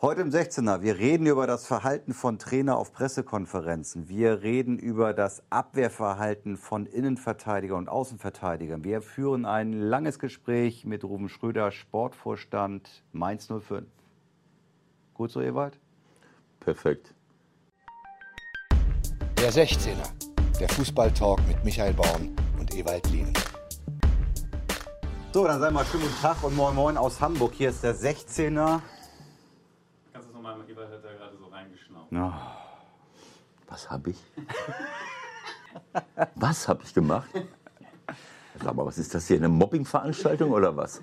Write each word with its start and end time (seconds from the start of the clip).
Heute 0.00 0.20
im 0.20 0.30
16er, 0.30 0.80
wir 0.82 0.96
reden 0.96 1.26
über 1.26 1.48
das 1.48 1.66
Verhalten 1.66 2.14
von 2.14 2.38
Trainer 2.38 2.76
auf 2.76 2.92
Pressekonferenzen. 2.92 4.08
Wir 4.08 4.42
reden 4.42 4.78
über 4.78 5.12
das 5.12 5.42
Abwehrverhalten 5.50 6.56
von 6.56 6.86
Innenverteidigern 6.86 7.78
und 7.78 7.88
Außenverteidigern. 7.88 8.84
Wir 8.84 9.02
führen 9.02 9.44
ein 9.44 9.72
langes 9.72 10.20
Gespräch 10.20 10.84
mit 10.84 11.02
Ruben 11.02 11.28
Schröder, 11.28 11.72
Sportvorstand 11.72 13.02
Mainz 13.10 13.48
05. 13.48 13.86
Gut 15.14 15.32
so, 15.32 15.40
Ewald? 15.40 15.80
Perfekt. 16.60 17.12
Der 19.42 19.50
16er, 19.50 20.12
der 20.60 20.68
Fußballtalk 20.68 21.40
mit 21.48 21.64
Michael 21.64 21.94
Baum 21.94 22.36
und 22.60 22.72
Ewald 22.72 23.10
Lien. 23.10 23.32
So, 25.32 25.44
dann 25.44 25.58
sei 25.58 25.72
mal 25.72 25.84
schönen 25.84 26.04
guten 26.04 26.22
Tag 26.22 26.44
und 26.44 26.54
moin 26.54 26.76
moin 26.76 26.96
aus 26.96 27.20
Hamburg. 27.20 27.54
Hier 27.54 27.70
ist 27.70 27.82
der 27.82 27.96
16er. 27.96 28.80
Ewald 30.68 30.90
hat 30.92 31.04
da 31.04 31.12
gerade 31.12 31.36
so 31.36 31.46
reingeschnaubt. 31.46 32.12
Oh. 32.12 32.32
Was 33.68 33.90
habe 33.90 34.10
ich? 34.10 34.16
was 36.34 36.68
habe 36.68 36.82
ich 36.84 36.94
gemacht? 36.94 37.28
Sag 38.62 38.74
mal, 38.74 38.84
was 38.86 38.98
ist 38.98 39.14
das 39.14 39.26
hier? 39.28 39.36
Eine 39.36 39.48
Mobbingveranstaltung 39.48 40.50
oder 40.50 40.76
was? 40.76 41.02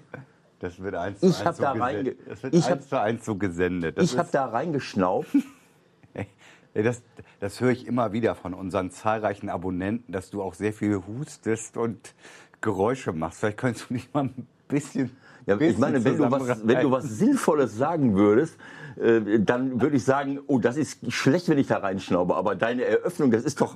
Das 0.60 0.80
wird 0.82 0.96
eins 0.96 1.20
zu 1.20 1.28
Ich 1.28 1.46
eins 1.46 1.58
so 1.58 1.64
da 1.64 1.74
gesendet. 1.74 2.18
reinge- 2.20 2.30
Das 2.30 2.44
wird 2.44 2.54
ich 2.54 2.66
eins 2.66 2.72
hab- 2.72 2.90
zu 2.90 3.00
eins 3.02 3.26
so 3.26 3.36
gesendet. 3.36 3.98
Das 3.98 4.06
ich 4.12 4.18
habe 4.18 4.30
da 4.32 4.46
reingeschnaubt. 4.46 5.28
Ey, 6.14 6.84
Das, 6.84 7.02
das 7.40 7.62
höre 7.62 7.72
ich 7.72 7.88
immer 7.88 8.12
wieder 8.14 8.36
von 8.36 8.54
unseren 8.54 8.92
zahlreichen 8.92 9.50
Abonnenten, 9.50 10.12
dass 10.12 10.30
du 10.30 10.42
auch 10.42 10.54
sehr 10.54 10.74
viel 10.74 11.02
hustest 11.08 11.78
und 11.78 12.14
Geräusche 12.62 13.14
machst. 13.14 13.40
Vielleicht 13.40 13.58
könntest 13.58 13.90
du 13.90 13.94
nicht 13.94 14.14
mal 14.14 14.26
ein 14.26 14.48
bisschen. 14.68 15.16
Ja, 15.46 15.60
ich 15.60 15.78
meine, 15.78 16.04
wenn 16.04 16.18
du, 16.18 16.32
was, 16.32 16.68
wenn 16.68 16.82
du 16.82 16.92
was 16.92 17.04
Sinnvolles 17.06 17.78
sagen 17.78 18.16
würdest, 18.16 18.58
äh, 18.98 19.40
dann 19.40 19.80
würde 19.80 19.98
ich 19.98 20.04
sagen, 20.04 20.40
oh, 20.48 20.58
das 20.58 20.76
ist 20.76 21.12
schlecht, 21.12 21.50
wenn 21.50 21.58
ich 21.58 21.68
da 21.68 21.78
reinschnaube. 21.78 22.36
Aber 22.36 22.56
deine 22.56 22.84
Eröffnung, 22.84 23.30
das 23.30 23.44
ist 23.44 23.62
doch, 23.62 23.76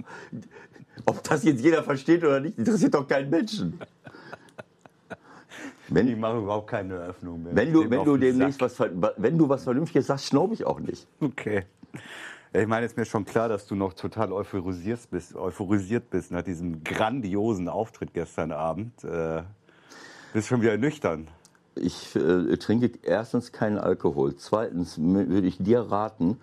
ob 1.05 1.23
das 1.23 1.43
jetzt 1.43 1.61
jeder 1.61 1.83
versteht 1.83 2.23
oder 2.23 2.39
nicht, 2.39 2.57
interessiert 2.57 2.95
doch 2.95 3.07
keinen 3.07 3.29
Menschen. 3.29 3.79
Ich 5.87 5.95
Wenn, 5.95 6.19
mache 6.19 6.37
überhaupt 6.37 6.69
keine 6.69 6.95
Eröffnung 6.95 7.43
mehr. 7.43 7.55
wenn 7.55 7.73
du, 7.73 7.89
wenn 7.89 8.03
du 8.03 8.17
demnächst 8.17 8.61
was, 8.61 8.79
wenn 8.79 9.37
du 9.37 9.49
was 9.49 9.63
Vernünftiges 9.63 10.07
sagst, 10.07 10.27
schnaube 10.27 10.53
ich 10.53 10.65
auch 10.65 10.79
nicht. 10.79 11.07
Okay. 11.19 11.65
Ich 12.53 12.67
meine, 12.67 12.85
ist 12.85 12.97
mir 12.97 13.05
schon 13.05 13.25
klar, 13.25 13.47
dass 13.47 13.67
du 13.67 13.75
noch 13.75 13.93
total 13.93 14.31
euphorisiert 14.31 14.99
bist, 15.11 15.35
euphorisiert 15.35 16.09
bist 16.09 16.31
nach 16.31 16.41
diesem 16.41 16.83
grandiosen 16.83 17.67
Auftritt 17.67 18.13
gestern 18.13 18.51
Abend. 18.51 19.03
Äh, 19.03 19.43
bist 20.33 20.47
schon 20.47 20.61
wieder 20.61 20.77
nüchtern. 20.77 21.27
Ich 21.81 22.15
äh, 22.15 22.57
trinke 22.57 22.91
erstens 23.03 23.51
keinen 23.51 23.77
Alkohol. 23.77 24.35
Zweitens 24.35 24.97
würde 24.99 25.47
ich 25.47 25.57
dir 25.57 25.81
raten, 25.81 26.37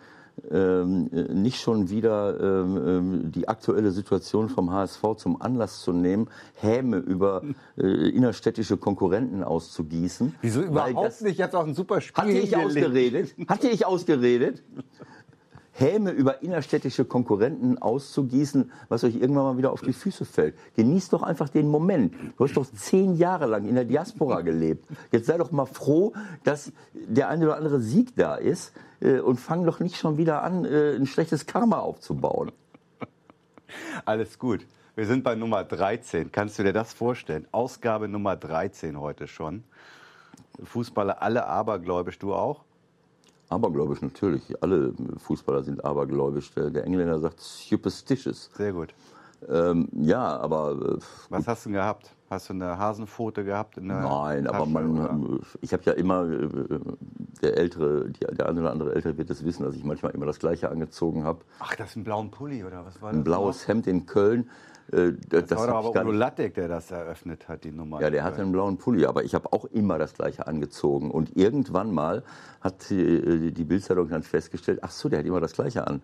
ähm, 0.51 1.09
äh, 1.12 1.33
nicht 1.33 1.61
schon 1.61 1.89
wieder 1.89 2.39
ähm, 2.39 2.77
ähm, 2.77 3.33
die 3.33 3.48
aktuelle 3.48 3.91
Situation 3.91 4.51
vom 4.51 4.70
HSV 4.70 5.03
zum 5.17 5.41
Anlass 5.41 5.81
zu 5.81 5.93
nehmen, 5.93 6.28
Häme 6.56 6.98
über 6.98 7.43
äh, 7.78 7.87
innerstädtische 8.11 8.77
Konkurrenten 8.77 9.43
auszugießen. 9.43 10.34
Wieso 10.43 10.61
überhaupt 10.61 11.23
nicht? 11.23 11.39
Ich 11.39 11.43
habe 11.43 11.59
auch 11.59 11.67
ein 11.67 11.75
super 11.75 12.03
Spiel 12.03 12.23
Hatte 12.23 12.33
ich 12.33 12.55
ausgeredet? 12.55 13.34
Hatte 13.48 13.69
ich 13.69 13.87
ausgeredet? 13.87 14.62
Häme 15.79 16.11
über 16.11 16.43
innerstädtische 16.43 17.05
Konkurrenten 17.05 17.77
auszugießen, 17.77 18.73
was 18.89 19.05
euch 19.05 19.17
irgendwann 19.17 19.45
mal 19.45 19.59
wieder 19.59 19.73
auf 19.73 19.83
die 19.83 19.93
Füße 19.93 20.25
fällt. 20.25 20.55
Genießt 20.75 21.13
doch 21.13 21.23
einfach 21.23 21.51
den 21.51 21.69
Moment. 21.69 22.15
Du 22.39 22.45
hast 22.45 22.57
doch 22.57 22.65
zehn 22.65 23.15
Jahre 23.15 23.45
lang 23.45 23.69
in 23.69 23.75
der 23.75 23.85
Diaspora 23.85 24.41
gelebt. 24.41 24.87
Jetzt 25.13 25.27
sei 25.27 25.37
doch 25.37 25.51
mal 25.53 25.67
froh, 25.67 26.15
dass 26.45 26.73
der 26.95 27.29
eine 27.29 27.45
oder 27.45 27.57
andere 27.59 27.81
Sieg 27.81 28.17
da 28.17 28.37
ist 28.37 28.73
äh, 29.01 29.19
und 29.21 29.39
fang 29.39 29.65
doch 29.65 29.79
nicht 29.79 29.97
schon 29.97 30.17
wieder 30.17 30.43
an, 30.43 30.65
äh, 30.65 30.97
ein 30.97 31.07
schlechtes 31.07 31.45
Karma 31.45 31.79
aufzubauen. 31.81 32.53
Alles 34.07 34.39
gut. 34.39 34.67
Wir 34.95 35.05
sind 35.05 35.25
bei 35.25 35.35
Nummer 35.35 35.63
13. 35.63 36.33
Kannst 36.33 36.59
du 36.59 36.62
dir 36.62 36.73
das 36.73 36.95
vorstellen? 36.95 37.47
Ausgabe 37.53 38.09
Nummer 38.09 38.34
13 38.34 38.99
heute 38.99 39.29
schon. 39.29 39.62
Fußballer 40.65 41.21
alle 41.21 41.47
abergläubisch, 41.47 42.19
du 42.19 42.33
auch? 42.33 42.66
Abergläubisch 43.49 44.03
natürlich. 44.03 44.43
Alle 44.62 44.93
Fußballer 45.19 45.62
sind 45.62 45.84
abergläubisch. 45.84 46.53
Der, 46.55 46.71
der 46.71 46.84
Engländer 46.84 47.19
sagt 47.21 47.41
superstitious. 47.41 48.51
Sehr 48.55 48.73
gut. 48.73 48.95
Ähm, 49.49 49.89
ja, 49.93 50.39
aber 50.39 50.73
äh, 50.73 50.99
Was 51.29 51.47
hast 51.47 51.65
du 51.65 51.69
denn 51.69 51.75
gehabt? 51.75 52.11
Hast 52.29 52.49
du 52.49 52.55
eine 52.55 52.77
Hasenpfote 52.79 53.45
gehabt? 53.45 53.77
In 53.77 53.89
der 53.89 54.01
Nein, 54.01 54.47
aber 54.49 54.59
Tasche, 54.59 54.71
oder? 54.71 55.12
man, 55.12 55.41
ich 55.61 55.73
habe 55.73 55.83
ja 55.85 55.93
immer, 55.93 56.25
äh, 56.29 56.49
der 57.43 57.56
ältere, 57.56 58.11
der 58.11 58.49
eine 58.49 58.61
oder 58.61 58.73
andere 58.73 58.95
Ältere 58.95 59.17
wird 59.17 59.31
es 59.31 59.45
wissen, 59.45 59.62
dass 59.62 59.77
ich 59.77 59.85
manchmal 59.85 60.12
immer 60.12 60.27
das 60.27 60.39
Gleiche 60.39 60.71
angezogen 60.71 61.23
habe. 61.23 61.41
Ach, 61.61 61.77
das 61.77 61.91
ist 61.91 61.97
ein 61.97 62.05
blauen 62.05 62.31
Pulli, 62.31 62.65
oder 62.65 62.85
was 62.85 63.01
war 63.01 63.11
das? 63.11 63.21
Ein 63.21 63.25
blaues 63.25 63.69
Hemd 63.69 63.87
in 63.87 64.06
Köln. 64.06 64.51
Äh, 64.93 65.13
das 65.29 65.47
Das 65.47 65.59
war 65.59 65.69
aber 65.69 65.91
Udo 65.91 66.13
Lattek, 66.13 66.55
der 66.55 66.69
das 66.69 66.91
eröffnet 66.91 67.49
hat, 67.49 67.65
die 67.65 67.73
Nummer. 67.73 68.01
ja, 68.01 68.11
der 68.11 68.25
hatte 68.25 68.43
einen 68.43 68.53
blauen 68.53 68.79
Pulli, 68.79 69.07
aber 69.07 69.25
ich 69.25 69.35
habe 69.35 69.53
auch 69.53 69.65
immer 69.67 69.99
das 69.99 70.15
Gleiche 70.15 70.47
angezogen. 70.47 71.11
Und 71.11 71.37
irgendwann 71.37 71.93
mal 71.93 72.23
hat 72.61 72.91
äh, 72.91 73.51
die 73.51 73.65
Bildzeitung 73.65 74.09
dann 74.09 74.23
festgestellt, 74.23 74.81
ach 74.83 74.91
so, 74.91 75.09
der 75.09 75.21
hat 75.21 75.27
immer 75.27 75.41
das 75.41 75.53
Gleiche 75.53 75.87
an. 75.87 76.03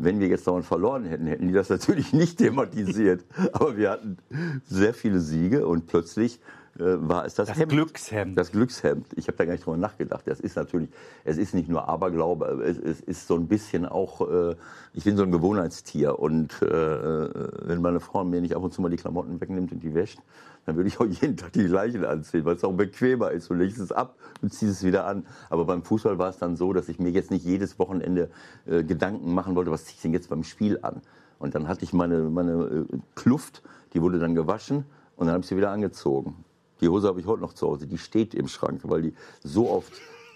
Wenn 0.00 0.20
wir 0.20 0.28
jetzt 0.28 0.46
dauernd 0.46 0.64
verloren 0.64 1.04
hätten, 1.04 1.26
hätten 1.26 1.48
die 1.48 1.54
das 1.54 1.68
natürlich 1.70 2.12
nicht 2.12 2.38
thematisiert. 2.38 3.24
Aber 3.52 3.76
wir 3.76 3.90
hatten 3.90 4.18
sehr 4.64 4.94
viele 4.94 5.20
Siege 5.20 5.66
und 5.66 5.86
plötzlich 5.86 6.40
war 6.78 7.24
es 7.24 7.34
das, 7.34 7.48
Das 7.48 7.58
Hemd. 7.58 7.72
Glückshemd. 7.72 8.38
Das 8.38 8.52
Glückshemd. 8.52 9.06
Ich 9.16 9.26
habe 9.28 9.36
da 9.36 9.44
gar 9.44 9.52
nicht 9.52 9.66
drüber 9.66 9.76
nachgedacht. 9.76 10.22
Das 10.26 10.40
ist 10.40 10.56
natürlich, 10.56 10.88
es 11.24 11.36
ist 11.36 11.54
nicht 11.54 11.68
nur 11.68 11.88
Aberglaube, 11.88 12.62
es, 12.64 12.78
es 12.78 13.00
ist 13.00 13.26
so 13.26 13.34
ein 13.34 13.48
bisschen 13.48 13.86
auch, 13.86 14.20
äh, 14.28 14.56
ich 14.92 15.04
bin 15.04 15.16
so 15.16 15.22
ein 15.22 15.32
Gewohnheitstier. 15.32 16.18
Und 16.18 16.62
äh, 16.62 16.68
wenn 16.68 17.82
meine 17.82 18.00
Frau 18.00 18.24
mir 18.24 18.40
nicht 18.40 18.54
ab 18.54 18.62
und 18.62 18.72
zu 18.72 18.82
mal 18.82 18.90
die 18.90 18.96
Klamotten 18.96 19.40
wegnimmt 19.40 19.72
und 19.72 19.82
die 19.82 19.94
wäscht, 19.94 20.20
dann 20.66 20.76
würde 20.76 20.88
ich 20.88 21.00
auch 21.00 21.06
jeden 21.06 21.36
Tag 21.36 21.52
die 21.52 21.64
gleichen 21.64 22.04
anziehen, 22.04 22.44
weil 22.44 22.56
es 22.56 22.62
auch 22.62 22.72
bequemer 22.72 23.30
ist. 23.30 23.48
Du 23.48 23.54
legst 23.54 23.78
es 23.78 23.90
ab 23.90 24.16
und 24.42 24.52
ziehst 24.52 24.72
es 24.72 24.84
wieder 24.84 25.06
an. 25.06 25.26
Aber 25.50 25.64
beim 25.64 25.82
Fußball 25.82 26.18
war 26.18 26.28
es 26.28 26.38
dann 26.38 26.56
so, 26.56 26.72
dass 26.72 26.88
ich 26.88 26.98
mir 26.98 27.10
jetzt 27.10 27.30
nicht 27.30 27.44
jedes 27.44 27.78
Wochenende 27.78 28.30
äh, 28.66 28.84
Gedanken 28.84 29.32
machen 29.34 29.56
wollte, 29.56 29.70
was 29.70 29.86
ziehe 29.86 29.96
ich 29.96 30.02
denn 30.02 30.12
jetzt 30.12 30.28
beim 30.28 30.44
Spiel 30.44 30.78
an? 30.82 31.00
Und 31.38 31.54
dann 31.54 31.68
hatte 31.68 31.84
ich 31.84 31.92
meine, 31.92 32.24
meine 32.24 32.86
äh, 32.92 32.98
Kluft, 33.14 33.62
die 33.94 34.02
wurde 34.02 34.18
dann 34.18 34.34
gewaschen 34.34 34.84
und 35.16 35.26
dann 35.26 35.34
habe 35.34 35.42
ich 35.42 35.48
sie 35.48 35.56
wieder 35.56 35.70
angezogen. 35.70 36.44
Die 36.80 36.88
Hose 36.88 37.08
habe 37.08 37.20
ich 37.20 37.26
heute 37.26 37.42
noch 37.42 37.52
zu 37.52 37.66
Hause, 37.66 37.86
die 37.86 37.98
steht 37.98 38.34
im 38.34 38.48
Schrank, 38.48 38.80
weil 38.84 39.02
die 39.02 39.14
so 39.42 39.70
oft 39.70 39.92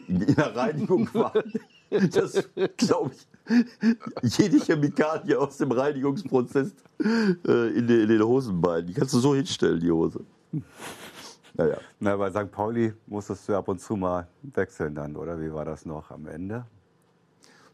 in, 0.09 0.21
der 0.35 0.55
Reinigung 0.57 1.09
war. 1.15 1.33
Das 1.91 2.49
glaube 2.79 3.11
ich, 3.13 4.39
jede 4.39 4.59
Chemikalie 4.59 5.39
aus 5.39 5.59
dem 5.59 5.73
Reinigungsprozess 5.73 6.73
äh, 6.99 7.69
in, 7.77 7.87
den, 7.87 8.01
in 8.01 8.09
den 8.09 8.23
Hosenbeinen, 8.23 8.87
die 8.87 8.95
kannst 8.95 9.13
du 9.13 9.19
so 9.19 9.35
hinstellen, 9.35 9.79
die 9.79 9.91
Hose. 9.91 10.21
Naja, 11.55 11.77
Na, 12.01 12.17
bei 12.17 12.31
St. 12.31 12.51
Pauli 12.51 12.95
musstest 13.07 13.47
du 13.47 13.55
ab 13.55 13.69
und 13.69 13.79
zu 13.79 13.95
mal 13.95 14.27
wechseln 14.43 14.95
dann, 14.95 15.17
oder? 15.17 15.39
Wie 15.39 15.53
war 15.53 15.67
das 15.67 15.85
noch 15.85 16.11
am 16.11 16.27
Ende? 16.27 16.65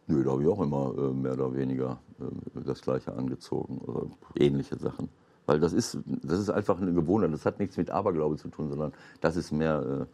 nö, 0.09 0.25
da 0.25 0.33
habe 0.33 0.43
ich 0.43 0.49
auch 0.49 0.61
immer 0.61 0.93
äh, 0.97 1.13
mehr 1.13 1.35
oder 1.35 1.55
weniger 1.55 2.01
äh, 2.21 2.61
das 2.65 2.81
Gleiche 2.83 3.13
angezogen 3.13 3.79
oder 3.79 4.07
ähnliche 4.35 4.77
Sachen. 4.77 5.09
Weil 5.49 5.61
das 5.61 5.73
ist, 5.73 5.97
das 6.05 6.41
ist 6.41 6.51
einfach 6.51 6.79
eine 6.79 6.93
Gewohnheit. 6.93 7.33
Das 7.33 7.47
hat 7.47 7.59
nichts 7.59 7.79
mit 7.79 7.91
Aberglaube 7.91 8.37
zu 8.37 8.49
tun, 8.49 8.69
sondern 8.69 8.93
das 9.23 9.35
ist 9.35 9.51
mehr, 9.51 10.07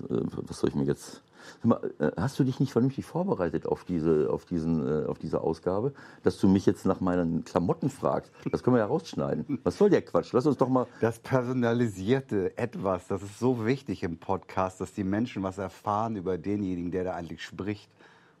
äh, 0.00 0.14
äh, 0.14 0.22
was 0.46 0.60
soll 0.60 0.70
ich 0.70 0.74
mir 0.74 0.84
jetzt. 0.84 1.22
Mal, 1.62 1.78
äh, 1.98 2.10
hast 2.16 2.38
du 2.38 2.44
dich 2.44 2.58
nicht 2.58 2.72
vernünftig 2.72 3.04
vorbereitet 3.04 3.66
auf 3.66 3.84
diese, 3.84 4.30
auf, 4.30 4.46
diesen, 4.46 4.86
äh, 4.86 5.04
auf 5.04 5.18
diese 5.18 5.42
Ausgabe, 5.42 5.92
dass 6.22 6.38
du 6.38 6.48
mich 6.48 6.64
jetzt 6.64 6.86
nach 6.86 7.00
meinen 7.00 7.44
Klamotten 7.44 7.90
fragst? 7.90 8.32
Das 8.50 8.62
können 8.62 8.76
wir 8.76 8.80
ja 8.80 8.86
rausschneiden. 8.86 9.60
Was 9.62 9.76
soll 9.76 9.90
der 9.90 10.00
Quatsch? 10.00 10.32
Lass 10.32 10.46
uns 10.46 10.56
doch 10.56 10.70
mal. 10.70 10.86
Das 11.02 11.18
personalisierte 11.18 12.56
Etwas, 12.56 13.08
das 13.08 13.22
ist 13.22 13.38
so 13.38 13.66
wichtig 13.66 14.02
im 14.04 14.16
Podcast, 14.16 14.80
dass 14.80 14.94
die 14.94 15.04
Menschen 15.04 15.42
was 15.42 15.58
erfahren 15.58 16.16
über 16.16 16.38
denjenigen, 16.38 16.90
der 16.90 17.04
da 17.04 17.12
eigentlich 17.12 17.42
spricht. 17.42 17.90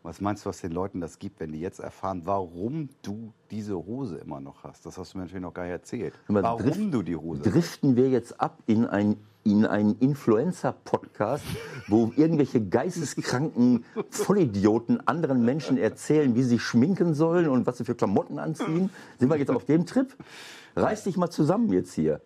Was 0.02 0.20
meinst 0.20 0.44
du, 0.44 0.48
was 0.48 0.60
den 0.60 0.72
Leuten 0.72 1.00
das 1.00 1.18
gibt, 1.18 1.40
wenn 1.40 1.52
die 1.52 1.60
jetzt 1.60 1.80
erfahren, 1.80 2.22
warum 2.24 2.88
du 3.02 3.32
diese 3.50 3.74
Hose 3.74 4.16
immer 4.18 4.40
noch 4.40 4.62
hast? 4.64 4.86
Das 4.86 4.96
hast 4.96 5.12
du 5.12 5.18
mir 5.18 5.24
natürlich 5.24 5.42
noch 5.42 5.52
gar 5.52 5.64
nicht 5.64 5.72
erzählt. 5.72 6.14
Mal, 6.28 6.42
Warum 6.42 6.62
drift- 6.62 6.94
du 6.94 7.02
die 7.02 7.16
Hose 7.16 7.42
hast. 7.44 7.52
Driften 7.54 7.96
wir 7.96 8.08
jetzt 8.08 8.40
ab 8.40 8.58
in 8.66 8.86
ein 8.86 9.16
in 9.44 9.64
einen 9.64 9.96
Influencer-Podcast, 9.98 11.44
wo 11.86 12.12
irgendwelche 12.16 12.60
geisteskranken 12.60 13.84
Vollidioten 14.10 15.06
anderen 15.06 15.42
Menschen 15.42 15.78
erzählen, 15.78 16.34
wie 16.34 16.42
sie 16.42 16.58
schminken 16.58 17.14
sollen 17.14 17.48
und 17.48 17.66
was 17.66 17.78
sie 17.78 17.84
für 17.84 17.94
Klamotten 17.94 18.38
anziehen. 18.38 18.90
Sind 19.18 19.30
wir 19.30 19.36
jetzt 19.38 19.50
auf 19.50 19.64
dem 19.64 19.86
Trip? 19.86 20.14
Reiß 20.76 21.04
dich 21.04 21.16
mal 21.16 21.30
zusammen 21.30 21.72
jetzt 21.72 21.94
hier. 21.94 22.20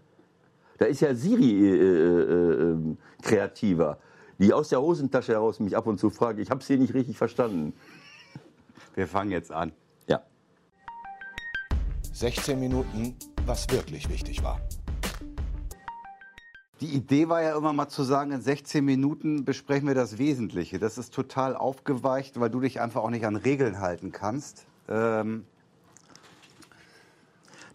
Da 0.79 0.87
ist 0.87 1.00
ja 1.00 1.14
Siri 1.14 1.64
äh, 1.64 1.76
äh, 1.76 2.73
äh, 2.73 2.97
kreativer, 3.23 3.99
die 4.43 4.53
aus 4.53 4.71
der 4.71 4.83
Hosentasche 4.83 5.35
heraus 5.35 5.61
mich 5.61 5.77
ab 5.77 5.87
und 5.87 6.00
zu 6.00 6.11
fragt, 6.11 6.41
ich 6.41 6.50
habe 6.50 6.65
sie 6.65 6.77
nicht 6.77 6.94
richtig 6.94 7.17
verstanden. 7.17 7.75
Wir 8.97 9.06
fangen 9.06 9.31
jetzt 9.31 9.53
an. 9.53 9.71
Ja. 10.09 10.21
16 12.12 12.59
Minuten, 12.59 13.15
was 13.47 13.71
wirklich 13.71 14.09
wichtig 14.11 14.43
war. 14.43 14.61
Die 16.81 16.89
Idee 16.89 17.29
war 17.29 17.41
ja 17.41 17.56
immer 17.56 17.73
mal 17.73 17.89
zu 17.89 18.03
sagen, 18.03 18.33
in 18.33 18.43
16 18.43 18.85
Minuten 18.85 19.44
besprechen 19.44 19.87
wir 19.87 19.94
das 19.94 20.19
Wesentliche. 20.19 20.81
Das 20.81 20.99
ist 20.99 21.15
total 21.15 21.55
aufgeweicht, 21.55 22.41
weil 22.41 22.50
du 22.50 22.59
dich 22.59 22.81
einfach 22.81 23.05
auch 23.05 23.11
nicht 23.11 23.25
an 23.25 23.37
Regeln 23.37 23.79
halten 23.79 24.11
kannst. 24.11 24.67
Ähm, 24.88 25.45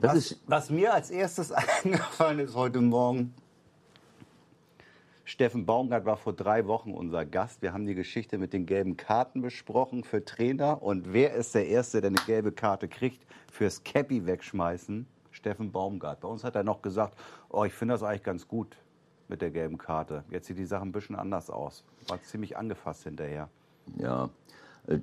was, 0.01 0.35
was, 0.47 0.69
mir 0.69 0.93
als 0.93 1.11
erstes 1.11 1.51
eingefallen 1.83 2.39
ist 2.39 2.55
heute 2.55 2.81
Morgen, 2.81 3.33
Steffen 5.27 5.65
Baumgart 5.65 6.05
war 6.05 6.15
vor 6.15 6.31
drei 6.31 6.67
Wochen 6.67 6.93
unser 6.93 7.25
Gast. 7.25 7.61
Wir 7.61 7.73
haben 7.73 7.85
die 7.85 7.95
Geschichte 7.95 8.37
mit 8.37 8.53
den 8.53 8.65
gelben 8.65 8.95
Karten 8.95 9.41
besprochen 9.41 10.05
für 10.05 10.23
Trainer. 10.23 10.81
Und 10.81 11.11
wer 11.11 11.33
ist 11.33 11.53
der 11.53 11.67
Erste, 11.67 11.99
der 11.99 12.11
eine 12.11 12.19
gelbe 12.25 12.53
Karte 12.53 12.87
kriegt 12.87 13.27
fürs 13.51 13.83
Cappy 13.83 14.25
wegschmeißen? 14.25 15.05
Steffen 15.31 15.73
Baumgart. 15.73 16.21
Bei 16.21 16.29
uns 16.29 16.45
hat 16.45 16.55
er 16.55 16.63
noch 16.63 16.81
gesagt, 16.81 17.19
oh, 17.49 17.65
ich 17.65 17.73
finde 17.73 17.95
das 17.95 18.03
eigentlich 18.03 18.23
ganz 18.23 18.47
gut 18.47 18.77
mit 19.27 19.41
der 19.41 19.51
gelben 19.51 19.77
Karte. 19.77 20.23
Jetzt 20.29 20.47
sieht 20.47 20.59
die 20.59 20.65
Sache 20.65 20.83
ein 20.83 20.93
bisschen 20.93 21.17
anders 21.17 21.49
aus. 21.49 21.83
War 22.07 22.23
ziemlich 22.23 22.55
angefasst 22.55 23.03
hinterher. 23.03 23.49
Ja, 23.97 24.29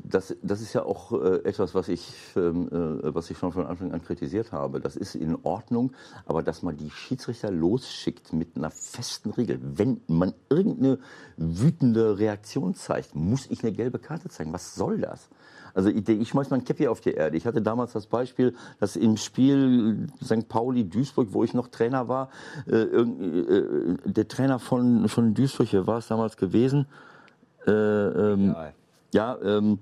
das, 0.02 0.34
das 0.42 0.62
ist 0.62 0.72
ja 0.72 0.82
auch 0.84 1.12
äh, 1.12 1.44
etwas, 1.44 1.74
was 1.74 1.88
ich, 1.88 2.14
ähm, 2.36 2.68
äh, 2.68 3.14
was 3.14 3.30
ich 3.30 3.36
schon 3.36 3.52
von 3.52 3.66
Anfang 3.66 3.92
an 3.92 4.02
kritisiert 4.02 4.50
habe. 4.50 4.80
Das 4.80 4.96
ist 4.96 5.14
in 5.14 5.36
Ordnung, 5.42 5.92
aber 6.24 6.42
dass 6.42 6.62
man 6.62 6.76
die 6.76 6.90
Schiedsrichter 6.90 7.50
losschickt 7.50 8.32
mit 8.32 8.56
einer 8.56 8.70
festen 8.70 9.30
Regel, 9.30 9.60
wenn 9.62 10.00
man 10.06 10.32
irgendeine 10.48 10.98
wütende 11.36 12.18
Reaktion 12.18 12.74
zeigt, 12.74 13.14
muss 13.14 13.46
ich 13.50 13.62
eine 13.62 13.72
gelbe 13.72 13.98
Karte 13.98 14.30
zeigen. 14.30 14.52
Was 14.54 14.74
soll 14.74 14.98
das? 14.98 15.28
Also 15.74 15.90
ich, 15.90 16.08
ich 16.08 16.28
schmeiß 16.28 16.48
mein 16.48 16.64
Käppi 16.64 16.88
auf 16.88 17.00
die 17.02 17.12
Erde. 17.12 17.36
Ich 17.36 17.46
hatte 17.46 17.60
damals 17.60 17.92
das 17.92 18.06
Beispiel, 18.06 18.54
dass 18.80 18.96
im 18.96 19.18
Spiel 19.18 20.06
St. 20.22 20.48
Pauli 20.48 20.88
Duisburg, 20.88 21.28
wo 21.32 21.44
ich 21.44 21.52
noch 21.52 21.68
Trainer 21.68 22.08
war, 22.08 22.30
äh, 22.66 22.76
äh, 22.76 23.96
der 24.06 24.28
Trainer 24.28 24.58
von, 24.60 25.08
von 25.08 25.34
Duisburg, 25.34 25.68
wer 25.72 25.86
war 25.86 25.98
es 25.98 26.08
damals 26.08 26.38
gewesen? 26.38 26.86
Äh, 27.66 27.72
ähm, 27.72 28.54
ja, 29.14 29.38
ähm, 29.42 29.78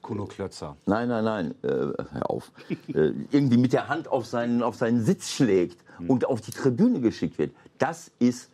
Kuno 0.00 0.26
Klötzer. 0.26 0.76
Nein, 0.86 1.08
nein, 1.08 1.24
nein, 1.24 1.54
äh, 1.62 1.68
hör 1.68 2.30
auf. 2.30 2.52
äh, 2.70 3.10
irgendwie 3.32 3.56
mit 3.56 3.72
der 3.72 3.88
Hand 3.88 4.06
auf 4.08 4.26
seinen, 4.26 4.62
auf 4.62 4.76
seinen 4.76 5.04
Sitz 5.04 5.30
schlägt 5.30 5.78
hm. 5.98 6.08
und 6.08 6.24
auf 6.26 6.40
die 6.40 6.52
Tribüne 6.52 7.00
geschickt 7.00 7.36
wird. 7.38 7.52
Das 7.78 8.12
ist 8.20 8.50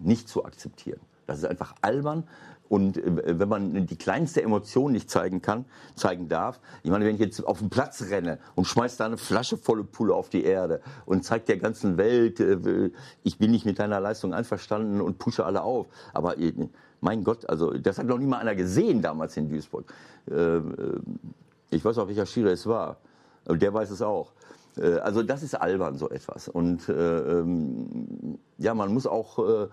nicht 0.00 0.28
zu 0.28 0.44
akzeptieren. 0.44 1.00
Das 1.26 1.38
ist 1.38 1.44
einfach 1.44 1.74
albern. 1.80 2.24
Und 2.68 2.96
äh, 2.96 3.38
wenn 3.38 3.48
man 3.48 3.86
die 3.86 3.96
kleinste 3.96 4.42
Emotion 4.42 4.90
nicht 4.90 5.08
zeigen 5.08 5.40
kann, 5.40 5.64
zeigen 5.94 6.28
darf, 6.28 6.58
ich 6.82 6.90
meine, 6.90 7.04
wenn 7.04 7.14
ich 7.14 7.20
jetzt 7.20 7.46
auf 7.46 7.60
den 7.60 7.70
Platz 7.70 8.02
renne 8.10 8.38
und 8.56 8.64
schmeiß 8.64 8.96
da 8.96 9.06
eine 9.06 9.18
Flasche 9.18 9.56
volle 9.56 9.84
Pulle 9.84 10.14
auf 10.14 10.28
die 10.28 10.42
Erde 10.42 10.80
und 11.06 11.24
zeige 11.24 11.44
der 11.44 11.58
ganzen 11.58 11.96
Welt, 11.98 12.40
äh, 12.40 12.90
ich 13.22 13.38
bin 13.38 13.52
nicht 13.52 13.64
mit 13.64 13.78
deiner 13.78 14.00
Leistung 14.00 14.34
einverstanden 14.34 15.00
und 15.00 15.20
pushe 15.20 15.44
alle 15.46 15.62
auf. 15.62 15.86
Aber 16.12 16.38
äh, 16.38 16.52
mein 17.04 17.22
Gott, 17.22 17.48
also 17.48 17.70
das 17.70 17.98
hat 17.98 18.06
noch 18.06 18.18
nie 18.18 18.26
mal 18.26 18.38
einer 18.38 18.54
gesehen 18.54 19.02
damals 19.02 19.36
in 19.36 19.48
Duisburg. 19.48 19.92
Ich 21.70 21.84
weiß 21.84 21.98
auch, 21.98 22.08
welcher 22.08 22.26
Schiri 22.26 22.52
es 22.52 22.66
war. 22.66 22.96
Der 23.46 23.72
weiß 23.72 23.90
es 23.90 24.00
auch. 24.00 24.32
Also 25.02 25.22
das 25.22 25.42
ist 25.42 25.54
albern, 25.54 25.98
so 25.98 26.08
etwas. 26.08 26.48
Und 26.48 26.88
ähm, 26.88 28.38
ja, 28.58 28.74
man 28.74 28.92
muss 28.92 29.06
auch 29.06 29.68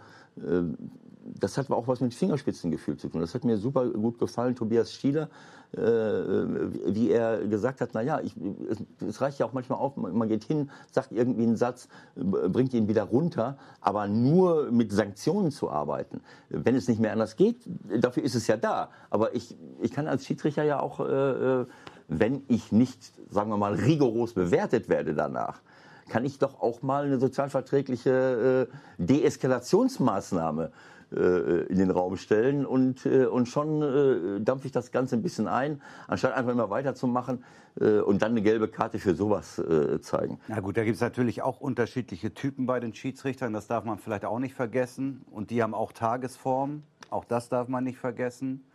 das 1.24 1.58
hat 1.58 1.70
auch 1.70 1.88
was 1.88 2.02
mit 2.02 2.14
Fingerspitzengefühl 2.14 2.98
zu 2.98 3.08
tun. 3.10 3.22
Das 3.22 3.34
hat 3.36 3.44
mir 3.44 3.58
super 3.58 3.88
gut 3.90 4.20
gefallen, 4.20 4.56
Tobias 4.56 4.92
Stieler, 4.92 5.30
äh, 5.74 5.80
wie 5.80 7.12
er 7.12 7.48
gesagt 7.48 7.82
hat, 7.82 7.94
naja, 7.94 8.20
ich, 8.22 8.36
es, 8.70 8.84
es 9.08 9.22
reicht 9.22 9.40
ja 9.40 9.46
auch 9.46 9.54
manchmal 9.54 9.80
auf, 9.80 9.96
man 9.96 10.28
geht 10.28 10.44
hin, 10.44 10.70
sagt 10.92 11.12
irgendwie 11.12 11.44
einen 11.44 11.56
Satz, 11.56 11.88
bringt 12.16 12.74
ihn 12.74 12.88
wieder 12.88 13.04
runter, 13.04 13.58
aber 13.80 14.08
nur 14.08 14.72
mit 14.72 14.92
Sanktionen 14.92 15.52
zu 15.52 15.70
arbeiten, 15.70 16.22
wenn 16.50 16.76
es 16.76 16.88
nicht 16.88 17.00
mehr 17.00 17.14
anders 17.14 17.36
geht, 17.36 17.58
dafür 18.00 18.24
ist 18.24 18.36
es 18.36 18.48
ja 18.48 18.58
da. 18.58 18.90
Aber 19.10 19.36
ich, 19.36 19.56
ich 19.82 19.92
kann 19.92 20.08
als 20.08 20.26
Schiedsrichter 20.26 20.64
ja 20.64 20.80
auch, 20.80 21.00
äh, 21.00 21.62
äh 21.62 21.66
wenn 22.14 22.44
ich 22.50 22.74
nicht, 22.74 23.14
sagen 23.30 23.52
wir 23.52 23.58
mal, 23.58 23.74
rigoros 23.74 24.34
bewertet 24.34 24.90
werde 24.90 25.14
danach, 25.14 25.62
kann 26.10 26.26
ich 26.26 26.40
doch 26.40 26.62
auch 26.62 26.82
mal 26.82 27.06
eine 27.06 27.20
sozialverträgliche 27.20 28.68
äh, 28.70 29.02
Deeskalationsmaßnahme 29.02 30.72
in 31.12 31.78
den 31.78 31.92
Raum 31.92 32.16
stellen 32.16 32.66
und, 32.66 33.06
äh, 33.06 33.26
und 33.26 33.48
schon 33.48 33.82
äh, 33.82 34.42
dampfe 34.42 34.68
ich 34.68 34.72
das 34.72 34.92
Ganze 34.92 35.18
ein 35.18 35.22
bisschen 35.22 35.48
ein, 35.48 35.82
anstatt 36.08 36.34
einfach 36.34 36.52
immer 36.52 36.70
weiterzumachen 36.70 37.44
und 37.76 38.22
dann 38.22 38.32
eine 38.32 38.42
gelbe 38.42 38.68
Karte 38.68 39.00
für 39.00 39.16
sowas 39.16 39.62
zeigen. 40.02 40.42
Na 40.50 40.60
gut, 40.60 40.76
da 40.76 40.84
gibt 40.84 40.96
es 40.96 41.02
natürlich 41.02 41.42
auch 41.42 41.62
unterschiedliche 41.62 42.34
Typen 42.34 42.66
bei 42.66 42.82
den 42.82 42.94
Schiedsrichtern, 42.94 43.54
das 43.54 43.68
darf 43.68 43.86
man 43.86 43.98
vielleicht 43.98 44.26
auch 44.26 44.40
nicht 44.40 44.56
vergessen. 44.56 45.22
Und 45.32 45.52
die 45.52 45.64
haben 45.64 45.74
auch 45.74 45.94
Tagesform, 45.94 46.84
auch 47.10 47.24
das 47.24 47.48
darf 47.48 47.70
man 47.70 47.86
nicht 47.86 47.98
vergessen. 47.98 48.66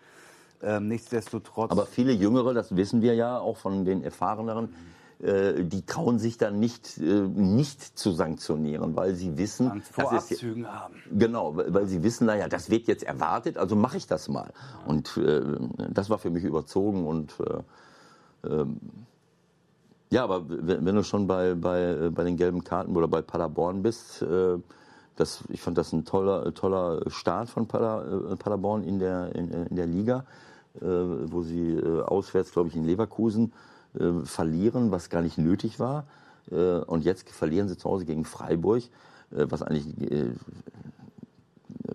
Ähm, 0.62 0.88
nichtsdestotrotz. 0.88 1.70
Aber 1.70 1.84
viele 1.84 2.12
Jüngere, 2.12 2.54
das 2.54 2.74
wissen 2.74 3.02
wir 3.02 3.14
ja 3.14 3.38
auch 3.38 3.58
von 3.58 3.84
den 3.84 4.02
erfahreneren, 4.02 4.70
äh, 5.22 5.64
die 5.64 5.84
trauen 5.86 6.18
sich 6.18 6.36
dann 6.36 6.58
nicht, 6.58 6.98
äh, 6.98 7.02
nicht 7.02 7.98
zu 7.98 8.12
sanktionieren, 8.12 8.96
weil 8.96 9.14
sie 9.14 9.38
wissen, 9.38 9.70
Angst 9.70 9.92
vor 9.92 10.10
das 10.10 10.30
Abzügen 10.30 10.64
ist, 10.64 10.70
haben. 10.70 10.94
Genau, 11.10 11.56
weil 11.56 11.86
sie 11.86 12.02
wissen, 12.02 12.26
naja, 12.26 12.48
das 12.48 12.68
wird 12.68 12.86
jetzt 12.86 13.02
erwartet, 13.02 13.56
also 13.56 13.76
mache 13.76 13.96
ich 13.96 14.06
das 14.06 14.28
mal. 14.28 14.52
Und 14.86 15.16
äh, 15.16 15.42
das 15.90 16.10
war 16.10 16.18
für 16.18 16.30
mich 16.30 16.44
überzogen 16.44 17.06
und 17.06 17.34
äh, 17.40 18.46
ähm, 18.48 18.80
ja, 20.10 20.22
aber 20.22 20.44
wenn 20.46 20.94
du 20.94 21.02
schon 21.02 21.26
bei, 21.26 21.54
bei, 21.54 22.10
bei 22.10 22.22
den 22.22 22.36
gelben 22.36 22.62
Karten 22.62 22.94
oder 22.94 23.08
bei 23.08 23.22
Paderborn 23.22 23.82
bist, 23.82 24.22
äh, 24.22 24.58
das, 25.16 25.44
ich 25.48 25.62
fand 25.62 25.78
das 25.78 25.92
ein 25.92 26.04
toller, 26.04 26.52
toller 26.54 27.10
Start 27.10 27.48
von 27.48 27.66
Pader, 27.66 28.30
äh, 28.32 28.36
Paderborn 28.36 28.84
in 28.84 28.98
der, 28.98 29.34
in, 29.34 29.50
in 29.50 29.76
der 29.76 29.86
Liga, 29.86 30.26
äh, 30.80 30.84
wo 30.84 31.42
sie 31.42 31.72
äh, 31.72 32.02
auswärts, 32.02 32.52
glaube 32.52 32.68
ich, 32.68 32.76
in 32.76 32.84
Leverkusen 32.84 33.52
äh, 33.98 34.24
verlieren, 34.24 34.90
was 34.90 35.10
gar 35.10 35.22
nicht 35.22 35.38
nötig 35.38 35.78
war. 35.78 36.06
Äh, 36.50 36.78
und 36.78 37.04
jetzt 37.04 37.28
verlieren 37.30 37.68
sie 37.68 37.76
zu 37.76 37.88
Hause 37.88 38.04
gegen 38.04 38.24
Freiburg, 38.24 38.82
äh, 39.30 39.46
was 39.48 39.62
eigentlich 39.62 40.10
äh, 40.10 40.30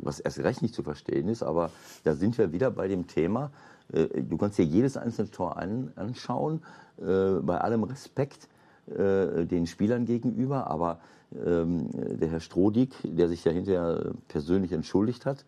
was 0.03 0.19
erst 0.19 0.39
recht 0.39 0.61
nicht 0.61 0.73
zu 0.73 0.83
verstehen 0.83 1.27
ist. 1.27 1.43
Aber 1.43 1.71
da 2.03 2.15
sind 2.15 2.37
wir 2.37 2.51
wieder 2.51 2.71
bei 2.71 2.87
dem 2.87 3.07
Thema. 3.07 3.51
Äh, 3.91 4.23
du 4.23 4.37
kannst 4.37 4.57
dir 4.57 4.65
jedes 4.65 4.97
einzelne 4.97 5.31
Tor 5.31 5.57
an, 5.57 5.91
anschauen, 5.95 6.63
äh, 6.97 7.39
bei 7.41 7.59
allem 7.59 7.83
Respekt 7.83 8.47
den 8.87 9.67
Spielern 9.67 10.05
gegenüber. 10.05 10.67
Aber 10.67 10.99
ähm, 11.33 11.87
der 11.93 12.29
Herr 12.29 12.39
Strodig, 12.39 12.89
der 13.03 13.29
sich 13.29 13.45
ja 13.45 13.51
hinterher 13.51 14.11
persönlich 14.27 14.71
entschuldigt 14.71 15.25
hat, 15.25 15.45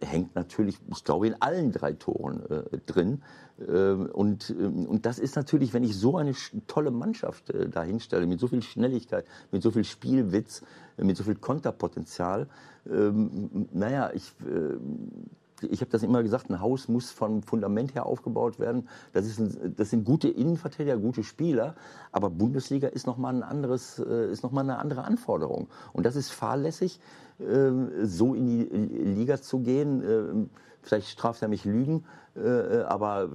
hängt 0.00 0.34
natürlich, 0.34 0.78
ich 0.88 1.04
glaube, 1.04 1.28
in 1.28 1.40
allen 1.40 1.72
drei 1.72 1.92
Toren 1.92 2.42
äh, 2.50 2.78
drin. 2.86 3.22
Äh, 3.60 3.92
und, 3.92 4.50
ähm, 4.50 4.86
und 4.86 5.06
das 5.06 5.18
ist 5.18 5.36
natürlich, 5.36 5.72
wenn 5.72 5.84
ich 5.84 5.96
so 5.96 6.16
eine 6.16 6.34
tolle 6.66 6.90
Mannschaft 6.90 7.50
äh, 7.50 7.68
dahinstelle, 7.68 8.26
mit 8.26 8.40
so 8.40 8.48
viel 8.48 8.62
Schnelligkeit, 8.62 9.24
mit 9.52 9.62
so 9.62 9.70
viel 9.70 9.84
Spielwitz, 9.84 10.62
mit 10.96 11.16
so 11.16 11.24
viel 11.24 11.36
Konterpotenzial, 11.36 12.48
ähm, 12.90 13.68
naja, 13.72 14.10
ich 14.14 14.32
äh, 14.40 14.76
ich 15.62 15.80
habe 15.80 15.90
das 15.90 16.02
immer 16.02 16.22
gesagt, 16.22 16.50
ein 16.50 16.60
Haus 16.60 16.88
muss 16.88 17.10
vom 17.10 17.42
Fundament 17.42 17.94
her 17.94 18.06
aufgebaut 18.06 18.58
werden. 18.58 18.88
Das, 19.12 19.26
ist 19.26 19.38
ein, 19.38 19.74
das 19.76 19.90
sind 19.90 20.04
gute 20.04 20.28
Innenverteidiger, 20.28 20.96
gute 20.96 21.24
Spieler, 21.24 21.74
aber 22.12 22.30
Bundesliga 22.30 22.88
ist 22.88 23.06
nochmal 23.06 23.34
ein 23.34 23.42
anderes, 23.42 23.98
äh, 23.98 24.30
ist 24.30 24.42
noch 24.42 24.52
mal 24.52 24.62
eine 24.62 24.78
andere 24.78 25.04
Anforderung. 25.04 25.68
Und 25.92 26.06
das 26.06 26.16
ist 26.16 26.30
fahrlässig, 26.30 27.00
äh, 27.38 27.70
so 28.04 28.34
in 28.34 28.46
die 28.46 28.64
Liga 28.64 29.40
zu 29.40 29.60
gehen. 29.60 30.02
Äh, 30.02 30.48
vielleicht 30.82 31.08
straft 31.08 31.42
er 31.42 31.48
mich 31.48 31.64
Lügen, 31.64 32.04
aber 32.86 33.28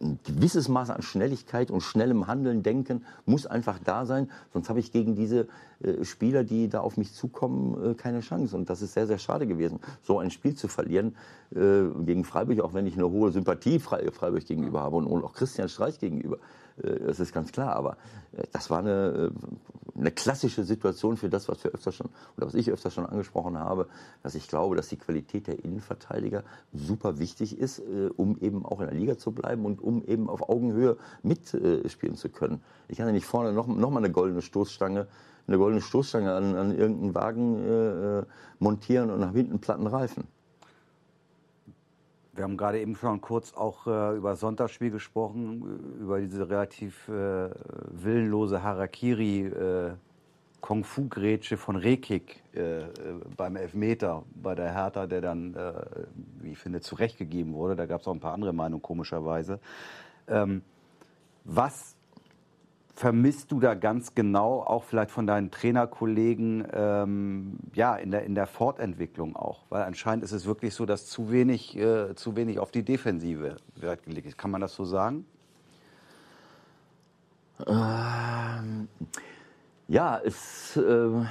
ein 0.00 0.18
gewisses 0.24 0.68
Maß 0.68 0.90
an 0.90 1.02
Schnelligkeit 1.02 1.70
und 1.70 1.82
schnellem 1.82 2.26
Handeln, 2.26 2.62
Denken 2.62 3.04
muss 3.26 3.46
einfach 3.46 3.78
da 3.78 4.06
sein. 4.06 4.30
Sonst 4.52 4.68
habe 4.68 4.80
ich 4.80 4.92
gegen 4.92 5.14
diese 5.14 5.46
äh, 5.82 6.04
Spieler, 6.04 6.42
die 6.42 6.68
da 6.68 6.80
auf 6.80 6.96
mich 6.96 7.12
zukommen, 7.12 7.92
äh, 7.92 7.94
keine 7.94 8.20
Chance. 8.20 8.56
Und 8.56 8.70
das 8.70 8.80
ist 8.80 8.94
sehr, 8.94 9.06
sehr 9.06 9.18
schade 9.18 9.46
gewesen, 9.46 9.78
so 10.02 10.18
ein 10.18 10.30
Spiel 10.30 10.54
zu 10.54 10.68
verlieren 10.68 11.14
äh, 11.54 11.82
gegen 12.04 12.24
Freiburg, 12.24 12.60
auch 12.60 12.72
wenn 12.72 12.86
ich 12.86 12.94
eine 12.94 13.10
hohe 13.10 13.30
Sympathie 13.30 13.78
Freiburg 13.78 14.46
gegenüber 14.46 14.80
habe 14.80 14.96
und, 14.96 15.06
und 15.06 15.22
auch 15.22 15.34
Christian 15.34 15.68
Streich 15.68 15.98
gegenüber. 15.98 16.38
Äh, 16.82 17.00
das 17.06 17.20
ist 17.20 17.32
ganz 17.32 17.52
klar. 17.52 17.74
Aber 17.74 17.96
äh, 18.32 18.44
das 18.52 18.70
war 18.70 18.78
eine, 18.78 19.32
äh, 19.32 19.98
eine 19.98 20.10
klassische 20.10 20.64
Situation 20.64 21.16
für 21.16 21.28
das, 21.28 21.48
was 21.48 21.62
wir 21.64 21.72
öfter 21.72 21.92
schon 21.92 22.08
oder 22.36 22.46
was 22.46 22.54
ich 22.54 22.70
öfter 22.70 22.90
schon 22.90 23.06
angesprochen 23.06 23.58
habe, 23.58 23.88
dass 24.22 24.34
ich 24.34 24.48
glaube, 24.48 24.76
dass 24.76 24.88
die 24.88 24.96
Qualität 24.96 25.46
der 25.46 25.64
Innenverteidiger 25.64 26.44
super 26.72 27.18
wichtig 27.18 27.58
ist, 27.58 27.82
um 28.16 28.38
eben 28.38 28.64
auch 28.64 28.80
in 28.80 28.86
der 28.86 28.94
Liga 28.94 29.18
zu 29.18 29.32
bleiben 29.32 29.66
und 29.66 29.82
um 29.82 30.02
eben 30.04 30.30
auf 30.30 30.48
Augenhöhe 30.48 30.96
mitspielen 31.22 32.14
zu 32.14 32.30
können. 32.30 32.62
Ich 32.88 32.96
kann 32.96 33.06
ja 33.06 33.12
nicht 33.12 33.26
vorne 33.26 33.52
noch, 33.52 33.66
noch 33.66 33.90
mal 33.90 33.98
eine 33.98 34.10
goldene 34.10 34.40
Stoßstange 34.40 35.06
eine 35.46 35.58
goldene 35.58 35.82
Stoßstange 35.82 36.32
an, 36.32 36.54
an 36.54 36.76
irgendeinen 36.76 37.14
Wagen 37.14 37.58
äh, 37.58 38.22
montieren 38.60 39.10
und 39.10 39.20
nach 39.20 39.32
hinten 39.32 39.58
platten 39.58 39.86
Reifen. 39.86 40.24
Wir 42.40 42.44
haben 42.44 42.56
gerade 42.56 42.80
eben 42.80 42.96
schon 42.96 43.20
kurz 43.20 43.52
auch 43.52 43.86
äh, 43.86 44.16
über 44.16 44.34
Sonntagsspiel 44.34 44.90
gesprochen, 44.90 45.98
über 46.00 46.22
diese 46.22 46.48
relativ 46.48 47.06
äh, 47.06 47.50
willenlose 47.90 48.62
Harakiri, 48.62 49.42
äh, 49.44 49.90
Kung-Fu-Grätsche 50.62 51.58
von 51.58 51.76
Rekik 51.76 52.42
äh, 52.54 52.84
beim 53.36 53.56
Elfmeter 53.56 54.22
bei 54.34 54.54
der 54.54 54.72
Hertha, 54.72 55.06
der 55.06 55.20
dann, 55.20 55.54
äh, 55.54 55.72
wie 56.40 56.52
ich 56.52 56.58
finde, 56.58 56.80
zurechtgegeben 56.80 57.52
wurde. 57.52 57.76
Da 57.76 57.84
gab 57.84 58.00
es 58.00 58.08
auch 58.08 58.14
ein 58.14 58.20
paar 58.20 58.32
andere 58.32 58.54
Meinungen, 58.54 58.80
komischerweise. 58.80 59.60
Ähm, 60.26 60.62
was 61.44 61.94
vermisst 63.00 63.50
du 63.50 63.60
da 63.60 63.72
ganz 63.72 64.14
genau, 64.14 64.60
auch 64.60 64.84
vielleicht 64.84 65.10
von 65.10 65.26
deinen 65.26 65.50
Trainerkollegen, 65.50 66.66
ähm, 66.70 67.56
ja, 67.72 67.96
in 67.96 68.10
der, 68.10 68.24
in 68.24 68.34
der 68.34 68.46
Fortentwicklung 68.46 69.36
auch? 69.36 69.64
Weil 69.70 69.84
anscheinend 69.84 70.22
ist 70.22 70.32
es 70.32 70.44
wirklich 70.44 70.74
so, 70.74 70.84
dass 70.84 71.06
zu 71.06 71.32
wenig, 71.32 71.78
äh, 71.78 72.14
zu 72.14 72.36
wenig 72.36 72.58
auf 72.58 72.70
die 72.70 72.82
Defensive 72.82 73.56
Wert 73.76 74.02
gelegt 74.02 74.26
ist. 74.26 74.36
Kann 74.36 74.50
man 74.50 74.60
das 74.60 74.74
so 74.74 74.84
sagen? 74.84 75.24
Ähm, 77.66 78.88
ja, 79.88 80.20
es. 80.22 80.76
Äh, 80.76 81.24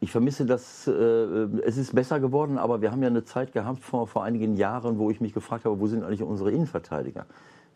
ich 0.00 0.10
vermisse 0.10 0.46
das, 0.46 0.86
äh, 0.86 0.92
es 1.66 1.76
ist 1.76 1.94
besser 1.94 2.18
geworden, 2.18 2.56
aber 2.56 2.80
wir 2.80 2.92
haben 2.92 3.02
ja 3.02 3.08
eine 3.08 3.24
Zeit 3.24 3.52
gehabt 3.52 3.80
vor, 3.80 4.06
vor 4.06 4.24
einigen 4.24 4.56
Jahren, 4.56 4.98
wo 4.98 5.10
ich 5.10 5.20
mich 5.20 5.34
gefragt 5.34 5.66
habe, 5.66 5.78
wo 5.78 5.86
sind 5.86 6.02
eigentlich 6.02 6.22
unsere 6.22 6.50
Innenverteidiger? 6.50 7.26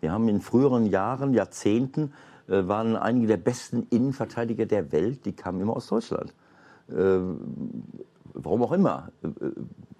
Wir 0.02 0.10
haben 0.10 0.28
in 0.28 0.40
früheren 0.40 0.86
Jahren, 0.86 1.32
Jahrzehnten, 1.32 2.12
äh, 2.48 2.66
waren 2.66 2.96
einige 2.96 3.28
der 3.28 3.36
besten 3.36 3.86
Innenverteidiger 3.88 4.66
der 4.66 4.90
Welt, 4.90 5.24
die 5.24 5.32
kamen 5.32 5.60
immer 5.60 5.76
aus 5.76 5.86
Deutschland. 5.86 6.34
Äh, 6.88 7.20
warum 8.34 8.64
auch 8.64 8.72
immer, 8.72 9.12
äh, 9.22 9.28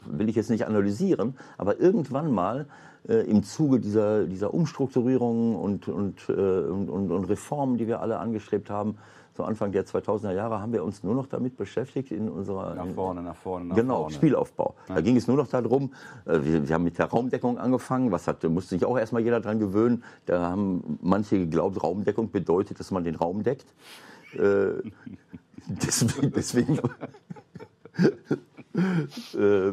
will 0.07 0.29
ich 0.29 0.37
jetzt 0.37 0.51
nicht 0.51 0.67
analysieren, 0.67 1.37
aber 1.59 1.81
irgendwann 1.81 2.33
mal 2.33 2.67
äh, 3.09 3.29
im 3.29 3.43
Zuge 3.43 3.81
dieser, 3.81 4.27
dieser 4.27 4.55
Umstrukturierungen 4.55 5.57
und, 5.57 5.89
und, 5.89 6.29
äh, 6.29 6.33
und, 6.33 6.89
und, 6.89 7.25
Reformen, 7.25 7.77
die 7.77 7.87
wir 7.87 8.01
alle 8.01 8.19
angestrebt 8.19 8.71
haben, 8.71 8.97
so 9.35 9.45
Anfang 9.45 9.73
der 9.73 9.87
2000er 9.87 10.33
Jahre 10.33 10.61
haben 10.61 10.73
wir 10.73 10.85
uns 10.85 11.03
nur 11.03 11.15
noch 11.15 11.27
damit 11.27 11.57
beschäftigt 11.57 12.13
in 12.13 12.29
unserer 12.29 12.75
nach 12.75 12.87
vorne, 12.87 13.23
nach 13.23 13.35
vorne, 13.35 13.65
nach 13.67 13.77
genau 13.77 14.01
vorne. 14.01 14.15
Spielaufbau. 14.15 14.75
Ja. 14.89 14.97
Da 14.97 15.01
ging 15.01 15.17
es 15.17 15.27
nur 15.27 15.39
noch 15.39 15.49
darum. 15.49 15.93
Äh, 16.27 16.41
wir, 16.43 16.69
wir, 16.69 16.75
haben 16.75 16.85
mit 16.85 16.99
der 16.99 17.07
Raumdeckung 17.07 17.59
angefangen. 17.59 18.13
Was 18.13 18.29
hat 18.29 18.45
musste 18.45 18.77
sich 18.77 18.85
auch 18.85 18.99
erstmal 18.99 19.23
jeder 19.23 19.41
dran 19.41 19.59
gewöhnen. 19.59 20.05
Da 20.27 20.51
haben 20.51 20.99
manche 21.01 21.39
geglaubt, 21.39 21.83
Raumdeckung 21.83 22.31
bedeutet, 22.31 22.79
dass 22.79 22.91
man 22.91 23.05
den 23.05 23.15
Raum 23.15 23.43
deckt. 23.43 23.67
Äh, 24.35 24.73
deswegen, 25.67 26.33
deswegen 26.33 26.79
äh, 28.75 29.73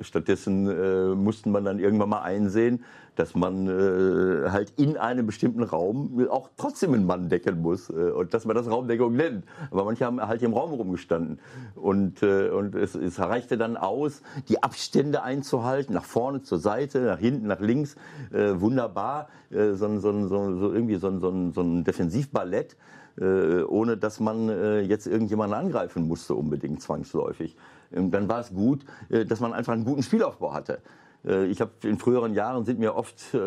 stattdessen 0.00 0.68
äh, 0.68 1.14
mussten 1.14 1.50
man 1.50 1.64
dann 1.64 1.78
irgendwann 1.78 2.08
mal 2.08 2.22
einsehen, 2.22 2.84
dass 3.16 3.34
man 3.34 3.66
äh, 3.66 4.50
halt 4.50 4.72
in 4.78 4.96
einem 4.96 5.26
bestimmten 5.26 5.62
Raum 5.62 6.26
auch 6.30 6.48
trotzdem 6.56 6.94
einen 6.94 7.04
Mann 7.04 7.28
decken 7.28 7.60
muss 7.60 7.90
äh, 7.90 7.92
und 7.92 8.32
dass 8.32 8.46
man 8.46 8.56
das 8.56 8.70
Raumdeckung 8.70 9.14
nennt. 9.14 9.44
Aber 9.70 9.84
manche 9.84 10.06
haben 10.06 10.20
halt 10.20 10.42
im 10.42 10.54
Raum 10.54 10.72
rumgestanden 10.72 11.38
und, 11.74 12.22
äh, 12.22 12.48
und 12.48 12.74
es, 12.74 12.94
es 12.94 13.18
reichte 13.18 13.58
dann 13.58 13.76
aus, 13.76 14.22
die 14.48 14.62
Abstände 14.62 15.22
einzuhalten, 15.22 15.94
nach 15.94 16.04
vorne, 16.04 16.42
zur 16.42 16.58
Seite, 16.58 17.00
nach 17.00 17.18
hinten, 17.18 17.46
nach 17.46 17.60
links, 17.60 17.96
äh, 18.32 18.60
wunderbar, 18.60 19.28
äh, 19.50 19.72
so, 19.72 19.98
so, 19.98 20.28
so, 20.28 20.58
so 20.58 20.72
irgendwie 20.72 20.96
so, 20.96 21.18
so, 21.18 21.50
so 21.52 21.60
ein 21.60 21.84
Defensivballett. 21.84 22.76
Äh, 23.20 23.62
ohne 23.64 23.96
dass 23.96 24.20
man 24.20 24.48
äh, 24.48 24.80
jetzt 24.80 25.06
irgendjemanden 25.06 25.58
angreifen 25.58 26.08
musste 26.08 26.34
unbedingt 26.34 26.80
zwangsläufig. 26.80 27.56
Ähm, 27.92 28.10
dann 28.10 28.28
war 28.28 28.40
es 28.40 28.54
gut, 28.54 28.84
äh, 29.10 29.26
dass 29.26 29.40
man 29.40 29.52
einfach 29.52 29.74
einen 29.74 29.84
guten 29.84 30.02
Spielaufbau 30.02 30.54
hatte. 30.54 30.78
Ich 31.24 31.60
habe 31.60 31.70
in 31.84 31.98
früheren 31.98 32.34
Jahren 32.34 32.64
sind 32.64 32.80
mir 32.80 32.96
oft, 32.96 33.32
äh, 33.32 33.38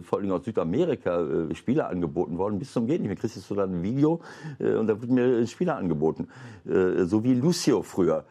vor 0.00 0.20
allem 0.20 0.30
aus 0.30 0.44
Südamerika, 0.44 1.22
äh, 1.22 1.52
Spieler 1.56 1.88
angeboten 1.88 2.38
worden, 2.38 2.60
bis 2.60 2.72
zum 2.72 2.86
Gehen 2.86 3.02
nicht 3.02 3.08
mehr. 3.08 3.16
Kriegst 3.16 3.50
du 3.50 3.54
dann 3.56 3.80
ein 3.80 3.82
Video 3.82 4.20
äh, 4.60 4.74
und 4.74 4.86
da 4.86 5.00
wird 5.00 5.10
mir 5.10 5.44
Spieler 5.48 5.76
angeboten. 5.76 6.28
So 6.64 7.24
wie 7.24 7.34
Lucio 7.34 7.82
früher. 7.82 8.24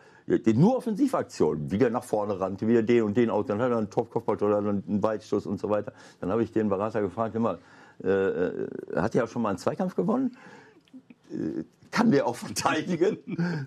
Nur 0.55 0.77
Offensivaktionen, 0.77 1.71
wie 1.71 1.77
der 1.77 1.89
nach 1.89 2.05
vorne 2.05 2.39
rannte, 2.39 2.65
wie 2.65 2.71
der 2.71 2.83
den 2.83 3.03
und 3.03 3.17
den 3.17 3.29
aus, 3.29 3.47
dann 3.47 3.59
hat 3.59 3.69
er 3.69 3.79
einen 3.79 3.89
Top-Kopfball 3.89 4.37
oder 4.37 4.59
einen 4.59 5.03
Weitstoß 5.03 5.45
und 5.45 5.59
so 5.59 5.69
weiter. 5.69 5.91
Dann 6.21 6.31
habe 6.31 6.41
ich 6.41 6.53
den 6.53 6.69
Berater 6.69 7.01
gefragt, 7.01 7.35
immer, 7.35 7.57
äh, 8.03 8.67
hat 8.95 9.15
er 9.15 9.23
auch 9.23 9.29
schon 9.29 9.41
mal 9.41 9.49
einen 9.49 9.57
Zweikampf 9.57 9.95
gewonnen? 9.95 10.37
kann 11.93 12.11
der 12.11 12.27
auch 12.27 12.35
verteidigen. 12.47 13.17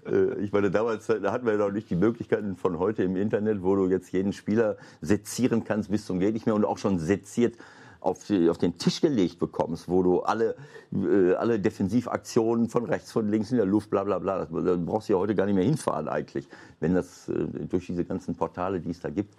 Äh, 0.05 0.41
ich 0.41 0.53
meine, 0.53 0.71
damals 0.71 1.07
da 1.07 1.33
hatten 1.33 1.47
wir 1.47 1.57
noch 1.57 1.73
nicht 1.73 1.89
die 1.89 1.97
Möglichkeiten 1.97 2.57
von 2.57 2.79
heute 2.79 3.03
im 3.03 3.17
Internet, 3.17 3.63
wo 3.63 3.75
du 3.77 3.89
jetzt 3.89 4.13
jeden 4.13 4.35
Spieler 4.35 4.77
sezieren 5.01 5.65
kannst 5.65 5.91
bis 5.91 6.05
zum 6.05 6.21
geht 6.21 6.35
nicht 6.35 6.45
mehr 6.45 6.55
und 6.55 6.65
auch 6.65 6.79
schon 6.79 6.99
seziert 6.99 7.57
auf, 8.01 8.25
die, 8.27 8.49
auf, 8.51 8.59
den 8.59 8.79
Tisch 8.79 9.01
gelegt 9.01 9.39
bekommst, 9.39 9.89
wo 9.89 10.03
du 10.03 10.21
alle, 10.21 10.55
äh, 10.93 11.33
alle 11.35 11.59
Defensivaktionen 11.59 12.69
von 12.69 12.85
rechts, 12.85 13.11
von 13.11 13.29
links 13.29 13.51
in 13.51 13.57
der 13.57 13.67
Luft, 13.67 13.91
bla 13.91 14.05
bla 14.05 14.19
bla, 14.19 14.45
da 14.45 14.77
brauchst 14.77 15.09
du 15.09 15.15
ja 15.15 15.19
heute 15.19 15.35
gar 15.35 15.47
nicht 15.47 15.57
mehr 15.57 15.65
hinfahren 15.65 16.09
eigentlich, 16.09 16.49
wenn 16.79 16.95
das 16.95 17.29
äh, 17.29 17.47
durch 17.69 17.87
diese 17.87 18.05
ganzen 18.05 18.37
Portale, 18.37 18.81
die 18.81 18.91
es 18.91 19.01
da 19.01 19.11
gibt, 19.11 19.35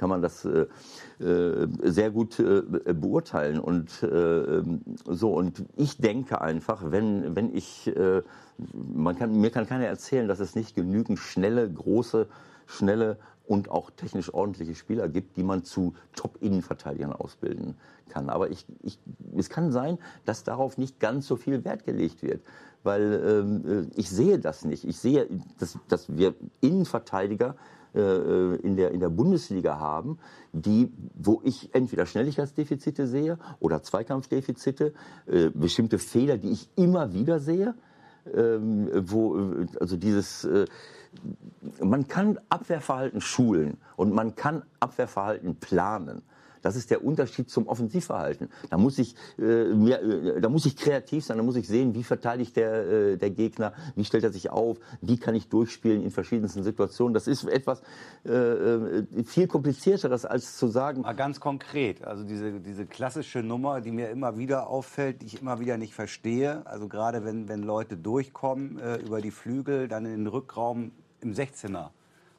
kann 0.00 0.08
man 0.08 0.22
das 0.22 0.46
äh, 0.46 0.66
äh, 1.22 1.68
sehr 1.82 2.10
gut 2.10 2.40
äh, 2.40 2.62
beurteilen. 2.94 3.60
Und 3.60 4.02
äh, 4.02 4.62
so, 5.06 5.34
und 5.34 5.62
ich 5.76 5.98
denke 5.98 6.40
einfach, 6.40 6.90
wenn, 6.90 7.36
wenn 7.36 7.54
ich, 7.54 7.86
äh, 7.94 8.22
man 8.94 9.16
kann, 9.16 9.38
mir 9.38 9.50
kann 9.50 9.66
keiner 9.66 9.84
erzählen, 9.84 10.26
dass 10.26 10.40
es 10.40 10.56
nicht 10.56 10.74
genügend 10.74 11.18
schnelle, 11.18 11.70
große, 11.70 12.26
schnelle 12.66 13.18
und 13.46 13.70
auch 13.70 13.90
technisch 13.90 14.32
ordentliche 14.32 14.74
Spieler 14.74 15.08
gibt, 15.08 15.36
die 15.36 15.42
man 15.42 15.64
zu 15.64 15.94
Top-Innenverteidigern 16.16 17.12
ausbilden 17.12 17.74
kann. 18.08 18.30
Aber 18.30 18.48
ich, 18.48 18.64
ich, 18.82 18.98
es 19.36 19.50
kann 19.50 19.70
sein, 19.70 19.98
dass 20.24 20.44
darauf 20.44 20.78
nicht 20.78 20.98
ganz 20.98 21.26
so 21.26 21.36
viel 21.36 21.62
Wert 21.64 21.84
gelegt 21.84 22.22
wird. 22.22 22.40
Weil 22.84 23.22
ähm, 23.22 23.90
ich 23.96 24.08
sehe 24.08 24.38
das 24.38 24.64
nicht. 24.64 24.84
Ich 24.84 24.98
sehe, 24.98 25.28
dass, 25.58 25.78
dass 25.88 26.16
wir 26.16 26.34
Innenverteidiger 26.62 27.56
äh, 27.94 28.56
in, 28.56 28.76
der, 28.76 28.92
in 28.92 29.00
der 29.00 29.08
Bundesliga 29.08 29.78
haben, 29.78 30.18
die, 30.52 30.92
wo 31.14 31.40
ich 31.44 31.74
entweder 31.74 32.06
Schnelligkeitsdefizite 32.06 33.06
sehe 33.06 33.38
oder 33.60 33.82
Zweikampfdefizite, 33.82 34.92
äh, 35.26 35.50
bestimmte 35.50 35.98
Fehler, 35.98 36.38
die 36.38 36.50
ich 36.50 36.68
immer 36.76 37.12
wieder 37.12 37.40
sehe, 37.40 37.74
ähm, 38.34 38.90
wo, 39.10 39.66
also 39.80 39.96
dieses, 39.96 40.44
äh, 40.44 40.66
man 41.82 42.06
kann 42.08 42.38
Abwehrverhalten 42.48 43.20
schulen 43.20 43.78
und 43.96 44.14
man 44.14 44.34
kann 44.36 44.62
Abwehrverhalten 44.78 45.56
planen. 45.56 46.22
Das 46.62 46.76
ist 46.76 46.90
der 46.90 47.04
Unterschied 47.04 47.50
zum 47.50 47.66
Offensivverhalten. 47.66 48.48
Da 48.68 48.76
muss 48.76 48.98
ich, 48.98 49.14
äh, 49.38 49.64
mehr, 49.74 50.02
äh, 50.02 50.40
da 50.40 50.48
muss 50.48 50.66
ich 50.66 50.76
kreativ 50.76 51.24
sein, 51.24 51.36
da 51.36 51.42
muss 51.42 51.56
ich 51.56 51.66
sehen, 51.66 51.94
wie 51.94 52.04
verteidigt 52.04 52.56
der, 52.56 52.86
äh, 52.86 53.16
der 53.16 53.30
Gegner, 53.30 53.72
wie 53.96 54.04
stellt 54.04 54.24
er 54.24 54.32
sich 54.32 54.50
auf, 54.50 54.78
wie 55.00 55.18
kann 55.18 55.34
ich 55.34 55.48
durchspielen 55.48 56.02
in 56.02 56.10
verschiedensten 56.10 56.62
Situationen. 56.62 57.14
Das 57.14 57.26
ist 57.26 57.44
etwas 57.44 57.82
äh, 58.24 58.30
äh 58.30 59.24
viel 59.24 59.46
komplizierteres 59.46 60.24
als 60.24 60.56
zu 60.56 60.68
sagen. 60.68 61.02
Mal 61.02 61.14
ganz 61.14 61.40
konkret, 61.40 62.04
also 62.04 62.24
diese, 62.24 62.60
diese 62.60 62.86
klassische 62.86 63.42
Nummer, 63.42 63.80
die 63.80 63.92
mir 63.92 64.10
immer 64.10 64.36
wieder 64.38 64.68
auffällt, 64.68 65.22
die 65.22 65.26
ich 65.26 65.40
immer 65.40 65.60
wieder 65.60 65.76
nicht 65.78 65.94
verstehe. 65.94 66.66
Also 66.66 66.88
gerade 66.88 67.24
wenn, 67.24 67.48
wenn 67.48 67.62
Leute 67.62 67.96
durchkommen 67.96 68.78
äh, 68.78 68.96
über 68.96 69.20
die 69.20 69.30
Flügel, 69.30 69.88
dann 69.88 70.04
in 70.04 70.12
den 70.12 70.26
Rückraum 70.26 70.92
im 71.20 71.32
16er 71.32 71.90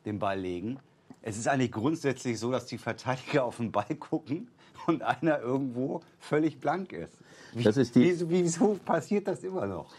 den 0.05 0.19
Ball 0.19 0.39
legen 0.39 0.79
es 1.21 1.37
ist 1.37 1.47
eigentlich 1.47 1.71
grundsätzlich 1.71 2.39
so, 2.39 2.51
dass 2.51 2.65
die 2.65 2.77
Verteidiger 2.77 3.43
auf 3.45 3.57
den 3.57 3.71
Ball 3.71 3.95
gucken 3.99 4.47
und 4.87 5.03
einer 5.03 5.39
irgendwo 5.39 6.01
völlig 6.19 6.59
blank 6.59 6.93
ist. 6.93 7.19
Wie, 7.53 7.63
das 7.63 7.77
ist 7.77 7.95
die, 7.95 8.15
wieso, 8.29 8.79
passiert 8.85 9.27
das 9.27 9.43
immer 9.43 9.67
noch? 9.67 9.91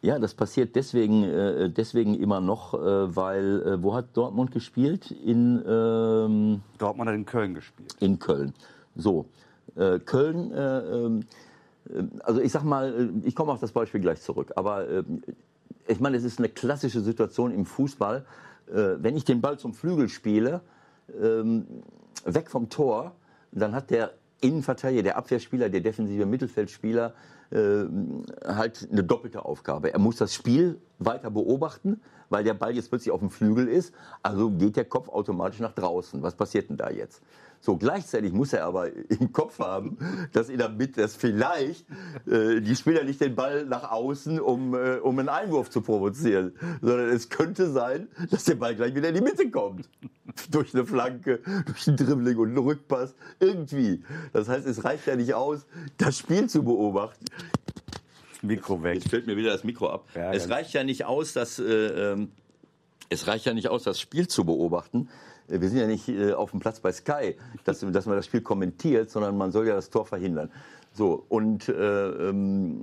Ja, 0.00 0.18
das 0.18 0.34
passiert 0.34 0.74
deswegen, 0.74 1.22
äh, 1.22 1.70
deswegen 1.70 2.14
immer 2.14 2.40
noch, 2.40 2.74
äh, 2.74 3.16
weil 3.16 3.62
äh, 3.62 3.82
wo 3.82 3.94
hat 3.94 4.16
Dortmund 4.16 4.50
gespielt? 4.50 5.12
In 5.12 5.62
ähm, 5.64 6.62
Dortmund 6.78 7.08
hat 7.08 7.14
in 7.14 7.24
Köln 7.24 7.54
gespielt. 7.54 7.94
In 8.00 8.18
Köln. 8.18 8.52
So, 8.96 9.26
äh, 9.76 10.00
Köln. 10.00 10.50
Äh, 10.52 10.78
ähm, 10.78 11.20
äh, 11.88 12.02
also 12.24 12.40
ich 12.40 12.50
sag 12.50 12.64
mal, 12.64 13.10
ich 13.22 13.36
komme 13.36 13.52
auf 13.52 13.60
das 13.60 13.70
Beispiel 13.70 14.00
gleich 14.00 14.20
zurück. 14.22 14.52
Aber 14.56 15.04
ich 15.86 16.00
meine, 16.00 16.16
es 16.16 16.24
ist 16.24 16.38
eine 16.38 16.48
klassische 16.48 17.00
Situation 17.00 17.52
im 17.52 17.64
Fußball 17.64 18.24
wenn 18.66 19.16
ich 19.16 19.24
den 19.24 19.40
Ball 19.40 19.58
zum 19.58 19.74
Flügel 19.74 20.08
spiele, 20.08 20.60
ähm, 21.20 21.66
weg 22.24 22.50
vom 22.50 22.68
Tor, 22.68 23.12
dann 23.50 23.74
hat 23.74 23.90
der 23.90 24.12
Innenverteidiger, 24.40 25.02
der 25.02 25.16
Abwehrspieler, 25.16 25.68
der 25.68 25.80
defensive 25.80 26.26
Mittelfeldspieler 26.26 27.14
äh, 27.50 27.84
halt 28.44 28.88
eine 28.90 29.04
doppelte 29.04 29.44
Aufgabe. 29.44 29.92
Er 29.92 29.98
muss 29.98 30.16
das 30.16 30.34
Spiel 30.34 30.80
weiter 30.98 31.30
beobachten, 31.30 32.00
weil 32.28 32.44
der 32.44 32.54
Ball 32.54 32.74
jetzt 32.74 32.88
plötzlich 32.88 33.12
auf 33.12 33.20
dem 33.20 33.30
Flügel 33.30 33.68
ist. 33.68 33.94
Also 34.22 34.50
geht 34.50 34.76
der 34.76 34.84
Kopf 34.84 35.08
automatisch 35.08 35.60
nach 35.60 35.72
draußen. 35.72 36.22
Was 36.22 36.34
passiert 36.34 36.70
denn 36.70 36.76
da 36.76 36.90
jetzt? 36.90 37.22
So, 37.64 37.76
gleichzeitig 37.76 38.32
muss 38.32 38.52
er 38.52 38.64
aber 38.64 38.94
im 39.08 39.32
Kopf 39.32 39.60
haben, 39.60 39.96
dass 40.32 40.48
in 40.48 40.58
der 40.58 40.68
Mitte, 40.68 41.00
dass 41.00 41.16
vielleicht 41.16 41.86
äh, 42.26 42.60
die 42.60 42.74
Spieler 42.76 43.04
nicht 43.04 43.20
den 43.20 43.36
Ball 43.36 43.64
nach 43.64 43.90
außen, 43.90 44.40
um, 44.40 44.74
äh, 44.74 44.96
um 44.96 45.18
einen 45.18 45.28
Einwurf 45.28 45.70
zu 45.70 45.80
provozieren, 45.80 46.52
sondern 46.80 47.08
es 47.10 47.28
könnte 47.28 47.70
sein, 47.70 48.08
dass 48.30 48.44
der 48.44 48.56
Ball 48.56 48.74
gleich 48.74 48.94
wieder 48.94 49.08
in 49.08 49.14
die 49.14 49.20
Mitte 49.20 49.48
kommt. 49.50 49.88
durch 50.50 50.74
eine 50.74 50.84
Flanke, 50.84 51.40
durch 51.66 51.86
ein 51.86 51.96
Dribbling 51.96 52.36
und 52.36 52.48
einen 52.48 52.58
Rückpass, 52.58 53.14
irgendwie. 53.40 54.02
Das 54.32 54.48
heißt, 54.48 54.66
es 54.66 54.84
reicht 54.84 55.06
ja 55.06 55.16
nicht 55.16 55.34
aus, 55.34 55.66
das 55.98 56.18
Spiel 56.18 56.48
zu 56.48 56.64
beobachten. 56.64 57.24
Mikro 58.42 58.82
weg. 58.82 58.96
Jetzt 58.96 59.10
fällt 59.10 59.26
mir 59.26 59.36
wieder 59.36 59.52
das 59.52 59.62
Mikro 59.62 59.88
ab. 59.88 60.08
Ja, 60.16 60.32
es 60.32 60.48
reicht 60.50 60.72
ja 60.72 60.82
nicht 60.82 61.04
aus, 61.04 61.32
dass 61.32 61.60
äh, 61.60 61.64
ähm, 62.12 62.32
es 63.08 63.26
reicht 63.26 63.46
ja 63.46 63.54
nicht 63.54 63.68
aus, 63.68 63.84
das 63.84 64.00
Spiel 64.00 64.26
zu 64.26 64.44
beobachten. 64.44 65.08
Äh, 65.48 65.60
Wir 65.60 65.68
sind 65.68 65.78
ja 65.78 65.86
nicht 65.86 66.08
äh, 66.08 66.32
auf 66.32 66.50
dem 66.50 66.60
Platz 66.60 66.80
bei 66.80 66.92
Sky, 66.92 67.36
dass, 67.64 67.80
dass 67.80 68.06
man 68.06 68.16
das 68.16 68.26
Spiel 68.26 68.40
kommentiert, 68.40 69.10
sondern 69.10 69.36
man 69.36 69.52
soll 69.52 69.66
ja 69.66 69.74
das 69.74 69.90
Tor 69.90 70.06
verhindern. 70.06 70.50
So, 70.92 71.24
und 71.28 71.68
äh, 71.68 71.72
ähm, 71.72 72.80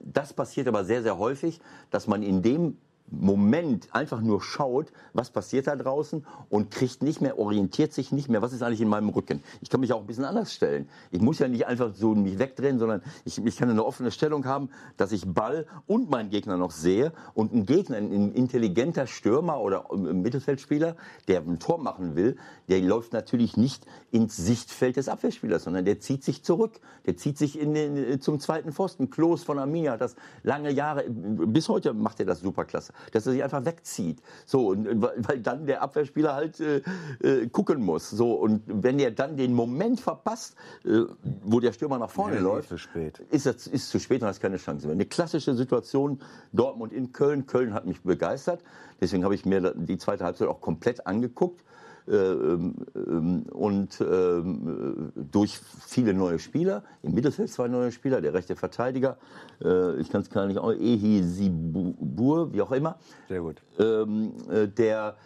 das 0.00 0.32
passiert 0.32 0.66
aber 0.66 0.84
sehr, 0.84 1.02
sehr 1.02 1.18
häufig, 1.18 1.60
dass 1.90 2.06
man 2.06 2.22
in 2.22 2.42
dem 2.42 2.78
Moment 3.20 3.88
einfach 3.94 4.20
nur 4.20 4.42
schaut, 4.42 4.92
was 5.12 5.30
passiert 5.30 5.66
da 5.66 5.76
draußen 5.76 6.26
und 6.48 6.70
kriegt 6.70 7.02
nicht 7.02 7.20
mehr, 7.20 7.38
orientiert 7.38 7.92
sich 7.92 8.12
nicht 8.12 8.28
mehr, 8.28 8.42
was 8.42 8.52
ist 8.52 8.62
eigentlich 8.62 8.80
in 8.80 8.88
meinem 8.88 9.08
Rücken. 9.08 9.42
Ich 9.60 9.70
kann 9.70 9.80
mich 9.80 9.92
auch 9.92 10.00
ein 10.00 10.06
bisschen 10.06 10.24
anders 10.24 10.52
stellen. 10.52 10.88
Ich 11.10 11.20
muss 11.20 11.38
ja 11.38 11.48
nicht 11.48 11.66
einfach 11.66 11.94
so 11.94 12.14
mich 12.14 12.38
wegdrehen, 12.38 12.78
sondern 12.78 13.02
ich, 13.24 13.44
ich 13.44 13.56
kann 13.56 13.70
eine 13.70 13.84
offene 13.84 14.10
Stellung 14.10 14.44
haben, 14.44 14.70
dass 14.96 15.12
ich 15.12 15.26
Ball 15.26 15.66
und 15.86 16.10
meinen 16.10 16.30
Gegner 16.30 16.56
noch 16.56 16.70
sehe 16.70 17.12
und 17.34 17.52
ein 17.52 17.66
Gegner, 17.66 17.96
ein 17.96 18.32
intelligenter 18.32 19.06
Stürmer 19.06 19.60
oder 19.60 19.86
ähm, 19.92 20.22
Mittelfeldspieler, 20.22 20.96
der 21.28 21.40
ein 21.40 21.58
Tor 21.58 21.78
machen 21.78 22.16
will, 22.16 22.36
der 22.68 22.80
läuft 22.80 23.12
natürlich 23.12 23.56
nicht 23.56 23.86
ins 24.10 24.36
Sichtfeld 24.36 24.96
des 24.96 25.08
Abwehrspielers, 25.08 25.64
sondern 25.64 25.84
der 25.84 26.00
zieht 26.00 26.24
sich 26.24 26.42
zurück. 26.42 26.80
Der 27.06 27.16
zieht 27.16 27.38
sich 27.38 27.58
in 27.58 27.74
den, 27.74 28.20
zum 28.20 28.40
zweiten 28.40 28.72
Pfosten. 28.72 29.10
Klos 29.10 29.42
von 29.42 29.58
Arminia 29.58 29.92
hat 29.92 30.00
das 30.00 30.16
lange 30.42 30.70
Jahre, 30.70 31.04
bis 31.08 31.68
heute 31.68 31.92
macht 31.92 32.20
er 32.20 32.26
das 32.26 32.40
superklasse, 32.40 32.92
dass 33.12 33.26
er 33.26 33.32
sich 33.32 33.42
einfach 33.44 33.64
wegzieht. 33.64 34.20
So, 34.46 34.68
und, 34.68 35.02
weil, 35.02 35.40
dann 35.40 35.66
der 35.66 35.82
Abwehrspieler 35.82 36.34
halt 36.34 36.60
äh, 36.60 36.82
äh, 37.22 37.48
gucken 37.48 37.82
muss. 37.82 38.10
So, 38.10 38.32
und 38.34 38.62
wenn 38.66 38.98
er 38.98 39.10
dann 39.10 39.36
den 39.36 39.52
Moment 39.54 40.00
verpasst, 40.00 40.56
äh, 40.84 41.02
wo 41.44 41.60
der 41.60 41.72
Stürmer 41.72 41.98
nach 41.98 42.10
vorne 42.10 42.36
Ja, 42.36 42.40
nee, 42.40 42.46
läuft, 42.46 42.68
zu 42.68 42.78
spät. 42.78 43.20
ist 43.30 43.46
es 43.46 43.66
ist 43.66 43.90
zu 43.90 43.98
spät 43.98 44.22
und 44.22 44.28
hast 44.28 44.40
keine 44.40 44.56
Chance 44.56 44.86
mehr. 44.86 44.94
Eine 44.94 45.06
klassische 45.06 45.54
Situation 45.54 46.20
Dortmund 46.52 46.92
in 46.92 47.12
Köln. 47.12 47.46
Köln 47.46 47.74
hat 47.74 47.86
mich 47.86 48.00
begeistert. 48.02 48.62
Deswegen 49.00 49.24
habe 49.24 49.34
ich 49.34 49.44
mir 49.44 49.74
die 49.76 49.98
zweite 49.98 50.24
Halbzeit 50.24 50.48
auch 50.48 50.60
komplett 50.60 51.06
angeguckt. 51.06 51.62
Äh, 52.06 52.16
ähm, 52.16 52.74
ähm, 52.94 53.46
und 53.50 53.98
ähm, 54.00 55.10
äh, 55.16 55.22
durch 55.32 55.58
viele 55.86 56.12
neue 56.12 56.38
Spieler, 56.38 56.82
im 57.02 57.14
Mittelfeld 57.14 57.50
zwei 57.50 57.66
neue 57.66 57.92
Spieler, 57.92 58.20
der 58.20 58.34
rechte 58.34 58.56
Verteidiger, 58.56 59.16
äh, 59.62 59.96
ich 59.96 60.10
kann 60.10 60.20
es 60.20 60.28
gar 60.28 60.46
nicht, 60.46 60.60
Ehi 60.62 61.22
Sibur, 61.22 62.52
wie 62.52 62.60
auch 62.60 62.72
immer, 62.72 62.98
Sehr 63.28 63.40
gut. 63.40 63.62
der 63.78 65.16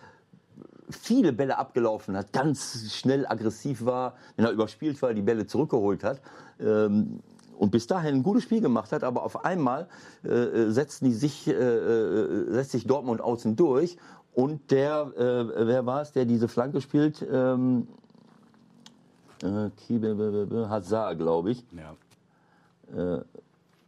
viele 0.90 1.32
Bälle 1.32 1.58
abgelaufen 1.58 2.16
hat, 2.16 2.32
ganz 2.32 2.92
schnell 2.94 3.26
aggressiv 3.26 3.84
war, 3.84 4.14
wenn 4.36 4.44
er 4.44 4.52
überspielt 4.52 5.02
war, 5.02 5.12
die 5.12 5.22
Bälle 5.22 5.46
zurückgeholt 5.46 6.04
hat. 6.04 6.20
Und 7.58 7.70
bis 7.70 7.88
dahin 7.88 8.16
ein 8.16 8.22
gutes 8.22 8.44
Spiel 8.44 8.60
gemacht 8.60 8.92
hat, 8.92 9.02
aber 9.02 9.24
auf 9.24 9.44
einmal 9.44 9.88
äh, 10.22 10.70
setzten 10.70 11.06
die 11.06 11.12
sich, 11.12 11.48
äh, 11.48 12.52
setzt 12.52 12.70
sich 12.70 12.86
Dortmund 12.86 13.20
außen 13.20 13.56
durch 13.56 13.98
und 14.38 14.70
der, 14.70 15.10
äh, 15.16 15.66
wer 15.66 15.84
war 15.84 16.00
es, 16.02 16.12
der 16.12 16.24
diese 16.24 16.46
Flanke 16.46 16.80
spielt? 16.80 17.26
Ähm, 17.28 17.88
äh, 19.42 19.70
Hazard, 20.68 21.18
glaube 21.18 21.50
ich. 21.50 21.64
Ja. 21.72 23.24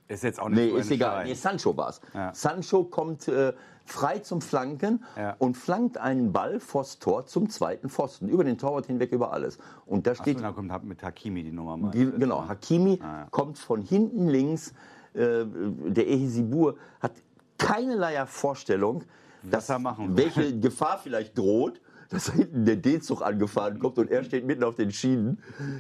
ist 0.09 0.25
jetzt 0.25 0.41
auch 0.41 0.49
nicht 0.49 0.59
Nee, 0.59 0.71
so 0.71 0.77
ist 0.79 0.91
egal. 0.91 1.25
Nee. 1.25 1.35
Sancho 1.35 1.77
war's. 1.77 2.01
Ja. 2.15 2.35
Sancho 2.35 2.83
kommt 2.83 3.29
äh, 3.29 3.53
frei 3.85 4.19
zum 4.19 4.41
Flanken 4.41 5.05
Ja. 5.17 5.37
und 5.39 5.57
flankt 5.57 5.99
einen 5.99 6.33
Ball 6.33 6.59
vors 6.59 6.99
Tor 6.99 7.27
zum 7.27 7.49
zweiten 7.49 7.89
Pfosten. 7.89 8.29
Über 8.29 8.43
den 8.43 8.59
Torwart 8.59 8.87
hinweg, 8.87 9.13
über 9.13 9.33
alles. 9.33 9.57
Und 9.87 10.09
da 10.09 10.17
steht, 10.17 10.41
da 10.41 10.51
kommt 10.51 10.85
mit 10.85 11.01
Hakimi 11.03 11.45
die 11.45 11.53
Nummer 11.53 11.77
mal. 11.77 11.93
die, 11.93 12.11
genau, 12.11 12.49
Hakimi 12.49 12.99
Ah, 13.03 13.21
ja. 13.21 13.27
kommt 13.31 13.57
von 13.57 13.83
hinten 13.83 14.27
links. 14.29 14.75
Äh, 15.15 15.45
der 15.47 16.09
Ehisibur 16.09 16.75
hat 17.01 17.13
keinerlei 17.57 18.27
Vorstellung, 18.27 19.05
dass, 19.43 19.69
er 19.69 19.79
machen 19.79 20.17
will. 20.17 20.25
welche 20.37 20.59
Gefahr 20.59 20.99
vielleicht 21.03 21.37
droht. 21.37 21.81
Dass 22.09 22.25
da 22.25 22.33
hinten 22.33 22.65
der 22.65 22.75
D-Zug 22.75 23.23
angefahren 23.23 23.79
kommt 23.79 23.97
und 23.99 24.11
er 24.11 24.25
steht 24.25 24.45
mitten 24.45 24.65
auf 24.65 24.75
den 24.75 24.91
Schienen. 24.91 25.39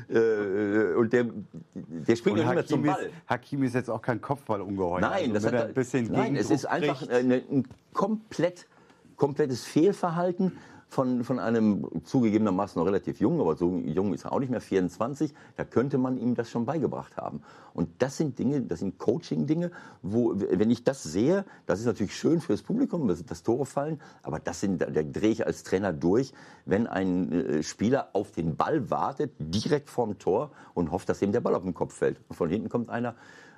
Äh, 0.08 0.94
und 0.94 1.12
der, 1.12 1.26
der 1.74 2.14
springt 2.14 2.38
Und 2.38 2.44
nicht 2.44 2.54
mehr 2.54 2.66
zum 2.66 2.84
Ball. 2.84 3.02
ist, 3.02 3.12
Hakimi 3.28 3.66
ist 3.66 3.74
jetzt 3.74 3.90
auch 3.90 4.00
kein 4.00 4.20
Kopfballungeheuer. 4.20 5.00
Nein, 5.00 5.32
also 5.32 5.32
das 5.32 5.44
hat 5.46 5.54
er 5.54 5.64
ein 5.66 5.74
bisschen 5.74 6.06
nein, 6.12 6.36
es 6.36 6.52
ist 6.52 6.66
einfach 6.66 7.08
eine, 7.08 7.42
ein 7.50 7.66
komplett, 7.92 8.68
komplettes 9.16 9.64
Fehlverhalten 9.64 10.52
von, 10.90 11.22
von 11.22 11.38
einem 11.38 11.86
zugegebenermaßen 12.04 12.78
noch 12.78 12.86
relativ 12.86 13.20
jung, 13.20 13.40
aber 13.40 13.56
so 13.56 13.76
jung 13.76 14.12
ist 14.12 14.24
er 14.24 14.32
auch 14.32 14.40
nicht 14.40 14.50
mehr, 14.50 14.60
24. 14.60 15.32
Da 15.56 15.64
könnte 15.64 15.98
man 15.98 16.18
ihm 16.18 16.34
das 16.34 16.50
schon 16.50 16.66
beigebracht 16.66 17.16
haben. 17.16 17.42
Und 17.72 17.88
das 17.98 18.16
sind 18.16 18.38
Dinge, 18.40 18.60
das 18.62 18.80
sind 18.80 18.98
Coaching-Dinge, 18.98 19.70
wo, 20.02 20.34
wenn 20.34 20.70
ich 20.70 20.82
das 20.82 21.04
sehe, 21.04 21.44
das 21.66 21.78
ist 21.78 21.86
natürlich 21.86 22.16
schön 22.16 22.40
fürs 22.40 22.62
Publikum, 22.62 23.06
dass, 23.06 23.24
dass 23.24 23.44
Tore 23.44 23.66
fallen, 23.66 24.00
aber 24.24 24.40
das 24.40 24.60
sind, 24.60 24.82
da 24.82 24.86
drehe 24.90 25.30
ich 25.30 25.46
als 25.46 25.62
Trainer 25.62 25.92
durch, 25.92 26.32
wenn 26.66 26.88
ein 26.88 27.30
äh, 27.30 27.62
Spieler 27.62 28.08
auf 28.12 28.32
den 28.32 28.56
Ball 28.56 28.90
wartet, 28.90 29.32
direkt 29.38 29.88
vorm 29.88 30.18
Tor 30.18 30.50
und 30.74 30.90
hofft, 30.90 31.08
dass 31.08 31.22
ihm 31.22 31.30
der 31.30 31.40
Ball 31.40 31.54
auf 31.54 31.62
den 31.62 31.74
Kopf 31.74 31.94
fällt. 31.94 32.20
Von 32.32 32.50
hinten 32.50 32.68
kommt 32.68 32.90
einer 32.90 33.14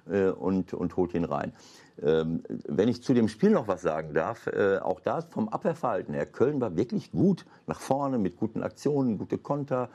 äh, 0.07 0.29
und, 0.29 0.75
und 0.75 0.97
holt 0.97 1.14
ihn 1.14 1.25
rein. 1.25 1.53
Ähm, 2.00 2.42
wenn 2.66 2.88
ich 2.88 3.02
zu 3.02 3.12
dem 3.12 3.28
Spiel 3.28 3.50
noch 3.50 3.68
was 3.68 3.83
sagen 3.83 4.14
darf, 4.14 4.46
äh, 4.46 4.78
auch 4.78 5.00
da 5.00 5.20
vom 5.20 5.48
Abwehrverhalten 5.48 6.14
her, 6.14 6.26
Köln 6.26 6.61
war 6.61 6.76
wirklich 6.76 7.12
gut 7.12 7.44
nach 7.66 7.81
vorne 7.81 8.18
mit 8.18 8.37
guten 8.37 8.62
Aktionen, 8.62 9.18
gute 9.18 9.38
Konter. 9.38 9.88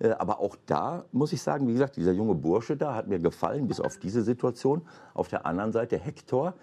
Äh, 0.00 0.10
aber 0.10 0.40
auch 0.40 0.56
da 0.66 1.04
muss 1.12 1.32
ich 1.32 1.42
sagen, 1.42 1.68
wie 1.68 1.72
gesagt, 1.72 1.96
dieser 1.96 2.12
junge 2.12 2.34
Bursche 2.34 2.76
da 2.76 2.94
hat 2.94 3.06
mir 3.06 3.18
gefallen, 3.18 3.68
bis 3.68 3.80
auf 3.80 3.98
diese 3.98 4.22
Situation. 4.22 4.82
Auf 5.14 5.28
der 5.28 5.46
anderen 5.46 5.72
Seite 5.72 5.96
Hector, 5.98 6.54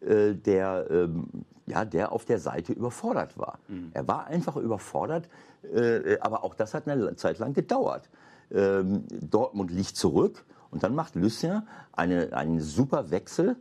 äh, 0.00 0.34
der, 0.34 0.86
ähm, 0.90 1.28
ja, 1.66 1.84
der 1.84 2.12
auf 2.12 2.24
der 2.24 2.38
Seite 2.38 2.72
überfordert 2.72 3.36
war. 3.38 3.58
Er 3.94 4.06
war 4.06 4.26
einfach 4.26 4.56
überfordert, 4.56 5.28
äh, 5.74 6.18
aber 6.20 6.44
auch 6.44 6.54
das 6.54 6.74
hat 6.74 6.88
eine 6.88 7.16
Zeit 7.16 7.38
lang 7.38 7.52
gedauert. 7.52 8.08
Ähm, 8.52 9.04
Dortmund 9.20 9.72
liegt 9.72 9.96
zurück 9.96 10.44
und 10.70 10.84
dann 10.84 10.94
macht 10.94 11.16
Lucien 11.16 11.66
eine, 11.92 12.32
einen 12.32 12.60
super 12.60 13.10
Wechsel. 13.10 13.56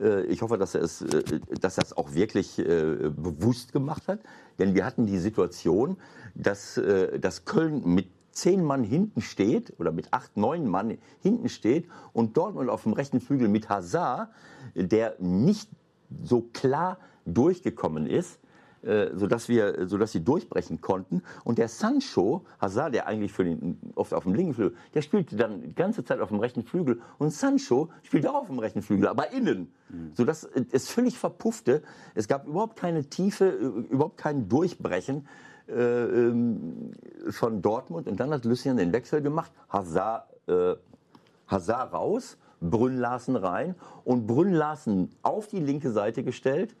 Äh, 0.00 0.26
Ich 0.26 0.42
hoffe, 0.42 0.58
dass 0.58 0.74
er 0.74 0.82
es, 0.82 1.02
äh, 1.02 1.40
dass 1.60 1.78
es 1.78 1.96
auch 1.96 2.14
wirklich 2.14 2.58
äh, 2.58 3.10
bewusst 3.10 3.72
gemacht 3.72 4.08
hat. 4.08 4.20
Denn 4.58 4.74
wir 4.74 4.84
hatten 4.84 5.06
die 5.06 5.18
Situation, 5.18 5.96
dass, 6.34 6.80
dass 7.20 7.44
Köln 7.44 7.82
mit 7.84 8.08
zehn 8.32 8.64
Mann 8.64 8.82
hinten 8.82 9.20
steht 9.20 9.72
oder 9.78 9.92
mit 9.92 10.12
acht, 10.12 10.36
neun 10.36 10.66
Mann 10.66 10.98
hinten 11.20 11.48
steht 11.48 11.86
und 12.12 12.36
Dortmund 12.36 12.68
auf 12.68 12.82
dem 12.82 12.92
rechten 12.92 13.20
Flügel 13.20 13.48
mit 13.48 13.68
Hazard, 13.68 14.30
der 14.74 15.14
nicht 15.20 15.68
so 16.24 16.42
klar 16.52 16.98
durchgekommen 17.24 18.06
ist, 18.06 18.40
äh, 18.82 19.08
sodass 19.14 19.48
wir, 19.48 19.88
sodass 19.88 20.12
sie 20.12 20.22
durchbrechen 20.22 20.80
konnten. 20.80 21.22
Und 21.44 21.58
der 21.58 21.68
Sancho, 21.68 22.44
Hazard, 22.60 22.94
der 22.94 23.06
eigentlich 23.06 23.32
für 23.32 23.44
den, 23.44 23.78
oft 23.94 24.14
auf 24.14 24.24
dem 24.24 24.34
linken 24.34 24.54
Flügel, 24.54 24.76
der 24.94 25.02
spielte 25.02 25.36
dann 25.36 25.62
die 25.62 25.74
ganze 25.74 26.04
Zeit 26.04 26.20
auf 26.20 26.28
dem 26.28 26.38
rechten 26.38 26.62
Flügel. 26.62 27.00
Und 27.18 27.32
Sancho 27.32 27.88
spielt 28.02 28.26
auch 28.26 28.34
auf 28.34 28.46
dem 28.46 28.58
rechten 28.58 28.82
Flügel, 28.82 29.08
aber 29.08 29.32
innen. 29.32 29.72
Sodass 30.14 30.48
es 30.70 30.88
völlig 30.88 31.18
verpuffte. 31.18 31.82
Es 32.14 32.28
gab 32.28 32.46
überhaupt 32.46 32.76
keine 32.76 33.04
Tiefe, 33.04 33.46
äh, 33.46 33.92
überhaupt 33.92 34.18
kein 34.18 34.48
Durchbrechen 34.48 35.26
äh, 35.68 35.72
ähm, 35.72 36.92
von 37.30 37.62
Dortmund. 37.62 38.06
Und 38.06 38.20
dann 38.20 38.30
hat 38.30 38.44
Lucien 38.44 38.76
den 38.76 38.92
Wechsel 38.92 39.22
gemacht. 39.22 39.50
Hazard, 39.68 40.28
äh, 40.46 40.74
Hazard 41.46 41.92
raus, 41.92 42.36
Brünn 42.60 42.98
Larsen 42.98 43.36
rein 43.36 43.74
und 44.04 44.26
Brünn 44.26 44.52
Larsen 44.52 45.10
auf 45.22 45.48
die 45.48 45.60
linke 45.60 45.90
Seite 45.90 46.22
gestellt. 46.22 46.74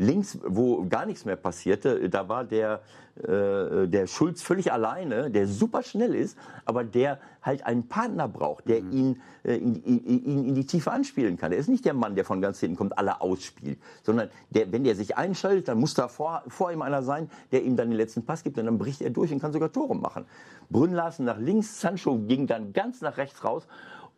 Links, 0.00 0.38
wo 0.42 0.86
gar 0.88 1.04
nichts 1.04 1.26
mehr 1.26 1.36
passierte, 1.36 2.08
da 2.08 2.26
war 2.26 2.44
der, 2.44 2.80
äh, 3.16 3.86
der 3.86 4.06
Schulz 4.06 4.40
völlig 4.40 4.72
alleine, 4.72 5.30
der 5.30 5.46
super 5.46 5.82
schnell 5.82 6.14
ist, 6.14 6.38
aber 6.64 6.84
der 6.84 7.18
halt 7.42 7.66
einen 7.66 7.86
Partner 7.86 8.26
braucht, 8.26 8.66
der 8.66 8.78
ihn, 8.78 9.20
äh, 9.44 9.56
in, 9.56 9.74
in, 9.82 10.24
in, 10.24 10.48
in 10.48 10.54
die 10.54 10.64
Tiefe 10.64 10.90
anspielen 10.90 11.36
kann. 11.36 11.52
Er 11.52 11.58
ist 11.58 11.68
nicht 11.68 11.84
der 11.84 11.92
Mann, 11.92 12.14
der 12.14 12.24
von 12.24 12.40
ganz 12.40 12.60
hinten 12.60 12.76
kommt, 12.76 12.96
alle 12.96 13.20
ausspielt, 13.20 13.78
sondern 14.02 14.30
der, 14.48 14.72
wenn 14.72 14.84
der 14.84 14.94
sich 14.94 15.18
einschaltet, 15.18 15.68
dann 15.68 15.78
muss 15.78 15.92
da 15.92 16.08
vor, 16.08 16.44
vor 16.48 16.72
ihm 16.72 16.80
einer 16.80 17.02
sein, 17.02 17.30
der 17.52 17.62
ihm 17.62 17.76
dann 17.76 17.90
den 17.90 17.98
letzten 17.98 18.24
Pass 18.24 18.42
gibt 18.42 18.56
und 18.56 18.64
dann 18.64 18.78
bricht 18.78 19.02
er 19.02 19.10
durch 19.10 19.30
und 19.32 19.40
kann 19.40 19.52
sogar 19.52 19.70
Tore 19.70 19.94
machen. 19.94 20.24
Brünn 20.70 20.94
Larsen 20.94 21.26
nach 21.26 21.38
links, 21.38 21.78
Sancho 21.78 22.16
ging 22.20 22.46
dann 22.46 22.72
ganz 22.72 23.02
nach 23.02 23.18
rechts 23.18 23.44
raus 23.44 23.66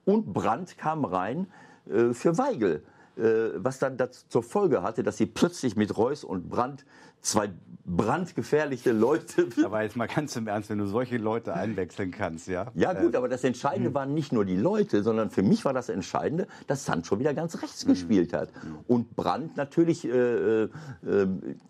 und 0.04 0.32
Brandt 0.32 0.78
kam 0.78 1.04
rein 1.04 1.48
äh, 1.90 2.12
für 2.12 2.38
Weigel. 2.38 2.84
Äh, 3.16 3.50
was 3.56 3.78
dann 3.78 3.96
dazu 3.96 4.24
zur 4.28 4.42
Folge 4.42 4.82
hatte, 4.82 5.02
dass 5.02 5.18
sie 5.18 5.26
plötzlich 5.26 5.76
mit 5.76 5.96
Reus 5.96 6.24
und 6.24 6.48
Brandt 6.48 6.84
zwei 7.20 7.50
brandgefährliche 7.84 8.92
Leute. 8.92 9.48
Aber 9.64 9.82
jetzt 9.82 9.96
mal 9.96 10.08
ganz 10.08 10.36
im 10.36 10.46
Ernst, 10.46 10.70
wenn 10.70 10.78
du 10.78 10.86
solche 10.86 11.18
Leute 11.18 11.54
einwechseln 11.54 12.10
kannst, 12.10 12.48
ja? 12.48 12.66
Ja 12.74 12.92
gut, 12.92 13.14
Äh, 13.14 13.16
aber 13.16 13.28
das 13.28 13.44
Entscheidende 13.44 13.88
hm. 13.88 13.94
waren 13.94 14.14
nicht 14.14 14.32
nur 14.32 14.44
die 14.44 14.56
Leute, 14.56 15.02
sondern 15.02 15.30
für 15.30 15.42
mich 15.42 15.64
war 15.64 15.72
das 15.72 15.88
Entscheidende, 15.88 16.46
dass 16.66 16.84
Sancho 16.84 17.18
wieder 17.18 17.34
ganz 17.34 17.60
rechts 17.62 17.82
Hm. 17.82 17.88
gespielt 17.90 18.32
hat. 18.32 18.50
Und 18.86 19.14
Brandt 19.14 19.56
natürlich 19.56 20.04
äh, 20.04 20.62
äh, 20.64 20.68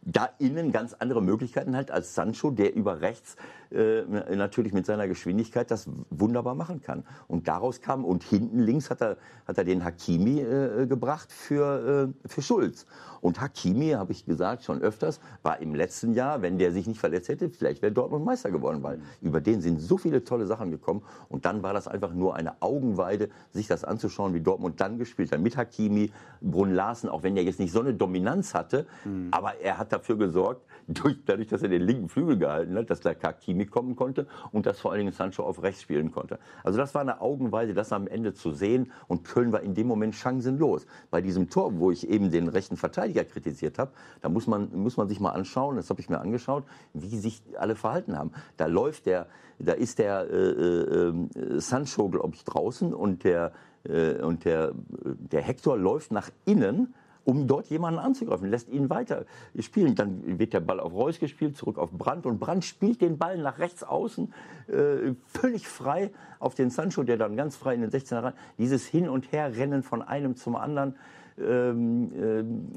da 0.03 0.29
innen 0.39 0.73
ganz 0.73 0.95
andere 0.95 1.23
Möglichkeiten 1.23 1.77
hat 1.77 1.91
als 1.91 2.15
Sancho, 2.15 2.51
der 2.51 2.75
über 2.75 3.01
rechts 3.01 3.37
äh, 3.73 4.37
natürlich 4.37 4.73
mit 4.73 4.87
seiner 4.87 5.09
Geschwindigkeit 5.09 5.71
das 5.71 5.89
wunderbar 6.11 6.55
machen 6.55 6.81
kann. 6.83 7.05
Und 7.29 7.49
daraus 7.49 7.81
kam, 7.81 8.05
und 8.05 8.23
hinten 8.23 8.59
links 8.59 8.91
hat 8.91 9.01
er, 9.01 9.17
hat 9.47 9.59
er 9.59 9.65
den 9.65 9.85
Hakimi 9.85 10.41
äh, 10.41 10.87
gebracht 10.87 11.33
für, 11.33 12.13
äh, 12.25 12.29
für 12.29 12.43
Schulz. 12.43 12.87
Und 13.21 13.41
Hakimi, 13.41 13.91
habe 13.91 14.13
ich 14.13 14.27
gesagt 14.27 14.65
schon 14.65 14.83
öfters, 14.83 15.21
war 15.43 15.61
im 15.61 15.75
letzten 15.75 16.13
Jahr, 16.13 16.43
wenn 16.43 16.59
der 16.59 16.73
sich 16.73 16.87
nicht 16.87 16.99
verletzt 16.99 17.29
hätte, 17.29 17.51
vielleicht 17.51 17.81
wäre 17.81 17.93
Dortmund 17.93 18.25
Meister 18.25 18.51
geworden, 18.51 18.83
weil 18.83 19.01
über 19.21 19.41
den 19.41 19.61
sind 19.61 19.81
so 19.81 19.97
viele 19.97 20.25
tolle 20.25 20.47
Sachen 20.47 20.71
gekommen. 20.71 21.03
Und 21.29 21.45
dann 21.45 21.63
war 21.63 21.73
das 21.73 21.87
einfach 21.87 22.13
nur 22.13 22.35
eine 22.35 22.61
Augenweide, 22.61 23.29
sich 23.53 23.69
das 23.69 23.85
anzuschauen, 23.85 24.35
wie 24.35 24.41
Dortmund 24.41 24.81
dann 24.81 24.99
gespielt 24.99 25.31
hat. 25.33 25.41
Mit 25.41 25.57
Hakimi, 25.57 26.11
Brunn 26.41 26.75
Larsen, 26.75 27.09
auch 27.09 27.23
wenn 27.23 27.37
er 27.37 27.45
jetzt 27.45 27.61
nicht 27.61 27.73
so 27.73 27.81
eine 27.81 27.95
Dominanz 27.95 28.55
hatte, 28.55 28.87
aber 29.31 29.61
er 29.61 29.79
hat 29.79 29.93
dafür 29.93 30.17
gesorgt, 30.17 30.67
durch, 30.89 31.17
dadurch, 31.25 31.49
dass 31.49 31.63
er 31.63 31.69
den 31.69 31.83
linken 31.83 32.09
Flügel 32.09 32.39
gehalten 32.39 32.77
hat, 32.77 32.91
dass 32.91 33.01
da 33.01 33.11
Hakimi 33.11 33.62
kommen 33.71 33.97
konnte 33.97 34.27
und 34.53 34.67
dass 34.67 34.81
vor 34.81 34.93
allen 34.93 35.01
Dingen 35.01 35.13
Sancho 35.13 35.43
auf 35.43 35.63
rechts 35.63 35.83
spielen 35.83 36.11
konnte. 36.11 36.39
Also 36.65 36.79
das 36.79 36.95
war 36.95 37.01
eine 37.01 37.21
Augenweise, 37.21 37.75
das 37.75 37.93
am 37.93 38.07
Ende 38.07 38.35
zu 38.35 38.53
sehen. 38.53 38.93
Und 39.09 39.25
Köln 39.25 39.53
war 39.53 39.61
in 39.61 39.75
dem 39.75 39.87
Moment 39.87 40.15
chancenlos. 40.15 40.87
Bei 41.11 41.21
diesem 41.21 41.51
Tor, 41.51 41.79
wo 41.79 41.91
ich 41.91 42.09
eben 42.09 42.31
den 42.31 42.49
rechten 42.49 42.77
Verteidiger 42.77 43.25
kritisiert 43.25 43.79
habe, 43.79 43.93
da 44.21 44.29
muss 44.29 44.47
man, 44.47 44.71
muss 44.75 44.97
man 44.97 45.09
sich 45.09 45.21
mal 45.21 45.31
anschauen, 45.31 45.77
das 45.77 45.91
habe 45.91 46.01
ich 46.01 46.09
mir 46.09 46.21
angeschaut, 46.21 46.65
wie 46.95 47.19
sich 47.19 47.43
alle 47.59 47.75
verhalten 47.75 48.19
haben. 48.19 48.33
Da 48.57 48.67
läuft 48.67 49.07
der, 49.07 49.27
da 49.59 49.73
ist 49.73 49.99
der 49.99 50.29
äh, 50.31 50.37
äh, 50.37 51.09
äh, 51.09 51.61
Sancho, 51.61 52.09
glaube 52.09 52.35
ich, 52.35 52.45
draußen 52.45 52.95
und 52.95 53.25
der, 53.25 53.53
äh, 53.85 54.23
und 54.23 54.45
der, 54.45 54.73
der 55.05 55.43
Hector 55.43 55.77
läuft 55.77 56.13
nach 56.13 56.31
innen 56.45 56.95
um 57.25 57.47
dort 57.47 57.67
jemanden 57.69 58.01
anzugreifen, 58.01 58.51
lässt 58.51 58.69
ihn 58.69 58.91
weiter 58.91 59.25
spielen. 59.59 59.95
Dann 59.95 60.39
wird 60.39 60.53
der 60.53 60.61
Ball 60.61 60.81
auf 60.81 60.93
Reus 60.93 61.19
gespielt, 61.19 61.57
zurück 61.57 61.79
auf 61.79 61.91
Brandt 61.91 62.27
und 62.27 62.39
Brandt 62.39 62.65
spielt 62.65 63.01
den 63.01 63.19
Ball 63.19 63.39
nach 63.39 63.59
rechts 63.59 63.83
außen 63.85 64.33
äh, 64.69 65.15
völlig 65.27 65.69
frei 65.69 66.11
auf 66.39 66.55
den 66.55 66.71
Sancho, 66.71 67.03
der 67.03 67.17
dann 67.17 67.37
ganz 67.37 67.57
frei 67.57 67.75
in 67.75 67.81
den 67.83 67.91
16er 67.91 68.23
rein. 68.23 68.33
Dieses 68.59 68.87
Hin- 68.87 69.09
und 69.09 69.33
Herrennen 69.33 69.83
von 69.83 70.03
einem 70.03 70.37
zum 70.37 70.57
anderen, 70.57 70.97
ähm, 71.39 72.13
ähm, 72.15 72.69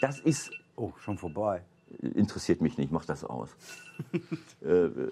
das 0.00 0.20
ist 0.20 0.50
Oh, 0.78 0.92
schon 0.98 1.18
vorbei. 1.18 1.62
Interessiert 2.00 2.60
mich 2.60 2.78
nicht, 2.78 2.92
mach 2.92 3.04
das 3.04 3.24
aus. 3.24 3.50
Äh, 4.64 4.86
äh, 4.86 5.10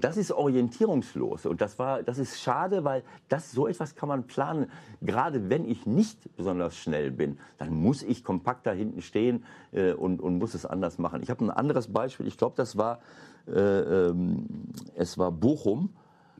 das 0.00 0.16
ist 0.16 0.32
orientierungslos 0.32 1.44
und 1.44 1.60
das 1.60 1.78
war, 1.78 2.02
das 2.02 2.18
ist 2.18 2.40
schade, 2.40 2.84
weil 2.84 3.02
das 3.28 3.52
so 3.52 3.66
etwas 3.66 3.94
kann 3.94 4.08
man 4.08 4.26
planen. 4.26 4.70
Gerade 5.02 5.50
wenn 5.50 5.66
ich 5.66 5.84
nicht 5.86 6.34
besonders 6.36 6.76
schnell 6.76 7.10
bin, 7.10 7.38
dann 7.58 7.74
muss 7.74 8.02
ich 8.02 8.24
kompakt 8.24 8.66
da 8.66 8.72
hinten 8.72 9.02
stehen 9.02 9.44
äh, 9.72 9.92
und, 9.92 10.20
und 10.20 10.38
muss 10.38 10.54
es 10.54 10.64
anders 10.64 10.98
machen. 10.98 11.22
Ich 11.22 11.28
habe 11.30 11.44
ein 11.44 11.50
anderes 11.50 11.92
Beispiel. 11.92 12.26
Ich 12.26 12.38
glaube, 12.38 12.54
das 12.56 12.76
war 12.78 13.00
äh, 13.46 13.52
ähm, 14.08 14.46
es 14.94 15.18
war 15.18 15.32
Bochum. 15.32 15.90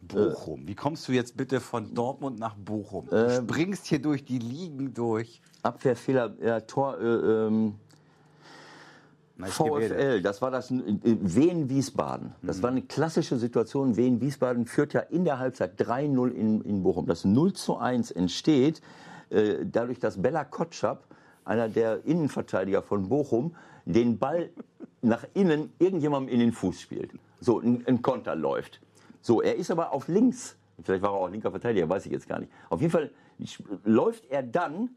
Bochum. 0.03 0.67
Wie 0.67 0.75
kommst 0.75 1.07
du 1.09 1.13
jetzt 1.13 1.37
bitte 1.37 1.61
von 1.61 1.93
Dortmund 1.95 2.39
nach 2.39 2.55
Bochum? 2.55 3.09
Du 3.11 3.17
springst 3.31 3.87
hier 3.87 4.01
durch 4.01 4.25
die 4.25 4.39
Ligen 4.39 4.95
durch. 4.95 5.43
Abwehrfehler, 5.63 6.35
ja, 6.43 6.61
Tor. 6.61 6.99
Äh, 6.99 7.05
ähm, 7.05 7.75
Na, 7.75 7.77
ich 7.77 7.77
gebe 7.77 7.77
dir- 7.77 9.28
VfL, 9.47 10.21
das 10.21 10.43
war 10.43 10.51
das 10.51 10.71
Wien-Wiesbaden. 10.71 12.35
Das 12.43 12.63
war 12.63 12.71
eine 12.71 12.83
klassische 12.83 13.37
Situation. 13.37 13.97
Wien-Wiesbaden 13.97 14.67
führt 14.67 14.93
ja 14.95 15.01
in 15.01 15.25
der 15.25 15.39
Halbzeit 15.39 15.81
3-0 15.81 16.31
in, 16.31 16.61
in 16.63 16.83
Bochum. 16.83 17.07
Das 17.07 17.25
0 17.25 17.53
zu 17.53 17.79
1 17.79 18.11
entsteht 18.11 18.83
äh, 19.31 19.65
dadurch, 19.65 20.01
dass 20.01 20.21
Bella 20.21 20.45
Kotschap, 20.45 21.05
einer 21.45 21.69
der 21.69 22.05
Innenverteidiger 22.05 22.83
von 22.83 23.09
Bochum, 23.09 23.55
den 23.85 24.19
Ball 24.19 24.51
nach 25.03 25.25
innen 25.35 25.73
irgendjemandem 25.79 26.35
in 26.35 26.41
den 26.41 26.53
Fuß 26.53 26.81
spielt. 26.81 27.13
So, 27.41 27.61
ein, 27.61 27.85
ein 27.87 28.03
Konter 28.03 28.35
läuft. 28.35 28.81
So, 29.21 29.41
er 29.41 29.55
ist 29.55 29.71
aber 29.71 29.93
auf 29.93 30.09
links. 30.09 30.57
Vielleicht 30.83 31.03
war 31.03 31.11
er 31.11 31.21
auch 31.21 31.31
linker 31.31 31.51
Verteidiger, 31.51 31.89
weiß 31.89 32.07
ich 32.07 32.13
jetzt 32.13 32.29
gar 32.29 32.41
nicht. 32.41 32.51
Auf 32.71 32.81
jeden 32.81 32.93
Fall 32.93 33.11
läuft 33.85 34.27
er 34.31 34.43
dann 34.43 34.91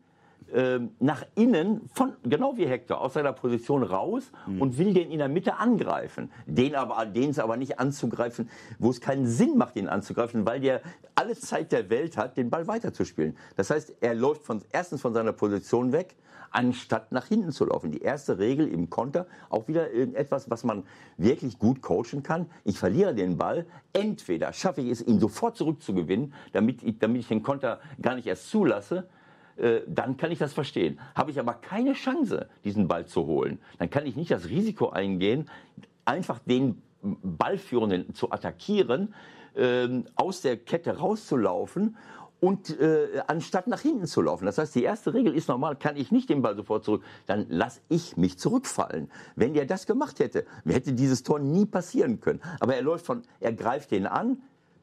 ähm, 0.54 0.92
nach 1.00 1.24
innen, 1.36 1.90
von, 1.94 2.14
genau 2.24 2.58
wie 2.58 2.66
Hector, 2.66 3.02
aus 3.02 3.14
seiner 3.14 3.34
Position 3.34 3.84
raus 3.84 4.32
und 4.60 4.78
will 4.78 4.94
den 4.94 5.12
in 5.12 5.20
der 5.20 5.30
Mitte 5.30 5.58
angreifen. 5.58 6.32
Den 6.46 6.76
aber, 6.76 7.06
den 7.06 7.30
es 7.30 7.40
aber 7.40 7.58
nicht 7.58 7.80
anzugreifen, 7.80 8.50
wo 8.80 8.90
es 8.90 9.02
keinen 9.02 9.28
Sinn 9.28 9.58
macht, 9.58 9.76
ihn 9.76 9.88
anzugreifen, 9.88 10.46
weil 10.46 10.60
der 10.60 10.82
alle 11.16 11.36
Zeit 11.36 11.72
der 11.72 11.90
Welt 11.90 12.18
hat, 12.18 12.38
den 12.38 12.50
Ball 12.50 12.68
weiterzuspielen. 12.68 13.38
Das 13.56 13.70
heißt, 13.70 13.96
er 14.02 14.14
läuft 14.14 14.44
von, 14.44 14.62
erstens 14.72 15.02
von 15.02 15.14
seiner 15.14 15.34
Position 15.34 15.92
weg, 15.92 16.16
anstatt 16.52 17.12
nach 17.12 17.26
hinten 17.28 17.52
zu 17.52 17.66
laufen. 17.66 17.92
Die 17.92 18.02
erste 18.02 18.38
Regel 18.38 18.68
im 18.68 18.90
Konter, 18.90 19.26
auch 19.50 19.68
wieder 19.68 19.92
etwas, 19.94 20.50
was 20.50 20.64
man 20.64 20.84
wirklich 21.18 21.58
gut 21.58 21.82
coachen 21.82 22.24
kann. 22.24 22.48
Ich 22.64 22.78
verliere 22.78 23.16
den 23.16 23.38
Ball, 23.38 23.66
entweder 23.94 24.54
schaffe 24.54 24.82
ich 24.82 24.90
es, 24.90 25.02
ihn 25.02 25.20
sofort 25.20 25.56
zurückzugewinnen, 25.56 26.34
damit 26.52 26.84
ich, 26.84 27.00
damit 27.00 27.22
ich 27.22 27.28
den 27.28 27.42
Konter 27.42 27.80
gar 28.02 28.16
nicht 28.16 28.28
erst 28.28 28.50
zulasse, 28.50 29.08
äh, 29.58 29.82
dann 29.88 30.18
kann 30.18 30.32
ich 30.32 30.40
das 30.40 30.54
verstehen. 30.54 31.00
Habe 31.16 31.32
ich 31.32 31.40
aber 31.40 31.54
keine 31.54 31.94
Chance, 31.94 32.48
diesen 32.64 32.88
Ball 32.88 33.06
zu 33.06 33.26
holen, 33.26 33.60
dann 33.80 33.90
kann 33.90 34.06
ich 34.06 34.16
nicht 34.16 34.32
das 34.32 34.50
Risiko 34.50 34.90
eingehen, 34.90 35.50
einfach 36.06 36.40
den 36.40 36.82
Ballführenden 37.02 38.14
zu 38.14 38.32
attackieren, 38.32 39.14
ähm, 39.56 40.06
aus 40.16 40.42
der 40.42 40.58
Kette 40.58 40.98
rauszulaufen 40.98 41.98
und 42.40 42.80
äh, 42.80 43.22
anstatt 43.28 43.68
nach 43.68 43.82
hinten 43.82 44.08
zu 44.08 44.22
laufen. 44.22 44.46
Das 44.46 44.58
heißt, 44.58 44.74
die 44.74 44.84
erste 44.84 45.14
Regel 45.14 45.36
ist 45.36 45.48
normal, 45.48 45.76
kann 45.76 45.96
ich 45.96 46.12
nicht 46.12 46.30
den 46.30 46.42
Ball 46.42 46.56
sofort 46.56 46.84
zurück, 46.84 47.04
dann 47.28 47.46
lasse 47.50 47.82
ich 47.88 48.18
mich 48.18 48.40
zurückfallen. 48.40 49.12
Wenn 49.36 49.54
der 49.54 49.66
das 49.66 49.86
gemacht 49.86 50.20
hätte, 50.20 50.46
hätte 50.66 50.94
dieses 50.94 51.22
Tor 51.24 51.40
nie 51.40 51.66
passieren 51.66 52.20
können. 52.20 52.42
Aber 52.60 52.76
er 52.76 52.82
läuft 52.82 53.06
von, 53.06 53.22
er 53.40 53.54
greift 53.54 53.92
den 53.92 54.08
an, 54.08 54.42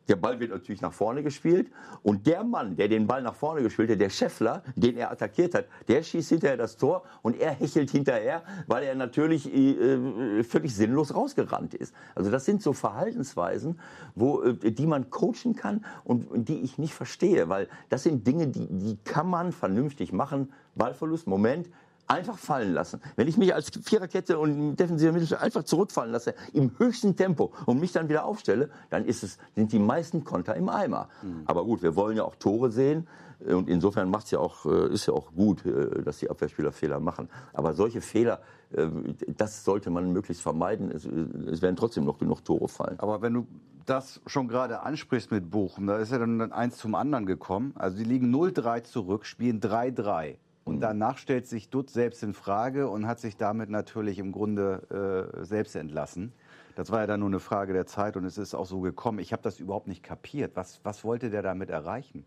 der 0.09 0.17
Ball 0.17 0.41
wird 0.41 0.51
natürlich 0.51 0.81
nach 0.81 0.93
vorne 0.93 1.23
gespielt 1.23 1.71
und 2.03 2.27
der 2.27 2.45
Mann, 2.45 2.77
der 2.77 2.89
den 2.89 3.07
Ball 3.07 3.23
nach 3.23 3.35
vorne 3.35 3.63
gespielt 3.63 3.91
hat, 3.91 4.01
der 4.01 4.11
Scheffler, 4.11 4.63
den 4.75 4.97
er 4.97 5.11
attackiert 5.11 5.55
hat, 5.55 5.67
der 5.87 6.03
schießt 6.03 6.31
hinterher 6.31 6.57
das 6.57 6.77
Tor 6.77 7.03
und 7.23 7.39
er 7.39 7.53
hechelt 7.53 7.91
hinterher, 7.91 8.43
weil 8.67 8.85
er 8.85 8.95
natürlich 8.95 9.53
äh, 9.53 10.43
völlig 10.43 10.75
sinnlos 10.75 11.15
rausgerannt 11.15 11.75
ist. 11.75 11.95
Also 12.15 12.31
das 12.31 12.45
sind 12.45 12.63
so 12.63 12.73
Verhaltensweisen, 12.73 13.79
wo, 14.15 14.43
äh, 14.43 14.73
die 14.73 14.87
man 14.87 15.11
coachen 15.11 15.55
kann 15.55 15.85
und 16.05 16.49
die 16.49 16.61
ich 16.61 16.79
nicht 16.79 16.95
verstehe, 16.95 17.49
weil 17.49 17.69
das 17.89 18.03
sind 18.03 18.27
Dinge, 18.27 18.49
die, 18.49 18.67
die 18.67 18.97
kann 19.05 19.29
man 19.29 19.53
vernünftig 19.53 20.13
machen. 20.13 20.53
Ballverlust, 20.75 21.27
Moment, 21.27 21.69
einfach 22.09 22.39
fallen 22.39 22.73
lassen. 22.73 23.01
Wenn 23.17 23.29
ich 23.29 23.37
mich 23.37 23.55
als 23.55 23.71
Viererkette 23.83 24.39
und 24.39 24.77
defensiver 24.77 25.13
Mittelstürmer 25.13 25.45
einfach 25.45 25.63
zurückfallen 25.65 26.13
lasse, 26.13 26.35
im 26.53 26.73
höchsten 26.79 27.17
Tempo 27.17 27.53
und 27.67 27.81
mich 27.81 27.93
dann 27.93 28.09
wieder 28.09 28.25
aufstelle, 28.25 28.71
dann 28.91 29.05
ist 29.05 29.23
es, 29.23 29.39
sind 29.55 29.73
die 29.73 29.79
meisten 29.79 30.25
Konter 30.25 30.57
im 30.57 30.69
Eimer. 30.69 31.09
Aber 31.47 31.65
gut, 31.65 31.83
wir 31.83 31.95
wollen 31.97 32.17
ja 32.17 32.25
auch 32.25 32.35
Tore 32.37 32.71
sehen. 32.71 33.07
Und 33.47 33.69
insofern 33.69 34.11
macht's 34.11 34.33
ja 34.33 34.41
auch, 34.41 34.67
äh, 34.67 34.93
ist 34.93 35.07
ja 35.07 35.15
auch 35.15 35.33
gut, 35.33 35.65
äh, 35.65 36.03
dass 36.03 36.19
die 36.19 36.29
Abwehrspieler 36.29 36.73
Fehler 36.73 36.99
machen. 36.99 37.29
Aber 37.53 37.73
solche 37.73 38.01
Fehler, 38.01 38.41
äh, 38.73 38.89
das 39.29 39.65
sollte 39.65 39.91
man 39.91 40.13
möglichst 40.13 40.43
vermeiden. 40.43 40.91
Es, 40.91 41.05
es 41.05 41.63
werden 41.63 41.77
trotzdem 41.77 42.05
noch 42.05 42.19
genug 42.19 42.45
Tore 42.45 42.67
fallen. 42.67 42.99
Aber 42.99 43.23
wenn 43.23 43.35
du 43.35 43.47
das 43.87 44.21
schon 44.27 44.49
gerade 44.49 44.81
ansprichst 44.81 45.31
mit 45.31 45.51
Bochum, 45.51 45.87
da 45.87 45.99
ist 45.99 46.11
ja 46.11 46.19
dann 46.19 46.53
eins 46.53 46.79
zum 46.79 46.97
anderen 46.97 47.27
gekommen. 47.27 47.75
Also 47.77 47.97
die 47.97 48.05
liegen 48.05 48.35
0-3 48.35 48.83
zurück, 48.83 49.25
spielen 49.25 49.61
3-3. 49.61 50.37
Und 50.69 50.81
danach 50.81 51.19
stellt 51.19 51.47
sich 51.47 51.71
Dutt 51.71 51.91
selbst 51.91 52.23
in 52.23 52.35
Frage 52.35 52.89
und 52.89 53.07
hat 53.07 53.21
sich 53.21 53.37
damit 53.37 53.71
natürlich 53.71 54.19
im 54.19 54.33
Grunde 54.33 55.31
äh, 55.41 55.45
selbst 55.45 55.75
entlassen. 55.77 56.33
Das 56.77 56.91
war 56.91 57.01
ja 57.01 57.07
dann 57.07 57.21
nur 57.21 57.29
eine 57.29 57.41
Frage 57.41 57.73
der 57.73 57.87
Zeit 57.87 58.17
und 58.17 58.25
es 58.25 58.39
ist 58.39 58.55
auch 58.55 58.67
so 58.67 58.81
gekommen. 58.81 59.19
Ich 59.19 59.33
habe 59.33 59.43
das 59.43 59.59
überhaupt 59.61 59.89
nicht 59.89 60.03
kapiert. 60.03 60.53
Was, 60.55 60.81
was 60.85 61.05
wollte 61.05 61.31
der 61.31 61.43
damit 61.43 61.71
erreichen? 61.71 62.25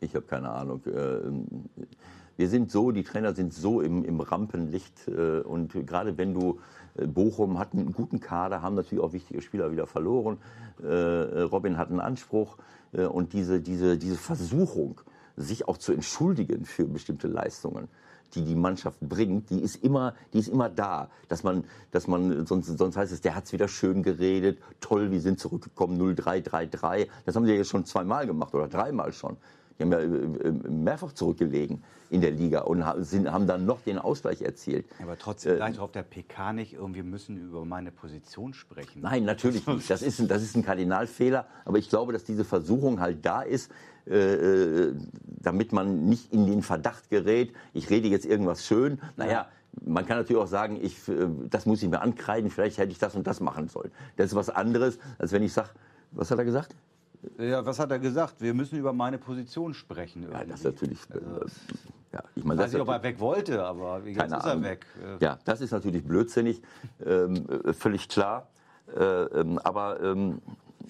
Ich 0.00 0.14
habe 0.14 0.26
keine 0.26 0.50
Ahnung. 0.50 0.82
Äh, 0.86 1.20
Wir 2.36 2.48
sind 2.48 2.70
so, 2.70 2.90
die 2.90 3.04
Trainer 3.04 3.34
sind 3.34 3.54
so 3.54 3.80
im, 3.80 4.04
im 4.04 4.20
Rampenlicht. 4.20 5.06
äh, 5.08 5.40
Und 5.40 5.86
gerade 5.86 6.18
wenn 6.18 6.34
du, 6.34 6.58
äh, 6.96 7.06
Bochum 7.06 7.58
hat 7.58 7.72
einen 7.72 7.92
guten 7.92 8.20
Kader, 8.20 8.60
haben 8.60 8.74
natürlich 8.74 9.02
auch 9.04 9.12
wichtige 9.12 9.40
Spieler 9.40 9.70
wieder 9.70 9.86
verloren. 9.86 10.38
Robin 10.82 11.78
hat 11.78 11.90
einen 11.90 12.00
Anspruch. 12.00 12.56
Und 12.92 13.32
diese, 13.32 13.60
diese, 13.60 13.96
diese 13.96 14.16
Versuchung, 14.16 15.00
sich 15.36 15.68
auch 15.68 15.78
zu 15.78 15.92
entschuldigen 15.92 16.64
für 16.64 16.84
bestimmte 16.84 17.28
Leistungen, 17.28 17.88
die 18.34 18.44
die 18.44 18.54
Mannschaft 18.54 18.98
bringt, 19.00 19.50
die 19.50 19.60
ist 19.60 19.76
immer, 19.76 20.14
die 20.32 20.38
ist 20.38 20.48
immer 20.48 20.68
da. 20.68 21.10
Dass 21.28 21.42
man, 21.42 21.64
dass 21.90 22.06
man, 22.06 22.46
sonst, 22.46 22.66
sonst 22.78 22.96
heißt 22.96 23.12
es, 23.12 23.20
der 23.20 23.34
hat's 23.34 23.52
wieder 23.52 23.68
schön 23.68 24.02
geredet, 24.02 24.58
toll, 24.80 25.10
wir 25.10 25.20
sind 25.20 25.38
zurückgekommen, 25.38 26.00
0-3, 26.00 26.42
3-3. 26.42 27.08
Das 27.24 27.36
haben 27.36 27.46
sie 27.46 27.54
ja 27.54 27.64
schon 27.64 27.84
zweimal 27.84 28.26
gemacht 28.26 28.54
oder 28.54 28.68
dreimal 28.68 29.12
schon. 29.12 29.36
Die 29.90 29.94
haben 29.94 30.40
ja 30.42 30.48
äh, 30.48 30.52
mehrfach 30.70 31.12
zurückgelegen 31.12 31.82
in 32.10 32.20
der 32.20 32.30
Liga 32.30 32.60
und 32.60 32.84
haben 32.84 33.46
dann 33.46 33.66
noch 33.66 33.80
den 33.80 33.98
Ausgleich 33.98 34.42
erzielt. 34.42 34.86
Aber 35.02 35.18
trotzdem 35.18 35.60
äh, 35.60 35.78
auf 35.78 35.92
der 35.92 36.02
PK 36.02 36.52
nicht, 36.52 36.74
irgendwie 36.74 37.02
müssen 37.02 37.38
über 37.38 37.64
meine 37.64 37.90
Position 37.90 38.54
sprechen. 38.54 39.02
Nein, 39.02 39.24
natürlich 39.24 39.66
nicht. 39.66 39.90
Das 39.90 40.02
ist, 40.02 40.20
ein, 40.20 40.28
das 40.28 40.42
ist 40.42 40.56
ein 40.56 40.64
Kardinalfehler. 40.64 41.46
Aber 41.64 41.78
ich 41.78 41.88
glaube, 41.88 42.12
dass 42.12 42.24
diese 42.24 42.44
Versuchung 42.44 43.00
halt 43.00 43.24
da 43.24 43.42
ist, 43.42 43.70
äh, 44.06 44.14
äh 44.14 44.94
damit 45.40 45.72
man 45.72 46.06
nicht 46.06 46.32
in 46.32 46.46
den 46.46 46.62
Verdacht 46.62 47.10
gerät, 47.10 47.52
ich 47.72 47.90
rede 47.90 48.08
jetzt 48.08 48.26
irgendwas 48.26 48.64
schön. 48.64 49.00
Naja, 49.16 49.48
man 49.84 50.06
kann 50.06 50.18
natürlich 50.18 50.40
auch 50.40 50.46
sagen, 50.46 50.78
ich, 50.80 51.08
äh, 51.08 51.28
das 51.48 51.66
muss 51.66 51.82
ich 51.82 51.88
mir 51.88 52.00
ankreiden, 52.00 52.50
vielleicht 52.50 52.78
hätte 52.78 52.92
ich 52.92 52.98
das 52.98 53.14
und 53.14 53.26
das 53.26 53.40
machen 53.40 53.68
sollen. 53.68 53.90
Das 54.16 54.26
ist 54.26 54.34
was 54.34 54.50
anderes, 54.50 54.98
als 55.18 55.32
wenn 55.32 55.42
ich 55.42 55.52
sage, 55.52 55.70
was 56.12 56.30
hat 56.30 56.38
er 56.38 56.44
gesagt? 56.44 56.74
Ja, 57.38 57.64
was 57.64 57.78
hat 57.78 57.90
er 57.90 57.98
gesagt? 57.98 58.40
Wir 58.40 58.54
müssen 58.54 58.78
über 58.78 58.92
meine 58.92 59.18
Position 59.18 59.74
sprechen. 59.74 60.22
Irgendwie. 60.24 60.40
Ja, 60.40 60.44
das 60.44 60.58
ist 60.60 60.64
natürlich. 60.64 60.98
Also, 61.10 61.26
äh, 61.26 61.46
ja, 62.12 62.22
ich 62.34 62.44
meine, 62.44 62.60
weiß 62.60 62.72
nicht, 62.72 62.82
ob 62.82 62.88
er 62.88 63.02
weg 63.02 63.20
wollte, 63.20 63.64
aber 63.64 64.02
jetzt 64.04 64.22
ist 64.22 64.32
er 64.32 64.44
Ahnung. 64.44 64.64
weg. 64.64 64.86
Ja, 65.20 65.38
das 65.44 65.60
ist 65.60 65.70
natürlich 65.70 66.04
blödsinnig, 66.04 66.60
ähm, 67.04 67.46
äh, 67.64 67.72
völlig 67.72 68.08
klar. 68.08 68.48
Äh, 68.94 69.02
ähm, 69.02 69.58
aber 69.58 70.00
ähm, 70.02 70.42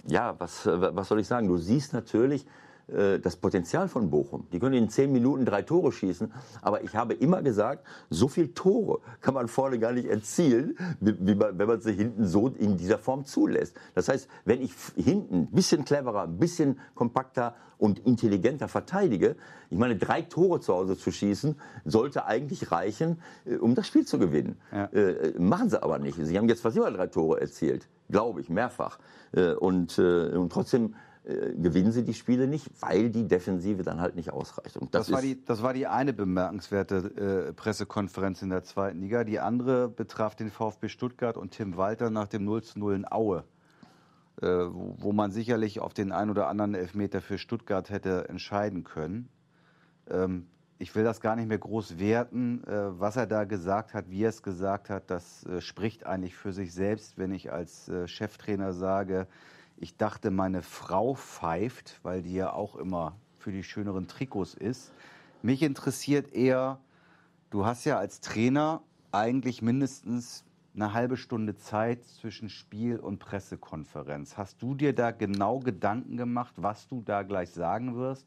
ja, 0.06 0.34
was, 0.38 0.66
was 0.66 1.08
soll 1.08 1.20
ich 1.20 1.28
sagen? 1.28 1.46
Du 1.46 1.58
siehst 1.58 1.92
natürlich, 1.92 2.46
äh, 2.92 3.18
das 3.18 3.36
Potenzial 3.36 3.88
von 3.88 4.10
Bochum. 4.10 4.46
Die 4.52 4.58
können 4.58 4.74
in 4.74 4.88
zehn 4.88 5.12
Minuten 5.12 5.44
drei 5.44 5.62
Tore 5.62 5.92
schießen. 5.92 6.32
Aber 6.60 6.82
ich 6.82 6.94
habe 6.94 7.14
immer 7.14 7.42
gesagt, 7.42 7.86
so 8.10 8.28
viel 8.28 8.54
Tore 8.54 9.00
kann 9.20 9.34
man 9.34 9.48
vorne 9.48 9.78
gar 9.78 9.92
nicht 9.92 10.08
erzielen, 10.08 10.76
man, 11.00 11.58
wenn 11.58 11.68
man 11.68 11.80
sie 11.80 11.92
hinten 11.92 12.26
so 12.26 12.48
in 12.48 12.76
dieser 12.76 12.98
Form 12.98 13.24
zulässt. 13.24 13.76
Das 13.94 14.08
heißt, 14.08 14.28
wenn 14.44 14.60
ich 14.60 14.74
hinten 14.96 15.42
ein 15.42 15.50
bisschen 15.50 15.84
cleverer, 15.84 16.24
ein 16.24 16.38
bisschen 16.38 16.78
kompakter 16.94 17.54
und 17.78 17.98
intelligenter 18.06 18.68
verteidige, 18.68 19.36
ich 19.70 19.78
meine, 19.78 19.96
drei 19.96 20.22
Tore 20.22 20.60
zu 20.60 20.72
Hause 20.72 20.96
zu 20.96 21.10
schießen, 21.10 21.56
sollte 21.84 22.26
eigentlich 22.26 22.70
reichen, 22.70 23.20
äh, 23.44 23.56
um 23.56 23.74
das 23.74 23.86
Spiel 23.88 24.06
zu 24.06 24.18
gewinnen. 24.18 24.56
Ja. 24.70 24.84
Äh, 24.86 25.32
machen 25.38 25.70
sie 25.70 25.82
aber 25.82 25.98
nicht. 25.98 26.18
Sie 26.20 26.38
haben 26.38 26.48
jetzt 26.48 26.60
fast 26.60 26.76
immer 26.76 26.90
drei 26.90 27.08
Tore 27.08 27.40
erzielt, 27.40 27.88
glaube 28.08 28.40
ich, 28.40 28.48
mehrfach. 28.48 28.98
Äh, 29.32 29.54
und, 29.54 29.98
äh, 29.98 30.28
und 30.28 30.52
trotzdem 30.52 30.94
äh, 31.24 31.54
gewinnen 31.54 31.92
sie 31.92 32.02
die 32.02 32.14
Spiele 32.14 32.48
nicht, 32.48 32.68
weil 32.80 33.10
die 33.10 33.28
Defensive 33.28 33.84
dann 33.84 34.00
halt 34.00 34.16
nicht 34.16 34.32
ausreicht. 34.32 34.76
Und 34.76 34.92
das, 34.92 35.06
das 35.06 35.14
war, 35.14 35.22
die, 35.22 35.44
das 35.44 35.62
war 35.62 35.72
die 35.72 35.86
eine 35.86 36.12
bemerkenswerte 36.12 37.48
äh, 37.48 37.52
Pressekonferenz 37.52 38.42
in 38.42 38.50
der 38.50 38.64
zweiten 38.64 39.00
Liga. 39.00 39.22
Die 39.22 39.38
andere 39.38 39.88
betraf 39.88 40.34
den 40.34 40.50
VfB 40.50 40.88
Stuttgart 40.88 41.36
und 41.36 41.52
Tim 41.52 41.76
Walter 41.76 42.10
nach 42.10 42.26
dem 42.26 42.44
0 42.44 42.62
zu 42.64 42.78
0 42.80 42.94
in 42.96 43.12
Aue, 43.12 43.44
äh, 44.40 44.46
wo, 44.48 44.96
wo, 44.98 45.12
man 45.12 45.30
sicherlich 45.30 45.78
auf 45.78 45.94
den 45.94 46.10
ein 46.10 46.28
oder 46.28 46.48
anderen 46.48 46.74
Elfmeter 46.74 47.20
für 47.20 47.38
Stuttgart 47.38 47.88
hätte 47.88 48.28
entscheiden 48.28 48.82
können. 48.82 49.28
Ähm, 50.10 50.48
ich 50.78 50.96
will 50.96 51.04
das 51.04 51.20
gar 51.20 51.36
nicht 51.36 51.46
mehr 51.46 51.58
groß 51.58 52.00
werten, 52.00 52.64
äh, 52.64 52.98
was 52.98 53.14
er 53.14 53.28
da 53.28 53.44
gesagt 53.44 53.94
hat, 53.94 54.10
wie 54.10 54.24
er 54.24 54.30
es 54.30 54.42
gesagt 54.42 54.90
hat. 54.90 55.08
Das 55.08 55.46
äh, 55.46 55.60
spricht 55.60 56.04
eigentlich 56.04 56.34
für 56.34 56.52
sich 56.52 56.74
selbst, 56.74 57.16
wenn 57.16 57.30
ich 57.30 57.52
als 57.52 57.88
äh, 57.88 58.08
Cheftrainer 58.08 58.72
sage, 58.72 59.28
ich 59.76 59.96
dachte, 59.96 60.30
meine 60.30 60.62
Frau 60.62 61.14
pfeift, 61.14 62.00
weil 62.02 62.22
die 62.22 62.34
ja 62.34 62.52
auch 62.52 62.76
immer 62.76 63.16
für 63.38 63.52
die 63.52 63.64
schöneren 63.64 64.06
Trikots 64.06 64.54
ist. 64.54 64.92
Mich 65.42 65.62
interessiert 65.62 66.32
eher, 66.32 66.78
du 67.50 67.66
hast 67.66 67.84
ja 67.84 67.98
als 67.98 68.20
Trainer 68.20 68.82
eigentlich 69.10 69.60
mindestens 69.60 70.44
eine 70.74 70.92
halbe 70.94 71.16
Stunde 71.16 71.56
Zeit 71.56 72.04
zwischen 72.04 72.48
Spiel 72.48 72.98
und 72.98 73.18
Pressekonferenz. 73.18 74.38
Hast 74.38 74.62
du 74.62 74.74
dir 74.74 74.94
da 74.94 75.10
genau 75.10 75.58
Gedanken 75.58 76.16
gemacht, 76.16 76.54
was 76.56 76.88
du 76.88 77.02
da 77.02 77.22
gleich 77.22 77.50
sagen 77.50 77.96
wirst? 77.96 78.26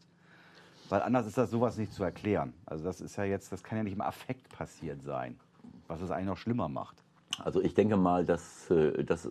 Weil 0.90 1.02
anders 1.02 1.26
ist 1.26 1.38
das 1.38 1.50
sowas 1.50 1.78
nicht 1.78 1.94
zu 1.94 2.04
erklären. 2.04 2.54
Also 2.66 2.84
das 2.84 3.02
ist 3.02 3.16
ja 3.16 3.24
jetzt, 3.24 3.52
das 3.52 3.64
kann 3.64 3.78
ja 3.78 3.84
nicht 3.84 3.94
im 3.94 4.02
Affekt 4.02 4.50
passiert 4.50 5.02
sein, 5.02 5.40
was 5.88 6.02
es 6.02 6.12
eigentlich 6.12 6.28
noch 6.28 6.38
schlimmer 6.38 6.70
macht. 6.70 7.05
Also 7.44 7.62
ich 7.62 7.74
denke 7.74 7.98
mal, 7.98 8.26
dass, 8.26 8.70
äh, 8.70 9.04
dass, 9.04 9.30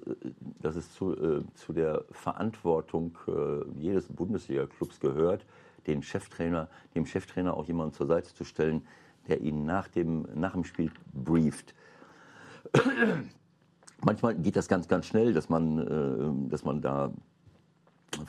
dass 0.61 0.77
es 0.77 0.93
zu, 0.93 1.12
äh, 1.12 1.43
zu 1.55 1.73
der 1.73 2.05
Verantwortung 2.11 3.17
äh, 3.27 3.64
jedes 3.79 4.09
Bundesliga-Clubs 4.09 5.01
gehört, 5.01 5.47
den 5.87 6.03
Cheftrainer, 6.03 6.69
dem 6.95 7.07
Cheftrainer 7.07 7.57
auch 7.57 7.67
jemanden 7.67 7.95
zur 7.95 8.07
Seite 8.07 8.35
zu 8.35 8.45
stellen, 8.45 8.87
der 9.29 9.40
ihn 9.40 9.64
nach 9.64 9.88
dem, 9.88 10.27
nach 10.35 10.53
dem 10.53 10.64
Spiel 10.64 10.90
brieft. 11.12 11.75
Manchmal 14.03 14.35
geht 14.35 14.57
das 14.57 14.69
ganz, 14.69 14.88
ganz 14.88 15.07
schnell, 15.07 15.33
dass 15.33 15.49
man, 15.49 16.49
dass 16.51 16.62
man 16.62 16.83
da 16.83 17.11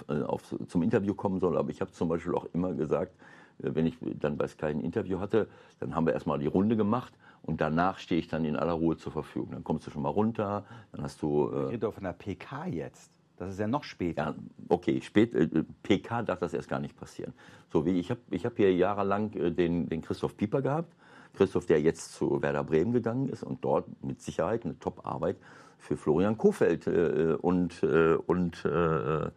auf, 0.07 0.55
zum 0.67 0.83
Interview 0.83 1.13
kommen 1.13 1.41
soll. 1.41 1.57
Aber 1.57 1.69
ich 1.69 1.81
habe 1.81 1.91
zum 1.91 2.07
Beispiel 2.07 2.33
auch 2.33 2.45
immer 2.53 2.73
gesagt, 2.73 3.13
wenn 3.57 3.85
ich 3.85 3.97
dann 4.19 4.37
bei 4.37 4.47
Sky 4.47 4.67
ein 4.67 4.79
Interview 4.79 5.19
hatte, 5.19 5.47
dann 5.79 5.93
haben 5.93 6.05
wir 6.05 6.13
erstmal 6.13 6.39
die 6.39 6.47
Runde 6.47 6.77
gemacht 6.77 7.13
und 7.45 7.61
danach 7.61 7.99
stehe 7.99 8.19
ich 8.19 8.27
dann 8.27 8.43
in 8.43 8.55
aller 8.55 8.73
Ruhe 8.73 8.97
zur 8.97 9.11
Verfügung. 9.11 9.51
Dann 9.51 9.63
kommst 9.63 9.85
du 9.85 9.91
schon 9.91 10.01
mal 10.01 10.09
runter, 10.09 10.65
dann 10.91 11.03
hast 11.03 11.21
du. 11.21 11.51
Äh, 11.51 11.65
ich 11.65 11.69
rede 11.69 11.79
doch 11.79 11.93
von 11.93 12.03
der 12.03 12.13
PK 12.13 12.65
jetzt. 12.67 13.11
Das 13.37 13.49
ist 13.49 13.59
ja 13.59 13.67
noch 13.67 13.83
später. 13.83 14.23
Ja, 14.23 14.35
okay, 14.69 14.99
spät, 15.01 15.35
äh, 15.35 15.47
PK 15.83 16.23
darf 16.23 16.39
das 16.39 16.53
erst 16.53 16.69
gar 16.69 16.79
nicht 16.79 16.97
passieren. 16.97 17.33
So 17.71 17.85
wie 17.85 17.99
ich 17.99 18.09
habe 18.09 18.21
ich 18.31 18.45
hab 18.45 18.57
hier 18.57 18.73
jahrelang 18.73 19.33
äh, 19.33 19.51
den, 19.51 19.87
den 19.89 20.01
Christoph 20.01 20.35
Pieper 20.35 20.61
gehabt. 20.61 20.91
Christoph, 21.33 21.65
der 21.65 21.81
jetzt 21.81 22.13
zu 22.13 22.41
Werder 22.41 22.63
Bremen 22.63 22.93
gegangen 22.93 23.27
ist 23.27 23.43
und 23.43 23.63
dort 23.63 23.85
mit 24.03 24.21
Sicherheit 24.21 24.63
eine 24.63 24.79
Top-Arbeit 24.79 25.35
für 25.77 25.97
Florian 25.97 26.37
Kofeld 26.37 26.87
äh, 26.87 27.35
und, 27.41 27.83
äh, 27.83 28.15
und 28.25 28.63
äh, 28.65 29.29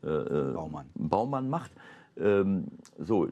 Baumann. 0.00 0.86
Baumann 0.94 1.48
macht. 1.48 1.72
Ähm, 2.18 2.66
so, 2.98 3.28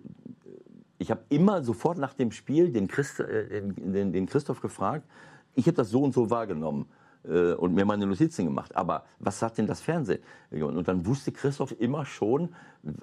ich 0.99 1.11
habe 1.11 1.23
immer 1.29 1.63
sofort 1.63 1.99
nach 1.99 2.15
dem 2.15 2.33
Spiel 2.33 2.71
den, 2.71 2.89
Christ, 2.89 3.21
äh, 3.21 3.63
den, 3.63 4.13
den 4.13 4.27
Christoph 4.27 4.61
gefragt, 4.61 5.07
ich 5.55 5.67
habe 5.67 5.77
das 5.77 5.91
so 5.91 6.03
und 6.03 6.15
so 6.15 6.31
wahrgenommen 6.31 6.87
äh, 7.29 7.53
und 7.53 7.75
mir 7.75 7.85
meine 7.85 8.07
Notizen 8.07 8.45
gemacht. 8.45 8.77
Aber 8.77 9.05
was 9.19 9.39
sagt 9.39 9.59
denn 9.59 9.67
das 9.67 9.81
Fernsehen? 9.81 10.21
Und 10.51 10.89
dann 10.89 11.07
wusste 11.07 11.33
Christoph 11.33 11.75
immer 11.81 12.05
schon, 12.05 12.51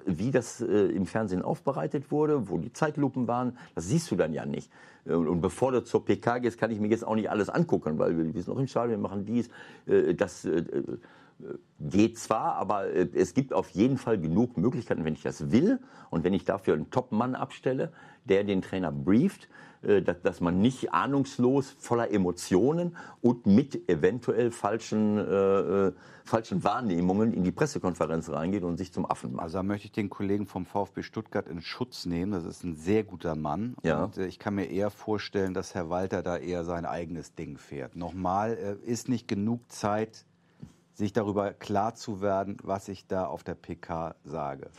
wie 0.06 0.30
das 0.30 0.60
äh, 0.60 0.86
im 0.86 1.06
Fernsehen 1.06 1.42
aufbereitet 1.42 2.10
wurde, 2.10 2.48
wo 2.48 2.58
die 2.58 2.72
Zeitlupen 2.72 3.28
waren. 3.28 3.58
Das 3.74 3.88
siehst 3.88 4.10
du 4.10 4.16
dann 4.16 4.32
ja 4.32 4.46
nicht. 4.46 4.70
Und, 5.04 5.42
bevor 5.42 5.72
du 5.72 5.84
zur 5.84 6.04
PK 6.04 6.38
gehst, 6.38 6.58
kann 6.58 6.70
ich 6.70 6.80
mir 6.80 6.88
jetzt 6.88 7.06
auch 7.06 7.14
nicht 7.14 7.28
alles 7.28 7.50
angucken, 7.50 7.98
weil 7.98 8.16
wir, 8.16 8.42
sind 8.42 8.48
noch 8.48 8.58
im 8.58 8.66
Stadion, 8.66 9.02
wir 9.02 9.08
machen 9.08 9.26
dies. 9.26 9.50
Äh, 9.86 10.14
das 10.14 10.44
äh, 10.44 10.64
geht 11.80 12.18
zwar, 12.18 12.56
aber 12.56 12.86
äh, 12.86 13.08
es 13.14 13.34
gibt 13.34 13.52
auf 13.52 13.70
jeden 13.70 13.98
Fall 13.98 14.18
genug 14.18 14.56
Möglichkeiten, 14.56 15.04
wenn 15.04 15.14
ich 15.14 15.22
das 15.22 15.50
will 15.50 15.80
und 16.10 16.24
wenn 16.24 16.34
ich 16.34 16.44
dafür 16.44 16.74
einen 16.74 16.90
Top-Mann 16.90 17.34
abstelle, 17.34 17.92
der 18.24 18.44
den 18.44 18.62
Trainer 18.62 18.90
brieft, 18.92 19.48
äh, 19.82 20.02
dass 20.02 20.40
man 20.40 20.60
nicht 20.60 20.92
ahnungslos, 20.92 21.70
voller 21.78 22.10
Emotionen 22.10 22.96
und 23.20 23.46
mit 23.46 23.88
eventuell 23.88 24.50
falschen, 24.50 25.18
äh, 25.18 25.88
äh, 25.88 25.92
falschen 26.24 26.64
Wahrnehmungen 26.64 27.32
in 27.32 27.44
die 27.44 27.52
Pressekonferenz 27.52 28.30
reingeht 28.30 28.62
und 28.62 28.78
sich 28.78 28.92
zum 28.92 29.04
Affen 29.04 29.34
macht. 29.34 29.44
Also 29.44 29.58
da 29.58 29.62
möchte 29.62 29.86
ich 29.86 29.92
den 29.92 30.08
Kollegen 30.08 30.46
vom 30.46 30.64
VfB 30.64 31.02
Stuttgart 31.02 31.48
in 31.48 31.60
Schutz 31.60 32.06
nehmen. 32.06 32.32
Das 32.32 32.44
ist 32.44 32.64
ein 32.64 32.76
sehr 32.76 33.04
guter 33.04 33.34
Mann. 33.34 33.76
Ja. 33.82 34.04
Und 34.04 34.16
ich 34.16 34.38
kann 34.38 34.54
mir 34.54 34.70
eher 34.70 34.90
vorstellen, 34.90 35.52
dass 35.52 35.74
Herr 35.74 35.90
Walter 35.90 36.22
da 36.22 36.38
eher 36.38 36.64
sein 36.64 36.86
eigenes 36.86 37.34
Ding 37.34 37.58
fährt. 37.58 37.94
Nochmal, 37.94 38.78
ist 38.84 39.08
nicht 39.08 39.28
genug 39.28 39.70
Zeit 39.70 40.24
sich 40.94 41.12
darüber 41.12 41.52
klar 41.52 41.94
zu 41.94 42.20
werden, 42.20 42.56
was 42.62 42.88
ich 42.88 43.06
da 43.06 43.26
auf 43.26 43.44
der 43.44 43.54
PK 43.54 44.14
sage. 44.24 44.70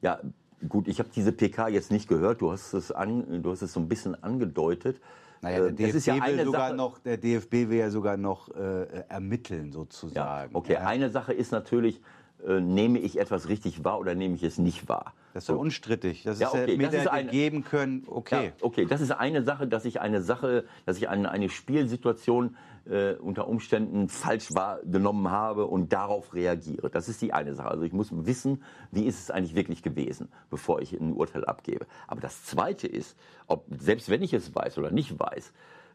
Ja, 0.00 0.20
gut, 0.68 0.88
ich 0.88 0.98
habe 0.98 1.10
diese 1.14 1.32
PK 1.32 1.68
jetzt 1.68 1.90
nicht 1.90 2.08
gehört. 2.08 2.40
Du 2.40 2.50
hast 2.50 2.72
es, 2.72 2.90
an, 2.90 3.42
du 3.42 3.50
hast 3.50 3.62
es 3.62 3.72
so 3.72 3.80
ein 3.80 3.88
bisschen 3.88 4.22
angedeutet. 4.22 5.00
Naja, 5.42 5.70
der 5.70 5.72
DFB, 5.72 6.06
ja 6.06 6.26
will 6.26 6.44
sogar 6.44 6.72
noch, 6.72 6.98
der 7.00 7.16
DFB 7.16 7.52
will 7.52 7.78
ja 7.78 7.90
sogar 7.90 8.16
noch 8.16 8.48
äh, 8.54 8.84
ermitteln, 9.08 9.72
sozusagen. 9.72 10.52
Ja, 10.52 10.56
okay, 10.56 10.74
ja. 10.74 10.86
eine 10.86 11.10
Sache 11.10 11.32
ist 11.32 11.50
natürlich, 11.50 12.00
äh, 12.46 12.60
nehme 12.60 13.00
ich 13.00 13.18
etwas 13.18 13.48
richtig 13.48 13.84
wahr 13.84 13.98
oder 13.98 14.14
nehme 14.14 14.36
ich 14.36 14.44
es 14.44 14.58
nicht 14.58 14.88
wahr? 14.88 15.14
Das 15.34 15.44
ist 15.44 15.48
ja 15.48 15.54
unstrittig. 15.56 16.22
Das 16.22 16.38
ja, 16.38 16.48
ist 16.48 16.54
okay. 16.54 16.76
das 16.76 16.94
ist 16.94 17.08
eine, 17.08 17.30
geben 17.30 17.64
können. 17.64 18.04
Okay. 18.06 18.46
Ja, 18.46 18.52
okay, 18.60 18.86
das 18.86 19.00
ist 19.00 19.10
eine 19.10 19.42
Sache, 19.42 19.66
dass 19.66 19.84
ich 19.84 20.00
eine 20.00 20.22
Sache, 20.22 20.64
dass 20.86 20.96
ich 20.98 21.08
eine, 21.08 21.30
eine 21.30 21.48
Spielsituation 21.48 22.56
äh, 22.88 23.14
unter 23.14 23.48
Umständen 23.48 24.08
falsch 24.08 24.54
wahrgenommen 24.54 25.30
habe 25.30 25.66
und 25.66 25.92
darauf 25.92 26.34
reagiere. 26.34 26.90
Das 26.90 27.08
ist 27.08 27.22
die 27.22 27.32
eine 27.32 27.54
Sache. 27.54 27.68
Also 27.68 27.84
ich 27.84 27.92
muss 27.92 28.08
wissen, 28.12 28.62
wie 28.90 29.06
ist 29.06 29.20
es 29.20 29.30
eigentlich 29.30 29.54
wirklich 29.54 29.82
gewesen, 29.82 30.28
bevor 30.50 30.80
ich 30.80 30.92
ein 30.92 31.12
Urteil 31.12 31.44
abgebe. 31.44 31.86
Aber 32.06 32.20
das 32.20 32.44
Zweite 32.44 32.86
ist, 32.86 33.16
ob 33.46 33.66
selbst 33.78 34.08
wenn 34.08 34.22
ich 34.22 34.32
es 34.32 34.54
weiß 34.54 34.78
oder 34.78 34.90
nicht 34.90 35.18
weiß, 35.18 35.52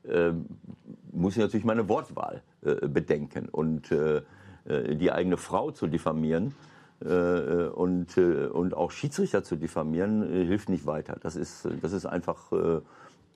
äh, 0.08 0.32
muss 1.12 1.34
ich 1.36 1.42
natürlich 1.42 1.66
meine 1.66 1.90
Wortwahl 1.90 2.42
äh, 2.62 2.88
bedenken 2.88 3.50
und 3.50 3.92
äh, 3.92 4.22
äh, 4.66 4.96
die 4.96 5.12
eigene 5.12 5.38
Frau 5.38 5.72
zu 5.72 5.88
diffamieren 5.88 6.54
äh, 7.02 7.68
und, 7.68 8.18
und 8.18 8.74
auch 8.74 8.92
Schiedsrichter 8.92 9.44
zu 9.44 9.56
diffamieren, 9.56 10.24
hilft 10.24 10.70
nicht 10.70 10.86
weiter. 10.86 11.18
Das 11.22 11.36
ist, 11.36 11.68
das 11.82 11.92
ist 11.92 12.06
einfach, 12.06 12.52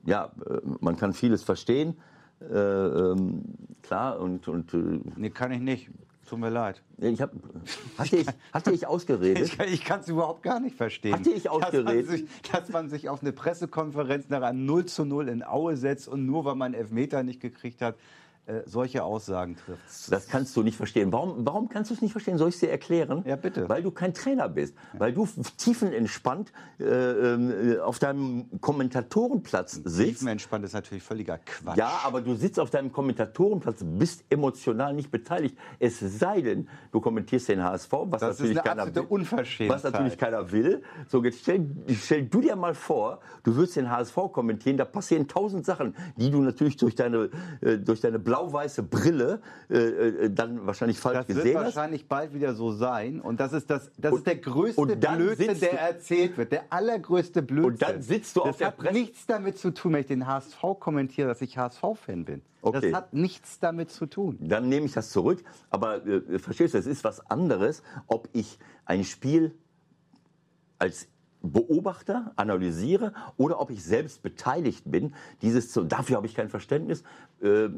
ja, 0.03 0.31
man 0.79 0.97
kann 0.97 1.13
vieles 1.13 1.43
verstehen, 1.43 1.95
ähm, 2.49 3.43
klar, 3.81 4.19
und. 4.19 4.47
und 4.47 4.73
nee, 5.17 5.29
kann 5.29 5.51
ich 5.51 5.59
nicht. 5.59 5.89
tut 6.27 6.39
mir 6.39 6.49
leid. 6.49 6.81
Ich 6.97 7.21
hab, 7.21 7.31
hatte, 7.97 8.17
ich, 8.17 8.27
hatte 8.53 8.71
ich 8.71 8.87
ausgeredet? 8.87 9.57
Ich, 9.59 9.59
ich 9.59 9.83
kann 9.83 9.99
es 10.01 10.07
überhaupt 10.07 10.43
gar 10.43 10.59
nicht 10.59 10.75
verstehen. 10.75 11.13
Hatte 11.13 11.31
ich 11.31 11.49
ausgeredet? 11.49 11.87
Dass 11.87 11.95
man, 11.95 12.17
sich, 12.17 12.51
dass 12.51 12.69
man 12.69 12.89
sich 12.89 13.09
auf 13.09 13.21
eine 13.21 13.31
Pressekonferenz 13.31 14.29
nach 14.29 14.41
einem 14.41 14.65
0 14.65 14.85
zu 14.85 15.05
0 15.05 15.29
in 15.29 15.43
Aue 15.43 15.77
setzt 15.77 16.07
und 16.07 16.25
nur 16.25 16.45
weil 16.45 16.55
man 16.55 16.73
Elfmeter 16.73 17.23
nicht 17.23 17.41
gekriegt 17.41 17.81
hat, 17.81 17.95
äh, 18.47 18.61
solche 18.65 19.03
Aussagen 19.03 19.55
trifft. 19.55 20.11
Das 20.11 20.27
kannst 20.27 20.55
du 20.57 20.63
nicht 20.63 20.75
verstehen. 20.75 21.11
Warum, 21.11 21.45
warum 21.45 21.69
kannst 21.69 21.91
du 21.91 21.95
es 21.95 22.01
nicht 22.01 22.11
verstehen? 22.11 22.39
Soll 22.39 22.49
ich 22.49 22.55
es 22.55 22.61
dir 22.61 22.71
erklären? 22.71 23.23
Ja, 23.25 23.35
bitte. 23.35 23.69
Weil 23.69 23.83
du 23.83 23.91
kein 23.91 24.15
Trainer 24.15 24.49
bist. 24.49 24.75
Ja. 24.93 24.99
Weil 24.99 25.13
du 25.13 25.27
tiefenentspannt 25.57 26.51
äh, 26.79 26.83
äh, 26.83 27.79
auf 27.79 27.99
deinem 27.99 28.49
Kommentatorenplatz 28.59 29.73
sitzt. 29.83 30.19
Tiefenentspannt 30.19 30.65
ist 30.65 30.73
natürlich 30.73 31.03
völliger 31.03 31.37
Quatsch. 31.37 31.77
Ja, 31.77 32.01
aber 32.03 32.21
du 32.21 32.33
sitzt 32.33 32.59
auf 32.59 32.71
deinem 32.71 32.91
Kommentatorenplatz, 32.91 33.83
bist 33.83 34.23
emotional 34.29 34.93
nicht 34.95 35.11
beteiligt. 35.11 35.55
Es 35.77 35.99
sei 35.99 36.41
denn, 36.41 36.67
du 36.91 36.99
kommentierst 36.99 37.47
den 37.49 37.63
HSV, 37.63 37.91
was 37.91 38.21
das 38.21 38.39
natürlich 38.39 38.63
keiner 38.63 38.87
will. 38.87 39.69
Was 39.69 39.83
natürlich 39.83 40.17
keiner 40.17 40.51
will. 40.51 40.81
So, 41.07 41.23
jetzt 41.23 41.41
stell, 41.41 41.69
stell 42.01 42.25
du 42.25 42.41
dir 42.41 42.55
mal 42.55 42.73
vor, 42.73 43.19
du 43.43 43.55
würdest 43.55 43.75
den 43.75 43.89
HSV 43.91 44.15
kommentieren, 44.31 44.77
da 44.77 44.85
passieren 44.85 45.27
tausend 45.27 45.65
Sachen, 45.65 45.95
die 46.15 46.31
du 46.31 46.41
natürlich 46.41 46.77
durch 46.77 46.95
deine, 46.95 47.29
äh, 47.61 47.77
durch 47.77 48.01
deine 48.01 48.19
blau-weiße 48.41 48.83
Brille 48.83 49.41
äh, 49.69 49.77
äh, 49.77 50.29
dann 50.29 50.65
wahrscheinlich 50.65 50.99
falsch 50.99 51.19
das 51.19 51.27
gesehen 51.27 51.43
wird 51.45 51.57
hast. 51.57 51.75
wahrscheinlich 51.75 52.07
bald 52.07 52.33
wieder 52.33 52.53
so 52.53 52.71
sein. 52.71 53.21
Und 53.21 53.39
das 53.39 53.53
ist, 53.53 53.69
das, 53.69 53.91
das 53.97 54.11
und, 54.11 54.19
ist 54.19 54.27
der 54.27 54.37
größte 54.37 54.95
Blödsinn, 54.95 55.59
der 55.59 55.79
erzählt 55.79 56.37
wird. 56.37 56.51
Der 56.51 56.65
allergrößte 56.69 57.41
Blödsinn. 57.41 57.71
Und 57.71 57.81
dann 57.81 58.01
sitzt 58.01 58.35
du 58.35 58.41
das 58.41 58.49
auf 58.49 58.57
der 58.57 58.71
Presse. 58.71 58.77
Das 58.77 58.87
hat 58.87 58.93
nichts 58.93 59.25
damit 59.25 59.57
zu 59.57 59.71
tun, 59.71 59.93
wenn 59.93 60.01
ich 60.01 60.07
den 60.07 60.27
HSV 60.27 60.61
kommentiere, 60.79 61.27
dass 61.27 61.41
ich 61.41 61.57
HSV-Fan 61.57 62.25
bin. 62.25 62.41
Okay. 62.61 62.91
Das 62.91 62.93
hat 62.93 63.13
nichts 63.13 63.59
damit 63.59 63.91
zu 63.91 64.05
tun. 64.05 64.37
Dann 64.39 64.69
nehme 64.69 64.85
ich 64.85 64.93
das 64.93 65.09
zurück. 65.09 65.43
Aber 65.69 66.05
äh, 66.05 66.39
verstehst 66.39 66.73
du, 66.73 66.77
es 66.77 66.85
ist 66.87 67.03
was 67.03 67.19
anderes, 67.31 67.83
ob 68.07 68.29
ich 68.33 68.59
ein 68.85 69.03
Spiel 69.03 69.55
als 70.77 71.07
beobachte, 71.41 72.31
analysiere 72.35 73.13
oder 73.37 73.59
ob 73.59 73.71
ich 73.71 73.83
selbst 73.83 74.21
beteiligt 74.21 74.83
bin. 74.85 75.13
Dieses, 75.41 75.73
dafür 75.73 76.17
habe 76.17 76.27
ich 76.27 76.35
kein 76.35 76.49
Verständnis. 76.49 77.03
Äh, 77.41 77.69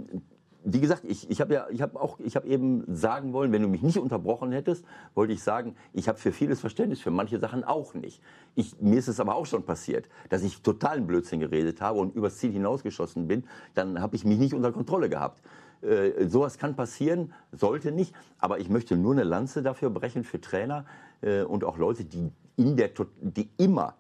wie 0.66 0.80
gesagt, 0.80 1.04
ich, 1.06 1.30
ich 1.30 1.42
habe 1.42 1.54
ja, 1.54 1.68
ich 1.70 1.82
habe 1.82 2.00
auch, 2.00 2.20
ich 2.20 2.36
habe 2.36 2.48
eben 2.48 2.84
sagen 2.88 3.34
wollen, 3.34 3.52
wenn 3.52 3.62
du 3.62 3.68
mich 3.68 3.82
nicht 3.82 3.98
unterbrochen 3.98 4.52
hättest, 4.52 4.86
wollte 5.14 5.34
ich 5.34 5.44
sagen, 5.44 5.76
ich 5.94 6.08
habe 6.08 6.18
für 6.18 6.32
vieles 6.32 6.62
Verständnis, 6.62 7.02
für 7.02 7.12
manche 7.12 7.40
Sachen 7.40 7.64
auch 7.64 7.94
nicht. 7.94 8.22
Ich, 8.56 8.80
mir 8.80 8.98
ist 8.98 9.08
es 9.08 9.20
aber 9.20 9.36
auch 9.36 9.46
schon 9.46 9.64
passiert, 9.64 10.08
dass 10.30 10.44
ich 10.44 10.62
totalen 10.62 11.06
Blödsinn 11.06 11.40
geredet 11.40 11.82
habe 11.82 12.00
und 12.00 12.16
übers 12.16 12.38
Ziel 12.38 12.52
hinausgeschossen 12.52 13.28
bin. 13.28 13.44
Dann 13.74 14.02
habe 14.02 14.16
ich 14.16 14.26
mich 14.26 14.38
nicht 14.38 14.54
unter 14.54 14.72
Kontrolle 14.72 15.10
gehabt. 15.10 15.42
Äh, 15.82 16.28
sowas 16.28 16.58
kann 16.58 16.76
passieren, 16.76 17.34
sollte 17.52 17.92
nicht. 17.92 18.14
Aber 18.40 18.60
ich 18.60 18.70
möchte 18.70 18.96
nur 18.96 19.12
eine 19.12 19.24
Lanze 19.24 19.64
dafür 19.64 19.90
brechen 19.90 20.24
für 20.24 20.40
Trainer 20.40 20.86
äh, 21.22 21.42
und 21.44 21.64
auch 21.66 21.78
Leute, 21.78 22.06
die 22.06 22.32
in 22.56 22.78
der, 22.78 22.90
die 23.22 23.50
immer 23.58 23.96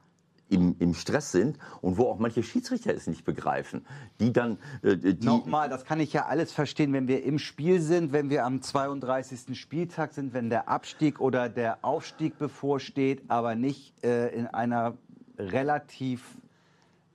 im, 0.54 0.76
im 0.80 0.94
Stress 0.94 1.32
sind 1.32 1.58
und 1.82 1.98
wo 1.98 2.08
auch 2.08 2.20
manche 2.20 2.44
Schiedsrichter 2.44 2.94
es 2.94 3.08
nicht 3.08 3.26
begreifen, 3.26 3.86
die 4.20 4.32
dann 4.32 4.58
äh, 4.84 4.96
die 4.96 5.26
Nochmal, 5.26 5.70
das 5.70 5.86
kann 5.86 6.00
ich 6.00 6.13
ja 6.13 6.26
alles 6.26 6.52
verstehen, 6.52 6.94
wenn 6.94 7.08
wir 7.08 7.24
im 7.24 7.39
Spiel 7.39 7.82
sind, 7.82 8.13
wenn 8.13 8.30
wir 8.30 8.46
am 8.46 8.62
32. 8.62 9.60
Spieltag 9.60 10.13
sind, 10.13 10.34
wenn 10.34 10.50
der 10.50 10.70
Abstieg 10.70 11.20
oder 11.20 11.50
der 11.50 11.80
Aufstieg 11.82 12.38
bevorsteht, 12.38 13.24
aber 13.28 13.56
nicht 13.56 13.94
äh, 14.04 14.30
in 14.30 14.48
einer 14.48 14.94
relativ 15.38 16.24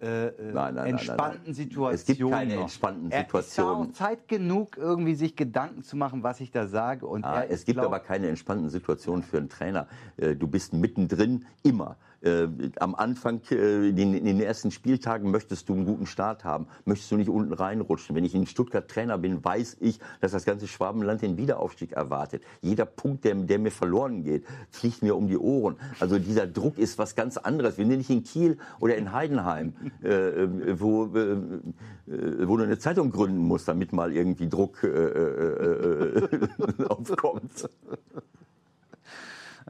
äh, 0.00 0.30
nein, 0.52 0.74
nein, 0.74 0.86
entspannten 0.86 1.42
nein, 1.46 1.54
Situation. 1.54 1.94
Es 1.94 2.04
gibt 2.04 2.30
keine 2.30 2.54
noch. 2.54 2.62
entspannten 2.62 3.10
Situationen. 3.10 3.82
Es 3.82 3.88
ist 3.88 4.00
auch 4.00 4.06
Zeit 4.06 4.28
genug, 4.28 4.76
irgendwie 4.76 5.14
sich 5.16 5.34
Gedanken 5.34 5.82
zu 5.82 5.96
machen, 5.96 6.22
was 6.22 6.40
ich 6.40 6.52
da 6.52 6.68
sage. 6.68 7.06
Und 7.06 7.24
ah, 7.24 7.44
es 7.48 7.64
gibt 7.64 7.80
aber 7.80 7.98
keine 7.98 8.28
entspannten 8.28 8.68
Situationen 8.70 9.24
für 9.24 9.38
einen 9.38 9.48
Trainer. 9.48 9.88
Äh, 10.16 10.36
du 10.36 10.46
bist 10.46 10.72
mittendrin 10.72 11.46
immer. 11.64 11.96
Äh, 12.20 12.48
am 12.80 12.96
Anfang, 12.96 13.40
äh, 13.50 13.90
in, 13.90 14.12
in, 14.12 14.24
den, 14.24 14.40
ersten 14.40 14.72
Spieltagen 14.72 15.30
möchtest 15.30 15.68
du 15.68 15.74
einen 15.74 15.84
guten 15.84 16.06
Start 16.06 16.44
haben, 16.44 16.66
möchtest 16.84 17.12
du 17.12 17.16
nicht 17.16 17.30
unten 17.30 17.52
reinrutschen. 17.52 18.16
Wenn 18.16 18.24
ich 18.24 18.34
in 18.34 18.46
Stuttgart 18.46 18.88
Trainer 18.88 19.18
bin, 19.18 19.44
weiß 19.44 19.76
ich, 19.80 20.00
dass 20.20 20.32
das 20.32 20.44
ganze 20.44 20.66
Schwabenland 20.66 21.22
den 21.22 21.36
Wiederaufstieg 21.36 21.92
erwartet. 21.92 22.42
Jeder 22.60 22.86
Punkt, 22.86 23.24
der, 23.24 23.36
der 23.36 23.60
mir 23.60 23.70
verloren 23.70 24.24
geht, 24.24 24.44
fliegt 24.70 25.02
mir 25.02 25.14
um 25.14 25.28
die 25.28 25.38
Ohren. 25.38 25.76
Also 26.00 26.18
dieser 26.18 26.48
Druck 26.48 26.78
ist 26.78 26.98
was 26.98 27.14
ganz 27.14 27.36
anderes. 27.36 27.78
Wir 27.78 27.86
sind 27.86 27.98
nicht 27.98 28.10
in 28.10 28.24
Kiel 28.24 28.58
oder 28.80 28.96
in 28.96 29.12
Heidenheim, 29.12 29.74
äh, 30.02 30.08
äh 30.08 30.80
wo, 30.80 31.04
äh, 31.06 31.36
wo 32.06 32.56
du 32.56 32.64
eine 32.64 32.78
Zeitung 32.78 33.12
gründen 33.12 33.38
musst, 33.38 33.68
damit 33.68 33.92
mal 33.92 34.12
irgendwie 34.12 34.48
Druck 34.48 34.82
aufkommt. 36.88 37.68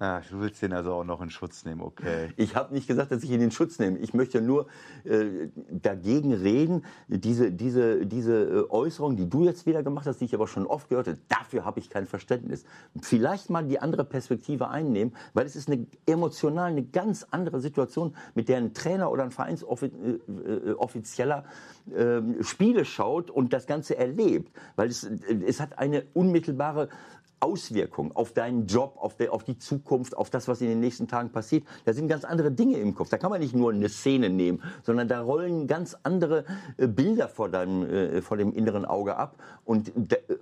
Ah, 0.01 0.21
du 0.31 0.39
willst 0.39 0.63
den 0.63 0.73
also 0.73 0.93
auch 0.93 1.03
noch 1.03 1.21
in 1.21 1.31
Schutz 1.31 1.65
nehmen, 1.65 1.81
okay. 1.81 2.29
Ich 2.37 2.55
habe 2.55 2.73
nicht 2.73 2.87
gesagt, 2.87 3.11
dass 3.11 3.25
ich 3.25 3.33
ihn 3.33 3.41
in 3.41 3.51
Schutz 3.51 3.81
nehme. 3.81 3.99
Ich 3.99 4.15
möchte 4.15 4.41
nur 4.41 4.69
äh, 5.03 5.49
dagegen 5.71 6.33
reden, 6.33 6.85
diese, 7.09 7.51
diese, 7.51 8.07
diese 8.07 8.45
äh, 8.45 8.71
Äußerung, 8.71 9.17
die 9.17 9.29
du 9.29 9.45
jetzt 9.45 9.67
wieder 9.67 9.83
gemacht 9.83 10.07
hast, 10.07 10.21
die 10.21 10.27
ich 10.27 10.35
aber 10.35 10.47
schon 10.47 10.69
oft 10.69 10.89
gehört 10.89 11.09
habe, 11.09 11.19
dafür 11.29 11.65
habe 11.65 11.81
ich 11.81 11.91
kein 11.91 12.07
Verständnis. 12.07 12.65
Vielleicht 13.03 13.51
mal 13.51 13.65
die 13.65 13.81
andere 13.81 14.05
Perspektive 14.05 14.69
einnehmen, 14.69 15.17
weil 15.35 15.47
es 15.47 15.57
ist 15.57 15.69
eine 15.69 15.85
emotional 16.07 16.71
eine 16.71 16.85
ganz 16.85 17.27
andere 17.33 17.61
Situation, 17.61 18.15
mit 18.37 18.49
der 18.49 18.59
ein 18.59 18.75
Trainer 18.75 19.11
oder 19.11 19.25
ein 19.25 19.33
Vereinsoffizieller 19.33 21.45
äh, 21.91 22.01
äh, 22.01 22.19
ähm, 22.19 22.41
Spiele 22.45 22.85
schaut 22.85 23.33
und 23.33 23.53
das 23.53 23.67
Ganze 23.67 23.99
erlebt. 23.99 24.53
Weil 24.77 24.91
es, 24.91 25.11
es 25.45 25.61
hat 25.61 25.77
eine 25.77 26.05
unmittelbare 26.15 26.89
Auswirkung 27.41 28.15
auf 28.15 28.33
deinen 28.33 28.67
Job, 28.67 28.97
auf, 28.99 29.17
der, 29.17 29.33
auf, 29.33 29.45
die 29.45 29.59
Zukunft, 29.59 30.17
auf 30.17 30.31
das, 30.31 30.49
was 30.49 30.61
in 30.61 30.69
den 30.69 30.81
nächsten 30.81 31.09
Tagen 31.09 31.31
passiert. 31.31 31.65
Da 31.85 31.93
sind 31.93 32.09
ganz 32.09 32.25
andere 32.25 32.51
Dinge 32.51 32.79
im 32.79 32.95
Kopf. 32.95 33.09
Da 33.11 33.19
kann 33.19 33.31
man 33.31 33.41
nicht 33.41 33.55
nur 33.55 33.73
eine 33.73 33.89
Szene 33.89 34.31
nehmen, 34.31 34.63
sondern 34.83 35.09
da 35.09 35.21
rollen 35.21 35.67
ganz 35.67 35.97
andere 36.03 36.45
äh, 36.77 36.87
Bilder 36.87 37.29
vor, 37.29 37.49
deinem, 37.49 37.89
äh, 37.89 38.23
vor 38.23 38.37
dem 38.37 38.53
inneren 38.53 38.85
Auge 38.85 39.17
ab. 39.17 39.37
Und 39.65 39.93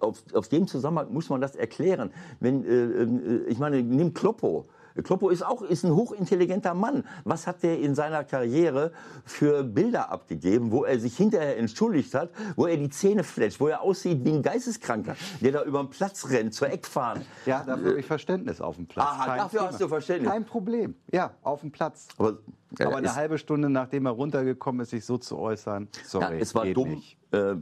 auf, 0.00 0.22
auf 0.32 0.48
dem 0.48 0.66
Zusammenhang 0.66 1.12
muss 1.12 1.28
man 1.28 1.40
das 1.40 1.56
erklären. 1.56 2.10
Wenn, 2.40 2.64
äh, 2.64 3.50
ich 3.50 3.58
meine, 3.58 3.82
nimm 3.82 4.14
Kloppo. 4.14 4.66
Kloppo 5.02 5.30
ist 5.30 5.44
auch 5.44 5.62
ist 5.62 5.84
ein 5.84 5.94
hochintelligenter 5.94 6.74
Mann. 6.74 7.04
Was 7.24 7.46
hat 7.46 7.62
der 7.62 7.78
in 7.78 7.94
seiner 7.94 8.24
Karriere 8.24 8.92
für 9.24 9.62
Bilder 9.62 10.10
abgegeben, 10.10 10.70
wo 10.70 10.84
er 10.84 10.98
sich 10.98 11.16
hinterher 11.16 11.58
entschuldigt 11.58 12.14
hat, 12.14 12.30
wo 12.56 12.66
er 12.66 12.76
die 12.76 12.90
Zähne 12.90 13.24
fletscht, 13.24 13.60
wo 13.60 13.68
er 13.68 13.82
aussieht 13.82 14.24
wie 14.24 14.32
ein 14.32 14.42
Geisteskranker, 14.42 15.16
der 15.40 15.52
da 15.52 15.62
über 15.64 15.82
den 15.82 15.90
Platz 15.90 16.28
rennt, 16.30 16.54
zur 16.54 16.70
Eckfahne? 16.70 17.24
Ja, 17.44 17.62
dafür 17.64 17.90
habe 17.90 18.00
ich 18.00 18.06
Verständnis 18.06 18.60
auf 18.60 18.76
dem 18.76 18.86
Platz. 18.86 19.06
Aha, 19.06 19.36
dafür 19.36 19.60
Thema. 19.60 19.70
hast 19.70 19.80
du 19.80 19.88
Verständnis. 19.88 20.30
Kein 20.30 20.44
Problem. 20.44 20.94
Ja, 21.12 21.32
auf 21.42 21.60
dem 21.60 21.70
Platz. 21.70 22.08
Aber, 22.18 22.38
ja, 22.78 22.86
Aber 22.86 22.96
eine 22.96 23.14
halbe 23.14 23.38
Stunde, 23.38 23.70
nachdem 23.70 24.06
er 24.06 24.12
runtergekommen 24.12 24.82
ist, 24.82 24.90
sich 24.90 25.04
so 25.04 25.18
zu 25.18 25.38
äußern, 25.38 25.88
sorry, 26.04 26.36
ja, 26.36 26.40
es 26.40 26.54
war 26.54 26.66
dumm. 26.66 27.02
Äh, 27.32 27.54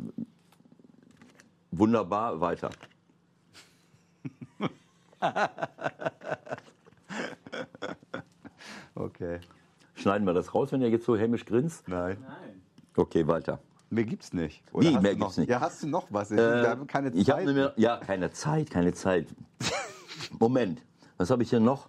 wunderbar, 1.70 2.40
weiter. 2.40 2.70
okay. 8.94 9.40
Schneiden 9.94 10.26
wir 10.26 10.34
das 10.34 10.54
raus, 10.54 10.72
wenn 10.72 10.82
ihr 10.82 10.90
jetzt 10.90 11.04
so 11.04 11.16
hämisch 11.16 11.44
grinst? 11.44 11.88
Nein. 11.88 12.18
Nein. 12.20 12.62
Okay, 12.96 13.26
weiter. 13.26 13.60
Mehr 13.90 14.04
gibt's 14.04 14.32
nicht. 14.32 14.62
Oder 14.72 14.88
Wie, 14.88 14.92
mehr 14.92 15.14
gibt's 15.14 15.18
noch, 15.18 15.36
nicht? 15.36 15.48
Ja, 15.48 15.60
hast 15.60 15.82
du 15.82 15.86
noch 15.86 16.06
was? 16.10 16.30
Äh, 16.30 16.36
wir 16.36 16.70
haben 16.70 16.86
keine 16.86 17.12
Zeit. 17.12 17.20
Ich 17.20 17.30
habe 17.30 17.72
ja 17.76 17.96
keine 17.98 18.30
Zeit, 18.32 18.70
keine 18.70 18.92
Zeit. 18.92 19.28
Moment, 20.38 20.82
was 21.16 21.30
habe 21.30 21.42
ich 21.42 21.50
hier 21.50 21.60
noch? 21.60 21.88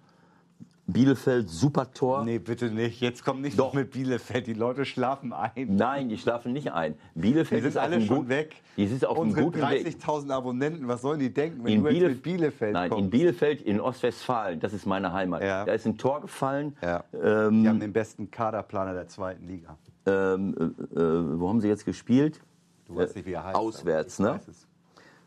Bielefeld, 0.88 1.50
super 1.50 1.91
Tor. 1.91 2.24
Nee, 2.24 2.38
bitte 2.38 2.69
nicht. 2.69 3.02
Jetzt 3.02 3.26
kommt 3.26 3.41
nicht 3.41 3.58
Doch. 3.58 3.74
mit 3.74 3.89
Bielefeld. 3.89 4.45
Die 4.45 4.54
Leute 4.54 4.86
schlafen 4.86 5.34
ein. 5.34 5.76
Nein, 5.76 6.10
die 6.10 6.17
schlafen 6.17 6.54
nicht 6.54 6.71
ein. 6.74 6.93
Bielefeld 7.15 7.63
die 7.63 7.71
sind 7.71 7.82
alle 7.82 8.02
schon 8.02 8.17
gut, 8.17 8.30
weg. 8.30 8.62
Die 8.78 8.86
sind 8.86 9.04
auf 9.04 9.17
Unsere 9.17 9.41
einem 9.41 9.52
guten 9.52 9.63
30.000 9.63 10.32
Abonnenten, 10.32 10.88
was 10.88 11.02
sollen 11.02 11.19
die 11.19 11.34
denken, 11.34 11.63
wenn 11.63 11.74
in 11.74 11.84
du 11.84 11.89
Bielef 11.89 12.10
mit 12.10 12.21
Bielefeld 12.21 12.74
Nein, 12.74 12.89
kommst? 12.89 13.04
in 13.04 13.10
Bielefeld, 13.10 13.62
in 13.63 13.82
Ostwestfalen, 13.82 14.60
das 14.60 14.74
ist 14.74 14.86
meine 14.86 15.12
Heimat. 15.12 15.41
Ja. 15.41 15.65
Da 15.65 15.74
ist 15.74 15.88
ein 15.88 15.98
Tor 15.98 16.21
gefallen. 16.21 16.78
Ja. 16.84 17.04
Ähm, 17.13 17.63
die 17.63 17.69
haben 17.69 17.80
den 17.80 17.93
besten 17.93 18.30
Kaderplaner 18.30 18.93
der 18.93 19.08
zweiten 19.08 19.48
Liga. 19.48 19.78
Ähm, 20.06 20.56
äh, 20.60 21.00
äh 21.00 21.39
wo 21.39 21.50
haben 21.50 21.62
sie 21.62 21.67
jetzt 21.67 21.86
gespielt? 21.86 22.41
Du 22.86 22.95
weißt 22.95 23.15
nicht, 23.15 23.26
wie 23.26 23.34
er 23.34 23.43
heißt. 23.43 23.56
Auswärts, 23.56 24.19
ne? 24.19 24.39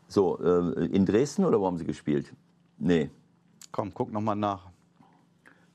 So, 0.07 0.39
äh, 0.41 0.85
in 0.85 1.05
Dresden 1.05 1.43
oder 1.43 1.59
wo 1.59 1.65
haben 1.65 1.77
sie 1.77 1.85
gespielt? 1.85 2.33
Nee. 2.77 3.09
Komm, 3.73 3.93
guck 3.93 4.11
noch 4.13 4.21
mal 4.21 4.35
nach. 4.35 4.68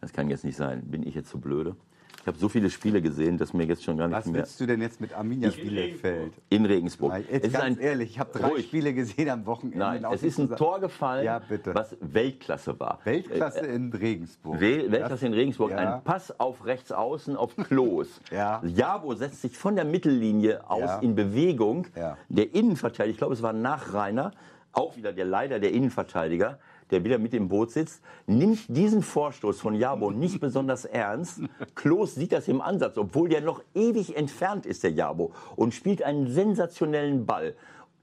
Das 0.05 0.13
kann 0.13 0.29
jetzt 0.29 0.45
nicht 0.45 0.57
sein. 0.57 0.83
Bin 0.85 1.03
ich 1.07 1.15
jetzt 1.15 1.31
so 1.31 1.39
blöde? 1.39 1.77
Ich 2.21 2.27
habe 2.27 2.37
so 2.37 2.51
viele 2.51 2.69
Spiele 2.69 3.01
gesehen, 3.01 3.39
dass 3.39 3.55
mir 3.55 3.65
jetzt 3.65 3.83
schon 3.83 3.97
gar 3.97 4.07
nicht 4.07 4.19
Was 4.19 4.27
mehr. 4.27 4.43
Was 4.43 4.49
willst 4.49 4.61
du 4.61 4.67
denn 4.67 4.83
jetzt 4.83 5.01
mit 5.01 5.15
Arminia 5.15 5.49
Bielefeld? 5.49 6.35
In 6.51 6.67
Regensburg. 6.67 7.13
Nein, 7.13 7.25
jetzt 7.31 7.47
es 7.47 7.53
ganz 7.55 7.77
ist 7.77 7.79
ein, 7.79 7.85
ehrlich, 7.85 8.11
ich 8.11 8.19
habe 8.19 8.39
drei 8.39 8.49
ruhig. 8.49 8.67
Spiele 8.67 8.93
gesehen 8.93 9.31
am 9.31 9.47
Wochenende. 9.47 9.79
Nein, 9.79 10.05
es 10.13 10.23
ist 10.23 10.39
ein 10.39 10.55
Tor 10.57 10.79
gefallen, 10.79 11.25
ja, 11.25 11.39
bitte. 11.39 11.75
was 11.75 11.97
Weltklasse 12.03 12.79
war. 12.79 12.99
Weltklasse 13.05 13.67
äh, 13.67 13.75
in 13.75 13.91
Regensburg. 13.95 14.61
Weltklasse 14.61 15.09
das, 15.09 15.23
in 15.23 15.33
Regensburg. 15.33 15.71
Ja. 15.71 15.97
Ein 15.97 16.05
Pass 16.05 16.39
auf 16.39 16.67
rechts 16.67 16.93
außen 16.93 17.35
auf 17.35 17.57
Klos. 17.57 18.21
ja. 18.31 18.63
Jabo 18.63 19.15
setzt 19.15 19.41
sich 19.41 19.57
von 19.57 19.75
der 19.75 19.87
Mittellinie 19.87 20.69
aus 20.69 20.81
ja. 20.81 20.99
in 20.99 21.15
Bewegung. 21.15 21.87
Ja. 21.97 22.19
Der 22.29 22.55
Innenverteidiger, 22.55 23.11
ich 23.11 23.17
glaube, 23.17 23.33
es 23.33 23.41
war 23.41 23.55
ein 23.55 23.63
Nachreiner, 23.63 24.33
auch 24.73 24.97
wieder 24.97 25.15
der 25.15 25.25
leider 25.25 25.61
der 25.61 25.73
Innenverteidiger, 25.73 26.59
der 26.95 27.05
wieder 27.05 27.19
mit 27.19 27.35
im 27.35 27.49
Boot 27.49 27.73
sitzt, 27.73 28.01
nimmt 28.27 28.61
diesen 28.69 29.03
Vorstoß 29.03 29.61
von 29.61 29.75
Jabo 29.75 30.13
nicht 30.13 30.41
besonders 30.41 30.85
ernst. 30.85 31.41
Klos 31.75 32.15
sieht 32.15 32.33
das 32.33 32.47
im 32.47 32.61
Ansatz, 32.61 32.97
obwohl 32.97 33.29
der 33.29 33.41
noch 33.41 33.63
ewig 33.75 34.17
entfernt 34.17 34.65
ist, 34.65 34.85
der 34.85 34.93
Jabo, 34.93 35.33
und 35.57 35.75
spielt 35.75 36.03
einen 36.03 36.29
sensationellen 36.29 37.27
Ball 37.27 37.55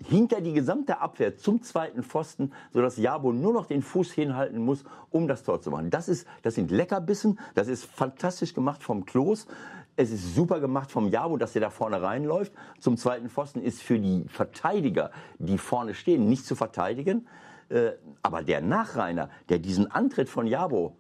hinter 0.07 0.41
die 0.41 0.53
gesamte 0.53 0.99
Abwehr 0.99 1.37
zum 1.37 1.61
zweiten 1.61 2.03
Pfosten, 2.03 2.51
sodass 2.73 2.97
Jabo 2.97 3.31
nur 3.31 3.53
noch 3.53 3.65
den 3.67 3.81
Fuß 3.81 4.11
hinhalten 4.11 4.59
muss, 4.59 4.83
um 5.09 5.27
das 5.27 5.43
Tor 5.43 5.61
zu 5.61 5.71
machen. 5.71 5.89
Das, 5.89 6.09
ist, 6.09 6.27
das 6.41 6.55
sind 6.55 6.71
Leckerbissen, 6.71 7.39
das 7.55 7.67
ist 7.67 7.85
fantastisch 7.85 8.53
gemacht 8.53 8.83
vom 8.83 9.05
Klos. 9.05 9.47
Es 9.95 10.09
ist 10.09 10.35
super 10.35 10.59
gemacht 10.59 10.91
vom 10.91 11.09
Jabo, 11.09 11.37
dass 11.37 11.55
er 11.55 11.61
da 11.61 11.69
vorne 11.69 12.01
reinläuft. 12.01 12.51
Zum 12.79 12.97
zweiten 12.97 13.29
Pfosten 13.29 13.61
ist 13.61 13.81
für 13.81 13.99
die 13.99 14.25
Verteidiger, 14.27 15.11
die 15.37 15.57
vorne 15.57 15.93
stehen, 15.93 16.27
nicht 16.27 16.45
zu 16.45 16.55
verteidigen. 16.55 17.27
Äh, 17.72 17.93
aber 18.22 18.43
der 18.43 18.61
Nachreiner, 18.61 19.30
der 19.49 19.59
diesen 19.59 19.89
Antritt 19.89 20.28
von 20.28 20.45
Jabo 20.45 20.97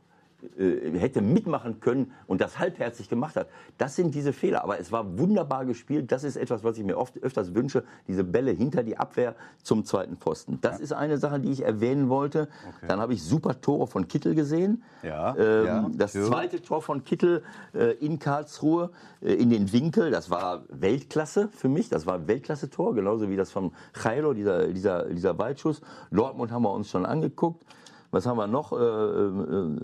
hätte 0.57 1.21
mitmachen 1.21 1.79
können 1.79 2.11
und 2.27 2.41
das 2.41 2.59
halbherzig 2.59 3.09
gemacht 3.09 3.35
hat. 3.35 3.47
Das 3.77 3.95
sind 3.95 4.15
diese 4.15 4.33
Fehler. 4.33 4.63
Aber 4.63 4.79
es 4.79 4.91
war 4.91 5.17
wunderbar 5.17 5.65
gespielt. 5.65 6.11
Das 6.11 6.23
ist 6.23 6.35
etwas, 6.35 6.63
was 6.63 6.77
ich 6.77 6.83
mir 6.83 6.97
oft 6.97 7.21
öfters 7.21 7.53
wünsche. 7.53 7.83
Diese 8.07 8.23
Bälle 8.23 8.51
hinter 8.51 8.83
die 8.83 8.97
Abwehr 8.97 9.35
zum 9.63 9.85
zweiten 9.85 10.17
Pfosten. 10.17 10.59
Das 10.61 10.77
ja. 10.77 10.83
ist 10.83 10.93
eine 10.93 11.17
Sache, 11.17 11.39
die 11.39 11.51
ich 11.51 11.63
erwähnen 11.63 12.09
wollte. 12.09 12.47
Okay. 12.67 12.87
Dann 12.87 12.99
habe 12.99 13.13
ich 13.13 13.23
super 13.23 13.61
Tore 13.61 13.87
von 13.87 14.07
Kittel 14.07 14.35
gesehen. 14.35 14.83
Ja. 15.03 15.35
Ähm, 15.37 15.65
ja. 15.65 15.89
Das 15.93 16.13
zweite 16.13 16.61
Tor 16.61 16.81
von 16.81 17.03
Kittel 17.03 17.43
äh, 17.73 17.93
in 18.03 18.19
Karlsruhe 18.19 18.91
äh, 19.21 19.33
in 19.33 19.49
den 19.49 19.71
Winkel. 19.71 20.11
Das 20.11 20.29
war 20.29 20.63
Weltklasse 20.69 21.49
für 21.49 21.69
mich. 21.69 21.89
Das 21.89 22.05
war 22.05 22.27
Weltklasse-Tor. 22.27 22.95
Genauso 22.95 23.29
wie 23.29 23.35
das 23.35 23.51
von 23.51 23.71
Jairo, 24.03 24.33
dieser, 24.33 24.67
dieser, 24.67 25.05
dieser 25.05 25.37
Weitschuss. 25.37 25.81
Dortmund 26.11 26.51
haben 26.51 26.63
wir 26.63 26.73
uns 26.73 26.89
schon 26.89 27.05
angeguckt. 27.05 27.63
Was 28.11 28.25
haben 28.25 28.37
wir 28.37 28.47
noch? 28.47 28.73
Äh, 28.73 28.75
äh, 28.75 29.77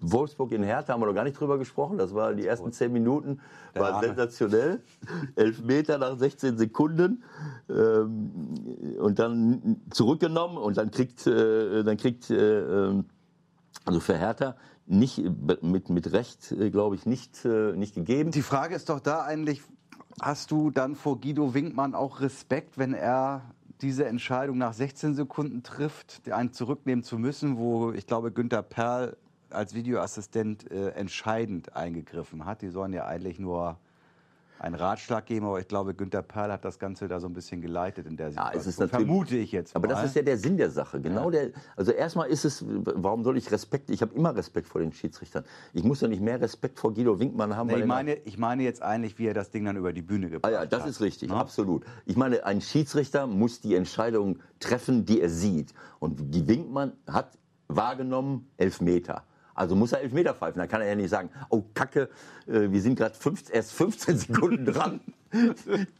Wolfsburg 0.00 0.52
in 0.52 0.62
Hertha 0.62 0.92
haben 0.92 1.00
wir 1.00 1.06
noch 1.06 1.14
gar 1.14 1.24
nicht 1.24 1.38
drüber 1.38 1.58
gesprochen. 1.58 1.98
Das 1.98 2.14
waren 2.14 2.36
die 2.36 2.46
ersten 2.46 2.72
zehn 2.72 2.92
Minuten, 2.92 3.40
war 3.74 4.00
sensationell. 4.02 4.80
Elf 5.36 5.62
Meter 5.62 5.98
nach 5.98 6.16
16 6.16 6.56
Sekunden 6.56 7.22
ähm, 7.68 8.96
und 8.98 9.18
dann 9.18 9.82
zurückgenommen 9.90 10.56
und 10.56 10.78
dann 10.78 10.90
kriegt, 10.90 11.26
äh, 11.26 11.84
dann 11.84 11.96
kriegt 11.96 12.30
äh, 12.30 12.60
ähm, 12.60 13.04
also 13.84 14.00
für 14.00 14.16
Hertha 14.16 14.56
nicht 14.86 15.22
mit, 15.62 15.88
mit 15.88 16.12
Recht, 16.12 16.54
glaube 16.72 16.96
ich, 16.96 17.06
nicht, 17.06 17.44
äh, 17.44 17.72
nicht 17.76 17.94
gegeben. 17.94 18.32
Die 18.32 18.42
Frage 18.42 18.74
ist 18.74 18.88
doch 18.88 19.00
da 19.00 19.22
eigentlich, 19.22 19.62
hast 20.20 20.50
du 20.50 20.70
dann 20.70 20.96
vor 20.96 21.20
Guido 21.20 21.54
Winkmann 21.54 21.94
auch 21.94 22.20
Respekt, 22.20 22.76
wenn 22.78 22.94
er 22.94 23.42
diese 23.82 24.06
Entscheidung 24.06 24.58
nach 24.58 24.72
16 24.72 25.14
Sekunden 25.14 25.62
trifft, 25.62 26.30
einen 26.30 26.52
zurücknehmen 26.52 27.02
zu 27.02 27.18
müssen, 27.18 27.56
wo 27.58 27.92
ich 27.92 28.06
glaube, 28.06 28.32
Günter 28.32 28.62
Perl 28.62 29.16
als 29.50 29.74
Videoassistent 29.74 30.70
äh, 30.70 30.90
entscheidend 30.90 31.74
eingegriffen 31.74 32.44
hat. 32.44 32.62
Die 32.62 32.68
sollen 32.68 32.92
ja 32.92 33.06
eigentlich 33.06 33.38
nur 33.38 33.78
einen 34.60 34.74
Ratschlag 34.74 35.24
geben, 35.24 35.46
aber 35.46 35.58
ich 35.58 35.68
glaube, 35.68 35.94
Günter 35.94 36.20
Perl 36.20 36.52
hat 36.52 36.66
das 36.66 36.78
Ganze 36.78 37.08
da 37.08 37.18
so 37.18 37.26
ein 37.26 37.32
bisschen 37.32 37.62
geleitet 37.62 38.06
in 38.06 38.16
der 38.16 38.30
Situation. 38.30 38.52
Ja, 38.52 38.60
es 38.60 38.66
ist 38.66 38.78
natürlich, 38.78 39.06
Vermute 39.06 39.36
ich 39.36 39.52
jetzt. 39.52 39.74
Mal. 39.74 39.78
Aber 39.78 39.88
das 39.88 40.04
ist 40.04 40.16
ja 40.16 40.22
der 40.22 40.36
Sinn 40.36 40.58
der 40.58 40.70
Sache. 40.70 41.00
Genau 41.00 41.30
ja. 41.30 41.44
der, 41.44 41.50
also 41.76 41.92
erstmal 41.92 42.28
ist 42.28 42.44
es, 42.44 42.62
warum 42.66 43.24
soll 43.24 43.38
ich 43.38 43.50
Respekt, 43.50 43.88
ich 43.88 44.02
habe 44.02 44.14
immer 44.14 44.36
Respekt 44.36 44.68
vor 44.68 44.82
den 44.82 44.92
Schiedsrichtern. 44.92 45.44
Ich 45.72 45.82
muss 45.82 46.02
ja 46.02 46.08
nicht 46.08 46.20
mehr 46.20 46.38
Respekt 46.40 46.78
vor 46.78 46.92
Guido 46.92 47.18
Winkmann 47.18 47.56
haben. 47.56 47.68
Nee, 47.68 47.78
ich, 47.78 47.86
meine, 47.86 48.14
ich 48.16 48.36
meine 48.36 48.62
jetzt 48.62 48.82
eigentlich, 48.82 49.18
wie 49.18 49.26
er 49.28 49.34
das 49.34 49.50
Ding 49.50 49.64
dann 49.64 49.76
über 49.76 49.94
die 49.94 50.02
Bühne 50.02 50.28
gebracht 50.28 50.52
hat. 50.52 50.58
Ah 50.58 50.64
ja, 50.64 50.66
das 50.66 50.82
hat. 50.82 50.90
ist 50.90 51.00
richtig, 51.00 51.30
ja? 51.30 51.36
Ne? 51.36 51.40
absolut. 51.40 51.84
Ich 52.04 52.16
meine, 52.16 52.44
ein 52.44 52.60
Schiedsrichter 52.60 53.26
muss 53.26 53.62
die 53.62 53.74
Entscheidung 53.74 54.40
treffen, 54.58 55.06
die 55.06 55.22
er 55.22 55.30
sieht. 55.30 55.72
Und 56.00 56.34
die 56.34 56.46
Winkmann 56.46 56.92
hat 57.06 57.38
wahrgenommen, 57.68 58.50
elf 58.58 58.82
Meter. 58.82 59.24
Also 59.60 59.76
muss 59.76 59.92
er 59.92 60.00
Elfmeter 60.00 60.32
pfeifen. 60.32 60.58
Da 60.58 60.66
kann 60.66 60.80
er 60.80 60.88
ja 60.88 60.94
nicht 60.94 61.10
sagen, 61.10 61.28
oh 61.50 61.62
Kacke, 61.74 62.08
äh, 62.46 62.70
wir 62.70 62.80
sind 62.80 62.96
gerade 62.96 63.14
erst 63.52 63.72
15 63.74 64.16
Sekunden 64.26 64.64
dran. 64.64 65.00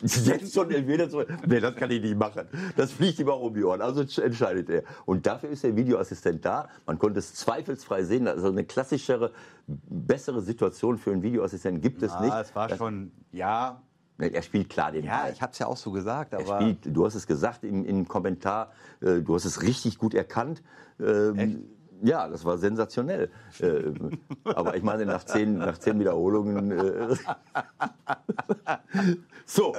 Jetzt 0.01 0.55
schon 0.55 0.71
Elfmeter 0.71 1.11
zu 1.11 1.23
Nee, 1.47 1.61
das 1.61 1.77
kann 1.77 1.91
ich 1.91 2.01
nicht 2.01 2.17
machen. 2.17 2.47
Das 2.79 2.91
fliegt 2.91 3.19
ihm 3.19 3.29
auch 3.29 3.43
um 3.43 3.53
die 3.53 3.63
Ohren. 3.63 3.83
Also 3.83 4.01
entscheidet 4.23 4.71
er. 4.71 4.83
Und 5.05 5.27
dafür 5.27 5.51
ist 5.51 5.63
der 5.63 5.77
Videoassistent 5.77 6.43
da. 6.43 6.71
Man 6.87 6.99
konnte 6.99 7.19
es 7.19 7.35
zweifelsfrei 7.35 8.03
sehen. 8.03 8.29
Also 8.29 8.49
eine 8.49 8.65
klassischere, 8.65 9.31
bessere 9.67 10.41
Situation 10.41 10.97
für 10.97 11.13
einen 11.13 11.23
Videoassistenten 11.23 11.83
gibt 11.83 12.03
es 12.03 12.13
Na, 12.15 12.21
nicht. 12.23 12.35
Es 12.35 12.55
war 12.55 12.67
das 12.67 12.79
schon, 12.79 13.13
ja, 13.31 13.83
er 14.17 14.41
spielt 14.41 14.71
klar 14.71 14.91
den 14.91 15.05
Ja, 15.05 15.25
Ball. 15.25 15.33
ich 15.35 15.43
habe 15.43 15.53
es 15.53 15.59
ja 15.59 15.67
auch 15.67 15.77
so 15.77 15.91
gesagt. 15.91 16.33
Aber 16.35 16.63
spielt, 16.63 16.79
du 16.97 17.05
hast 17.05 17.15
es 17.15 17.27
gesagt 17.27 17.63
im, 17.65 17.85
im 17.85 18.09
Kommentar, 18.09 18.73
äh, 19.03 19.21
du 19.21 19.35
hast 19.35 19.45
es 19.45 19.61
richtig 19.61 19.99
gut 19.99 20.15
erkannt. 20.15 20.63
Ähm? 20.99 21.65
Ja, 22.03 22.29
das 22.29 22.45
war 22.45 22.59
sensationell. 22.59 23.31
Äh, 23.61 23.93
aber 24.45 24.77
ich 24.77 24.83
meine, 24.83 25.07
nach 25.07 25.25
zehn, 25.25 25.59
nach 25.59 25.79
zehn 25.79 25.99
Wiederholungen. 25.99 26.71
Äh, 26.71 27.17
so. 29.47 29.75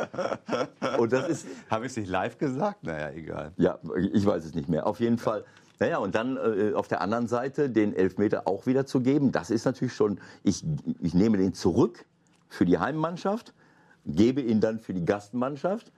Und 0.97 1.11
das 1.11 1.29
ist. 1.29 1.47
Habe 1.69 1.85
ich 1.85 1.91
es 1.91 1.97
nicht 1.97 2.09
live 2.09 2.37
gesagt? 2.37 2.83
Naja, 2.83 3.11
egal. 3.11 3.53
Ja, 3.57 3.79
ich 4.13 4.25
weiß 4.25 4.45
es 4.45 4.53
nicht 4.53 4.69
mehr. 4.69 4.85
Auf 4.87 4.99
jeden 4.99 5.17
Fall. 5.17 5.43
Naja, 5.79 5.97
und 5.97 6.13
dann 6.13 6.37
äh, 6.37 6.73
auf 6.75 6.87
der 6.87 7.01
anderen 7.01 7.27
Seite 7.27 7.69
den 7.69 7.95
Elfmeter 7.95 8.47
auch 8.47 8.67
wieder 8.67 8.85
zu 8.85 9.01
geben, 9.01 9.31
das 9.31 9.49
ist 9.49 9.65
natürlich 9.65 9.93
schon, 9.93 10.19
ich, 10.43 10.63
ich 10.99 11.15
nehme 11.15 11.37
den 11.37 11.55
zurück 11.55 12.05
für 12.49 12.65
die 12.65 12.77
Heimmannschaft, 12.77 13.55
gebe 14.05 14.41
ihn 14.41 14.59
dann 14.59 14.79
für 14.79 14.93
die 14.93 15.03
Gastmannschaft 15.03 15.91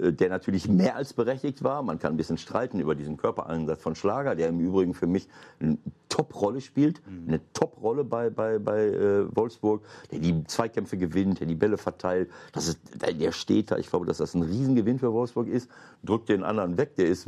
der 0.00 0.28
natürlich 0.28 0.68
mehr 0.68 0.96
als 0.96 1.12
berechtigt 1.12 1.62
war. 1.62 1.82
Man 1.82 1.98
kann 1.98 2.14
ein 2.14 2.16
bisschen 2.16 2.38
streiten 2.38 2.80
über 2.80 2.94
diesen 2.94 3.16
Körpereinsatz 3.16 3.82
von 3.82 3.94
Schlager, 3.94 4.34
der 4.34 4.48
im 4.48 4.60
Übrigen 4.60 4.94
für 4.94 5.06
mich 5.06 5.28
eine 5.60 5.78
Top-Rolle 6.10 6.60
spielt, 6.60 7.00
mhm. 7.06 7.28
eine 7.28 7.40
Top-Rolle 7.54 8.04
bei, 8.04 8.28
bei, 8.28 8.58
bei 8.58 8.84
äh, 8.84 9.34
Wolfsburg, 9.34 9.82
der 10.12 10.18
die 10.18 10.44
Zweikämpfe 10.44 10.98
gewinnt, 10.98 11.40
der 11.40 11.46
die 11.46 11.54
Bälle 11.54 11.78
verteilt. 11.78 12.30
Das 12.52 12.68
ist, 12.68 12.78
der 13.00 13.32
steht 13.32 13.70
da. 13.70 13.78
Ich 13.78 13.88
glaube, 13.88 14.04
dass 14.04 14.18
das 14.18 14.34
ein 14.34 14.42
Riesengewinn 14.42 14.98
für 14.98 15.12
Wolfsburg 15.12 15.48
ist. 15.48 15.68
Drückt 16.04 16.28
den 16.28 16.42
anderen 16.42 16.76
weg, 16.76 16.96
der 16.96 17.06
ist 17.06 17.24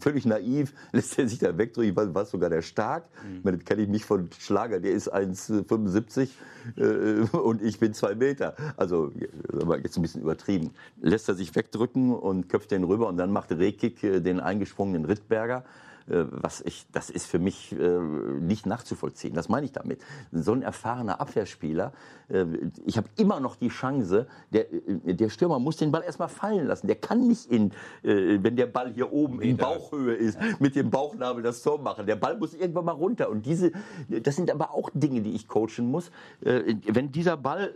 völlig 0.00 0.24
naiv, 0.24 0.72
lässt 0.92 1.18
er 1.18 1.28
sich 1.28 1.38
da 1.38 1.58
wegdrücken. 1.58 1.90
Ich 1.90 2.14
weiß 2.14 2.30
sogar 2.30 2.50
der 2.50 2.62
Stark. 2.62 3.04
Mhm. 3.44 3.50
Das 3.50 3.64
kenne 3.64 3.82
ich 3.82 3.88
mich 3.88 4.04
von 4.04 4.28
Schlager, 4.38 4.80
der 4.80 4.92
ist 4.92 5.12
1,75 5.12 6.28
äh, 6.76 7.36
und 7.36 7.62
ich 7.62 7.78
bin 7.78 7.92
zwei 7.92 8.14
Meter. 8.14 8.54
Also, 8.76 9.12
aber 9.52 9.78
jetzt 9.78 9.96
ein 9.96 10.02
bisschen 10.02 10.22
übertrieben. 10.22 10.70
Lässt 11.00 11.28
er 11.28 11.34
sich 11.34 11.54
weg 11.54 11.66
wegdrücken 11.66 12.14
und 12.14 12.48
köpft 12.48 12.70
den 12.70 12.84
rüber 12.84 13.08
und 13.08 13.16
dann 13.16 13.32
macht 13.32 13.50
Rekik 13.50 14.02
äh, 14.02 14.20
den 14.20 14.40
eingesprungenen 14.40 15.04
Rittberger. 15.04 15.64
Äh, 16.08 16.24
was 16.30 16.60
ich, 16.60 16.86
das 16.92 17.10
ist 17.10 17.26
für 17.26 17.38
mich 17.38 17.72
äh, 17.72 17.98
nicht 18.40 18.66
nachzuvollziehen. 18.66 19.34
Das 19.34 19.48
meine 19.48 19.66
ich 19.66 19.72
damit. 19.72 20.00
So 20.30 20.52
ein 20.52 20.62
erfahrener 20.62 21.20
Abwehrspieler, 21.20 21.92
äh, 22.28 22.44
ich 22.84 22.96
habe 22.96 23.08
immer 23.16 23.40
noch 23.40 23.56
die 23.56 23.68
Chance, 23.68 24.26
der, 24.52 24.66
der 24.86 25.28
Stürmer 25.30 25.58
muss 25.58 25.76
den 25.76 25.90
Ball 25.90 26.02
erstmal 26.02 26.28
fallen 26.28 26.66
lassen. 26.66 26.86
Der 26.86 26.96
kann 26.96 27.26
nicht 27.26 27.46
in, 27.50 27.72
wenn 28.02 28.56
der 28.56 28.66
Ball 28.66 28.92
hier 28.92 29.12
oben 29.12 29.40
in 29.40 29.56
Bauchhöhe 29.56 30.14
ist, 30.14 30.38
mit 30.60 30.76
dem 30.76 30.90
Bauchnabel 30.90 31.42
das 31.42 31.62
Tor 31.62 31.80
machen. 31.80 32.06
Der 32.06 32.16
Ball 32.16 32.36
muss 32.36 32.54
irgendwann 32.54 32.84
mal 32.84 32.92
runter. 32.92 33.28
Und 33.30 33.46
diese, 33.46 33.72
das 34.08 34.36
sind 34.36 34.50
aber 34.50 34.72
auch 34.72 34.90
Dinge, 34.94 35.22
die 35.22 35.32
ich 35.32 35.48
coachen 35.48 35.90
muss. 35.90 36.10
Wenn 36.40 37.12
dieser 37.12 37.36
Ball 37.36 37.74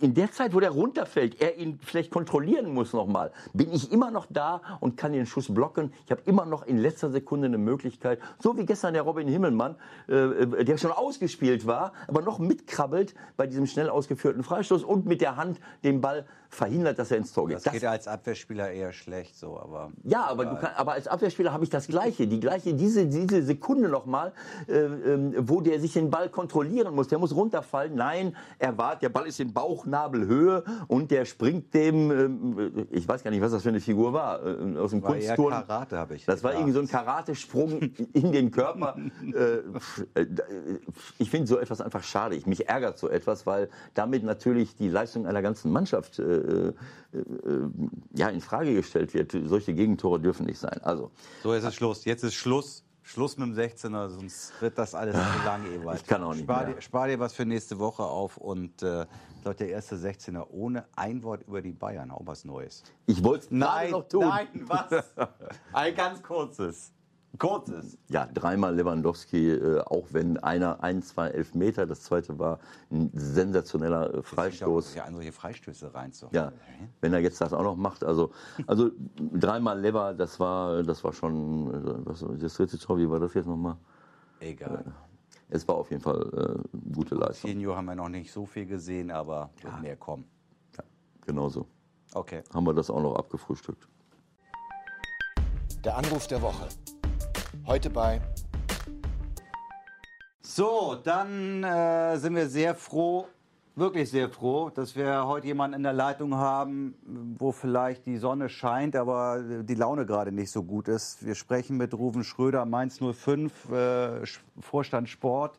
in 0.00 0.14
der 0.14 0.30
Zeit, 0.32 0.54
wo 0.54 0.60
der 0.60 0.70
runterfällt, 0.70 1.40
er 1.40 1.58
ihn 1.58 1.78
vielleicht 1.82 2.10
kontrollieren 2.10 2.72
muss 2.72 2.92
nochmal, 2.92 3.32
bin 3.52 3.72
ich 3.72 3.92
immer 3.92 4.10
noch 4.10 4.26
da 4.30 4.60
und 4.80 4.96
kann 4.96 5.12
den 5.12 5.26
Schuss 5.26 5.52
blocken. 5.52 5.92
Ich 6.04 6.10
habe 6.10 6.22
immer 6.26 6.44
noch 6.44 6.66
in 6.66 6.78
letzter 6.78 7.10
Sekunde 7.10 7.39
Sekunde 7.40 7.46
eine 7.46 7.58
Möglichkeit, 7.58 8.20
so 8.38 8.56
wie 8.56 8.66
gestern 8.66 8.94
der 8.94 9.02
Robin 9.02 9.26
Himmelmann, 9.26 9.76
äh, 10.08 10.14
äh, 10.14 10.64
der 10.64 10.78
schon 10.78 10.92
ausgespielt 10.92 11.66
war, 11.66 11.92
aber 12.06 12.22
noch 12.22 12.38
mitkrabbelt 12.38 13.14
bei 13.36 13.46
diesem 13.46 13.66
schnell 13.66 13.88
ausgeführten 13.88 14.42
Freistoß 14.42 14.84
und 14.84 15.06
mit 15.06 15.20
der 15.20 15.36
Hand 15.36 15.60
den 15.82 16.00
Ball 16.00 16.26
verhindert, 16.50 16.98
dass 16.98 17.10
er 17.10 17.18
ins 17.18 17.32
Tor 17.32 17.46
geht. 17.46 17.56
Das, 17.56 17.64
das 17.64 17.72
geht 17.72 17.82
ja 17.82 17.90
als 17.90 18.08
Abwehrspieler 18.08 18.70
eher 18.70 18.92
schlecht 18.92 19.36
so, 19.36 19.58
aber 19.58 19.92
ja, 20.02 20.24
aber, 20.24 20.46
du 20.46 20.56
kann, 20.56 20.72
aber 20.76 20.92
als 20.92 21.06
Abwehrspieler 21.06 21.52
habe 21.52 21.64
ich 21.64 21.70
das 21.70 21.86
Gleiche, 21.86 22.26
die 22.26 22.40
gleiche 22.40 22.74
diese 22.74 23.06
diese 23.06 23.42
Sekunde 23.42 23.88
nochmal, 23.88 24.32
äh, 24.68 24.78
äh, 24.78 25.34
wo 25.38 25.60
der 25.60 25.80
sich 25.80 25.92
den 25.92 26.10
Ball 26.10 26.28
kontrollieren 26.28 26.94
muss, 26.94 27.08
der 27.08 27.18
muss 27.18 27.34
runterfallen. 27.34 27.94
Nein, 27.94 28.36
er 28.58 28.76
wartet, 28.76 29.02
der 29.02 29.08
Ball 29.10 29.26
ist 29.26 29.38
in 29.38 29.52
Bauchnabelhöhe 29.52 30.64
und 30.88 31.10
der 31.10 31.24
springt 31.24 31.72
dem, 31.72 32.58
äh, 32.58 32.86
ich 32.90 33.06
weiß 33.06 33.22
gar 33.22 33.30
nicht, 33.30 33.40
was 33.40 33.52
das 33.52 33.62
für 33.62 33.68
eine 33.68 33.80
Figur 33.80 34.12
war, 34.12 34.44
äh, 34.44 34.76
aus 34.76 34.90
dem 34.90 35.02
war 35.02 35.12
Kunstturm. 35.12 35.50
Karate 35.50 35.96
habe 35.96 36.16
ich. 36.16 36.24
Das 36.24 36.42
war 36.42 36.52
irgendwie 36.54 36.72
so 36.72 36.80
ein 36.80 36.88
Karatesprung 36.88 37.80
in 38.12 38.32
den 38.32 38.50
Körper. 38.50 38.96
Äh, 39.30 40.26
ich 41.18 41.30
finde 41.30 41.46
so 41.46 41.58
etwas 41.58 41.80
einfach 41.80 42.02
schade. 42.02 42.34
Ich, 42.34 42.46
mich 42.46 42.68
ärgert 42.68 42.98
so 42.98 43.08
etwas, 43.08 43.46
weil 43.46 43.68
damit 43.94 44.24
natürlich 44.24 44.74
die 44.74 44.88
Leistung 44.88 45.26
einer 45.26 45.42
ganzen 45.42 45.70
Mannschaft 45.70 46.18
äh, 46.18 46.39
äh, 46.40 47.18
äh, 47.18 47.70
ja, 48.14 48.28
in 48.28 48.40
Frage 48.40 48.74
gestellt 48.74 49.14
wird. 49.14 49.34
Solche 49.46 49.74
Gegentore 49.74 50.20
dürfen 50.20 50.46
nicht 50.46 50.58
sein. 50.58 50.80
Also, 50.82 51.10
so, 51.42 51.54
jetzt 51.54 51.64
ist 51.64 51.74
Schluss. 51.74 52.04
Jetzt 52.04 52.24
ist 52.24 52.34
Schluss. 52.34 52.84
Schluss 53.02 53.36
mit 53.38 53.48
dem 53.48 53.54
16er, 53.56 54.08
sonst 54.10 54.52
wird 54.60 54.78
das 54.78 54.94
alles 54.94 55.14
zu 55.16 55.20
lang, 55.44 55.64
Ewald. 55.72 56.00
Ich 56.00 56.06
kann 56.06 56.22
auch 56.22 56.34
nicht 56.34 56.42
spar 56.44 56.66
mehr. 56.66 56.74
dir, 56.74 56.80
spar 56.82 57.08
dir 57.08 57.18
was 57.18 57.32
für 57.32 57.44
nächste 57.44 57.78
Woche 57.78 58.04
auf 58.04 58.36
und 58.36 58.82
äh, 58.82 59.06
glaube, 59.42 59.56
der 59.56 59.68
erste 59.70 59.96
16er 59.96 60.46
ohne 60.50 60.84
ein 60.94 61.22
Wort 61.22 61.42
über 61.46 61.62
die 61.62 61.72
Bayern, 61.72 62.10
auch 62.10 62.22
was 62.24 62.44
Neues. 62.44 62.84
Ich 63.06 63.24
wollte 63.24 63.46
es 63.46 63.50
Nein, 63.50 63.90
noch 63.90 64.06
tun. 64.08 64.20
nein, 64.20 64.48
was? 64.66 65.12
Ein 65.72 65.94
ganz 65.94 66.22
kurzes. 66.22 66.92
Kurzes. 67.38 67.96
Ja, 68.08 68.26
dreimal 68.26 68.74
Lewandowski, 68.74 69.50
äh, 69.50 69.80
auch 69.80 70.06
wenn 70.10 70.36
einer 70.38 70.82
ein, 70.82 71.02
zwei 71.02 71.28
Elfmeter, 71.28 71.86
das 71.86 72.02
zweite 72.02 72.38
war 72.38 72.58
ein 72.90 73.10
sensationeller 73.14 74.14
äh, 74.14 74.22
Freistoß. 74.22 74.96
Ja, 74.96 75.04
an 75.04 75.14
solche 75.14 75.32
Freistöße 75.32 75.94
rein. 75.94 76.12
So. 76.12 76.28
Ja, 76.32 76.52
wenn 77.00 77.12
er 77.12 77.20
jetzt 77.20 77.40
das 77.40 77.52
auch 77.52 77.62
noch 77.62 77.76
macht, 77.76 78.02
also, 78.04 78.32
also 78.66 78.90
dreimal 79.16 79.80
Lever, 79.80 80.12
das 80.12 80.40
war, 80.40 80.82
das 80.82 81.04
war 81.04 81.12
schon, 81.12 81.72
äh, 81.72 82.06
was, 82.06 82.24
das 82.40 82.54
dritte 82.54 82.78
Tor, 82.78 82.98
wie 82.98 83.08
war 83.08 83.20
das 83.20 83.32
jetzt 83.34 83.46
nochmal? 83.46 83.76
Egal. 84.40 84.84
Es 85.48 85.66
war 85.66 85.76
auf 85.76 85.90
jeden 85.90 86.02
Fall 86.02 86.62
äh, 86.64 86.78
gute 86.94 87.14
Leistung. 87.14 87.50
Senior 87.50 87.76
haben 87.76 87.86
wir 87.86 87.94
noch 87.94 88.08
nicht 88.08 88.32
so 88.32 88.46
viel 88.46 88.66
gesehen, 88.66 89.10
aber 89.10 89.50
wird 89.62 89.80
mehr 89.80 89.96
kommen. 89.96 90.24
Ja, 90.76 90.84
genauso. 91.26 91.66
Okay. 92.12 92.42
Haben 92.52 92.66
wir 92.66 92.74
das 92.74 92.90
auch 92.90 93.02
noch 93.02 93.14
abgefrühstückt. 93.16 93.88
Der 95.84 95.96
Anruf 95.96 96.26
der 96.26 96.42
Woche. 96.42 96.68
Heute 97.66 97.90
bei 97.90 98.20
So, 100.40 100.96
dann 101.02 101.62
äh, 101.64 102.16
sind 102.18 102.34
wir 102.34 102.48
sehr 102.48 102.74
froh, 102.74 103.26
wirklich 103.76 104.10
sehr 104.10 104.28
froh, 104.28 104.70
dass 104.70 104.96
wir 104.96 105.26
heute 105.26 105.46
jemanden 105.46 105.76
in 105.76 105.82
der 105.82 105.92
Leitung 105.92 106.34
haben, 106.34 106.94
wo 107.38 107.52
vielleicht 107.52 108.06
die 108.06 108.16
Sonne 108.16 108.48
scheint, 108.48 108.96
aber 108.96 109.42
die 109.62 109.74
Laune 109.74 110.06
gerade 110.06 110.32
nicht 110.32 110.50
so 110.50 110.62
gut 110.62 110.88
ist. 110.88 111.24
Wir 111.24 111.34
sprechen 111.34 111.76
mit 111.76 111.94
Ruven 111.94 112.24
Schröder, 112.24 112.64
Mainz 112.66 112.98
05, 113.00 113.70
äh, 113.70 114.26
Vorstand 114.60 115.08
Sport. 115.08 115.58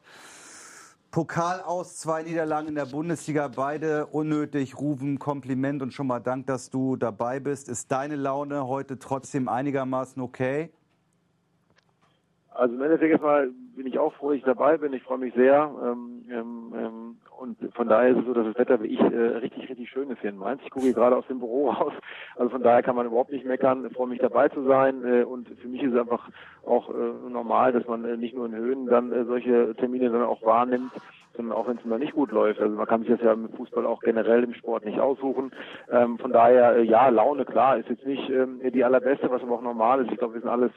Pokal 1.11 1.59
aus, 1.59 1.97
zwei 1.97 2.23
Niederlagen 2.23 2.69
in 2.69 2.75
der 2.75 2.85
Bundesliga, 2.85 3.49
beide 3.49 4.05
unnötig. 4.05 4.79
Rufen, 4.79 5.19
Kompliment 5.19 5.81
und 5.81 5.93
schon 5.93 6.07
mal 6.07 6.21
Dank, 6.21 6.47
dass 6.47 6.69
du 6.69 6.95
dabei 6.95 7.41
bist. 7.41 7.67
Ist 7.67 7.91
deine 7.91 8.15
Laune 8.15 8.65
heute 8.65 8.97
trotzdem 8.97 9.49
einigermaßen 9.49 10.21
okay? 10.21 10.71
Also 12.61 12.75
im 12.75 12.81
Endeffekt 12.83 13.11
erstmal 13.11 13.49
bin 13.75 13.87
ich 13.87 13.97
auch 13.97 14.13
froh, 14.13 14.29
dass 14.29 14.37
ich 14.37 14.43
dabei 14.43 14.77
bin. 14.77 14.93
Ich 14.93 15.01
freue 15.01 15.17
mich 15.17 15.33
sehr. 15.33 15.73
Ähm, 15.83 16.25
ähm, 16.29 17.17
und 17.39 17.57
von 17.73 17.87
daher 17.87 18.11
ist 18.11 18.19
es 18.19 18.25
so, 18.25 18.35
dass 18.35 18.45
das 18.45 18.57
Wetter 18.59 18.83
wie 18.83 18.89
ich 18.89 18.99
äh, 18.99 19.37
richtig, 19.37 19.67
richtig 19.67 19.89
schön 19.89 20.11
ist 20.11 20.21
hier 20.21 20.29
in 20.29 20.37
Mainz. 20.37 20.61
Ich 20.63 20.69
gucke 20.69 20.85
hier 20.85 20.93
gerade 20.93 21.17
aus 21.17 21.25
dem 21.25 21.39
Büro 21.39 21.69
raus. 21.71 21.93
Also 22.35 22.51
von 22.51 22.61
daher 22.61 22.83
kann 22.83 22.95
man 22.95 23.07
überhaupt 23.07 23.31
nicht 23.31 23.47
meckern. 23.47 23.83
Ich 23.87 23.93
freue 23.93 24.09
mich 24.09 24.19
dabei 24.19 24.47
zu 24.49 24.63
sein. 24.65 25.03
Äh, 25.03 25.23
und 25.23 25.49
für 25.49 25.67
mich 25.67 25.81
ist 25.81 25.93
es 25.93 25.99
einfach 25.99 26.29
auch 26.63 26.91
äh, 26.91 27.29
normal, 27.31 27.71
dass 27.73 27.87
man 27.87 28.05
äh, 28.05 28.15
nicht 28.15 28.35
nur 28.35 28.45
in 28.45 28.55
Höhen 28.55 28.85
dann 28.85 29.11
äh, 29.11 29.25
solche 29.25 29.73
Termine 29.77 30.11
dann 30.11 30.21
auch 30.21 30.43
wahrnimmt 30.43 30.91
sondern 31.33 31.57
auch 31.57 31.65
wenn 31.65 31.77
es 31.77 31.85
mal 31.85 31.97
nicht 31.97 32.13
gut 32.13 32.31
läuft. 32.33 32.59
Also 32.59 32.75
man 32.75 32.85
kann 32.85 33.01
sich 33.01 33.09
das 33.09 33.21
ja 33.21 33.31
im 33.31 33.47
Fußball 33.53 33.85
auch 33.85 34.01
generell 34.01 34.43
im 34.43 34.53
Sport 34.53 34.83
nicht 34.83 34.99
aussuchen. 34.99 35.51
Ähm, 35.89 36.19
von 36.19 36.33
daher, 36.33 36.75
äh, 36.75 36.83
ja, 36.83 37.07
Laune, 37.07 37.45
klar, 37.45 37.77
ist 37.77 37.87
jetzt 37.87 38.05
nicht 38.05 38.29
ähm, 38.29 38.59
die 38.61 38.83
allerbeste, 38.83 39.31
was 39.31 39.41
aber 39.41 39.55
auch 39.55 39.61
normal 39.61 40.01
ist. 40.01 40.11
Ich 40.11 40.17
glaube, 40.17 40.33
wir 40.33 40.41
sind 40.41 40.49
alles 40.49 40.73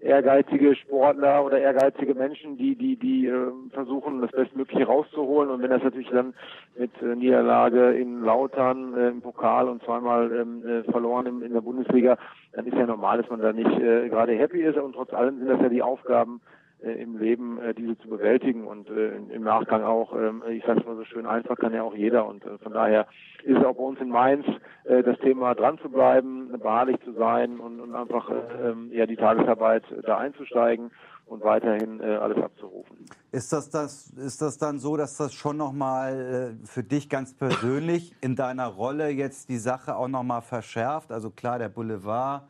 ehrgeizige 0.00 0.74
Sportler 0.76 1.44
oder 1.44 1.58
ehrgeizige 1.58 2.14
Menschen, 2.14 2.56
die 2.56 2.74
die 2.74 2.96
die 2.96 3.26
äh, 3.26 3.52
versuchen 3.72 4.20
das 4.20 4.30
Bestmögliche 4.30 4.86
rauszuholen. 4.86 5.50
Und 5.50 5.62
wenn 5.62 5.70
das 5.70 5.82
natürlich 5.82 6.10
dann 6.10 6.34
mit 6.78 6.90
äh, 7.02 7.14
Niederlage 7.14 7.92
in 7.92 8.22
Lautern 8.22 8.94
äh, 8.96 9.08
im 9.08 9.20
Pokal 9.20 9.68
und 9.68 9.82
zweimal 9.84 10.32
ähm, 10.32 10.66
äh, 10.66 10.82
verloren 10.90 11.26
im, 11.26 11.42
in 11.42 11.52
der 11.52 11.60
Bundesliga, 11.60 12.16
dann 12.52 12.66
ist 12.66 12.76
ja 12.76 12.86
normal, 12.86 13.18
dass 13.18 13.30
man 13.30 13.40
da 13.40 13.52
nicht 13.52 13.78
äh, 13.78 14.08
gerade 14.08 14.32
happy 14.36 14.62
ist. 14.62 14.78
Und 14.78 14.94
trotz 14.94 15.12
allem 15.12 15.38
sind 15.38 15.48
das 15.48 15.60
ja 15.60 15.68
die 15.68 15.82
Aufgaben 15.82 16.40
im 16.82 17.18
Leben 17.18 17.60
äh, 17.60 17.74
diese 17.74 17.98
zu 17.98 18.08
bewältigen 18.08 18.66
und 18.66 18.88
äh, 18.88 19.16
im 19.16 19.42
Nachgang 19.42 19.82
auch, 19.82 20.14
ähm, 20.14 20.42
ich 20.48 20.64
sage 20.64 20.80
es 20.80 20.86
mal 20.86 20.96
so 20.96 21.04
schön 21.04 21.26
einfach, 21.26 21.56
kann 21.56 21.74
ja 21.74 21.82
auch 21.82 21.94
jeder 21.94 22.26
und 22.26 22.44
äh, 22.44 22.58
von 22.58 22.72
daher 22.72 23.06
ist 23.44 23.64
auch 23.64 23.74
bei 23.74 23.82
uns 23.82 24.00
in 24.00 24.08
Mainz 24.08 24.46
äh, 24.84 25.02
das 25.02 25.18
Thema 25.18 25.54
dran 25.54 25.78
zu 25.78 25.90
bleiben, 25.90 26.50
beharrlich 26.58 26.96
zu 27.04 27.12
sein 27.12 27.60
und, 27.60 27.80
und 27.80 27.94
einfach 27.94 28.30
äh, 28.30 28.68
ähm, 28.70 28.90
ja 28.92 29.06
die 29.06 29.16
Tagesarbeit 29.16 29.84
da 30.04 30.18
einzusteigen 30.18 30.90
und 31.26 31.44
weiterhin 31.44 32.00
äh, 32.00 32.16
alles 32.16 32.42
abzurufen. 32.42 32.96
Ist 33.30 33.52
das, 33.52 33.70
das, 33.70 34.10
ist 34.10 34.42
das 34.42 34.58
dann 34.58 34.78
so, 34.78 34.96
dass 34.96 35.16
das 35.16 35.32
schon 35.32 35.56
nochmal 35.56 36.56
äh, 36.62 36.66
für 36.66 36.82
dich 36.82 37.08
ganz 37.08 37.34
persönlich 37.34 38.14
in 38.20 38.34
deiner 38.36 38.66
Rolle 38.66 39.10
jetzt 39.10 39.48
die 39.48 39.58
Sache 39.58 39.96
auch 39.96 40.08
nochmal 40.08 40.42
verschärft? 40.42 41.12
Also 41.12 41.30
klar, 41.30 41.58
der 41.58 41.68
Boulevard 41.68 42.42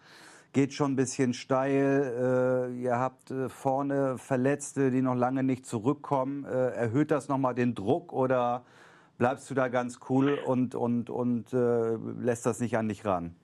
geht 0.53 0.73
schon 0.73 0.93
ein 0.93 0.97
bisschen 0.97 1.33
steil. 1.35 2.71
Äh, 2.73 2.83
ihr 2.83 2.99
habt 2.99 3.31
äh, 3.31 3.49
vorne 3.49 4.19
Verletzte, 4.19 4.91
die 4.91 5.03
noch 5.03 5.15
lange 5.15 5.43
nicht 5.43 5.67
zurückkommen. 5.67 6.45
Äh, 6.45 6.71
erhöht 6.71 7.11
das 7.11 7.29
nochmal 7.29 7.55
den 7.55 7.75
Druck 7.75 8.13
oder 8.13 8.65
bleibst 9.19 9.51
du 9.51 9.55
da 9.55 9.69
ganz 9.69 10.01
cool 10.09 10.39
und, 10.47 10.75
und, 10.75 11.11
und 11.11 11.53
äh, 11.53 11.97
lässt 12.19 12.47
das 12.47 12.61
nicht 12.61 12.77
an 12.77 12.89
dich 12.89 13.05
ran? 13.05 13.35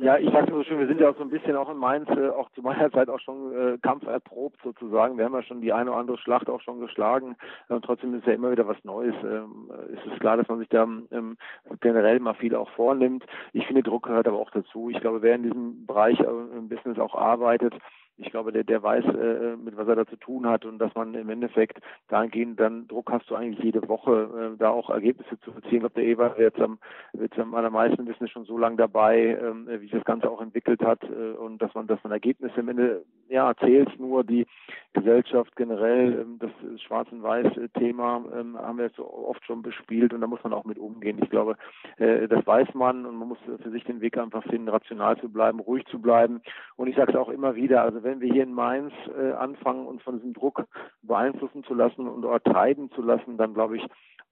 Ja, 0.00 0.16
ich 0.16 0.30
sag's 0.30 0.48
so 0.52 0.62
schön, 0.62 0.78
wir 0.78 0.86
sind 0.86 1.00
ja 1.00 1.10
auch 1.10 1.16
so 1.16 1.22
ein 1.22 1.30
bisschen 1.30 1.56
auch 1.56 1.68
in 1.68 1.76
Mainz, 1.76 2.08
äh, 2.10 2.28
auch 2.28 2.48
zu 2.52 2.62
meiner 2.62 2.90
Zeit 2.92 3.08
auch 3.08 3.18
schon 3.18 3.52
äh, 3.52 3.78
kampferprobt 3.78 4.60
sozusagen. 4.62 5.18
Wir 5.18 5.24
haben 5.24 5.34
ja 5.34 5.42
schon 5.42 5.60
die 5.60 5.72
eine 5.72 5.90
oder 5.90 5.98
andere 5.98 6.18
Schlacht 6.18 6.48
auch 6.48 6.60
schon 6.60 6.78
geschlagen. 6.78 7.36
Und 7.68 7.84
trotzdem 7.84 8.14
ist 8.14 8.26
ja 8.26 8.34
immer 8.34 8.52
wieder 8.52 8.68
was 8.68 8.82
Neues. 8.84 9.14
Ähm, 9.24 9.70
es 9.92 10.12
ist 10.12 10.20
klar, 10.20 10.36
dass 10.36 10.46
man 10.46 10.60
sich 10.60 10.68
da 10.68 10.84
ähm, 10.84 11.36
generell 11.80 12.20
mal 12.20 12.34
viel 12.34 12.54
auch 12.54 12.70
vornimmt. 12.70 13.24
Ich 13.52 13.66
finde, 13.66 13.82
Druck 13.82 14.04
gehört 14.04 14.28
aber 14.28 14.38
auch 14.38 14.50
dazu. 14.52 14.88
Ich 14.88 15.00
glaube, 15.00 15.20
wer 15.22 15.34
in 15.34 15.42
diesem 15.42 15.84
Bereich 15.84 16.20
äh, 16.20 16.24
im 16.24 16.68
Business 16.68 16.98
auch 17.00 17.16
arbeitet, 17.16 17.74
ich 18.18 18.30
glaube, 18.30 18.52
der, 18.52 18.64
der 18.64 18.82
weiß, 18.82 19.04
äh, 19.04 19.56
mit 19.56 19.76
was 19.76 19.86
er 19.88 19.96
da 19.96 20.06
zu 20.06 20.16
tun 20.16 20.46
hat 20.46 20.64
und 20.64 20.78
dass 20.78 20.94
man 20.94 21.14
im 21.14 21.30
Endeffekt 21.30 21.78
dahingehend 22.08 22.58
dann 22.58 22.88
Druck 22.88 23.10
hast 23.10 23.30
du 23.30 23.36
eigentlich 23.36 23.64
jede 23.64 23.88
Woche, 23.88 24.52
äh, 24.54 24.58
da 24.58 24.70
auch 24.70 24.90
Ergebnisse 24.90 25.38
zu 25.40 25.52
erzielen. 25.52 25.74
Ich 25.74 25.80
glaube, 25.80 26.00
der 26.00 26.18
wird 26.18 26.38
jetzt 26.38 26.60
am, 26.60 26.78
wird 27.12 27.38
am 27.38 27.54
allermeisten 27.54 28.06
wissen, 28.06 28.28
schon 28.28 28.44
so 28.44 28.58
lange 28.58 28.76
dabei, 28.76 29.38
ähm, 29.40 29.68
wie 29.68 29.78
sich 29.78 29.92
das 29.92 30.04
Ganze 30.04 30.28
auch 30.30 30.40
entwickelt 30.40 30.82
hat 30.82 31.02
äh, 31.04 31.36
und 31.36 31.62
dass 31.62 31.72
man, 31.74 31.86
dass 31.86 32.02
man 32.02 32.12
Ergebnisse 32.12 32.58
am 32.58 32.68
Ende, 32.68 33.04
ja, 33.28 33.54
zählt 33.56 33.98
nur 33.98 34.24
die 34.24 34.46
Gesellschaft 34.92 35.54
generell, 35.56 36.20
ähm, 36.20 36.38
das 36.38 36.50
Schwarz- 36.82 37.12
und 37.12 37.22
Weiß-Thema 37.22 38.24
ähm, 38.34 38.58
haben 38.58 38.78
wir 38.78 38.86
jetzt 38.86 38.96
so 38.96 39.08
oft 39.08 39.44
schon 39.44 39.62
bespielt 39.62 40.12
und 40.12 40.20
da 40.20 40.26
muss 40.26 40.42
man 40.42 40.52
auch 40.52 40.64
mit 40.64 40.78
umgehen. 40.78 41.20
Ich 41.22 41.30
glaube, 41.30 41.56
äh, 41.98 42.26
das 42.26 42.46
weiß 42.46 42.74
man 42.74 43.06
und 43.06 43.16
man 43.16 43.28
muss 43.28 43.38
für 43.62 43.70
sich 43.70 43.84
den 43.84 44.00
Weg 44.00 44.18
einfach 44.18 44.42
finden, 44.44 44.68
rational 44.68 45.18
zu 45.18 45.28
bleiben, 45.28 45.60
ruhig 45.60 45.84
zu 45.86 46.00
bleiben. 46.00 46.40
Und 46.76 46.88
ich 46.88 46.96
sage 46.96 47.12
es 47.12 47.18
auch 47.18 47.28
immer 47.28 47.54
wieder, 47.54 47.82
also 47.82 48.02
wenn 48.02 48.20
wir 48.20 48.32
hier 48.32 48.42
in 48.42 48.54
Mainz 48.54 48.92
äh, 49.18 49.32
anfangen, 49.32 49.86
uns 49.86 50.02
von 50.02 50.16
diesem 50.16 50.32
Druck 50.32 50.64
beeinflussen 51.02 51.64
zu 51.64 51.74
lassen 51.74 52.08
und 52.08 52.22
dort 52.22 52.44
treiben 52.44 52.90
zu 52.92 53.02
lassen, 53.02 53.36
dann 53.36 53.54
glaube 53.54 53.76
ich, 53.76 53.86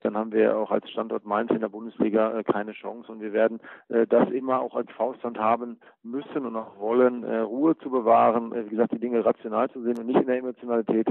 dann 0.06 0.16
haben 0.16 0.30
wir 0.30 0.56
auch 0.56 0.70
als 0.70 0.88
Standort 0.88 1.24
Mainz 1.24 1.50
in 1.50 1.60
der 1.60 1.68
Bundesliga 1.68 2.38
äh, 2.38 2.44
keine 2.44 2.72
Chance. 2.72 3.10
Und 3.10 3.20
wir 3.20 3.32
werden 3.32 3.58
äh, 3.88 4.06
das 4.06 4.30
immer 4.30 4.60
auch 4.60 4.76
als 4.76 4.88
Faustland 4.92 5.36
haben 5.36 5.80
müssen 6.04 6.46
und 6.46 6.54
auch 6.54 6.78
wollen, 6.78 7.24
äh, 7.24 7.38
Ruhe 7.38 7.76
zu 7.78 7.90
bewahren, 7.90 8.52
wie 8.52 8.70
gesagt, 8.70 8.92
die 8.92 9.00
Dinge 9.00 9.24
rational 9.24 9.68
zu 9.70 9.82
sehen 9.82 9.98
und 9.98 10.06
nicht 10.06 10.20
in 10.20 10.26
der 10.26 10.38
Emotionalität 10.38 11.08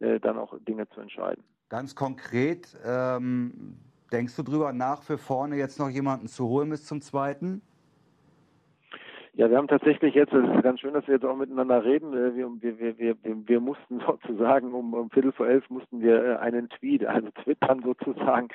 dann 0.00 0.38
auch 0.38 0.54
Dinge 0.60 0.88
zu 0.90 1.00
entscheiden. 1.00 1.42
Ganz 1.68 1.96
konkret, 1.96 2.76
ähm, 2.86 3.78
denkst 4.12 4.36
du 4.36 4.44
drüber 4.44 4.72
nach, 4.72 5.02
für 5.02 5.18
vorne 5.18 5.56
jetzt 5.56 5.80
noch 5.80 5.88
jemanden 5.88 6.28
zu 6.28 6.46
holen 6.46 6.70
bis 6.70 6.86
zum 6.86 7.00
zweiten? 7.00 7.62
Ja, 9.38 9.48
wir 9.48 9.56
haben 9.56 9.68
tatsächlich 9.68 10.16
jetzt, 10.16 10.32
es 10.32 10.44
ist 10.52 10.62
ganz 10.64 10.80
schön, 10.80 10.94
dass 10.94 11.06
wir 11.06 11.14
jetzt 11.14 11.24
auch 11.24 11.36
miteinander 11.36 11.84
reden. 11.84 12.12
äh, 12.12 12.34
Wir, 12.34 12.48
wir, 12.60 12.78
wir, 12.80 12.98
wir, 12.98 13.16
wir 13.22 13.60
mussten 13.60 14.00
sozusagen 14.06 14.74
um, 14.74 14.92
um 14.94 15.10
Viertel 15.10 15.30
vor 15.30 15.46
elf 15.46 15.70
mussten 15.70 16.00
wir 16.02 16.24
äh, 16.24 16.36
einen 16.38 16.68
Tweet, 16.70 17.06
also 17.06 17.28
twittern 17.44 17.80
sozusagen, 17.84 18.48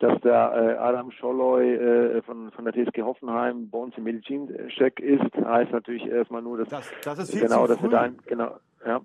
dass 0.00 0.20
der 0.22 0.32
äh, 0.52 0.78
Adam 0.78 1.12
Scholloy 1.12 2.20
von, 2.22 2.50
von 2.50 2.64
der 2.64 2.74
TSG 2.74 3.02
Hoffenheim 3.02 3.70
bei 3.70 3.78
uns 3.78 3.96
im 3.96 4.02
Medizincheck 4.02 4.98
ist. 4.98 5.32
Heißt 5.36 5.70
natürlich 5.70 6.04
erstmal 6.06 6.42
nur, 6.42 6.58
dass 6.58 6.68
Das, 6.70 6.90
das 7.04 7.18
ist 7.20 7.30
viel 7.30 7.42
genau, 7.42 7.62
zu 7.62 7.68
dass 7.68 7.78
früh. 7.78 7.84
wir 7.86 7.90
da 7.90 8.00
ein, 8.02 8.18
genau, 8.26 8.56
ja. 8.84 9.00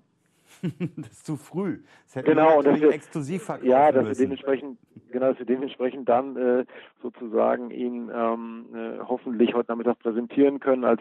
das 0.96 1.12
ist 1.12 1.24
zu 1.24 1.36
früh. 1.36 1.78
Das 2.06 2.16
hätten 2.16 2.30
Genau, 2.30 2.62
wir 2.64 2.80
wir- 2.80 2.90
exklusiv 2.90 3.44
verkaufen 3.44 3.70
Ja, 3.70 3.92
dass 3.92 4.02
wir 4.02 4.08
müssen. 4.08 4.22
dementsprechend, 4.22 4.78
genau, 5.12 5.28
dass 5.30 5.38
wir 5.38 5.46
dementsprechend 5.46 6.08
dann 6.08 6.36
äh, 6.36 6.64
sozusagen 7.02 7.70
ihn 7.70 8.10
ähm, 8.14 8.66
äh, 8.74 8.98
hoffentlich 9.06 9.54
heute 9.54 9.70
Nachmittag 9.70 9.98
präsentieren 10.00 10.60
können 10.60 10.84
als 10.84 11.00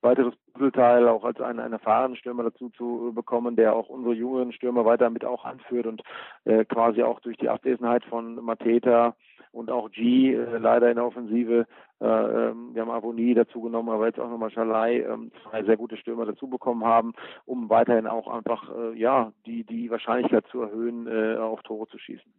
weiteres 0.00 0.34
Puzzleteil, 0.52 1.08
auch 1.08 1.24
als 1.24 1.40
einen, 1.40 1.60
einen 1.60 1.74
erfahrenen 1.74 2.16
Stürmer 2.16 2.44
dazu 2.44 2.70
zu 2.70 3.12
bekommen, 3.14 3.56
der 3.56 3.74
auch 3.74 3.88
unsere 3.88 4.14
jüngeren 4.14 4.52
Stürmer 4.52 4.84
weiter 4.84 5.10
mit 5.10 5.24
auch 5.24 5.44
anführt 5.44 5.86
und 5.86 6.02
äh, 6.44 6.64
quasi 6.64 7.02
auch 7.02 7.20
durch 7.20 7.36
die 7.36 7.48
Abwesenheit 7.48 8.04
von 8.04 8.34
Mateta 8.36 9.14
und 9.52 9.70
auch 9.70 9.90
G 9.90 10.34
äh, 10.34 10.58
leider 10.58 10.88
in 10.90 10.96
der 10.96 11.06
Offensive. 11.06 11.66
Äh, 12.00 12.04
ähm, 12.06 12.74
wir 12.74 12.82
haben 12.82 12.90
Avoni 12.90 13.34
dazu 13.34 13.60
genommen, 13.60 13.88
aber 13.90 14.06
jetzt 14.06 14.20
auch 14.20 14.30
nochmal 14.30 14.50
Schalai, 14.50 15.00
ähm, 15.00 15.32
zwei 15.42 15.62
sehr 15.64 15.76
gute 15.76 15.96
Stürmer 15.96 16.26
dazu 16.26 16.48
bekommen 16.48 16.84
haben, 16.84 17.12
um 17.46 17.68
weiterhin 17.68 18.06
auch 18.06 18.28
einfach 18.28 18.70
äh, 18.74 18.98
ja 18.98 19.32
die 19.46 19.64
die 19.64 19.90
Wahrscheinlichkeit 19.90 20.46
zu 20.48 20.62
erhöhen, 20.62 21.06
äh, 21.06 21.36
auf 21.36 21.62
Tore 21.62 21.88
zu 21.88 21.98
schießen. 21.98 22.30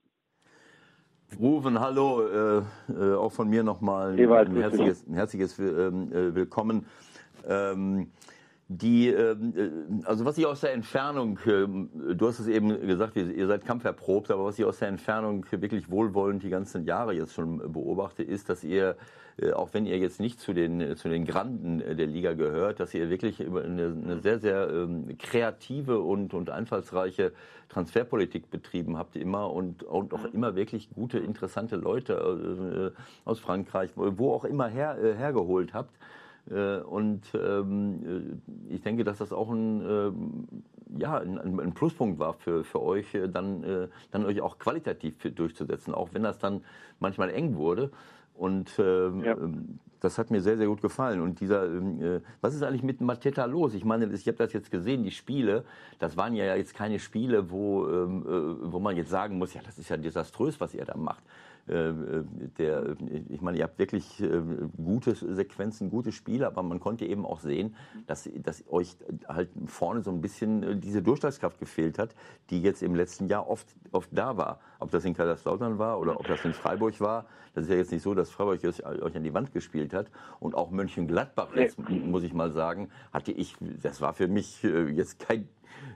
Rufen, 1.39 1.79
hallo, 1.79 2.21
äh, 2.27 2.61
äh, 2.93 3.15
auch 3.15 3.31
von 3.31 3.49
mir 3.49 3.63
nochmal 3.63 4.19
ein 4.19 4.55
herzliches, 4.55 5.07
ein 5.07 5.13
herzliches 5.13 5.57
ähm, 5.59 6.11
äh, 6.11 6.35
Willkommen. 6.35 6.85
Ähm, 7.47 8.11
die, 8.73 9.09
ähm, 9.09 9.53
äh, 9.55 10.05
also 10.05 10.23
was 10.23 10.37
ich 10.37 10.45
aus 10.45 10.61
der 10.61 10.73
Entfernung, 10.73 11.37
ähm, 11.45 11.89
du 12.15 12.27
hast 12.27 12.39
es 12.39 12.47
eben 12.47 12.69
gesagt, 12.87 13.17
ihr 13.17 13.47
seid 13.47 13.65
kampferprobt, 13.65 14.31
aber 14.31 14.45
was 14.45 14.57
ich 14.57 14.65
aus 14.65 14.79
der 14.79 14.87
Entfernung 14.87 15.45
wirklich 15.51 15.89
wohlwollend 15.91 16.41
die 16.43 16.49
ganzen 16.49 16.85
Jahre 16.85 17.13
jetzt 17.13 17.33
schon 17.33 17.57
beobachte, 17.73 18.23
ist, 18.23 18.49
dass 18.49 18.63
ihr, 18.63 18.95
äh, 19.37 19.51
auch 19.51 19.73
wenn 19.73 19.85
ihr 19.85 19.97
jetzt 19.97 20.21
nicht 20.21 20.39
zu 20.39 20.53
den, 20.53 20.95
zu 20.95 21.09
den 21.09 21.25
Granden 21.25 21.79
der 21.79 22.07
Liga 22.07 22.33
gehört, 22.33 22.79
dass 22.79 22.93
ihr 22.93 23.09
wirklich 23.09 23.41
eine, 23.41 23.57
eine 23.61 24.21
sehr, 24.21 24.39
sehr 24.39 24.69
ähm, 24.69 25.17
kreative 25.19 25.99
und, 25.99 26.33
und 26.33 26.49
einfallsreiche 26.49 27.33
Transferpolitik 27.67 28.49
betrieben 28.49 28.97
habt 28.97 29.17
immer 29.17 29.51
und, 29.51 29.83
und 29.83 30.13
auch 30.13 30.25
immer 30.33 30.55
wirklich 30.55 30.89
gute, 30.91 31.19
interessante 31.19 31.75
Leute 31.75 32.93
äh, 32.95 33.29
aus 33.29 33.39
Frankreich, 33.39 33.91
wo 33.95 34.33
auch 34.33 34.45
immer 34.45 34.67
her, 34.67 34.97
hergeholt 35.17 35.73
habt. 35.73 35.93
Äh, 36.49 36.77
und 36.79 37.21
ähm, 37.33 38.41
äh, 38.69 38.73
ich 38.73 38.81
denke, 38.81 39.03
dass 39.03 39.19
das 39.19 39.31
auch 39.31 39.49
ein, 39.51 39.81
ähm, 39.87 40.47
ja, 40.97 41.17
ein, 41.17 41.59
ein 41.59 41.73
Pluspunkt 41.73 42.19
war 42.19 42.33
für, 42.33 42.63
für 42.63 42.81
euch, 42.81 43.13
äh, 43.13 43.29
dann, 43.29 43.89
dann 44.11 44.25
euch 44.25 44.41
auch 44.41 44.59
qualitativ 44.59 45.15
durchzusetzen, 45.35 45.93
auch 45.93 46.09
wenn 46.13 46.23
das 46.23 46.39
dann 46.39 46.63
manchmal 46.99 47.29
eng 47.29 47.55
wurde. 47.55 47.91
Und 48.33 48.71
ähm, 48.79 49.23
ja. 49.23 49.37
das 49.99 50.17
hat 50.17 50.31
mir 50.31 50.41
sehr, 50.41 50.57
sehr 50.57 50.65
gut 50.65 50.81
gefallen. 50.81 51.21
Und 51.21 51.39
dieser, 51.41 51.65
äh, 51.65 52.21
was 52.41 52.55
ist 52.55 52.63
eigentlich 52.63 52.81
mit 52.81 52.99
Mateta 52.99 53.45
los? 53.45 53.73
Ich 53.75 53.85
meine, 53.85 54.11
ich 54.11 54.27
habe 54.27 54.37
das 54.37 54.51
jetzt 54.53 54.71
gesehen, 54.71 55.03
die 55.03 55.11
Spiele, 55.11 55.63
das 55.99 56.17
waren 56.17 56.33
ja 56.33 56.55
jetzt 56.55 56.73
keine 56.73 56.97
Spiele, 56.97 57.51
wo, 57.51 57.87
ähm, 57.87 58.25
äh, 58.25 58.71
wo 58.71 58.79
man 58.79 58.97
jetzt 58.97 59.11
sagen 59.11 59.37
muss, 59.37 59.53
ja, 59.53 59.61
das 59.63 59.77
ist 59.77 59.89
ja 59.89 59.97
desaströs, 59.97 60.59
was 60.59 60.73
ihr 60.73 60.85
da 60.85 60.97
macht. 60.97 61.23
Äh, 61.67 61.89
äh, 61.89 62.23
der, 62.57 62.95
ich 63.29 63.41
meine, 63.41 63.57
ihr 63.57 63.63
habt 63.63 63.77
wirklich 63.77 64.21
äh, 64.21 64.41
gute 64.77 65.15
Sequenzen, 65.15 65.89
gute 65.89 66.11
Spiele, 66.11 66.47
aber 66.47 66.63
man 66.63 66.79
konnte 66.79 67.05
eben 67.05 67.25
auch 67.25 67.39
sehen, 67.39 67.75
dass, 68.07 68.29
dass 68.35 68.63
euch 68.69 68.97
halt 69.27 69.49
vorne 69.67 70.01
so 70.01 70.11
ein 70.11 70.21
bisschen 70.21 70.81
diese 70.81 71.01
Durchschlagskraft 71.01 71.59
gefehlt 71.59 71.99
hat, 71.99 72.15
die 72.49 72.61
jetzt 72.61 72.81
im 72.81 72.95
letzten 72.95 73.27
Jahr 73.27 73.47
oft, 73.47 73.67
oft 73.91 74.09
da 74.11 74.37
war. 74.37 74.59
Ob 74.79 74.91
das 74.91 75.05
in 75.05 75.13
Kaiserslautern 75.13 75.77
war 75.77 75.99
oder 75.99 76.19
ob 76.19 76.27
das 76.27 76.43
in 76.45 76.53
Freiburg 76.53 76.99
war. 76.99 77.25
Das 77.53 77.65
ist 77.65 77.69
ja 77.69 77.75
jetzt 77.75 77.91
nicht 77.91 78.01
so, 78.01 78.13
dass 78.13 78.31
Freiburg 78.31 78.63
euch 78.63 79.15
an 79.15 79.23
die 79.23 79.33
Wand 79.33 79.53
gespielt 79.53 79.93
hat. 79.93 80.09
Und 80.39 80.55
auch 80.55 80.71
Mönchengladbach, 80.71 81.55
jetzt 81.55 81.77
muss 81.89 82.23
ich 82.23 82.33
mal 82.33 82.51
sagen, 82.51 82.89
hatte 83.11 83.31
ich, 83.31 83.55
das 83.81 84.01
war 84.01 84.13
für 84.13 84.27
mich 84.27 84.63
jetzt 84.63 85.19
kein 85.19 85.47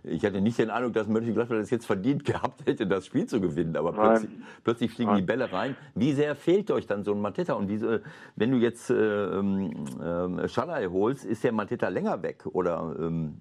ich 0.03 0.23
hatte 0.25 0.41
nicht 0.41 0.57
den 0.59 0.69
Eindruck, 0.69 0.93
dass 0.93 1.07
Mönchengladbach 1.07 1.57
das 1.57 1.69
jetzt 1.69 1.85
verdient 1.85 2.25
gehabt 2.25 2.65
hätte, 2.65 2.85
das 2.87 3.05
Spiel 3.05 3.25
zu 3.25 3.41
gewinnen. 3.41 3.75
Aber 3.75 3.93
plötzlich, 3.93 4.31
plötzlich, 4.63 4.91
fliegen 4.91 5.11
Nein. 5.11 5.21
die 5.21 5.25
Bälle 5.25 5.51
rein. 5.51 5.75
Wie 5.95 6.13
sehr 6.13 6.35
fehlt 6.35 6.71
euch 6.71 6.87
dann 6.87 7.03
so 7.03 7.13
ein 7.13 7.21
Mateta? 7.21 7.53
Und 7.53 7.67
diese, 7.67 8.01
wenn 8.35 8.51
du 8.51 8.57
jetzt 8.57 8.89
äh, 8.89 8.95
äh, 8.95 10.47
Schalai 10.47 10.87
holst, 10.87 11.25
ist 11.25 11.43
der 11.43 11.51
Mateta 11.51 11.87
länger 11.87 12.21
weg? 12.21 12.45
Oder 12.45 12.95
ähm, 12.99 13.35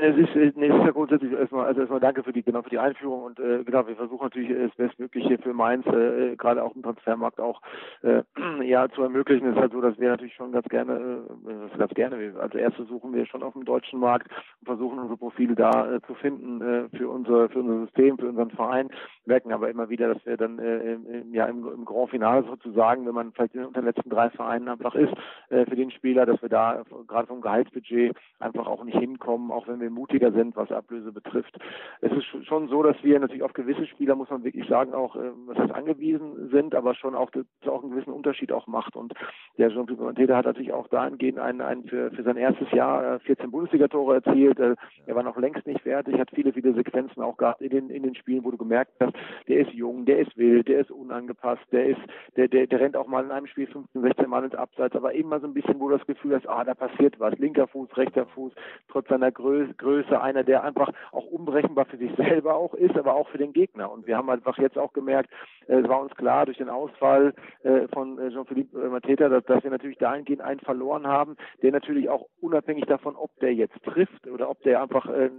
es 0.00 0.16
ist, 0.16 0.56
nee, 0.56 0.66
es 0.66 0.74
ist 0.74 0.84
ja 0.84 0.90
grundsätzlich 0.90 1.32
erstmal, 1.32 1.66
also 1.66 1.80
erstmal 1.80 2.00
danke 2.00 2.22
für 2.22 2.32
die, 2.32 2.42
genau 2.42 2.62
für 2.62 2.70
die 2.70 2.78
Einführung 2.78 3.22
und 3.24 3.38
äh, 3.38 3.62
genau, 3.64 3.86
wir 3.86 3.96
versuchen 3.96 4.24
natürlich 4.24 4.50
das 4.50 4.74
Bestmögliche 4.76 5.38
für 5.38 5.52
Mainz, 5.52 5.86
äh, 5.86 6.36
gerade 6.36 6.62
auch 6.62 6.74
im 6.74 6.82
Transfermarkt 6.82 7.40
auch 7.40 7.60
äh, 8.02 8.22
ja 8.64 8.88
zu 8.88 9.02
ermöglichen. 9.02 9.46
Es 9.48 9.54
ist 9.54 9.60
halt 9.60 9.72
so, 9.72 9.80
dass 9.80 9.98
wir 9.98 10.10
natürlich 10.10 10.34
schon 10.34 10.52
ganz 10.52 10.66
gerne, 10.68 11.24
äh, 11.46 11.78
ganz 11.78 11.94
gerne, 11.94 12.34
als 12.38 12.54
erstes 12.54 12.88
suchen 12.88 13.14
wir 13.14 13.26
schon 13.26 13.42
auf 13.42 13.52
dem 13.52 13.64
deutschen 13.64 14.00
Markt 14.00 14.28
und 14.60 14.66
versuchen 14.66 14.98
unsere 14.98 15.18
Profile 15.18 15.54
da 15.54 15.94
äh, 15.94 16.00
zu 16.02 16.14
finden 16.14 16.60
äh, 16.60 16.96
für 16.96 17.08
unser 17.08 17.48
für 17.48 17.60
unser 17.60 17.84
System, 17.86 18.18
für 18.18 18.28
unseren 18.28 18.50
Verein, 18.50 18.90
merken 19.26 19.52
aber 19.52 19.70
immer 19.70 19.88
wieder, 19.88 20.12
dass 20.12 20.24
wir 20.26 20.36
dann 20.36 20.58
äh, 20.58 20.96
ja 21.32 21.46
im, 21.46 21.66
im 21.66 21.84
Grand 21.84 22.10
Finale 22.10 22.44
sozusagen, 22.44 23.06
wenn 23.06 23.14
man 23.14 23.32
vielleicht 23.32 23.54
unter 23.56 23.80
den 23.80 23.86
letzten 23.86 24.10
drei 24.10 24.30
Vereinen 24.30 24.68
einfach 24.68 24.94
ist, 24.94 25.12
äh, 25.50 25.64
für 25.66 25.76
den 25.76 25.90
Spieler, 25.90 26.26
dass 26.26 26.40
wir 26.42 26.48
da 26.48 26.82
gerade 27.06 27.26
vom 27.26 27.40
Gehaltsbudget 27.40 28.16
einfach 28.38 28.66
auch 28.66 28.84
nicht 28.84 28.98
hinkommen, 28.98 29.50
auch 29.50 29.68
wenn 29.68 29.80
wir 29.80 29.90
mutiger 29.90 30.32
sind, 30.32 30.56
was 30.56 30.70
Ablöse 30.72 31.12
betrifft. 31.12 31.58
Es 32.00 32.12
ist 32.12 32.46
schon 32.46 32.68
so, 32.68 32.82
dass 32.82 32.96
wir 33.02 33.18
natürlich 33.18 33.42
auf 33.42 33.52
gewisse 33.52 33.86
Spieler, 33.86 34.14
muss 34.14 34.30
man 34.30 34.44
wirklich 34.44 34.68
sagen, 34.68 34.94
auch, 34.94 35.16
äh, 35.16 35.30
was 35.46 35.58
heißt 35.58 35.74
angewiesen 35.74 36.50
sind, 36.50 36.74
aber 36.74 36.94
schon 36.94 37.14
auch, 37.14 37.30
dass 37.30 37.44
auch 37.66 37.82
einen 37.82 37.92
gewissen 37.92 38.12
Unterschied 38.12 38.52
auch 38.52 38.66
macht. 38.66 38.96
Und 38.96 39.14
der 39.58 39.70
Jean-Philippe 39.70 40.04
Mateta 40.04 40.36
hat 40.36 40.46
natürlich 40.46 40.72
auch 40.72 40.88
dahingehend 40.88 41.38
einen, 41.38 41.60
einen 41.60 41.84
für, 41.84 42.10
für 42.10 42.22
sein 42.22 42.36
erstes 42.36 42.70
Jahr 42.72 43.20
14 43.20 43.46
äh, 43.46 43.48
Bundesliga-Tore 43.48 44.16
erzielt. 44.16 44.58
Äh, 44.58 44.76
er 45.06 45.14
war 45.14 45.22
noch 45.22 45.36
längst 45.36 45.66
nicht 45.66 45.80
fertig, 45.80 46.18
hat 46.18 46.30
viele, 46.34 46.52
viele 46.52 46.74
Sequenzen 46.74 47.22
auch 47.22 47.36
gehabt 47.36 47.60
in 47.60 47.70
den, 47.70 47.90
in 47.90 48.02
den 48.02 48.14
Spielen, 48.14 48.44
wo 48.44 48.50
du 48.50 48.56
gemerkt 48.56 48.92
hast, 49.00 49.11
der 49.48 49.60
ist 49.60 49.72
jung, 49.72 50.04
der 50.04 50.20
ist 50.20 50.36
wild, 50.36 50.68
der 50.68 50.80
ist 50.80 50.90
unangepasst, 50.90 51.62
der 51.72 51.86
ist, 51.86 52.00
der, 52.36 52.48
der, 52.48 52.66
der 52.66 52.80
rennt 52.80 52.96
auch 52.96 53.06
mal 53.06 53.24
in 53.24 53.30
einem 53.30 53.46
Spiel 53.46 53.66
15, 53.66 54.02
16 54.02 54.28
Mal 54.28 54.44
ins 54.44 54.54
Abseits, 54.54 54.96
aber 54.96 55.12
mal 55.24 55.40
so 55.40 55.46
ein 55.46 55.54
bisschen, 55.54 55.78
wo 55.80 55.88
du 55.88 55.96
das 55.96 56.06
Gefühl 56.06 56.34
hast, 56.34 56.48
ah, 56.48 56.64
da 56.64 56.74
passiert 56.74 57.18
was, 57.18 57.38
linker 57.38 57.66
Fuß, 57.66 57.96
rechter 57.96 58.26
Fuß, 58.26 58.52
trotz 58.88 59.08
seiner 59.08 59.30
Größe, 59.30 59.74
Größe, 59.74 60.20
einer, 60.20 60.44
der 60.44 60.62
einfach 60.62 60.90
auch 61.12 61.26
unberechenbar 61.26 61.86
für 61.86 61.96
sich 61.96 62.10
selber 62.16 62.54
auch 62.54 62.74
ist, 62.74 62.96
aber 62.96 63.14
auch 63.14 63.28
für 63.28 63.38
den 63.38 63.52
Gegner. 63.52 63.90
Und 63.90 64.06
wir 64.06 64.16
haben 64.16 64.30
einfach 64.30 64.58
jetzt 64.58 64.78
auch 64.78 64.92
gemerkt, 64.92 65.30
äh, 65.68 65.76
es 65.76 65.88
war 65.88 66.00
uns 66.00 66.14
klar 66.14 66.46
durch 66.46 66.58
den 66.58 66.68
Ausfall 66.68 67.34
äh, 67.62 67.88
von 67.88 68.18
äh, 68.18 68.30
Jean-Philippe 68.30 68.76
Mateta, 68.88 69.28
dass, 69.28 69.44
dass 69.44 69.64
wir 69.64 69.70
natürlich 69.70 69.98
dahingehend 69.98 70.42
einen 70.42 70.60
verloren 70.60 71.06
haben, 71.06 71.36
der 71.62 71.72
natürlich 71.72 72.08
auch 72.08 72.26
unabhängig 72.40 72.84
davon, 72.86 73.16
ob 73.16 73.30
der 73.40 73.54
jetzt 73.54 73.82
trifft 73.84 74.26
oder 74.26 74.50
ob 74.50 74.62
der 74.62 74.82
einfach 74.82 75.06
äh, 75.06 75.30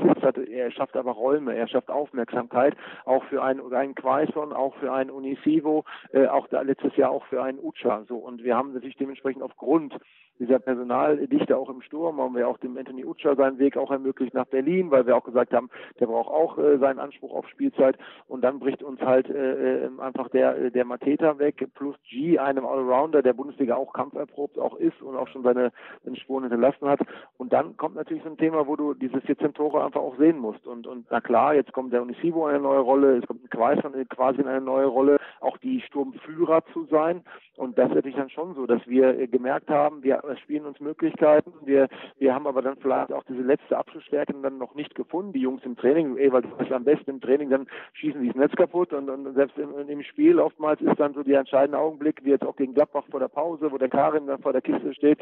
Assist 0.00 0.22
hat, 0.22 0.38
er 0.38 0.70
schafft 0.70 0.96
aber 0.96 1.12
Räume, 1.12 1.54
er 1.54 1.68
schafft 1.68 1.90
Aufmerksamkeit, 1.90 2.76
auch 3.04 3.24
für 3.24 3.42
einen, 3.42 3.72
einen 3.72 3.94
Quaison, 3.94 4.52
auch 4.52 4.74
für 4.76 4.92
einen 4.92 5.10
Unisivo, 5.10 5.84
äh, 6.12 6.26
auch 6.26 6.48
da 6.48 6.62
letztes 6.62 6.96
Jahr 6.96 7.10
auch 7.10 7.24
für 7.26 7.42
einen 7.42 7.58
Ucha. 7.58 8.04
So. 8.08 8.16
Und 8.16 8.42
wir 8.42 8.56
haben 8.56 8.72
natürlich 8.72 8.96
dementsprechend 8.96 9.42
aufgrund 9.42 9.94
dieser 10.40 10.58
Personaldichte 10.58 11.56
auch 11.56 11.70
im 11.70 11.82
Sturm 11.82 12.20
haben 12.20 12.34
wir 12.34 12.48
auch 12.48 12.58
dem 12.58 12.76
Anthony 12.76 13.04
Utscher 13.04 13.36
seinen 13.36 13.58
Weg 13.58 13.76
auch 13.76 13.90
ermöglicht 13.90 14.34
nach 14.34 14.46
Berlin, 14.46 14.90
weil 14.90 15.06
wir 15.06 15.16
auch 15.16 15.24
gesagt 15.24 15.52
haben, 15.52 15.70
der 16.00 16.06
braucht 16.06 16.30
auch 16.30 16.58
äh, 16.58 16.78
seinen 16.78 16.98
Anspruch 16.98 17.32
auf 17.32 17.48
Spielzeit. 17.48 17.96
Und 18.26 18.42
dann 18.42 18.58
bricht 18.58 18.82
uns 18.82 19.00
halt 19.00 19.28
äh, 19.30 19.84
äh 19.84 19.90
einfach 20.00 20.28
der 20.30 20.70
der 20.70 20.84
Mateta 20.84 21.38
weg 21.38 21.68
plus 21.74 21.96
G, 22.08 22.38
einem 22.38 22.66
Allrounder, 22.66 23.22
der 23.22 23.34
Bundesliga 23.34 23.76
auch 23.76 23.92
kampferprobt 23.92 24.58
auch 24.58 24.76
ist 24.76 25.00
und 25.02 25.16
auch 25.16 25.28
schon 25.28 25.42
seine, 25.42 25.72
seine 26.04 26.16
Spuren 26.16 26.44
hinterlassen 26.44 26.88
hat. 26.88 27.00
Und 27.36 27.52
dann 27.52 27.76
kommt 27.76 27.96
natürlich 27.96 28.22
so 28.22 28.30
ein 28.30 28.38
Thema, 28.38 28.66
wo 28.66 28.76
du 28.76 28.94
diese 28.94 29.20
14 29.20 29.54
Tore 29.54 29.84
einfach 29.84 30.00
auch 30.00 30.16
sehen 30.16 30.38
musst. 30.38 30.66
Und 30.66 30.86
und 30.86 31.06
na 31.10 31.20
klar, 31.20 31.54
jetzt 31.54 31.72
kommt 31.72 31.92
der 31.92 32.02
Unisivo 32.02 32.48
in 32.48 32.54
eine 32.54 32.62
neue 32.62 32.80
Rolle, 32.80 33.18
es 33.18 33.26
kommt 33.26 33.44
ein 33.44 33.50
Quaison 33.50 33.92
quasi 34.08 34.40
in 34.40 34.48
eine 34.48 34.60
neue 34.60 34.86
Rolle, 34.86 35.18
auch 35.40 35.58
die 35.58 35.80
Sturmführer 35.82 36.64
zu 36.72 36.86
sein. 36.86 37.22
Und 37.56 37.76
das 37.78 37.90
ist 37.90 37.94
natürlich 37.96 38.16
dann 38.16 38.30
schon 38.30 38.54
so, 38.54 38.66
dass 38.66 38.86
wir 38.86 39.18
äh, 39.18 39.26
gemerkt 39.26 39.68
haben, 39.68 40.02
wir 40.02 40.22
spielen 40.38 40.66
uns 40.66 40.80
Möglichkeiten. 40.80 41.52
Wir, 41.64 41.88
wir 42.18 42.34
haben 42.34 42.46
aber 42.46 42.62
dann 42.62 42.76
vielleicht 42.76 43.12
auch 43.12 43.24
diese 43.24 43.42
letzte 43.42 43.76
Abschlussstärke 43.76 44.34
dann 44.42 44.58
noch 44.58 44.74
nicht 44.74 44.94
gefunden. 44.94 45.32
Die 45.32 45.40
Jungs 45.40 45.64
im 45.64 45.76
Training, 45.76 46.16
ey, 46.16 46.32
weil 46.32 46.42
das 46.42 46.70
am 46.72 46.84
besten 46.84 47.10
im 47.10 47.20
Training, 47.20 47.50
dann 47.50 47.66
schießen 47.94 48.20
die 48.20 48.28
das 48.28 48.36
Netz 48.36 48.52
kaputt 48.56 48.92
und, 48.92 49.08
und 49.08 49.34
selbst 49.34 49.58
im, 49.58 49.88
im, 49.88 50.02
Spiel 50.02 50.38
oftmals 50.38 50.80
ist 50.80 50.98
dann 50.98 51.14
so 51.14 51.22
der 51.22 51.40
entscheidende 51.40 51.78
Augenblick, 51.78 52.24
wie 52.24 52.30
jetzt 52.30 52.44
auch 52.44 52.56
gegen 52.56 52.74
Gladbach 52.74 53.04
vor 53.10 53.20
der 53.20 53.28
Pause, 53.28 53.70
wo 53.70 53.78
der 53.78 53.88
Karim 53.88 54.26
dann 54.26 54.40
vor 54.40 54.52
der 54.52 54.62
Kiste 54.62 54.94
steht, 54.94 55.18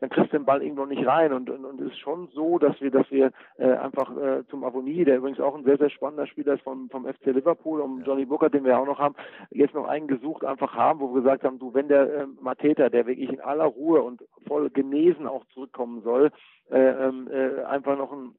dann 0.00 0.10
kriegst 0.10 0.32
du 0.32 0.38
den 0.38 0.46
Ball 0.46 0.62
irgendwo 0.62 0.86
nicht 0.86 1.06
rein 1.06 1.32
und, 1.32 1.50
und, 1.50 1.64
und 1.64 1.80
es 1.80 1.92
ist 1.92 1.98
schon 1.98 2.28
so, 2.32 2.58
dass 2.58 2.80
wir, 2.80 2.90
dass 2.90 3.10
wir 3.10 3.32
äh, 3.58 3.72
einfach 3.72 4.16
äh, 4.16 4.44
zum 4.48 4.64
Avonie, 4.64 5.04
der 5.04 5.18
übrigens 5.18 5.40
auch 5.40 5.54
ein 5.54 5.64
sehr, 5.64 5.76
sehr 5.76 5.90
spannender 5.90 6.26
Spieler 6.26 6.54
ist 6.54 6.62
vom, 6.62 6.88
vom 6.90 7.04
FC 7.06 7.26
Liverpool, 7.26 7.80
um 7.80 8.02
Johnny 8.02 8.24
Booker, 8.24 8.48
den 8.48 8.64
wir 8.64 8.78
auch 8.78 8.86
noch 8.86 8.98
haben, 8.98 9.14
jetzt 9.50 9.74
noch 9.74 9.86
einen 9.86 10.08
gesucht 10.08 10.44
einfach 10.44 10.74
haben, 10.74 11.00
wo 11.00 11.14
wir 11.14 11.22
gesagt 11.22 11.44
haben, 11.44 11.58
du, 11.58 11.74
wenn 11.74 11.88
der 11.88 12.02
äh, 12.02 12.26
Mateta, 12.40 12.88
der 12.88 13.06
wirklich 13.06 13.30
in 13.30 13.40
aller 13.40 13.66
Ruhe 13.66 14.02
und 14.02 14.22
voll 14.50 14.68
genesen 14.70 15.28
auch 15.28 15.44
zurückkommen 15.54 16.02
soll, 16.02 16.32
äh, 16.70 16.76
ähm, 16.76 17.28
äh, 17.30 17.62
einfach 17.62 17.96
noch 17.96 18.10
ein 18.10 18.34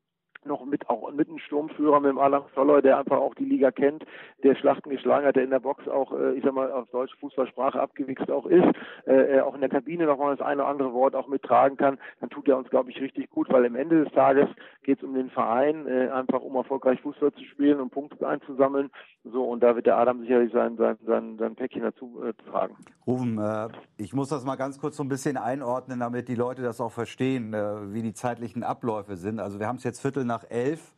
noch 0.45 0.65
mit 0.65 0.89
auch 0.89 1.11
mit 1.11 1.29
einem 1.29 1.39
Sturmführer 1.39 1.99
mit 1.99 2.11
dem 2.11 2.17
Alan 2.17 2.43
Zoller, 2.55 2.81
der 2.81 2.97
einfach 2.97 3.17
auch 3.17 3.35
die 3.35 3.45
Liga 3.45 3.71
kennt, 3.71 4.05
der 4.43 4.55
Schlachten 4.55 4.89
geschlagen 4.89 5.25
hat, 5.25 5.35
der 5.35 5.43
in 5.43 5.49
der 5.49 5.59
Box 5.59 5.87
auch, 5.87 6.11
äh, 6.13 6.33
ich 6.33 6.43
sag 6.43 6.53
mal, 6.53 6.71
auf 6.71 6.89
deutsche 6.89 7.17
Fußballsprache 7.17 7.79
abgewichst 7.79 8.29
auch 8.31 8.45
ist, 8.45 8.67
äh, 9.05 9.39
auch 9.41 9.55
in 9.55 9.61
der 9.61 9.69
Kabine 9.69 10.05
nochmal 10.05 10.35
das 10.35 10.45
eine 10.45 10.61
oder 10.61 10.71
andere 10.71 10.93
Wort 10.93 11.15
auch 11.15 11.27
mittragen 11.27 11.77
kann, 11.77 11.97
dann 12.19 12.29
tut 12.29 12.47
er 12.47 12.57
uns, 12.57 12.69
glaube 12.69 12.91
ich, 12.91 12.99
richtig 13.01 13.29
gut, 13.29 13.49
weil 13.51 13.65
am 13.65 13.75
Ende 13.75 14.03
des 14.03 14.13
Tages 14.13 14.47
geht 14.83 14.99
es 14.99 15.03
um 15.03 15.13
den 15.13 15.29
Verein, 15.29 15.87
äh, 15.87 16.09
einfach 16.09 16.41
um 16.41 16.55
erfolgreich 16.55 16.99
Fußball 17.01 17.31
zu 17.33 17.43
spielen 17.45 17.79
und 17.79 17.91
Punkte 17.91 18.27
einzusammeln. 18.27 18.89
So, 19.23 19.43
und 19.43 19.61
da 19.61 19.75
wird 19.75 19.85
der 19.85 19.97
Adam 19.97 20.21
sicherlich 20.21 20.51
sein, 20.51 20.77
sein, 20.77 20.97
sein, 21.05 21.37
sein 21.37 21.55
Päckchen 21.55 21.83
dazu 21.83 22.21
äh, 22.23 22.33
tragen. 22.49 22.75
Rufen, 23.05 23.37
äh, 23.37 23.69
ich 23.97 24.13
muss 24.13 24.29
das 24.29 24.45
mal 24.45 24.55
ganz 24.55 24.79
kurz 24.79 24.97
so 24.97 25.03
ein 25.03 25.09
bisschen 25.09 25.37
einordnen, 25.37 25.99
damit 25.99 26.27
die 26.27 26.35
Leute 26.35 26.61
das 26.61 26.81
auch 26.81 26.91
verstehen, 26.91 27.53
äh, 27.53 27.93
wie 27.93 28.01
die 28.01 28.13
zeitlichen 28.13 28.63
Abläufe 28.63 29.15
sind. 29.15 29.39
Also 29.39 29.59
wir 29.59 29.67
haben 29.67 29.75
es 29.77 29.83
jetzt 29.83 30.01
Viertel 30.01 30.25
nach 30.31 30.49
elf. 30.49 30.93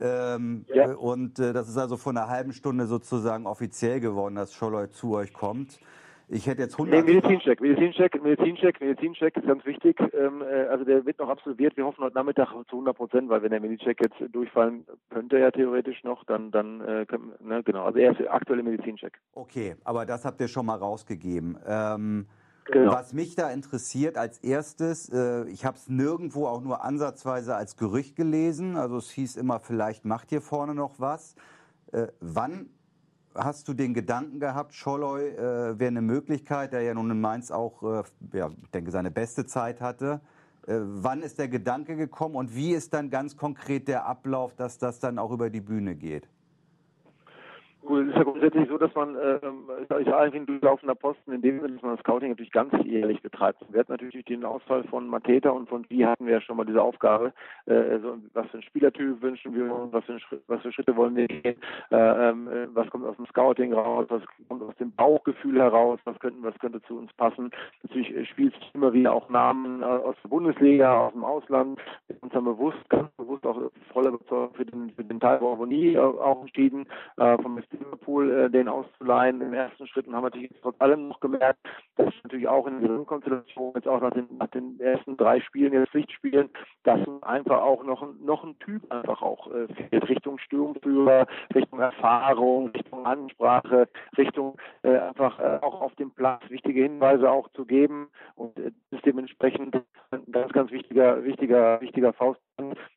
Ähm, 0.00 0.64
ja. 0.74 0.92
Und 0.92 1.38
äh, 1.38 1.52
das 1.52 1.68
ist 1.68 1.78
also 1.78 1.96
vor 1.96 2.12
einer 2.12 2.28
halben 2.28 2.52
Stunde 2.52 2.86
sozusagen 2.86 3.46
offiziell 3.46 4.00
geworden, 4.00 4.34
dass 4.34 4.52
Scholloy 4.52 4.90
zu 4.90 5.14
euch 5.14 5.32
kommt. 5.32 5.78
Ich 6.28 6.46
hätte 6.46 6.62
jetzt 6.62 6.74
100. 6.74 7.04
Nee, 7.04 7.14
Medizincheck, 7.14 7.60
Medizincheck, 7.60 8.22
Medizincheck, 8.22 8.80
Medizincheck 8.80 9.36
ist 9.36 9.46
ganz 9.46 9.64
wichtig. 9.66 10.00
Ähm, 10.14 10.42
äh, 10.42 10.66
also 10.66 10.84
der 10.84 11.04
wird 11.04 11.18
noch 11.18 11.28
absolviert. 11.28 11.76
Wir 11.76 11.84
hoffen 11.84 12.02
heute 12.02 12.14
Nachmittag 12.14 12.48
zu 12.68 12.76
100 12.76 12.96
Prozent, 12.96 13.28
weil 13.28 13.42
wenn 13.42 13.50
der 13.50 13.60
Medizincheck 13.60 14.00
jetzt 14.00 14.34
durchfallen 14.34 14.84
könnte, 15.10 15.38
ja 15.38 15.50
theoretisch 15.50 16.02
noch, 16.02 16.24
dann, 16.24 16.50
dann 16.50 16.80
äh, 16.80 17.06
ne, 17.40 17.62
genau. 17.62 17.84
Also 17.84 17.98
er 17.98 18.18
ist 18.18 18.28
aktuelle 18.28 18.62
Medizincheck. 18.62 19.20
Okay, 19.34 19.76
aber 19.84 20.06
das 20.06 20.24
habt 20.24 20.40
ihr 20.40 20.48
schon 20.48 20.66
mal 20.66 20.78
rausgegeben. 20.78 21.58
Ähm, 21.66 22.26
Genau. 22.66 22.92
Was 22.92 23.12
mich 23.12 23.34
da 23.34 23.50
interessiert 23.50 24.16
als 24.16 24.38
erstes, 24.38 25.10
äh, 25.10 25.44
ich 25.48 25.66
habe 25.66 25.76
es 25.76 25.88
nirgendwo 25.88 26.46
auch 26.46 26.62
nur 26.62 26.82
ansatzweise 26.82 27.54
als 27.54 27.76
Gerücht 27.76 28.16
gelesen, 28.16 28.76
also 28.76 28.96
es 28.96 29.10
hieß 29.10 29.36
immer, 29.36 29.60
vielleicht 29.60 30.04
macht 30.04 30.30
hier 30.30 30.40
vorne 30.40 30.74
noch 30.74 30.98
was. 30.98 31.34
Äh, 31.92 32.06
wann 32.20 32.70
hast 33.34 33.68
du 33.68 33.74
den 33.74 33.92
Gedanken 33.92 34.40
gehabt, 34.40 34.74
Scholloy 34.74 35.28
äh, 35.28 35.78
wäre 35.78 35.88
eine 35.88 36.00
Möglichkeit, 36.00 36.72
der 36.72 36.80
ja 36.82 36.94
nun 36.94 37.10
in 37.10 37.20
Mainz 37.20 37.50
auch, 37.50 38.04
ja, 38.32 38.48
ich 38.62 38.70
denke, 38.70 38.90
seine 38.90 39.10
beste 39.10 39.44
Zeit 39.44 39.80
hatte. 39.80 40.20
Wann 40.66 41.20
ist 41.20 41.38
der 41.38 41.48
Gedanke 41.48 41.94
gekommen 41.94 42.36
und 42.36 42.54
wie 42.54 42.72
ist 42.72 42.94
dann 42.94 43.10
ganz 43.10 43.36
konkret 43.36 43.86
der 43.86 44.06
Ablauf, 44.06 44.54
dass 44.54 44.78
das 44.78 44.98
dann 44.98 45.18
auch 45.18 45.30
über 45.30 45.50
die 45.50 45.60
Bühne 45.60 45.94
geht? 45.94 46.26
Gut, 47.84 48.04
es 48.04 48.08
ist 48.08 48.16
ja 48.16 48.22
grundsätzlich 48.22 48.68
so, 48.68 48.78
dass 48.78 48.94
man, 48.94 49.14
äh, 49.16 49.40
ich 49.82 49.88
sage 49.88 50.16
eigentlich 50.16 50.42
ein 50.42 50.46
durchlaufender 50.46 50.94
Posten, 50.94 51.32
in 51.32 51.42
dem 51.42 51.60
Sinne, 51.60 51.74
dass 51.74 51.82
man 51.82 51.92
das 51.92 52.00
Scouting 52.00 52.30
natürlich 52.30 52.52
ganz 52.52 52.72
jährlich 52.82 53.20
betreibt. 53.20 53.60
Wir 53.70 53.80
hatten 53.80 53.92
natürlich 53.92 54.14
durch 54.14 54.24
den 54.24 54.44
Ausfall 54.44 54.84
von 54.84 55.06
Mateta 55.06 55.50
und 55.50 55.68
von 55.68 55.84
Wie 55.90 56.06
hatten 56.06 56.24
wir 56.24 56.34
ja 56.34 56.40
schon 56.40 56.56
mal 56.56 56.64
diese 56.64 56.80
Aufgabe, 56.80 57.34
äh, 57.66 57.74
also 57.74 58.16
was 58.32 58.46
für 58.46 58.58
ein 58.58 58.62
Spielertyp 58.62 59.20
wünschen 59.20 59.54
wir 59.54 59.74
uns, 59.74 59.92
was 59.92 60.04
für, 60.04 60.18
was 60.46 60.62
für 60.62 60.72
Schritte 60.72 60.96
wollen 60.96 61.14
wir 61.14 61.28
gehen, 61.28 61.56
äh, 61.90 62.30
ähm, 62.30 62.48
äh, 62.48 62.68
was 62.74 62.88
kommt 62.88 63.04
aus 63.04 63.16
dem 63.16 63.26
Scouting 63.26 63.74
raus, 63.74 64.06
was 64.08 64.22
kommt 64.48 64.62
aus 64.62 64.76
dem 64.76 64.90
Bauchgefühl 64.92 65.60
heraus, 65.60 66.00
was 66.04 66.18
könnten, 66.20 66.42
was 66.42 66.58
könnte 66.60 66.80
zu 66.82 66.96
uns 66.96 67.12
passen. 67.14 67.50
Natürlich 67.82 68.16
äh, 68.16 68.24
spielt 68.24 68.54
immer 68.72 68.94
wieder 68.94 69.12
auch 69.12 69.28
Namen 69.28 69.82
äh, 69.82 69.84
aus 69.84 70.16
der 70.24 70.30
Bundesliga, 70.30 71.08
aus 71.08 71.12
dem 71.12 71.24
Ausland. 71.24 71.78
Wir 72.06 72.16
haben 72.16 72.22
uns 72.22 72.32
dann 72.32 72.44
bewusst, 72.44 72.88
ganz 72.88 73.10
bewusst 73.18 73.44
auch 73.44 73.60
voller 73.92 74.08
Überzeugung 74.08 74.54
für 74.54 74.64
den, 74.64 74.90
für 74.90 75.04
den 75.04 75.20
Teil 75.20 75.38
Bourgogne 75.38 76.00
auch 76.00 76.40
entschieden, 76.40 76.86
äh, 77.18 77.36
vom 77.42 77.58
Liverpool 77.78 78.30
äh, 78.30 78.50
den 78.50 78.68
auszuleihen. 78.68 79.40
Im 79.40 79.52
ersten 79.52 79.86
Schritt 79.86 80.06
und 80.06 80.14
haben 80.14 80.24
natürlich 80.24 80.50
trotz 80.62 80.80
allem 80.80 81.08
noch 81.08 81.20
gemerkt, 81.20 81.60
dass 81.96 82.12
natürlich 82.22 82.48
auch 82.48 82.66
in 82.66 82.80
der 82.80 82.98
Konstellation 83.04 83.72
jetzt 83.74 83.88
auch 83.88 84.00
nach 84.00 84.12
den, 84.12 84.26
nach 84.38 84.48
den 84.48 84.78
ersten 84.80 85.16
drei 85.16 85.40
Spielen, 85.40 85.72
jetzt 85.72 85.90
Pflichtspielen, 85.90 86.50
dass 86.82 87.00
einfach 87.22 87.60
auch 87.60 87.84
noch, 87.84 88.06
noch 88.20 88.44
ein 88.44 88.58
Typ 88.58 88.90
einfach 88.92 89.22
auch 89.22 89.50
äh, 89.52 89.66
fehlt, 89.68 90.08
Richtung 90.08 90.38
Sturmführer, 90.38 91.26
Richtung 91.54 91.80
Erfahrung, 91.80 92.68
Richtung 92.68 93.06
Ansprache, 93.06 93.88
Richtung 94.16 94.56
äh, 94.82 94.96
einfach 94.96 95.38
äh, 95.38 95.58
auch 95.62 95.80
auf 95.80 95.94
dem 95.96 96.10
Platz 96.10 96.42
wichtige 96.48 96.82
Hinweise 96.82 97.30
auch 97.30 97.48
zu 97.52 97.64
geben. 97.64 98.08
Und 98.34 98.58
äh, 98.58 98.72
ist 98.90 99.04
dementsprechend 99.04 99.74
ein 100.10 100.32
ganz, 100.32 100.52
ganz 100.52 100.70
wichtiger, 100.70 101.22
wichtiger, 101.24 101.80
wichtiger 101.80 102.12
Faust, 102.12 102.40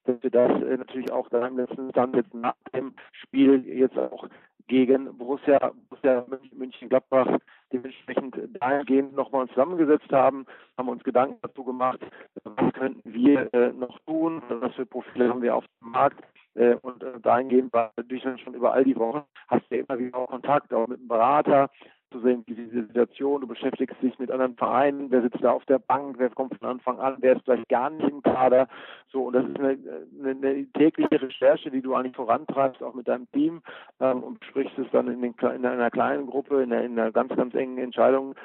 dass 0.06 0.22
wir 0.22 0.30
das 0.30 0.62
äh, 0.62 0.78
natürlich 0.78 1.12
auch 1.12 1.30
dann 1.30 1.44
im 1.52 1.58
letzten 1.58 1.90
Stand 1.92 2.16
jetzt 2.16 2.34
nach 2.34 2.56
dem 2.74 2.94
Spiel 3.12 3.66
jetzt 3.68 3.98
auch 3.98 4.28
gegen 4.68 5.18
Borussia, 5.18 5.72
Borussia 5.90 6.26
München-Gladbach 6.52 7.40
dementsprechend 7.72 8.38
dahingehend 8.60 9.16
nochmal 9.16 9.48
zusammengesetzt 9.50 10.12
haben, 10.12 10.46
haben 10.78 10.90
uns 10.90 11.04
Gedanken 11.04 11.38
dazu 11.42 11.64
gemacht, 11.64 12.00
was 12.44 12.74
könnten 12.74 13.14
wir 13.14 13.54
äh, 13.54 13.72
noch 13.74 14.00
tun, 14.00 14.42
was 14.50 14.74
für 14.76 14.86
Profile 14.86 15.30
haben 15.30 15.42
wir 15.42 15.56
auf 15.56 15.66
dem 15.82 15.92
Markt. 15.92 16.24
Äh, 16.56 16.76
und 16.82 17.04
äh, 17.04 17.20
dahingehend 17.22 17.72
war 17.74 17.92
natürlich 17.98 18.24
schon 18.42 18.54
über 18.54 18.74
all 18.74 18.84
die 18.84 18.96
Wochen, 18.96 19.24
hast 19.48 19.70
du 19.70 19.76
ja 19.76 19.84
immer 19.84 20.00
wieder 20.00 20.18
auch 20.18 20.30
Kontakt, 20.30 20.74
auch 20.74 20.88
mit 20.88 21.00
dem 21.00 21.08
Berater, 21.08 21.70
zu 22.12 22.20
sehen, 22.22 22.44
wie 22.48 22.56
diese 22.56 22.86
Situation, 22.88 23.42
du 23.42 23.48
beschäftigst 23.48 24.02
dich 24.02 24.18
mit 24.20 24.32
anderen 24.32 24.56
Vereinen, 24.56 25.12
wer 25.12 25.22
sitzt 25.22 25.44
da 25.44 25.52
auf 25.52 25.66
der 25.66 25.80
Bank, 25.80 26.16
wer 26.20 26.30
kommt 26.30 26.58
von 26.58 26.68
Anfang 26.68 27.00
an, 27.00 27.18
wer 27.20 27.36
ist 27.36 27.44
vielleicht 27.44 27.70
gar 27.70 27.90
nicht 27.90 28.10
im 28.10 28.22
Kader. 28.22 28.68
So, 29.12 29.24
und 29.26 29.34
das 29.34 29.46
ist 29.46 29.60
eine, 29.60 29.78
eine, 30.20 30.30
eine 30.32 30.66
tägliche 30.74 31.22
Recherche, 31.22 31.72
die 31.72 31.82
du 31.82 31.96
eigentlich 31.96 32.16
vorantreibst, 32.16 32.82
auch 32.82 32.94
mit 32.94 33.08
deinem 33.08 33.30
Team, 33.32 33.62
ähm, 34.00 34.24
und 34.24 34.40
besprichst 34.40 34.78
es 34.78 34.88
dann 34.92 35.08
in, 35.08 35.22
den, 35.22 35.36
in 35.56 35.66
einer 35.66 35.92
kleinen 35.92 36.28
Gruppe, 36.28 36.64
in 36.64 36.74
einer, 36.74 36.84
in 36.84 37.00
einer 37.00 37.12
ganz, 37.12 37.36
ganz 37.36 37.54
engen 37.56 37.78
Entscheidung 37.78 38.36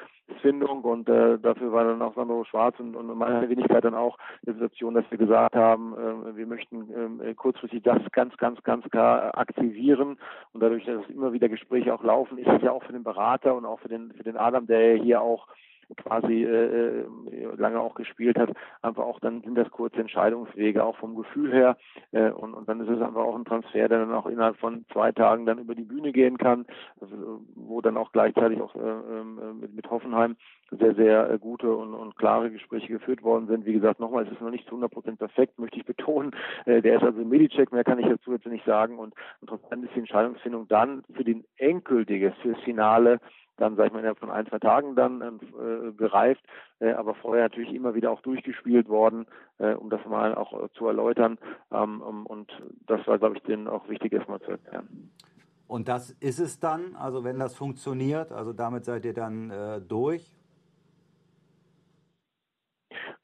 Findung 0.41 0.81
und 0.83 1.09
äh, 1.09 1.37
dafür 1.37 1.71
war 1.71 1.83
dann 1.83 2.01
auch 2.01 2.15
Sandro 2.15 2.43
Schwarz 2.45 2.79
und, 2.79 2.95
und 2.95 3.17
meine 3.17 3.49
Wenigkeit 3.49 3.83
dann 3.83 3.93
auch 3.93 4.17
die 4.45 4.51
Situation, 4.51 4.93
dass 4.93 5.09
wir 5.09 5.17
gesagt 5.17 5.55
haben, 5.55 5.93
äh, 5.93 6.35
wir 6.37 6.47
möchten 6.47 7.19
äh, 7.21 7.33
kurzfristig 7.33 7.83
das 7.83 7.99
ganz, 8.11 8.35
ganz, 8.37 8.61
ganz 8.63 8.85
klar 8.89 9.37
aktivieren. 9.37 10.17
Und 10.53 10.61
dadurch, 10.61 10.85
dass 10.85 11.09
immer 11.09 11.33
wieder 11.33 11.49
Gespräche 11.49 11.93
auch 11.93 12.03
laufen, 12.03 12.37
ist 12.37 12.47
es 12.47 12.61
ja 12.61 12.71
auch 12.71 12.83
für 12.83 12.93
den 12.93 13.03
Berater 13.03 13.55
und 13.55 13.65
auch 13.65 13.79
für 13.79 13.89
den 13.89 14.13
für 14.13 14.23
den 14.23 14.37
Adam, 14.37 14.65
der 14.65 14.95
hier 14.95 15.21
auch 15.21 15.47
quasi 15.97 16.43
äh, 16.43 17.01
äh, 17.01 17.05
lange 17.57 17.79
auch 17.79 17.95
gespielt 17.95 18.37
hat, 18.37 18.51
einfach 18.81 19.03
auch 19.03 19.19
dann 19.19 19.41
sind 19.41 19.55
das 19.55 19.69
kurze 19.71 19.97
Entscheidungswege, 19.97 20.83
auch 20.83 20.97
vom 20.97 21.15
Gefühl 21.15 21.51
her. 21.51 21.77
Äh, 22.11 22.31
und, 22.31 22.53
und 22.53 22.67
dann 22.67 22.81
ist 22.81 22.89
es 22.89 23.01
einfach 23.01 23.23
auch 23.23 23.35
ein 23.35 23.45
Transfer, 23.45 23.87
der 23.87 23.99
dann 23.99 24.13
auch 24.13 24.25
innerhalb 24.25 24.57
von 24.57 24.85
zwei 24.91 25.11
Tagen 25.11 25.45
dann 25.45 25.59
über 25.59 25.75
die 25.75 25.83
Bühne 25.83 26.11
gehen 26.11 26.37
kann, 26.37 26.65
also, 26.99 27.41
wo 27.55 27.81
dann 27.81 27.97
auch 27.97 28.11
gleichzeitig 28.11 28.61
auch 28.61 28.75
äh, 28.75 28.79
ähm, 28.79 29.39
äh, 29.41 29.53
mit, 29.53 29.75
mit 29.75 29.89
Hoffenheim 29.89 30.35
sehr, 30.71 30.95
sehr 30.95 31.29
äh, 31.29 31.37
gute 31.39 31.73
und, 31.75 31.93
und 31.93 32.15
klare 32.15 32.51
Gespräche 32.51 32.87
geführt 32.87 33.23
worden 33.23 33.47
sind. 33.47 33.65
Wie 33.65 33.73
gesagt, 33.73 33.99
nochmal, 33.99 34.25
es 34.25 34.31
ist 34.31 34.41
noch 34.41 34.49
nicht 34.49 34.65
zu 34.65 34.71
100 34.71 34.91
Prozent 34.91 35.19
perfekt, 35.19 35.59
möchte 35.59 35.77
ich 35.77 35.85
betonen. 35.85 36.31
Äh, 36.65 36.81
der 36.81 36.97
ist 36.97 37.03
also 37.03 37.19
Medicek, 37.25 37.71
mehr 37.71 37.83
kann 37.83 37.99
ich 37.99 38.07
dazu 38.07 38.31
jetzt 38.31 38.45
nicht 38.45 38.65
sagen. 38.65 38.97
Und, 38.97 39.13
und 39.41 39.47
trotzdem 39.47 39.83
ist 39.83 39.93
die 39.95 39.99
Entscheidungsfindung 39.99 40.67
dann 40.67 41.03
für 41.13 41.23
den 41.23 41.43
endgültige, 41.57 42.31
fürs 42.41 42.59
Finale 42.61 43.19
dann, 43.57 43.75
sag 43.75 43.87
ich 43.87 43.93
mal, 43.93 43.99
innerhalb 43.99 44.19
von 44.19 44.31
ein, 44.31 44.47
zwei 44.47 44.59
Tagen 44.59 44.95
dann 44.95 45.21
äh, 45.21 45.91
gereift, 45.93 46.43
äh, 46.79 46.91
aber 46.93 47.15
vorher 47.15 47.43
natürlich 47.43 47.73
immer 47.73 47.93
wieder 47.93 48.11
auch 48.11 48.21
durchgespielt 48.21 48.89
worden, 48.89 49.25
äh, 49.59 49.73
um 49.73 49.89
das 49.89 50.03
mal 50.05 50.35
auch 50.35 50.53
äh, 50.53 50.69
zu 50.73 50.87
erläutern. 50.87 51.37
Ähm, 51.71 52.01
um, 52.01 52.25
und 52.25 52.51
das 52.87 53.05
war, 53.07 53.19
glaube 53.19 53.37
ich, 53.37 53.43
denen 53.43 53.67
auch 53.67 53.87
wichtig, 53.89 54.13
erstmal 54.13 54.39
zu 54.41 54.51
erklären. 54.51 55.11
Und 55.67 55.87
das 55.87 56.11
ist 56.11 56.39
es 56.39 56.59
dann, 56.59 56.95
also 56.95 57.23
wenn 57.23 57.39
das 57.39 57.55
funktioniert, 57.55 58.31
also 58.31 58.53
damit 58.53 58.85
seid 58.85 59.05
ihr 59.05 59.13
dann 59.13 59.49
äh, 59.49 59.81
durch? 59.81 60.35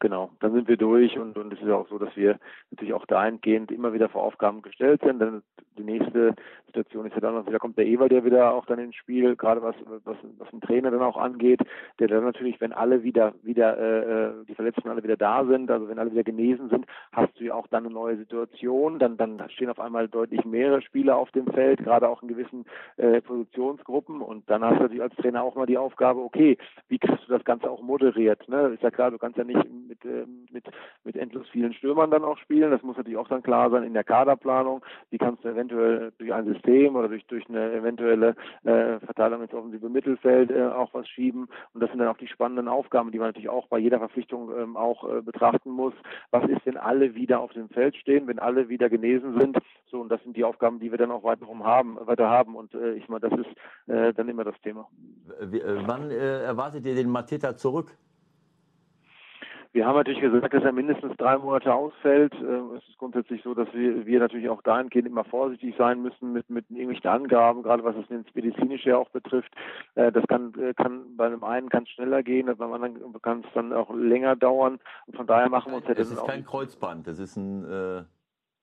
Genau, 0.01 0.29
dann 0.39 0.53
sind 0.53 0.69
wir 0.69 0.77
durch 0.77 1.19
und, 1.19 1.37
und 1.37 1.51
es 1.51 1.61
ist 1.61 1.69
auch 1.69 1.87
so, 1.89 1.97
dass 1.99 2.15
wir 2.15 2.39
natürlich 2.71 2.93
auch 2.93 3.05
dahingehend 3.05 3.69
immer 3.69 3.91
wieder 3.91 4.07
vor 4.07 4.23
Aufgaben 4.23 4.61
gestellt 4.61 5.01
sind. 5.03 5.19
Denn 5.19 5.43
die 5.77 5.83
nächste 5.83 6.35
Situation 6.67 7.05
ist 7.05 7.15
ja 7.15 7.19
dann 7.19 7.45
wieder 7.45 7.59
kommt 7.59 7.77
der 7.77 7.85
Ewald, 7.85 8.11
der 8.11 8.23
wieder 8.23 8.53
auch 8.53 8.65
dann 8.65 8.79
ins 8.79 8.95
Spiel, 8.95 9.35
gerade 9.35 9.61
was, 9.61 9.75
was, 10.05 10.15
was 10.37 10.49
den 10.51 10.61
Trainer 10.61 10.91
dann 10.91 11.01
auch 11.01 11.17
angeht, 11.17 11.59
der 11.99 12.07
dann 12.07 12.23
natürlich, 12.23 12.61
wenn 12.61 12.71
alle 12.71 13.03
wieder, 13.03 13.33
wieder, 13.43 13.77
äh, 13.77 14.39
äh, 14.39 14.45
die 14.47 14.55
Verletzten 14.55 14.87
alle 14.87 15.03
wieder 15.03 15.17
da 15.17 15.43
sind, 15.45 15.69
also 15.69 15.89
wenn 15.89 15.99
alle 15.99 16.11
wieder 16.11 16.23
genesen 16.23 16.69
sind, 16.69 16.85
hast 17.11 17.37
du 17.39 17.45
ja 17.45 17.53
auch 17.53 17.67
dann 17.67 17.85
eine 17.85 17.93
neue 17.93 18.17
Situation. 18.17 18.99
Dann, 18.99 19.17
dann 19.17 19.41
stehen 19.49 19.69
auf 19.69 19.79
einmal 19.79 20.07
deutlich 20.07 20.45
mehrere 20.45 20.81
Spieler 20.81 21.17
auf 21.17 21.31
dem 21.31 21.47
Feld, 21.47 21.83
gerade 21.83 22.07
auch 22.07 22.21
in 22.21 22.29
gewissen 22.29 22.65
äh, 22.97 23.21
Positionsgruppen. 23.21 24.21
Und 24.21 24.49
dann 24.49 24.63
hast 24.63 24.77
du 24.77 24.83
natürlich 24.83 25.03
als 25.03 25.15
Trainer 25.15 25.43
auch 25.43 25.55
mal 25.55 25.65
die 25.65 25.77
Aufgabe, 25.77 26.21
okay, 26.21 26.57
wie 26.87 26.99
kriegst 26.99 27.27
du 27.27 27.33
das 27.33 27.43
Ganze 27.43 27.69
auch 27.69 27.81
moderiert? 27.81 28.47
Ne? 28.47 28.69
Ist 28.73 28.83
ja 28.83 28.91
klar, 28.91 29.11
du 29.11 29.17
kannst 29.17 29.37
ja 29.37 29.43
nicht 29.43 29.59
mit, 29.89 30.05
äh, 30.05 30.25
mit, 30.51 30.65
mit 31.03 31.17
endlos 31.17 31.49
vielen 31.49 31.73
Stürmern 31.73 32.11
dann 32.11 32.23
auch 32.23 32.37
spielen. 32.37 32.71
Das 32.71 32.83
muss 32.83 32.95
natürlich 32.95 33.17
auch 33.17 33.27
dann 33.27 33.43
klar 33.43 33.69
sein 33.69 33.83
in 33.83 33.93
der 33.93 34.03
Kaderplanung. 34.03 34.85
Wie 35.09 35.17
kannst 35.17 35.43
du 35.43 35.49
eventuell 35.49 36.13
durch 36.17 36.31
ein 36.31 36.45
System 36.45 36.95
oder 36.95 37.09
durch, 37.09 37.25
durch 37.25 37.49
eine 37.49 37.73
eventuelle 37.73 38.35
äh, 38.63 38.99
Verteilung 38.99 39.41
ins 39.41 39.53
offensive 39.53 39.89
Mittelfeld 39.89 40.51
äh, 40.51 40.67
auch 40.67 40.93
was 40.93 41.07
schieben? 41.09 41.49
Und 41.73 41.81
das 41.81 41.89
sind 41.89 41.99
dann 41.99 42.07
auch 42.07 42.17
die 42.17 42.27
spannenden 42.27 42.67
Aufgaben, 42.67 43.11
die 43.11 43.19
man 43.19 43.29
natürlich 43.29 43.49
auch 43.49 43.67
bei 43.67 43.79
jeder 43.79 43.99
Verpflichtung 43.99 44.51
ähm, 44.57 44.77
auch 44.77 45.09
äh, 45.09 45.21
betrachten 45.21 45.71
muss. 45.71 45.93
Was 46.31 46.47
ist, 46.47 46.65
wenn 46.65 46.77
alle 46.77 47.15
wieder 47.15 47.39
auf 47.39 47.51
dem 47.53 47.69
Feld 47.69 47.95
stehen, 47.97 48.27
wenn 48.27 48.39
alle 48.39 48.69
wieder 48.69 48.89
genesen 48.89 49.37
sind? 49.37 49.57
So, 49.89 49.99
und 50.01 50.09
das 50.09 50.21
sind 50.23 50.37
die 50.37 50.43
Aufgaben, 50.43 50.79
die 50.79 50.91
wir 50.91 50.97
dann 50.97 51.11
auch 51.11 51.23
weiterhin 51.23 51.63
haben, 51.63 51.97
weiter 52.01 52.29
haben. 52.29 52.55
Und 52.55 52.73
äh, 52.75 52.93
ich 52.93 53.09
meine, 53.09 53.27
das 53.27 53.39
ist 53.39 53.91
äh, 53.91 54.13
dann 54.13 54.29
immer 54.29 54.43
das 54.43 54.59
Thema. 54.61 54.87
Wann 55.87 56.11
äh, 56.11 56.43
erwartet 56.43 56.85
ihr 56.85 56.95
den 56.95 57.09
Mateta 57.09 57.55
zurück? 57.55 57.97
Wir 59.71 59.85
haben 59.85 59.95
natürlich 59.95 60.21
gesagt, 60.21 60.51
dass 60.51 60.63
er 60.63 60.71
mindestens 60.71 61.15
drei 61.17 61.37
Monate 61.37 61.71
ausfällt. 61.73 62.33
Ähm, 62.33 62.71
es 62.77 62.87
ist 62.89 62.97
grundsätzlich 62.97 63.43
so, 63.43 63.53
dass 63.53 63.71
wir, 63.73 64.05
wir 64.05 64.19
natürlich 64.19 64.49
auch 64.49 64.63
dahingehend 64.63 65.07
immer 65.07 65.23
vorsichtig 65.23 65.75
sein 65.77 66.01
müssen 66.01 66.33
mit, 66.33 66.49
mit 66.49 66.65
irgendwelchen 66.71 67.09
Angaben, 67.09 67.61
gerade 67.61 67.83
was 67.83 67.95
das 67.95 68.09
Medizinische 68.33 68.97
auch 68.97 69.09
betrifft. 69.09 69.53
Äh, 69.93 70.11
das 70.11 70.25
kann, 70.27 70.53
äh, 70.59 70.73
kann 70.73 71.15
bei 71.15 71.27
einem 71.27 71.43
einen 71.43 71.69
kann 71.69 71.83
es 71.83 71.89
schneller 71.89 72.23
gehen, 72.23 72.47
beim 72.57 72.73
anderen 72.73 73.21
kann 73.21 73.41
es 73.41 73.53
dann 73.53 73.71
auch 73.71 73.93
länger 73.93 74.35
dauern. 74.35 74.79
Und 75.05 75.15
von 75.15 75.27
daher 75.27 75.49
machen 75.49 75.71
wir 75.71 75.77
uns 75.77 75.87
ja 75.87 75.93
das 75.93 76.09
ist 76.09 76.25
kein 76.25 76.45
Kreuzband, 76.45 77.05
das 77.07 77.19
ist 77.19 77.35
ein 77.35 77.63
äh 77.65 78.03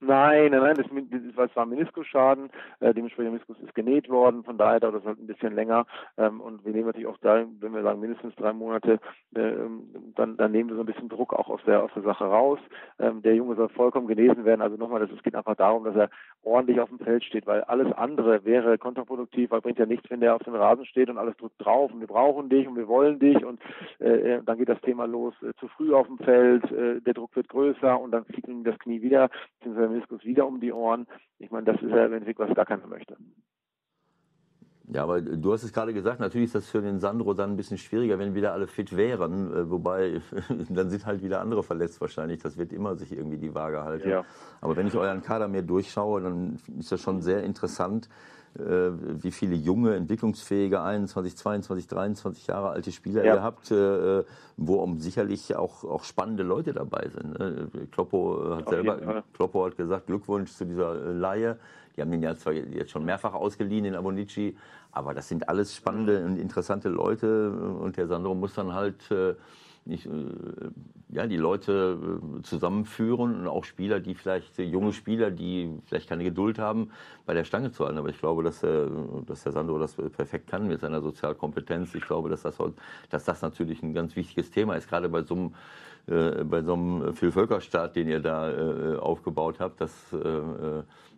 Nein, 0.01 0.51
nein, 0.51 0.61
nein, 0.61 0.77
das, 0.77 1.35
das 1.37 1.57
war 1.57 1.65
Meniskusschaden, 1.65 2.51
äh, 2.81 2.93
dementsprechend 2.93 3.29
der 3.29 3.33
Meniskus 3.33 3.57
ist 3.61 3.75
genäht 3.75 4.11
worden, 4.11 4.45
von 4.45 4.59
daher 4.59 4.79
dauert 4.79 4.97
das 4.97 5.05
halt 5.05 5.19
ein 5.19 5.27
bisschen 5.27 5.55
länger 5.55 5.87
ähm, 6.19 6.43
und 6.43 6.63
wir 6.67 6.73
nehmen 6.73 6.85
natürlich 6.87 7.07
auch 7.07 7.17
da, 7.23 7.47
wenn 7.61 7.73
wir 7.73 7.83
sagen 7.83 8.01
mindestens 8.01 8.35
drei 8.35 8.53
Monate, 8.53 9.01
äh, 9.35 9.53
dann, 10.15 10.37
dann 10.37 10.53
nehmen 10.53 10.69
wir 10.69 10.77
so 10.77 10.83
ein 10.83 10.87
bisschen 10.87 11.09
Druck 11.09 11.33
auch 11.33 11.49
aus 11.49 11.61
der, 11.67 11.83
aus 11.83 11.91
der 11.95 12.03
Sache 12.03 12.25
raus. 12.25 12.59
Ähm, 12.99 13.23
der 13.23 13.37
Junge 13.37 13.57
soll 13.57 13.71
vollkommen 13.71 14.07
genesen 14.07 14.45
werden, 14.45 14.61
also 14.61 14.77
nochmal, 14.77 15.03
es 15.03 15.23
geht 15.23 15.35
einfach 15.35 15.57
darum, 15.57 15.85
dass 15.85 15.97
er 15.97 16.11
ordentlich 16.43 16.79
auf 16.79 16.91
dem 16.91 16.99
Feld 16.99 17.25
steht, 17.25 17.47
weil 17.47 17.63
alles 17.63 17.91
andere 17.95 18.45
wäre 18.45 18.77
kontraproduktiv, 18.77 19.51
weil 19.51 19.63
bringt 19.63 19.79
ja 19.79 19.87
nichts, 19.87 20.11
wenn 20.11 20.21
der 20.21 20.35
auf 20.35 20.43
dem 20.43 20.55
Rasen 20.55 20.85
steht 20.85 21.09
und 21.09 21.17
alles 21.17 21.39
drückt 21.39 21.65
drauf 21.65 21.91
und 21.91 22.01
wir 22.01 22.07
brauchen 22.07 22.51
dich 22.51 22.69
und 22.69 22.77
wir 22.77 22.87
wollen 22.87 23.19
dich 23.19 23.43
und 23.47 23.61
äh, 24.01 24.35
äh 24.35 24.43
dann 24.45 24.59
geht 24.59 24.69
das 24.69 24.81
Thema 24.83 25.07
los, 25.07 25.33
äh, 25.43 25.55
zu 25.59 25.69
früh 25.69 25.95
auf 25.95 26.07
dem 26.07 26.19
Feld, 26.19 26.71
äh, 26.71 27.01
der 27.01 27.15
Druck 27.15 27.35
wird 27.35 27.49
größer 27.49 27.99
und 27.99 28.11
dann 28.11 28.27
fliegt 28.27 28.47
ihm 28.47 28.63
das 28.63 28.79
Knie 28.79 29.01
wieder, 29.01 29.31
beziehungsweise 29.59 29.86
Meniskus 29.89 30.25
wieder 30.25 30.47
um 30.47 30.61
die 30.61 30.73
Ohren. 30.73 31.07
Ich 31.39 31.51
meine, 31.51 31.67
das 31.67 31.81
ist 31.83 31.91
ja 31.91 32.07
im 32.07 32.13
Endeffekt, 32.13 32.39
was 32.39 32.55
gar 32.55 32.67
keiner 32.67 32.87
möchte. 32.87 33.17
Ja, 34.93 35.03
aber 35.03 35.21
du 35.21 35.53
hast 35.53 35.65
es 35.65 35.73
gerade 35.73 35.93
gesagt, 35.93 36.21
natürlich 36.21 36.47
ist 36.47 36.55
das 36.55 36.69
für 36.69 36.81
den 36.81 37.01
Sandro 37.01 37.35
dann 37.35 37.51
ein 37.51 37.57
bisschen 37.57 37.79
schwieriger, 37.79 38.19
wenn 38.19 38.35
wieder 38.35 38.53
alle 38.53 38.69
fit 38.69 38.97
wären. 38.97 39.53
Äh, 39.53 39.71
wobei, 39.71 40.21
dann 40.69 40.91
sind 40.91 41.07
halt 41.07 41.23
wieder 41.23 41.41
andere 41.41 41.63
verletzt 41.63 42.01
wahrscheinlich. 42.01 42.41
Das 42.41 42.57
wird 42.57 42.73
immer 42.73 42.95
sich 42.95 43.13
irgendwie 43.13 43.39
die 43.39 43.55
Waage 43.55 43.83
halten. 43.83 44.09
Ja. 44.09 44.25
Aber 44.61 44.77
wenn 44.77 44.87
ich 44.87 44.95
euren 44.95 45.23
Kader 45.23 45.49
mehr 45.49 45.63
durchschaue, 45.63 46.21
dann 46.21 46.61
ist 46.79 46.93
das 46.93 47.01
schon 47.01 47.21
sehr 47.21 47.43
interessant, 47.43 48.09
äh, 48.59 48.91
wie 49.23 49.33
viele 49.33 49.57
junge, 49.57 49.97
entwicklungsfähige, 49.97 50.81
21, 50.81 51.37
22, 51.37 51.89
23 51.89 52.47
Jahre 52.47 52.71
alte 52.71 52.93
Spieler 52.93 53.25
ja. 53.25 53.35
ihr 53.35 53.43
habt, 53.43 53.71
äh, 53.71 54.25
wo 54.57 54.95
sicherlich 54.99 55.57
auch, 55.57 55.85
auch 55.85 56.05
spannende 56.05 56.43
Leute 56.43 56.73
dabei 56.73 57.09
sind. 57.13 57.39
Ne? 57.39 57.69
Kloppo 57.91 58.57
hat 58.57 58.69
selber, 58.69 59.25
Kloppo 59.35 59.67
hat 59.67 59.77
gesagt, 59.77 60.07
Glückwunsch 60.07 60.53
zu 60.53 60.65
dieser 60.65 60.95
Laie. 60.95 61.59
Die 61.97 62.03
haben 62.03 62.11
den 62.11 62.23
ja 62.23 62.35
zwar 62.37 62.53
jetzt 62.53 62.91
schon 62.91 63.05
mehrfach 63.05 63.35
ausgeliehen, 63.35 63.85
den 63.85 63.95
Abonici, 63.95 64.57
aber 64.93 65.15
das 65.15 65.29
sind 65.29 65.49
alles 65.49 65.75
spannende 65.75 66.25
und 66.25 66.39
interessante 66.39 66.89
Leute 66.89 67.51
und 67.51 67.97
der 67.97 68.07
Sandro 68.07 68.35
muss 68.35 68.55
dann 68.55 68.75
halt 68.75 69.11
äh, 69.11 69.35
nicht, 69.87 70.07
äh, 70.07 70.11
ja, 71.11 71.27
die 71.27 71.37
Leute 71.37 71.99
äh, 72.39 72.43
zusammenführen 72.43 73.41
und 73.41 73.47
auch 73.47 73.65
Spieler, 73.65 74.01
die 74.01 74.15
vielleicht, 74.15 74.59
junge 74.59 74.93
Spieler, 74.93 75.31
die 75.31 75.71
vielleicht 75.87 76.09
keine 76.09 76.25
Geduld 76.25 76.59
haben, 76.59 76.91
bei 77.25 77.35
der 77.35 77.45
Stange 77.45 77.71
zu 77.71 77.85
halten. 77.85 77.99
Aber 77.99 78.09
ich 78.09 78.19
glaube, 78.19 78.43
dass, 78.43 78.61
der, 78.61 78.89
dass 79.27 79.45
der 79.45 79.53
Sandro 79.53 79.79
das 79.79 79.95
perfekt 79.95 80.49
kann 80.49 80.67
mit 80.67 80.81
seiner 80.81 81.01
Sozialkompetenz. 81.01 81.95
Ich 81.95 82.05
glaube, 82.05 82.29
dass 82.29 82.43
das, 82.43 82.59
dass 83.11 83.25
das 83.25 83.43
natürlich 83.43 83.83
ein 83.83 83.95
ganz 83.95 84.17
wichtiges 84.17 84.51
Thema 84.51 84.75
ist, 84.75 84.89
gerade 84.89 85.09
bei 85.09 85.23
so 85.23 85.35
einem 85.35 85.55
äh, 86.07 86.45
bei 86.45 86.63
so 86.63 86.75
einem 86.75 87.15
Vielvölkerstaat, 87.15 87.97
den 87.97 88.09
ihr 88.09 88.21
da 88.21 88.51
äh, 88.51 88.97
aufgebaut 88.97 89.59
habt, 89.59 89.81
dass, 89.81 90.13
äh, 90.13 90.19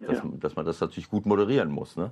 dass, 0.01 0.18
ja. 0.18 0.24
dass 0.41 0.57
man 0.57 0.64
das 0.64 0.80
natürlich 0.80 1.11
gut 1.11 1.26
moderieren 1.26 1.70
muss. 1.70 1.97
Ne? 1.97 2.11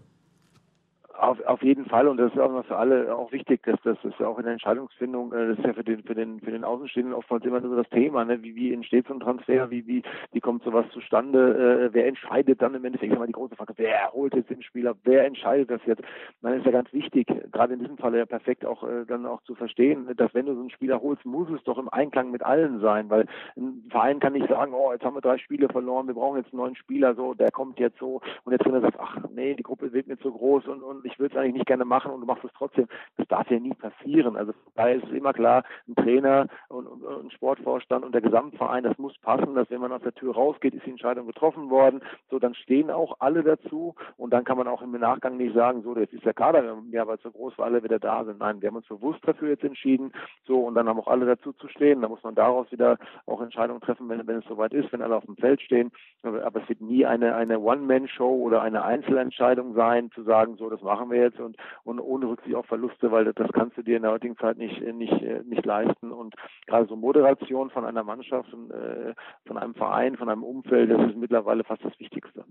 Auf, 1.19 1.41
auf 1.47 1.63
jeden 1.63 1.87
Fall. 1.87 2.09
Und 2.09 2.19
das 2.19 2.33
ist 2.33 2.39
auch 2.39 2.65
für 2.65 2.77
alle 2.77 3.15
auch 3.17 3.33
wichtig, 3.33 3.63
dass 3.63 3.81
das 3.83 3.97
ist 4.05 4.19
ja 4.19 4.29
auch 4.29 4.39
in 4.39 4.45
der 4.45 4.53
Entscheidungsfindung, 4.53 5.33
äh, 5.33 5.49
das 5.49 5.59
ist 5.59 5.65
ja 5.65 5.73
für 5.73 5.85
den 5.85 6.03
für 6.03 6.15
den 6.15 6.41
für 6.41 6.51
den 6.51 6.65
Außenstehenden 6.65 7.15
oftmals 7.15 7.45
immer 7.45 7.61
so 7.61 7.75
das 7.75 7.89
Thema, 7.89 8.25
ne? 8.25 8.43
wie 8.43 8.55
wie 8.55 8.73
entsteht 8.73 9.07
so 9.07 9.15
ein 9.15 9.21
Transfer, 9.21 9.71
wie 9.71 9.87
wie 9.87 10.03
wie 10.33 10.41
kommt 10.41 10.63
sowas 10.65 10.85
zustande, 10.93 11.87
äh, 11.87 11.95
wer 11.95 12.07
entscheidet 12.07 12.61
dann 12.61 12.75
im 12.75 12.85
Endeffekt? 12.85 13.13
Immer 13.15 13.27
die 13.27 13.33
große 13.33 13.57
Frage, 13.57 13.73
wer 13.77 14.13
holt 14.13 14.35
jetzt 14.35 14.51
den 14.51 14.63
Spieler, 14.63 14.95
wer 15.05 15.25
entscheidet 15.25 15.71
das 15.71 15.81
jetzt? 15.87 16.03
Dann 16.43 16.55
ist 16.55 16.67
ja 16.67 16.73
ganz 16.73 16.93
wichtig, 16.93 17.27
gerade 17.51 17.75
in 17.75 17.81
diesem 17.81 17.97
Fall 17.97 18.15
ja 18.15 18.27
perfekt 18.27 18.67
auch 18.67 18.83
äh, 18.85 19.07
dann 19.07 19.25
auch 19.25 19.43
zu 19.43 19.55
verstehen, 19.55 20.11
dass 20.17 20.35
wenn 20.35 20.47
du 20.47 20.55
so 20.55 20.61
einen 20.61 20.71
Spieler 20.71 21.01
holst, 21.01 21.25
muss 21.25 21.49
es 21.51 21.63
doch 21.65 21.79
im 21.79 21.89
Einklang 21.89 22.31
mit 22.31 22.43
allen 22.43 22.81
sein, 22.81 23.09
weil 23.09 23.27
ein 23.57 23.85
Verein 23.91 24.21
kann 24.21 24.35
nicht 24.35 24.49
sagen, 24.49 24.75
oh 24.75 24.93
jetzt 24.93 25.05
haben 25.05 25.17
wir 25.17 25.23
drei 25.23 25.39
Spiele 25.39 25.69
verloren, 25.69 26.09
wir 26.09 26.15
brauchen 26.15 26.39
jetzt 26.39 26.53
einen 26.53 26.61
neuen 26.61 26.77
Spieler, 26.77 27.15
so 27.15 27.33
der 27.33 27.51
kommt 27.51 27.79
jetzt 27.79 27.99
so. 27.99 28.21
Und 28.45 28.51
der 28.51 28.59
Trainer 28.59 28.83
sagt, 28.83 28.99
ach 29.01 29.17
nee, 29.35 29.55
die 29.55 29.63
Gruppe 29.63 29.93
wird 29.93 30.09
mir 30.09 30.19
zu 30.19 30.31
groß 30.31 30.67
und 30.67 30.83
und 30.83 31.06
ich 31.07 31.19
will 31.19 31.29
es 31.29 31.37
eigentlich 31.37 31.55
nicht 31.55 31.67
gerne 31.67 31.85
machen 31.85 32.13
und 32.13 32.21
du 32.21 32.27
machst 32.27 32.45
es 32.45 32.51
trotzdem. 32.57 32.89
Das 33.17 33.27
darf 33.29 33.51
ja 33.51 33.59
nie 33.59 33.75
passieren. 33.75 34.37
Also 34.37 34.53
da 34.75 34.89
ist 34.89 35.05
es 35.05 35.11
immer 35.11 35.33
klar, 35.33 35.65
ein 35.89 35.95
Trainer 35.95 36.49
und, 36.69 36.87
ein 36.87 37.31
Sportvorstand 37.31 38.05
und 38.05 38.13
der 38.13 38.21
Gesamtverein, 38.21 38.85
das 38.85 38.99
muss 38.99 39.17
passen, 39.19 39.55
dass 39.55 39.71
wenn 39.71 39.81
man 39.81 39.93
aus 39.93 40.03
der 40.03 40.15
Tür 40.15 40.35
rausgeht, 40.35 40.75
ist 40.75 40.87
die 40.87 40.91
Entscheidung 40.91 41.27
getroffen 41.27 41.71
worden. 41.71 42.01
So, 42.31 42.39
dann 42.39 42.55
stehen 42.55 42.91
auch 42.91 43.17
alle 43.21 43.43
dazu 43.43 43.95
und 44.17 44.33
dann 44.33 44.45
kann 44.45 44.59
man 44.59 44.69
auch 44.69 44.83
im 44.83 44.93
Nachgang 44.93 45.37
nicht 45.37 45.55
sagen, 45.55 45.83
so, 45.83 45.97
jetzt 45.97 46.13
ist 46.13 46.25
der 46.25 46.35
Kader 46.35 46.77
ja, 46.91 47.07
weil 47.07 47.19
zu 47.19 47.31
groß, 47.31 47.55
weil 47.57 47.67
alle 47.67 47.83
wieder 47.83 47.99
da 47.99 48.25
sind. 48.25 48.39
Nein, 48.39 48.61
wir 48.61 48.69
haben 48.69 48.77
uns 48.77 48.89
bewusst 48.89 49.21
dafür 49.27 49.51
jetzt 49.51 49.65
entschieden. 49.65 50.13
So, 50.47 50.61
und 50.61 50.75
dann 50.75 50.89
haben 50.89 50.99
auch 50.99 51.09
alle 51.09 51.27
dazu 51.27 51.53
zu 51.53 51.69
stehen. 51.69 52.03
Da 52.03 52.09
muss 52.09 52.23
man 52.23 52.35
daraus 52.35 52.71
wieder 52.73 52.99
auch 53.27 53.41
Entscheidungen 53.41 53.81
treffen, 53.81 54.09
wenn, 54.09 54.27
wenn 54.27 54.39
es 54.39 54.45
soweit 54.47 54.73
ist, 54.73 54.93
wenn 54.93 55.03
alle 55.03 55.17
auf 55.17 55.25
dem 55.25 55.37
Feld 55.37 55.61
stehen. 55.61 55.91
Aber, 56.23 56.61
es 56.61 56.69
wird 56.69 56.81
nie 56.81 57.05
eine, 57.05 57.35
eine 57.35 57.61
One-Man-Show 57.61 58.43
oder 58.43 58.63
eine 58.63 58.83
Einzelentscheidung 58.85 59.75
sein, 59.75 60.11
zu 60.13 60.23
sagen, 60.23 60.57
so, 60.57 60.71
das 60.71 60.81
machen 60.83 60.96
wir 61.11 61.21
jetzt 61.21 61.41
und, 61.41 61.57
und 61.85 62.01
ohne 62.01 62.29
Rücksicht 62.29 62.55
auf 62.55 62.67
Verluste, 62.67 63.11
weil 63.11 63.33
das 63.33 63.51
kannst 63.53 63.77
du 63.77 63.83
dir 63.83 63.97
in 63.97 64.03
der 64.03 64.13
heutigen 64.13 64.37
Zeit 64.37 64.59
nicht, 64.59 64.81
nicht, 64.81 65.23
nicht 65.45 65.65
leisten. 65.65 66.13
Und 66.13 66.35
gerade 66.67 66.87
so 66.87 66.97
Moderation 66.97 67.71
von 67.71 67.85
einer 67.85 68.03
Mannschaft, 68.05 68.53
äh, 68.53 69.15
von 69.47 69.59
einem 69.59 69.75
Verein, 69.75 70.17
von 70.17 70.29
einem 70.29 70.43
Umfeld, 70.43 70.91
das 70.91 71.11
ist 71.11 71.17
mittlerweile 71.17 71.65
fast 71.65 71.85
das 71.85 71.99
Wichtigste. 71.99 72.45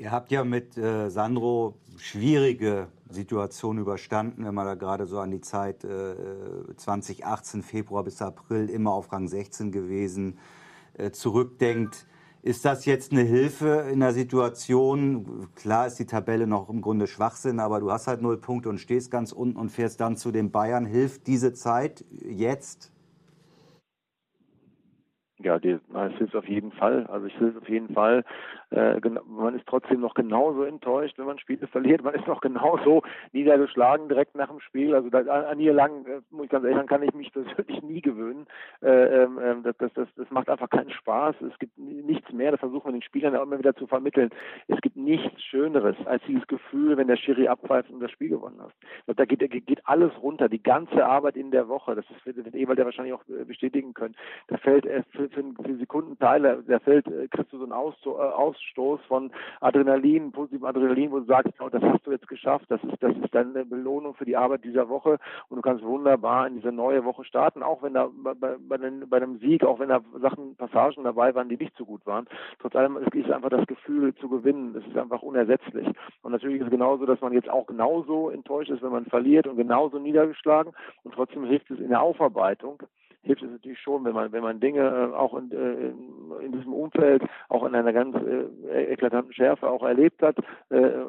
Ihr 0.00 0.12
habt 0.12 0.30
ja 0.30 0.44
mit 0.44 0.78
äh, 0.78 1.10
Sandro 1.10 1.74
schwierige 1.98 2.88
Situationen 3.10 3.82
überstanden, 3.82 4.46
wenn 4.46 4.54
man 4.54 4.64
da 4.64 4.74
gerade 4.74 5.04
so 5.04 5.18
an 5.18 5.30
die 5.30 5.42
Zeit 5.42 5.84
äh, 5.84 6.14
2018, 6.74 7.62
Februar 7.62 8.02
bis 8.02 8.22
April, 8.22 8.70
immer 8.70 8.92
auf 8.92 9.12
Rang 9.12 9.28
16 9.28 9.72
gewesen, 9.72 10.38
äh, 10.94 11.10
zurückdenkt. 11.10 12.06
Ist 12.42 12.64
das 12.64 12.86
jetzt 12.86 13.12
eine 13.12 13.20
Hilfe 13.20 13.86
in 13.92 14.00
der 14.00 14.12
Situation? 14.12 15.48
Klar 15.56 15.86
ist 15.86 15.98
die 15.98 16.06
Tabelle 16.06 16.46
noch 16.46 16.70
im 16.70 16.80
Grunde 16.80 17.06
Schwachsinn, 17.06 17.60
aber 17.60 17.80
du 17.80 17.90
hast 17.90 18.06
halt 18.06 18.22
null 18.22 18.38
Punkte 18.38 18.70
und 18.70 18.78
stehst 18.78 19.10
ganz 19.10 19.32
unten 19.32 19.58
und 19.58 19.68
fährst 19.68 20.00
dann 20.00 20.16
zu 20.16 20.30
den 20.30 20.50
Bayern. 20.50 20.86
Hilft 20.86 21.26
diese 21.26 21.52
Zeit 21.52 22.02
jetzt? 22.10 22.94
Ja, 25.38 25.58
die, 25.58 25.78
es 25.94 26.18
hilft 26.18 26.34
auf 26.34 26.48
jeden 26.48 26.72
Fall. 26.72 27.06
Also 27.08 27.26
ich 27.26 27.36
hilft 27.36 27.58
auf 27.58 27.68
jeden 27.68 27.92
Fall. 27.92 28.24
Äh, 28.70 29.00
man 29.26 29.56
ist 29.56 29.66
trotzdem 29.66 30.00
noch 30.00 30.14
genauso 30.14 30.62
enttäuscht, 30.62 31.18
wenn 31.18 31.26
man 31.26 31.38
Spiele 31.38 31.66
verliert. 31.66 32.02
Man 32.02 32.14
ist 32.14 32.26
noch 32.26 32.40
genauso 32.40 33.02
niedergeschlagen 33.32 34.08
direkt 34.08 34.36
nach 34.36 34.48
dem 34.48 34.60
Spiel. 34.60 34.94
Also 34.94 35.10
da, 35.10 35.20
an 35.20 35.58
Niederlagen, 35.58 36.06
äh, 36.06 36.20
muss 36.30 36.44
ich 36.44 36.50
ganz 36.50 36.64
ehrlich 36.64 36.76
sagen, 36.76 36.88
kann 36.88 37.02
ich 37.02 37.14
mich 37.14 37.32
persönlich 37.32 37.82
nie 37.82 38.00
gewöhnen. 38.00 38.46
Äh, 38.82 39.22
ähm, 39.22 39.40
ähm, 39.42 39.62
das, 39.62 39.76
das, 39.78 39.92
das, 39.94 40.08
das 40.16 40.30
macht 40.30 40.48
einfach 40.48 40.70
keinen 40.70 40.90
Spaß. 40.90 41.36
Es 41.42 41.58
gibt 41.58 41.76
nichts 41.78 42.30
mehr. 42.32 42.52
Das 42.52 42.60
versuchen 42.60 42.86
wir 42.86 42.92
den 42.92 43.02
Spielern 43.02 43.34
ja 43.34 43.42
immer 43.42 43.58
wieder 43.58 43.74
zu 43.74 43.86
vermitteln. 43.86 44.30
Es 44.68 44.80
gibt 44.80 44.96
nichts 44.96 45.42
Schöneres 45.42 45.96
als 46.06 46.22
dieses 46.28 46.46
Gefühl, 46.46 46.96
wenn 46.96 47.08
der 47.08 47.16
Schiri 47.16 47.48
abpfeift 47.48 47.90
und 47.90 48.00
das 48.00 48.10
Spiel 48.12 48.28
gewonnen 48.28 48.60
hast. 48.60 49.18
Da 49.18 49.24
geht, 49.24 49.40
geht 49.66 49.86
alles 49.86 50.12
runter. 50.22 50.48
Die 50.48 50.62
ganze 50.62 51.04
Arbeit 51.04 51.36
in 51.36 51.50
der 51.50 51.68
Woche. 51.68 51.96
Das 51.96 52.04
ist, 52.10 52.36
wird 52.36 52.54
Ewald 52.54 52.78
ja 52.78 52.84
wahrscheinlich 52.84 53.14
auch 53.14 53.24
äh, 53.28 53.44
bestätigen 53.44 53.94
können. 53.94 54.14
Da 54.46 54.58
fällt 54.58 54.84
für, 55.10 55.28
für, 55.28 55.42
für 55.62 55.76
Sekundenteile, 55.76 56.62
der 56.68 56.80
fällt, 56.80 57.06
kriegst 57.30 57.52
du 57.52 57.58
so 57.58 57.64
einen 57.64 57.72
Aus, 57.72 57.94
Aus 58.06 58.59
Ausstoß 58.60 59.00
von 59.08 59.30
Adrenalin, 59.60 60.32
positivem 60.32 60.64
Adrenalin, 60.64 61.10
wo 61.10 61.20
du 61.20 61.26
sagst, 61.26 61.54
oh, 61.60 61.68
das 61.68 61.82
hast 61.82 62.06
du 62.06 62.12
jetzt 62.12 62.28
geschafft, 62.28 62.66
das 62.68 62.82
ist, 62.84 63.02
das 63.02 63.16
ist 63.16 63.34
deine 63.34 63.64
Belohnung 63.64 64.14
für 64.14 64.24
die 64.24 64.36
Arbeit 64.36 64.64
dieser 64.64 64.88
Woche 64.88 65.18
und 65.48 65.56
du 65.56 65.62
kannst 65.62 65.84
wunderbar 65.84 66.46
in 66.46 66.56
diese 66.56 66.72
neue 66.72 67.04
Woche 67.04 67.24
starten, 67.24 67.62
auch 67.62 67.82
wenn 67.82 67.94
da 67.94 68.08
bei, 68.12 68.34
bei, 68.34 68.56
bei 68.58 69.16
einem 69.16 69.38
Sieg, 69.38 69.64
auch 69.64 69.78
wenn 69.78 69.88
da 69.88 70.00
Sachen, 70.20 70.56
Passagen 70.56 71.04
dabei 71.04 71.34
waren, 71.34 71.48
die 71.48 71.56
nicht 71.56 71.76
so 71.76 71.84
gut 71.84 72.04
waren. 72.06 72.26
Trotz 72.58 72.76
allem 72.76 72.96
ist 72.96 73.30
einfach 73.30 73.50
das 73.50 73.66
Gefühl 73.66 74.14
zu 74.16 74.28
gewinnen, 74.28 74.74
das 74.74 74.86
ist 74.86 74.96
einfach 74.96 75.22
unersetzlich. 75.22 75.88
Und 76.22 76.32
natürlich 76.32 76.60
ist 76.60 76.66
es 76.66 76.70
genauso, 76.70 77.06
dass 77.06 77.20
man 77.20 77.32
jetzt 77.32 77.48
auch 77.48 77.66
genauso 77.66 78.30
enttäuscht 78.30 78.70
ist, 78.70 78.82
wenn 78.82 78.92
man 78.92 79.06
verliert 79.06 79.46
und 79.46 79.56
genauso 79.56 79.98
niedergeschlagen 79.98 80.72
und 81.04 81.14
trotzdem 81.14 81.44
hilft 81.44 81.70
es 81.70 81.78
in 81.78 81.88
der 81.88 82.02
Aufarbeitung 82.02 82.82
hilft 83.22 83.42
es 83.42 83.50
natürlich 83.50 83.80
schon, 83.80 84.04
wenn 84.04 84.14
man, 84.14 84.32
wenn 84.32 84.42
man 84.42 84.60
Dinge 84.60 84.80
äh, 84.80 85.14
auch 85.14 85.34
in, 85.34 85.50
äh, 85.52 86.44
in 86.44 86.52
diesem 86.52 86.72
Umfeld, 86.72 87.22
auch 87.48 87.64
in 87.64 87.74
einer 87.74 87.92
ganz 87.92 88.16
äh, 88.16 88.92
eklatanten 88.92 89.32
Schärfe 89.32 89.68
auch 89.68 89.82
erlebt 89.82 90.22
hat, 90.22 90.36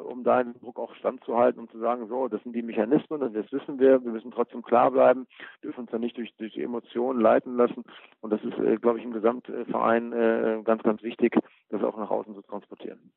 um 0.04 0.24
da 0.24 0.42
den 0.42 0.54
Druck 0.54 0.78
auch 0.78 0.94
standzuhalten, 0.94 1.60
um 1.60 1.68
zu 1.68 1.78
sagen, 1.78 2.06
so, 2.08 2.28
das 2.28 2.42
sind 2.42 2.54
die 2.54 2.62
Mechanismen 2.62 3.32
das 3.32 3.52
wissen 3.52 3.78
wir, 3.78 4.04
wir 4.04 4.12
müssen 4.12 4.30
trotzdem 4.30 4.62
klar 4.62 4.90
bleiben, 4.90 5.26
dürfen 5.62 5.82
uns 5.82 5.90
da 5.90 5.98
nicht 5.98 6.16
durch, 6.16 6.34
durch 6.36 6.56
Emotionen 6.56 7.20
leiten 7.20 7.56
lassen. 7.56 7.84
Und 8.20 8.30
das 8.30 8.42
ist, 8.42 8.82
glaube 8.82 8.98
ich, 8.98 9.04
im 9.04 9.12
Gesamtverein 9.12 10.64
ganz, 10.64 10.82
ganz 10.82 11.02
wichtig, 11.02 11.38
das 11.70 11.82
auch 11.82 11.96
nach 11.96 12.10
außen 12.10 12.34
zu 12.34 12.42
transportieren. 12.42 13.12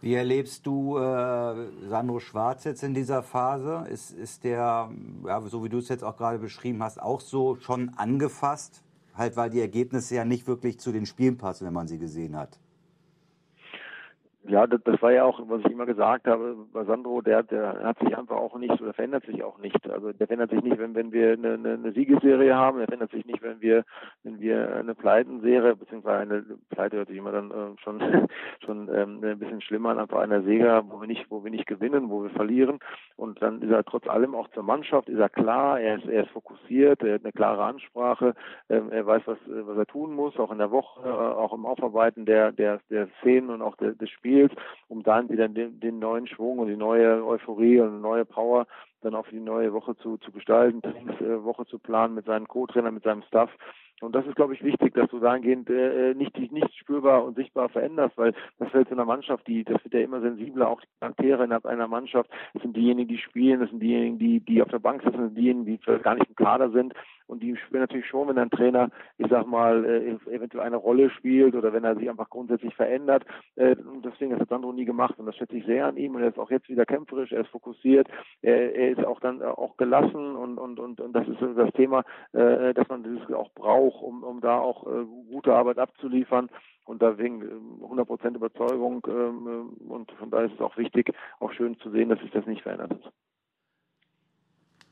Wie 0.00 0.14
erlebst 0.14 0.64
du 0.66 0.96
äh, 0.96 1.88
Sandro 1.88 2.20
Schwarz 2.20 2.64
jetzt 2.64 2.84
in 2.84 2.94
dieser 2.94 3.22
Phase? 3.22 3.84
Ist, 3.90 4.12
ist 4.12 4.44
der, 4.44 4.90
ja, 5.26 5.40
so 5.42 5.64
wie 5.64 5.68
du 5.68 5.78
es 5.78 5.88
jetzt 5.88 6.04
auch 6.04 6.16
gerade 6.16 6.38
beschrieben 6.38 6.82
hast, 6.82 7.02
auch 7.02 7.20
so 7.20 7.56
schon 7.56 7.90
angefasst? 7.96 8.82
Halt, 9.14 9.36
weil 9.36 9.50
die 9.50 9.60
Ergebnisse 9.60 10.14
ja 10.14 10.24
nicht 10.24 10.46
wirklich 10.46 10.78
zu 10.78 10.92
den 10.92 11.04
Spielen 11.04 11.36
passen, 11.36 11.66
wenn 11.66 11.72
man 11.72 11.88
sie 11.88 11.98
gesehen 11.98 12.36
hat 12.36 12.60
ja, 14.48 14.66
das, 14.66 14.80
das 14.84 15.00
war 15.02 15.12
ja 15.12 15.24
auch, 15.24 15.40
was 15.48 15.60
ich 15.60 15.70
immer 15.70 15.84
gesagt 15.84 16.26
habe, 16.26 16.56
bei 16.72 16.84
Sandro, 16.84 17.20
der, 17.20 17.42
der 17.42 17.80
hat 17.82 17.98
sich 17.98 18.16
einfach 18.16 18.36
auch 18.36 18.56
nicht 18.58 18.80
oder 18.80 18.94
verändert 18.94 19.26
sich 19.26 19.42
auch 19.42 19.58
nicht. 19.58 19.88
Also 19.90 20.12
der 20.12 20.26
verändert 20.26 20.50
sich 20.50 20.62
nicht, 20.62 20.78
wenn, 20.78 20.94
wenn 20.94 21.12
wir 21.12 21.32
eine, 21.32 21.54
eine, 21.54 21.92
Siegesserie 21.92 22.54
haben, 22.54 22.78
der 22.78 22.86
verändert 22.86 23.10
sich 23.10 23.26
nicht, 23.26 23.42
wenn 23.42 23.60
wir, 23.60 23.84
wenn 24.22 24.40
wir 24.40 24.76
eine 24.76 24.94
Pleitenserie, 24.94 25.76
beziehungsweise 25.76 26.22
eine 26.22 26.44
Pleite 26.70 26.96
hört 26.96 27.08
sich 27.08 27.18
immer 27.18 27.32
dann 27.32 27.50
äh, 27.50 27.80
schon, 27.82 28.00
schon 28.64 28.88
ähm, 28.94 29.22
ein 29.22 29.38
bisschen 29.38 29.60
schlimmer 29.60 29.90
an, 29.90 29.98
einfach 29.98 30.18
einer 30.18 30.42
Serie, 30.42 30.82
wo 30.88 31.00
wir 31.00 31.08
nicht, 31.08 31.30
wo 31.30 31.44
wir 31.44 31.50
nicht 31.50 31.66
gewinnen, 31.66 32.08
wo 32.08 32.22
wir 32.22 32.30
verlieren. 32.30 32.78
Und 33.16 33.42
dann 33.42 33.60
ist 33.60 33.70
er 33.70 33.84
trotz 33.84 34.08
allem 34.08 34.34
auch 34.34 34.48
zur 34.48 34.62
Mannschaft, 34.62 35.08
ist 35.08 35.18
er 35.18 35.28
klar, 35.28 35.78
er 35.78 35.98
ist, 35.98 36.06
er 36.06 36.24
ist 36.24 36.30
fokussiert, 36.30 37.02
er 37.02 37.14
hat 37.16 37.24
eine 37.24 37.32
klare 37.32 37.64
Ansprache, 37.64 38.34
ähm, 38.70 38.90
er 38.90 39.04
weiß, 39.04 39.22
was, 39.26 39.38
was 39.46 39.76
er 39.76 39.86
tun 39.86 40.14
muss, 40.14 40.38
auch 40.38 40.50
in 40.52 40.58
der 40.58 40.70
Woche, 40.70 41.06
äh, 41.06 41.10
auch 41.10 41.52
im 41.52 41.66
Aufarbeiten 41.66 42.24
der, 42.24 42.52
der, 42.52 42.80
der 42.88 43.08
Szenen 43.20 43.50
und 43.50 43.60
auch 43.60 43.76
des 43.76 44.08
Spiels 44.08 44.37
spielt, 44.38 44.52
um 44.88 45.02
dann 45.02 45.28
wieder 45.28 45.48
den, 45.48 45.80
den 45.80 45.98
neuen 45.98 46.26
Schwung 46.26 46.58
und 46.58 46.68
die 46.68 46.76
neue 46.76 47.24
Euphorie 47.24 47.80
und 47.80 48.00
neue 48.00 48.24
Power 48.24 48.66
dann 49.00 49.14
auf 49.14 49.28
die 49.30 49.40
neue 49.40 49.72
Woche 49.72 49.96
zu, 49.96 50.16
zu 50.18 50.32
gestalten, 50.32 50.82
Trainingswoche 50.82 51.66
zu 51.66 51.78
planen 51.78 52.14
mit 52.14 52.26
seinen 52.26 52.48
Co-Trainern, 52.48 52.94
mit 52.94 53.04
seinem 53.04 53.22
Staff. 53.22 53.50
Und 54.00 54.14
das 54.14 54.26
ist, 54.26 54.36
glaube 54.36 54.54
ich, 54.54 54.62
wichtig, 54.62 54.94
dass 54.94 55.10
du 55.10 55.18
dahingehend 55.18 55.68
äh, 55.70 56.14
nicht 56.14 56.36
dich 56.36 56.52
nicht 56.52 56.72
spürbar 56.76 57.24
und 57.24 57.36
sichtbar 57.36 57.68
veränderst, 57.68 58.16
weil 58.16 58.32
das 58.58 58.70
fällt 58.70 58.88
zu 58.88 58.94
einer 58.94 59.04
Mannschaft, 59.04 59.46
die, 59.46 59.64
das 59.64 59.82
wird 59.84 59.94
ja 59.94 60.00
immer 60.00 60.20
sensibler, 60.20 60.68
auch 60.68 60.80
die 60.80 60.86
Charaktere 61.00 61.44
innerhalb 61.44 61.66
einer 61.66 61.88
Mannschaft. 61.88 62.30
Das 62.54 62.62
sind 62.62 62.76
diejenigen, 62.76 63.08
die 63.08 63.18
spielen, 63.18 63.60
das 63.60 63.70
sind 63.70 63.80
diejenigen, 63.80 64.18
die, 64.18 64.40
die 64.40 64.62
auf 64.62 64.68
der 64.68 64.78
Bank 64.78 65.02
sitzen, 65.02 65.16
das 65.16 65.26
sind 65.26 65.38
diejenigen, 65.38 65.66
die 65.66 65.78
vielleicht 65.78 66.04
gar 66.04 66.14
nicht 66.14 66.28
im 66.28 66.36
Kader 66.36 66.70
sind. 66.70 66.94
Und 67.28 67.42
die 67.42 67.56
spüren 67.56 67.82
natürlich 67.82 68.06
schon, 68.06 68.28
wenn 68.28 68.38
ein 68.38 68.50
Trainer, 68.50 68.90
ich 69.18 69.28
sag 69.28 69.46
mal, 69.46 69.84
äh, 69.84 70.34
eventuell 70.34 70.64
eine 70.64 70.76
Rolle 70.76 71.10
spielt 71.10 71.54
oder 71.54 71.72
wenn 71.72 71.84
er 71.84 71.96
sich 71.96 72.08
einfach 72.08 72.30
grundsätzlich 72.30 72.74
verändert. 72.74 73.24
Äh, 73.56 73.76
und 73.76 74.04
deswegen 74.04 74.38
hat 74.38 74.48
Sandro 74.48 74.72
nie 74.72 74.84
gemacht. 74.84 75.18
Und 75.18 75.26
das 75.26 75.36
schätze 75.36 75.56
ich 75.56 75.66
sehr 75.66 75.86
an 75.86 75.96
ihm. 75.96 76.14
Und 76.14 76.22
er 76.22 76.30
ist 76.30 76.38
auch 76.38 76.50
jetzt 76.50 76.68
wieder 76.68 76.86
kämpferisch, 76.86 77.32
er 77.32 77.42
ist 77.42 77.50
fokussiert, 77.50 78.08
er, 78.42 78.74
er 78.74 78.90
ist 78.90 79.04
auch 79.04 79.20
dann 79.20 79.42
auch 79.42 79.76
gelassen 79.76 80.36
und, 80.36 80.58
und, 80.58 80.80
und, 80.80 81.00
und 81.00 81.12
das 81.12 81.28
ist 81.28 81.38
das 81.56 81.72
Thema, 81.72 82.04
äh, 82.32 82.74
dass 82.74 82.88
man 82.88 83.02
dieses 83.02 83.32
auch 83.32 83.52
braucht, 83.52 84.02
um, 84.02 84.22
um 84.22 84.40
da 84.40 84.58
auch 84.58 84.86
äh, 84.86 85.04
gute 85.30 85.54
Arbeit 85.54 85.78
abzuliefern 85.78 86.48
und 86.84 87.02
deswegen 87.02 87.42
100% 87.82 88.34
Überzeugung 88.34 89.06
ähm, 89.08 89.76
und 89.88 90.10
von 90.12 90.30
daher 90.30 90.46
ist 90.46 90.54
es 90.54 90.60
auch 90.60 90.76
wichtig, 90.76 91.12
auch 91.38 91.52
schön 91.52 91.78
zu 91.78 91.90
sehen, 91.90 92.08
dass 92.08 92.20
sich 92.20 92.30
das 92.30 92.46
nicht 92.46 92.62
verändert 92.62 92.90
hat. 92.90 93.12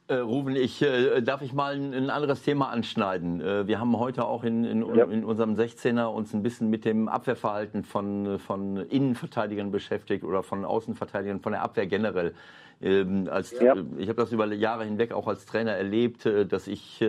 Äh, 0.08 0.18
Ruben, 0.18 0.54
ich, 0.54 0.82
äh, 0.82 1.20
darf 1.20 1.42
ich 1.42 1.52
mal 1.52 1.74
ein, 1.74 1.92
ein, 1.92 2.10
anderes 2.10 2.42
Thema 2.42 2.68
anschneiden? 2.68 3.40
Äh, 3.40 3.66
wir 3.66 3.80
haben 3.80 3.98
heute 3.98 4.24
auch 4.24 4.44
in, 4.44 4.64
in, 4.64 4.94
ja. 4.94 5.04
in, 5.04 5.24
unserem 5.24 5.54
16er 5.54 6.04
uns 6.04 6.32
ein 6.32 6.44
bisschen 6.44 6.70
mit 6.70 6.84
dem 6.84 7.08
Abwehrverhalten 7.08 7.82
von, 7.82 8.38
von 8.38 8.76
Innenverteidigern 8.76 9.72
beschäftigt 9.72 10.22
oder 10.22 10.44
von 10.44 10.64
Außenverteidigern, 10.64 11.40
von 11.40 11.52
der 11.52 11.62
Abwehr 11.62 11.88
generell. 11.88 12.34
Ähm, 12.80 13.28
als, 13.28 13.50
ja. 13.58 13.74
Ich 13.98 14.08
habe 14.08 14.20
das 14.20 14.30
über 14.30 14.46
Jahre 14.46 14.84
hinweg 14.84 15.12
auch 15.12 15.26
als 15.26 15.44
Trainer 15.44 15.72
erlebt, 15.72 16.24
äh, 16.24 16.46
dass 16.46 16.68
ich 16.68 17.04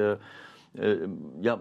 äh, 0.78 0.94
äh, 0.94 1.10
ja, 1.42 1.60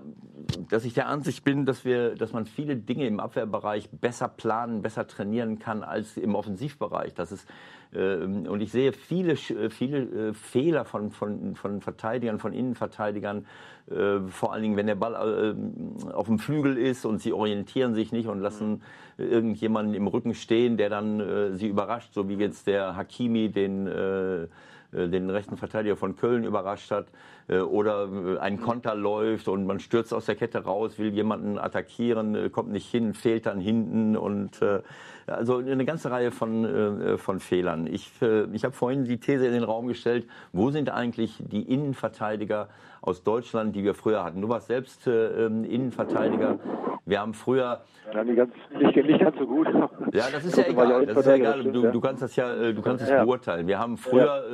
dass 0.71 0.85
ich 0.85 0.95
der 0.95 1.09
Ansicht 1.09 1.45
bin, 1.45 1.67
dass 1.67 1.85
wir, 1.85 2.14
dass 2.14 2.33
man 2.33 2.47
viele 2.47 2.77
Dinge 2.77 3.07
im 3.07 3.21
Abwehrbereich 3.21 3.91
besser 3.91 4.29
planen, 4.29 4.83
besser 4.83 5.07
trainieren 5.07 5.59
kann 5.59 5.83
als 5.83 6.17
im 6.17 6.35
Offensivbereich. 6.35 7.14
Das 7.14 7.33
ist 7.33 7.49
äh, 7.93 8.17
und 8.17 8.61
ich 8.61 8.73
sehe 8.73 8.93
viele, 8.93 9.37
viele 9.37 10.29
äh, 10.29 10.33
Fehler 10.35 10.85
von, 10.85 11.11
von, 11.11 11.55
von 11.57 11.81
Verteidigern, 11.81 12.39
von 12.39 12.53
Innenverteidigern, 12.53 13.47
äh, 13.91 14.21
vor 14.29 14.53
allen 14.53 14.62
Dingen, 14.62 14.77
wenn 14.77 14.87
der 14.87 14.95
Ball 14.95 15.57
äh, 15.57 16.12
auf 16.12 16.27
dem 16.27 16.39
Flügel 16.39 16.77
ist 16.77 17.05
und 17.05 17.21
sie 17.21 17.33
orientieren 17.33 17.95
sich 17.95 18.12
nicht 18.12 18.29
und 18.29 18.41
lassen 18.41 18.83
irgendjemanden 19.19 19.95
im 19.95 20.07
Rücken 20.07 20.35
stehen, 20.35 20.77
der 20.77 20.91
dann 20.91 21.21
äh, 21.21 21.55
sie 21.55 21.69
überrascht, 21.69 22.12
so 22.12 22.29
wie 22.29 22.35
jetzt 22.35 22.67
der 22.67 22.97
Hakimi 22.97 23.51
den 23.51 23.87
äh, 23.87 24.43
äh, 24.43 24.49
den 24.97 25.30
rechten 25.30 25.57
Verteidiger 25.57 25.97
von 25.97 26.16
Köln 26.16 26.44
überrascht 26.44 26.90
hat 26.90 27.07
äh, 27.49 27.59
oder 27.59 28.09
äh, 28.09 28.38
ein 28.38 28.61
Konter 28.61 28.94
läuft 28.94 29.49
und 29.49 29.66
man 29.66 29.80
stürzt 29.80 30.12
aus 30.14 30.26
der 30.26 30.34
Kette 30.34 30.64
raus, 30.64 30.99
will 30.99 31.12
jemanden 31.12 31.59
attackieren, 31.59 32.51
kommt 32.53 32.70
nicht 32.70 32.90
hin, 32.90 33.14
fehlt 33.14 33.47
dann 33.47 33.61
hinten 33.61 34.16
und 34.16 34.61
also 35.26 35.57
eine 35.59 35.84
ganze 35.84 36.11
Reihe 36.11 36.30
von, 36.30 37.18
von 37.18 37.40
Fehlern. 37.40 37.86
Ich, 37.86 38.12
ich 38.53 38.64
habe 38.64 38.74
vorhin 38.74 39.05
die 39.05 39.18
These 39.18 39.47
in 39.47 39.53
den 39.53 39.64
Raum 39.64 39.88
gestellt, 39.88 40.26
wo 40.53 40.70
sind 40.70 40.90
eigentlich 40.90 41.36
die 41.38 41.62
Innenverteidiger 41.62 42.68
aus 43.01 43.22
Deutschland, 43.22 43.74
die 43.74 43.84
wir 43.84 43.94
früher 43.94 44.24
hatten? 44.24 44.40
Du 44.40 44.49
warst 44.49 44.68
selbst 44.68 45.07
ähm, 45.07 45.64
Innenverteidiger. 45.64 46.59
Wir 47.07 47.20
haben 47.20 47.34
früher. 47.34 47.82
Ja, 48.12 48.24
nicht, 48.24 48.36
ganz, 48.36 48.52
nicht, 48.78 48.96
nicht 48.96 49.20
ganz 49.20 49.38
so 49.38 49.46
gut. 49.46 49.68
Ja, 50.12 50.24
das 50.30 50.44
ist 50.44 50.57
ja 50.57 50.66
egal. 50.66 51.07
Das 51.07 51.18
ist 51.18 51.26
ja 51.26 51.34
egal. 51.34 51.62
Du, 51.62 51.90
du 51.90 52.00
kannst 52.00 52.20
das 52.20 52.34
ja, 52.34 52.72
du 52.72 52.82
kannst 52.82 53.04
es 53.04 53.11
beurteilen. 53.11 53.68
Wir 53.68 53.78
haben 53.78 53.96
früher 53.96 54.44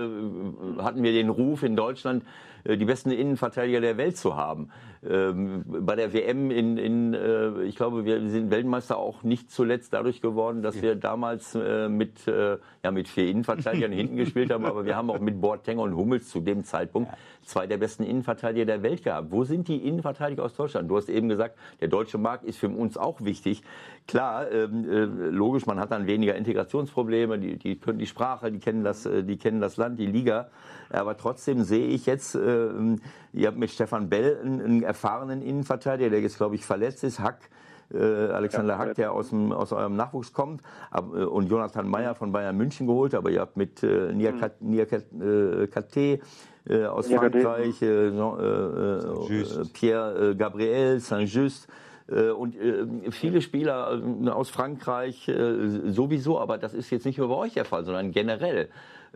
äh, 0.78 0.82
hatten 0.82 1.03
wir 1.03 1.12
den 1.12 1.30
Ruf 1.30 1.62
in 1.62 1.76
Deutschland, 1.76 2.22
äh, 2.22 2.26
die 2.65 2.85
besten 2.85 3.11
Innenverteidiger 3.11 3.81
der 3.81 3.97
Welt 3.97 4.17
zu 4.17 4.37
haben. 4.37 4.71
Ähm, 5.05 5.65
bei 5.67 5.97
der 5.97 6.13
WM 6.13 6.53
in, 6.53 6.77
in 6.77 7.15
äh, 7.15 7.63
ich 7.63 7.75
glaube, 7.75 8.05
wir 8.05 8.29
sind 8.29 8.53
Weltmeister 8.53 8.97
auch 8.97 9.25
nicht 9.25 9.51
zuletzt 9.51 9.93
dadurch 9.93 10.21
geworden, 10.21 10.63
dass 10.63 10.81
wir 10.81 10.95
damals 10.95 11.57
äh, 11.57 11.89
mit, 11.89 12.29
äh, 12.29 12.59
ja, 12.85 12.91
mit 12.93 13.09
vier 13.09 13.27
Innenverteidigern 13.27 13.91
hinten 13.91 14.17
gespielt 14.17 14.53
haben, 14.53 14.65
aber 14.65 14.85
wir 14.85 14.95
haben 14.95 15.11
auch 15.11 15.19
mit 15.19 15.41
Boateng 15.41 15.79
und 15.79 15.97
Hummels 15.97 16.29
zu 16.29 16.41
dem 16.41 16.63
Zeitpunkt 16.65 17.11
zwei 17.43 17.67
der 17.67 17.79
besten 17.79 18.05
Innenverteidiger 18.05 18.65
der 18.65 18.83
Welt 18.85 19.03
gehabt. 19.03 19.33
Wo 19.33 19.43
sind 19.43 19.67
die 19.67 19.77
Innenverteidiger 19.77 20.45
aus 20.45 20.55
Deutschland? 20.55 20.89
Du 20.89 20.97
hast 20.97 21.09
eben 21.09 21.29
gesagt, 21.29 21.59
der 21.81 21.89
deutsche 21.89 22.19
Markt 22.19 22.45
ist 22.45 22.59
für 22.59 22.69
uns 22.69 22.97
auch 22.97 23.21
wichtig. 23.23 23.63
Klar, 24.07 24.51
ähm, 24.51 24.89
äh, 24.89 25.05
logisch, 25.31 25.67
man 25.67 25.81
hat 25.81 25.91
dann 25.91 26.07
weniger 26.07 26.37
Integrationsprobleme, 26.37 27.39
die, 27.39 27.57
die 27.57 27.77
können 27.77 27.99
die 27.99 28.07
Sprache, 28.07 28.53
die 28.53 28.59
kennen 28.59 28.85
das, 28.85 29.07
äh, 29.07 29.25
die 29.25 29.37
kennen 29.37 29.61
das 29.61 29.77
Land, 29.77 29.99
die 29.99 30.07
Liga. 30.07 30.49
Aber 30.93 31.16
trotzdem 31.16 31.62
sehe 31.62 31.86
ich 31.86 32.07
jetzt, 32.07 32.34
äh, 32.34 32.68
ihr 33.32 33.49
habt 33.49 33.59
mit 33.59 33.70
Stefan 33.70 34.09
Bell 34.09 34.38
einen, 34.43 34.61
einen 34.61 34.82
erfahrenen 34.82 35.43
Innenverteidiger, 35.43 36.11
der 36.11 36.20
jetzt, 36.20 36.36
glaube 36.36 36.55
ich, 36.55 36.64
verletzt 36.64 37.05
ist, 37.05 37.20
Hack. 37.20 37.51
Äh, 37.93 37.99
Alexander 37.99 38.78
Hack, 38.78 38.95
der 38.95 39.12
aus, 39.12 39.30
dem, 39.30 39.53
aus 39.53 39.72
eurem 39.72 39.97
Nachwuchs 39.97 40.32
kommt, 40.32 40.62
ab, 40.90 41.12
äh, 41.14 41.24
und 41.24 41.51
Jonathan 41.51 41.86
Meyer 41.86 42.14
von 42.14 42.32
Bayern 42.32 42.57
München 42.57 42.86
geholt, 42.86 43.14
aber 43.14 43.30
ihr 43.30 43.40
habt 43.40 43.57
mit 43.57 43.82
äh, 43.82 44.12
Niakate 44.14 44.55
mhm. 44.61 44.86
äh, 46.68 46.84
aus 46.86 47.09
Frankreich, 47.09 47.82
äh, 47.82 48.09
äh, 48.09 49.64
Pierre 49.72 50.34
Gabriel, 50.36 51.01
Saint-Just, 51.01 51.68
und 52.36 52.57
viele 53.11 53.40
Spieler 53.40 54.03
aus 54.34 54.51
Frankreich 54.51 55.30
sowieso, 55.86 56.38
aber 56.38 56.59
das 56.59 56.74
ist 56.74 56.90
jetzt 56.90 57.07
nicht 57.07 57.16
nur 57.16 57.28
bei 57.28 57.36
euch 57.36 57.55
der 57.55 57.64
Fall, 57.64 57.84
sondern 57.84 58.11
generell. 58.11 58.68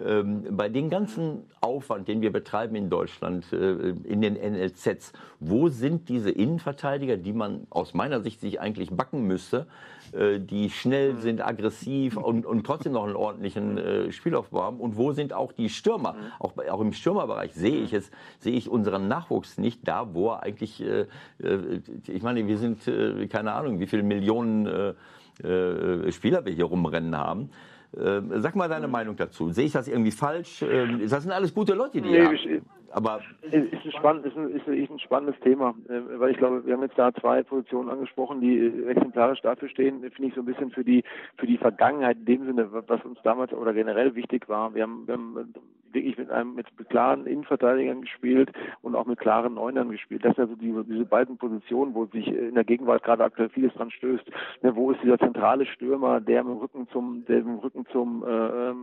Ähm, 0.05 0.45
bei 0.51 0.69
dem 0.69 0.91
ganzen 0.91 1.45
Aufwand, 1.63 2.07
den 2.07 2.21
wir 2.21 2.31
betreiben 2.31 2.77
in 2.77 2.91
Deutschland, 2.91 3.51
äh, 3.53 3.95
in 4.05 4.21
den 4.21 4.35
NLZs, 4.35 5.15
wo 5.41 5.69
sind 5.69 6.11
diese 6.11 6.31
Innenverteidiger, 6.31 7.17
die 7.17 7.33
man 7.33 7.67
aus 7.71 7.95
meiner 7.95 8.21
Sicht 8.21 8.41
sich 8.41 8.61
eigentlich 8.61 8.91
backen 8.91 9.27
müsste, 9.27 9.67
äh, 10.13 10.39
die 10.39 10.69
schnell 10.69 11.15
mhm. 11.15 11.21
sind, 11.21 11.47
aggressiv 11.47 12.19
und, 12.19 12.45
und 12.45 12.67
trotzdem 12.67 12.93
noch 12.93 13.05
einen 13.05 13.17
ordentlichen 13.17 13.79
äh, 13.79 14.13
Spielaufbau 14.13 14.65
haben? 14.65 14.81
Und 14.81 14.99
wo 14.99 15.13
sind 15.13 15.33
auch 15.33 15.53
die 15.53 15.71
Stürmer? 15.71 16.13
Mhm. 16.13 16.19
Auch, 16.41 16.53
auch 16.71 16.81
im 16.83 16.93
Stürmerbereich 16.93 17.55
sehe 17.55 17.81
ich 17.81 17.95
es, 17.95 18.11
sehe 18.39 18.53
ich 18.53 18.69
unseren 18.69 19.09
Nachwuchs 19.09 19.57
nicht 19.57 19.89
da, 19.89 20.13
wo 20.13 20.33
er 20.33 20.43
eigentlich, 20.43 20.83
äh, 20.83 21.07
äh 21.43 21.81
ich 22.07 22.23
meine, 22.23 22.47
wir 22.47 22.59
sind, 22.59 22.87
äh, 22.87 23.29
keine 23.29 23.53
Ahnung, 23.53 23.81
wie 23.81 23.87
viele 23.87 24.03
Millionen 24.03 24.95
Spieler 25.39 26.47
wir 26.47 26.53
hier 26.55 26.65
rumrennen 26.65 27.15
haben. 27.15 27.51
Ähm, 27.99 28.31
sag 28.41 28.57
mal 28.57 28.69
deine 28.69 28.89
Meinung 28.89 29.17
dazu. 29.17 29.51
Sehe 29.51 29.67
ich 29.67 29.73
das 29.73 29.89
irgendwie 29.89 30.11
falsch? 30.11 30.63
Ähm, 30.63 31.01
das 31.09 31.23
sind 31.23 31.33
alles 31.33 31.55
gute 31.55 31.75
Leute, 31.75 32.01
die 32.01 32.09
nee, 32.09 32.19
ihr 32.19 32.63
aber 32.97 33.21
ist 33.43 33.53
ein, 33.53 33.93
spannend, 33.93 34.25
ist, 34.25 34.37
ein, 34.37 34.51
ist 34.51 34.91
ein 34.91 34.99
spannendes 35.01 35.39
Thema, 35.41 35.75
äh, 35.89 36.01
weil 36.19 36.31
ich 36.31 36.39
glaube, 36.39 36.65
wir 36.65 36.73
haben 36.73 36.83
jetzt 36.83 36.99
da 36.99 37.13
zwei 37.13 37.43
Positionen 37.43 37.91
angesprochen, 37.91 38.41
die 38.41 38.87
exemplarisch 38.87 39.43
dafür 39.43 39.69
stehen, 39.69 40.01
finde 40.01 40.29
ich 40.29 40.35
so 40.35 40.41
ein 40.41 40.47
bisschen 40.47 40.71
für 40.71 40.83
die 40.83 41.05
für 41.37 41.47
die 41.47 41.59
Vergangenheit 41.59 42.17
in 42.19 42.25
dem 42.25 42.47
Sinne, 42.47 42.69
was 42.73 43.05
uns 43.05 43.19
damals 43.23 43.53
oder 43.53 43.75
generell 43.75 44.15
wichtig 44.15 44.49
war. 44.49 44.75
Wir 44.75 44.85
haben, 44.85 45.07
wir 45.07 45.15
haben 45.15 45.55
wirklich 45.97 46.19
mit 46.19 46.31
einem 46.31 46.55
mit 46.55 46.67
klaren 46.89 47.27
Innenverteidigern 47.27 48.03
gespielt 48.03 48.53
und 48.83 48.95
auch 48.95 49.07
mit 49.07 49.19
klaren 49.19 49.55
Neunern 49.55 49.91
gespielt. 49.91 50.25
Das 50.25 50.37
sind 50.37 50.45
also 50.45 50.57
die, 50.57 50.73
diese 50.89 51.05
beiden 51.05 51.37
Positionen, 51.37 51.95
wo 51.95 52.07
sich 52.07 52.29
in 52.29 52.55
der 52.55 52.65
Gegenwart 52.65 53.03
gerade 53.03 53.25
aktuell 53.25 53.49
vieles 53.49 53.73
dran 53.75 53.91
stößt. 53.91 54.31
Ne, 54.63 54.77
wo 54.77 54.93
ist 54.93 55.03
dieser 55.03 55.19
zentrale 55.19 55.67
Stürmer, 55.67 56.21
der 56.21 56.41
im 56.41 56.53
Rücken 56.59 56.87
zum 56.93 57.25
der 57.27 57.39
im 57.39 57.57
Rücken 57.57 57.87
zum 57.93 58.25
äh, 58.27 58.71
äh, 58.71 58.75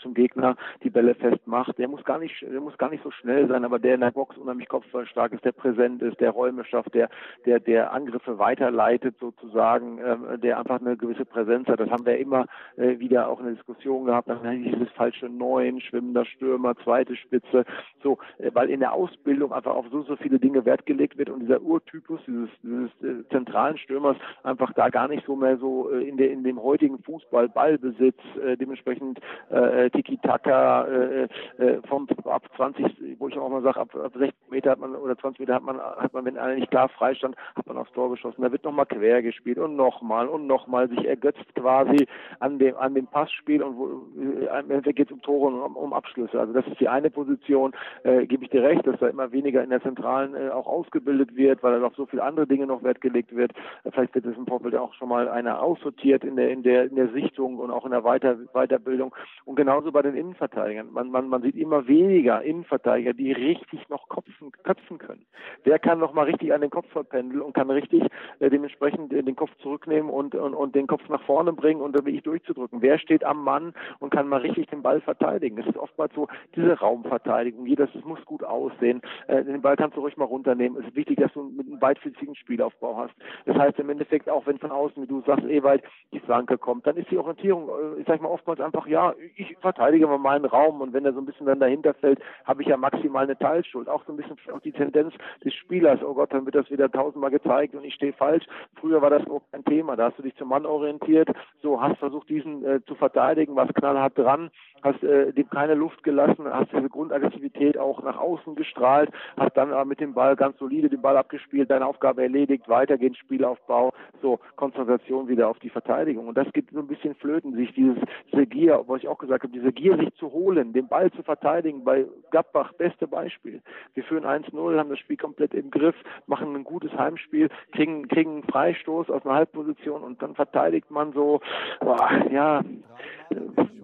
zum 0.00 0.14
Gegner 0.14 0.56
die 0.82 0.90
Bälle 0.90 1.14
festmacht? 1.14 1.78
Der 1.78 1.88
muss 1.88 2.04
gar 2.04 2.18
nicht 2.18 2.42
der 2.42 2.60
muss 2.60 2.76
gar 2.76 2.90
nicht 2.90 3.02
so 3.02 3.10
schnell 3.10 3.48
sein, 3.48 3.64
aber 3.64 3.78
der 3.78 3.94
in 3.94 4.00
der 4.00 4.10
Box 4.10 4.36
unheimlich 4.36 4.68
kopfballstark 4.68 5.32
ist, 5.32 5.44
der 5.44 5.52
präsent 5.52 6.02
ist, 6.02 6.20
der 6.20 6.30
Räume 6.30 6.64
schafft, 6.64 6.94
der, 6.94 7.08
der, 7.46 7.60
der 7.60 7.92
Angriffe 7.92 8.38
weiterleitet 8.38 9.16
sozusagen, 9.20 9.98
äh, 9.98 10.38
der 10.38 10.58
einfach 10.58 10.80
eine 10.80 10.96
gewisse 10.96 11.24
Präsenz 11.24 11.68
hat. 11.68 11.80
Das 11.80 11.90
haben 11.90 12.06
wir 12.06 12.18
immer 12.18 12.46
äh, 12.76 12.98
wieder 12.98 13.28
auch 13.28 13.38
in 13.40 13.46
der 13.46 13.54
Diskussion 13.54 14.06
gehabt. 14.06 14.28
Dann 14.28 14.62
dieses 14.62 14.90
falsche 14.92 15.28
Neun, 15.28 15.80
schwimmender 15.80 16.24
Stürmer, 16.24 16.47
zweite 16.84 17.16
Spitze, 17.16 17.64
so, 18.02 18.18
äh, 18.38 18.50
weil 18.54 18.70
in 18.70 18.80
der 18.80 18.92
Ausbildung 18.92 19.52
einfach 19.52 19.74
auf 19.74 19.86
so, 19.90 20.02
so 20.02 20.16
viele 20.16 20.38
Dinge 20.38 20.64
Wert 20.64 20.86
gelegt 20.86 21.18
wird 21.18 21.30
und 21.30 21.40
dieser 21.40 21.60
Urtypus 21.60 22.20
dieses, 22.26 22.48
dieses 22.62 22.90
äh, 23.02 23.28
zentralen 23.30 23.78
Stürmers 23.78 24.16
einfach 24.42 24.72
da 24.74 24.88
gar 24.88 25.08
nicht 25.08 25.24
so 25.26 25.36
mehr 25.36 25.56
so 25.58 25.90
äh, 25.90 26.08
in, 26.08 26.16
der, 26.16 26.30
in 26.30 26.44
dem 26.44 26.62
heutigen 26.62 26.98
Fußball 27.02 27.48
Ballbesitz, 27.48 28.18
äh, 28.42 28.56
dementsprechend 28.56 29.20
äh, 29.50 29.90
Tiki-Taka 29.90 30.84
äh, 30.84 31.28
äh, 31.58 31.80
vom 31.88 32.08
ab 32.24 32.42
20, 32.56 33.18
wo 33.18 33.28
ich 33.28 33.38
auch 33.38 33.48
mal 33.48 33.62
sage, 33.62 33.80
ab, 33.80 33.94
ab 33.94 34.12
60 34.16 34.50
Meter 34.50 34.70
hat 34.70 34.78
man 34.78 34.94
oder 34.94 35.16
20 35.16 35.40
Meter 35.40 35.54
hat 35.54 35.62
man, 35.62 35.78
hat 35.78 36.12
man, 36.12 36.24
wenn 36.24 36.38
einer 36.38 36.54
nicht 36.54 36.70
klar 36.70 36.88
freistand, 36.88 37.36
hat 37.54 37.66
man 37.66 37.76
aufs 37.76 37.92
Tor 37.92 38.10
geschossen. 38.10 38.42
Da 38.42 38.52
wird 38.52 38.64
nochmal 38.64 38.86
quer 38.86 39.22
gespielt 39.22 39.58
und 39.58 39.76
nochmal 39.76 40.28
und 40.28 40.46
nochmal 40.46 40.88
sich 40.88 41.04
ergötzt 41.04 41.54
quasi 41.54 42.06
an 42.40 42.58
dem, 42.58 42.76
an 42.76 42.94
dem 42.94 43.06
Passspiel 43.06 43.62
und 43.62 43.76
wo, 43.76 44.06
äh, 44.18 44.92
geht 44.92 45.08
es 45.08 45.12
um 45.12 45.22
Tore 45.22 45.48
und 45.48 45.60
um, 45.60 45.76
um 45.76 45.92
Abschlüsse. 45.92 46.37
Also 46.38 46.52
das 46.52 46.66
ist 46.66 46.80
die 46.80 46.88
eine 46.88 47.10
Position, 47.10 47.72
äh, 48.04 48.26
gebe 48.26 48.44
ich 48.44 48.50
dir 48.50 48.62
recht, 48.62 48.86
dass 48.86 48.98
da 49.00 49.08
immer 49.08 49.32
weniger 49.32 49.62
in 49.62 49.70
der 49.70 49.82
Zentralen 49.82 50.34
äh, 50.34 50.50
auch 50.50 50.66
ausgebildet 50.66 51.36
wird, 51.36 51.62
weil 51.62 51.80
da 51.80 51.86
auf 51.86 51.96
so 51.96 52.06
viele 52.06 52.22
andere 52.22 52.46
Dinge 52.46 52.66
noch 52.66 52.82
Wert 52.82 53.00
gelegt 53.00 53.34
wird. 53.34 53.52
Äh, 53.84 53.90
vielleicht 53.90 54.14
wird 54.14 54.26
es 54.26 54.36
im 54.36 54.46
Vorfeld 54.46 54.74
auch 54.76 54.94
schon 54.94 55.08
mal 55.08 55.28
einer 55.28 55.62
aussortiert 55.62 56.24
in 56.24 56.36
der, 56.36 56.50
in 56.50 56.62
der, 56.62 56.84
in 56.84 56.96
der 56.96 57.08
Sichtung 57.08 57.58
und 57.58 57.70
auch 57.70 57.84
in 57.84 57.90
der 57.90 58.04
Weiter, 58.04 58.36
Weiterbildung. 58.52 59.14
Und 59.44 59.56
genauso 59.56 59.92
bei 59.92 60.02
den 60.02 60.14
Innenverteidigern. 60.14 60.92
Man, 60.92 61.10
man, 61.10 61.28
man 61.28 61.42
sieht 61.42 61.56
immer 61.56 61.86
weniger 61.86 62.42
Innenverteidiger, 62.42 63.12
die 63.12 63.32
richtig 63.32 63.88
noch 63.88 64.08
kopfen, 64.08 64.52
köpfen 64.62 64.98
können. 64.98 65.24
Wer 65.64 65.78
kann 65.78 65.98
noch 65.98 66.12
mal 66.12 66.24
richtig 66.24 66.52
an 66.52 66.60
den 66.60 66.70
Kopf 66.70 66.88
verpendeln 66.90 67.42
und 67.42 67.54
kann 67.54 67.70
richtig 67.70 68.02
äh, 68.38 68.50
dementsprechend 68.50 69.12
äh, 69.12 69.22
den 69.22 69.36
Kopf 69.36 69.50
zurücknehmen 69.62 70.10
und, 70.10 70.34
und, 70.34 70.54
und 70.54 70.74
den 70.74 70.86
Kopf 70.86 71.08
nach 71.08 71.22
vorne 71.22 71.52
bringen 71.52 71.80
und 71.80 71.92
da 71.92 72.04
wirklich 72.04 72.22
durchzudrücken? 72.22 72.82
Wer 72.82 72.98
steht 72.98 73.24
am 73.24 73.42
Mann 73.42 73.74
und 73.98 74.10
kann 74.10 74.28
mal 74.28 74.40
richtig 74.40 74.68
den 74.68 74.82
Ball 74.82 75.00
verteidigen? 75.00 75.58
Es 75.58 75.66
ist 75.66 75.76
oftmals 75.76 76.14
so 76.14 76.27
diese 76.54 76.78
Raumverteidigung. 76.78 77.66
Jedes, 77.66 77.88
es 77.94 78.04
muss 78.04 78.24
gut 78.24 78.44
aussehen. 78.44 79.00
Äh, 79.26 79.44
den 79.44 79.62
Ball 79.62 79.76
kannst 79.76 79.96
du 79.96 80.00
ruhig 80.00 80.16
mal 80.16 80.24
runternehmen. 80.24 80.80
Es 80.80 80.88
ist 80.88 80.96
wichtig, 80.96 81.18
dass 81.18 81.32
du 81.32 81.44
mit 81.44 81.66
einem 81.66 81.78
beidfüßigen 81.78 82.34
Spielaufbau 82.34 82.96
hast. 82.96 83.14
Das 83.46 83.56
heißt 83.56 83.78
im 83.78 83.90
Endeffekt, 83.90 84.28
auch 84.28 84.46
wenn 84.46 84.58
von 84.58 84.70
außen, 84.70 85.02
wie 85.02 85.06
du 85.06 85.22
sagst, 85.22 85.46
Ewald, 85.46 85.82
die 86.12 86.20
Flanke 86.20 86.58
kommt, 86.58 86.86
dann 86.86 86.96
ist 86.96 87.10
die 87.10 87.18
Orientierung, 87.18 87.68
äh, 87.68 88.00
ich 88.00 88.06
sag 88.06 88.20
mal, 88.20 88.28
oftmals 88.28 88.60
einfach, 88.60 88.86
ja, 88.86 89.14
ich 89.36 89.56
verteidige 89.60 90.06
mal 90.06 90.18
meinen 90.18 90.44
Raum 90.44 90.80
und 90.80 90.92
wenn 90.92 91.04
er 91.04 91.12
so 91.12 91.20
ein 91.20 91.26
bisschen 91.26 91.46
dann 91.46 91.60
dahinter 91.60 91.94
fällt, 91.94 92.20
habe 92.44 92.62
ich 92.62 92.68
ja 92.68 92.76
maximal 92.76 93.24
eine 93.24 93.38
Teilschuld. 93.38 93.88
Auch 93.88 94.04
so 94.06 94.12
ein 94.12 94.16
bisschen 94.16 94.36
auch 94.52 94.60
die 94.60 94.72
Tendenz 94.72 95.14
des 95.44 95.54
Spielers, 95.54 96.00
oh 96.02 96.14
Gott, 96.14 96.32
dann 96.32 96.44
wird 96.44 96.54
das 96.54 96.70
wieder 96.70 96.90
tausendmal 96.90 97.30
gezeigt 97.30 97.74
und 97.74 97.84
ich 97.84 97.94
stehe 97.94 98.12
falsch. 98.12 98.44
Früher 98.80 99.02
war 99.02 99.10
das 99.10 99.28
auch 99.28 99.42
kein 99.52 99.64
Thema. 99.64 99.96
Da 99.96 100.06
hast 100.06 100.18
du 100.18 100.22
dich 100.22 100.36
zum 100.36 100.48
Mann 100.48 100.66
orientiert, 100.66 101.28
so 101.62 101.80
hast 101.80 101.98
versucht, 101.98 102.28
diesen 102.28 102.64
äh, 102.64 102.80
zu 102.86 102.94
verteidigen, 102.94 103.56
warst 103.56 103.74
knallhart 103.74 104.16
dran, 104.16 104.50
hast 104.82 105.02
äh, 105.02 105.32
dem 105.32 105.48
keine 105.50 105.74
Luft 105.74 106.02
gelassen, 106.08 106.46
hast 106.50 106.72
diese 106.72 106.88
Grundaggressivität 106.88 107.76
auch 107.76 108.02
nach 108.02 108.16
außen 108.18 108.54
gestrahlt, 108.54 109.10
hast 109.36 109.54
dann 109.58 109.72
aber 109.72 109.84
mit 109.84 110.00
dem 110.00 110.14
Ball 110.14 110.36
ganz 110.36 110.58
solide 110.58 110.88
den 110.88 111.02
Ball 111.02 111.18
abgespielt, 111.18 111.70
deine 111.70 111.84
Aufgabe 111.84 112.22
erledigt, 112.22 112.66
weitergehend 112.66 113.18
Spielaufbau, 113.18 113.92
so 114.22 114.40
Konzentration 114.56 115.28
wieder 115.28 115.48
auf 115.48 115.58
die 115.58 115.68
Verteidigung. 115.68 116.26
Und 116.26 116.38
das 116.38 116.50
gibt 116.54 116.72
so 116.72 116.78
ein 116.78 116.86
bisschen 116.86 117.14
flöten, 117.16 117.54
sich 117.54 117.74
dieses, 117.74 117.98
diese 118.32 118.46
Gier, 118.46 118.82
was 118.86 119.02
ich 119.02 119.08
auch 119.08 119.18
gesagt 119.18 119.42
habe, 119.42 119.52
diese 119.52 119.70
Gier, 119.70 119.98
sich 119.98 120.14
zu 120.14 120.32
holen, 120.32 120.72
den 120.72 120.88
Ball 120.88 121.10
zu 121.12 121.22
verteidigen. 121.22 121.84
Bei 121.84 122.06
Gladbach, 122.30 122.72
beste 122.72 123.06
Beispiel. 123.06 123.60
Wir 123.92 124.04
führen 124.04 124.24
1-0, 124.24 124.78
haben 124.78 124.88
das 124.88 124.98
Spiel 124.98 125.18
komplett 125.18 125.52
im 125.52 125.70
Griff, 125.70 125.96
machen 126.26 126.56
ein 126.56 126.64
gutes 126.64 126.92
Heimspiel, 126.94 127.50
kriegen, 127.72 128.08
kriegen 128.08 128.30
einen 128.30 128.42
Freistoß 128.44 129.10
aus 129.10 129.26
einer 129.26 129.34
Halbposition 129.34 130.02
und 130.02 130.22
dann 130.22 130.34
verteidigt 130.34 130.90
man 130.90 131.12
so, 131.12 131.40
boah, 131.80 132.08
ja, 132.30 132.62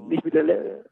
nicht 0.08 0.24
mit 0.24 0.32
der, 0.32 0.44
Le 0.44 0.84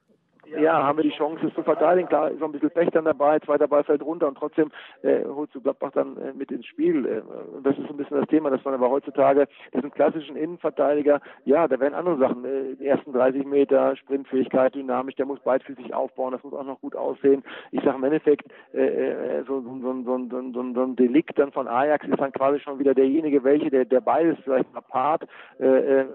ja, 0.61 0.83
haben 0.83 0.99
wir 0.99 1.05
die 1.05 1.17
Chance, 1.17 1.47
es 1.47 1.55
zu 1.55 1.63
verteidigen. 1.63 2.09
Klar, 2.09 2.31
ist 2.31 2.41
noch 2.41 2.49
ein 2.49 2.53
bisschen 2.53 2.71
Pech 2.71 2.91
dann 2.91 3.05
dabei, 3.05 3.39
zweiter 3.41 3.69
Ball 3.69 3.85
fällt 3.85 4.03
runter 4.03 4.29
und 4.29 4.37
trotzdem 4.37 4.71
äh, 5.03 5.25
holst 5.25 5.55
du 5.55 5.61
Gladbach 5.61 5.93
dann 5.93 6.17
äh, 6.17 6.33
mit 6.33 6.51
ins 6.51 6.67
Spiel. 6.67 7.07
Äh, 7.07 7.23
und 7.57 7.67
das 7.67 7.77
ist 7.79 7.89
ein 7.89 7.97
bisschen 7.97 8.19
das 8.19 8.29
Thema, 8.29 8.51
dass 8.51 8.65
man 8.65 8.75
aber 8.75 8.91
heutzutage 8.91 9.47
diesen 9.75 9.91
klassischen 9.91 10.37
Innenverteidiger, 10.37 11.21
ja, 11.45 11.69
da 11.69 11.79
werden 11.79 11.95
andere 11.95 12.19
Sachen, 12.19 12.45
äh, 12.45 12.75
die 12.77 12.87
ersten 12.87 13.13
30 13.13 13.45
Meter, 13.45 13.97
Sprintfähigkeit, 13.97 14.75
dynamisch, 14.75 15.15
der 15.17 15.27
muss 15.27 15.41
beidfüßig 15.41 15.95
aufbauen, 15.95 16.33
das 16.33 16.43
muss 16.43 16.55
auch 16.55 16.65
noch 16.65 16.81
gut 16.81 16.97
aussehen. 16.97 17.43
Ich 17.71 17.83
sage 17.83 17.97
im 17.97 18.05
Endeffekt, 18.05 18.47
äh, 18.75 18.81
äh 18.81 19.45
so, 19.47 19.61
so, 19.61 19.79
so, 19.81 20.03
so, 20.03 20.19
so, 20.29 20.53
so, 20.53 20.75
so 20.75 20.83
ein 20.83 20.97
Delikt 20.97 21.39
dann 21.39 21.53
von 21.53 21.69
Ajax 21.69 22.07
ist 22.07 22.21
dann 22.21 22.33
quasi 22.33 22.61
schon 22.61 22.79
wieder 22.79 22.95
derjenige, 22.95 23.45
welche, 23.45 23.71
der, 23.71 23.85
der 23.85 24.01
beides 24.01 24.39
vielleicht 24.45 24.67
apart, 24.75 25.27
äh, 25.59 25.67
äh, 25.67 26.07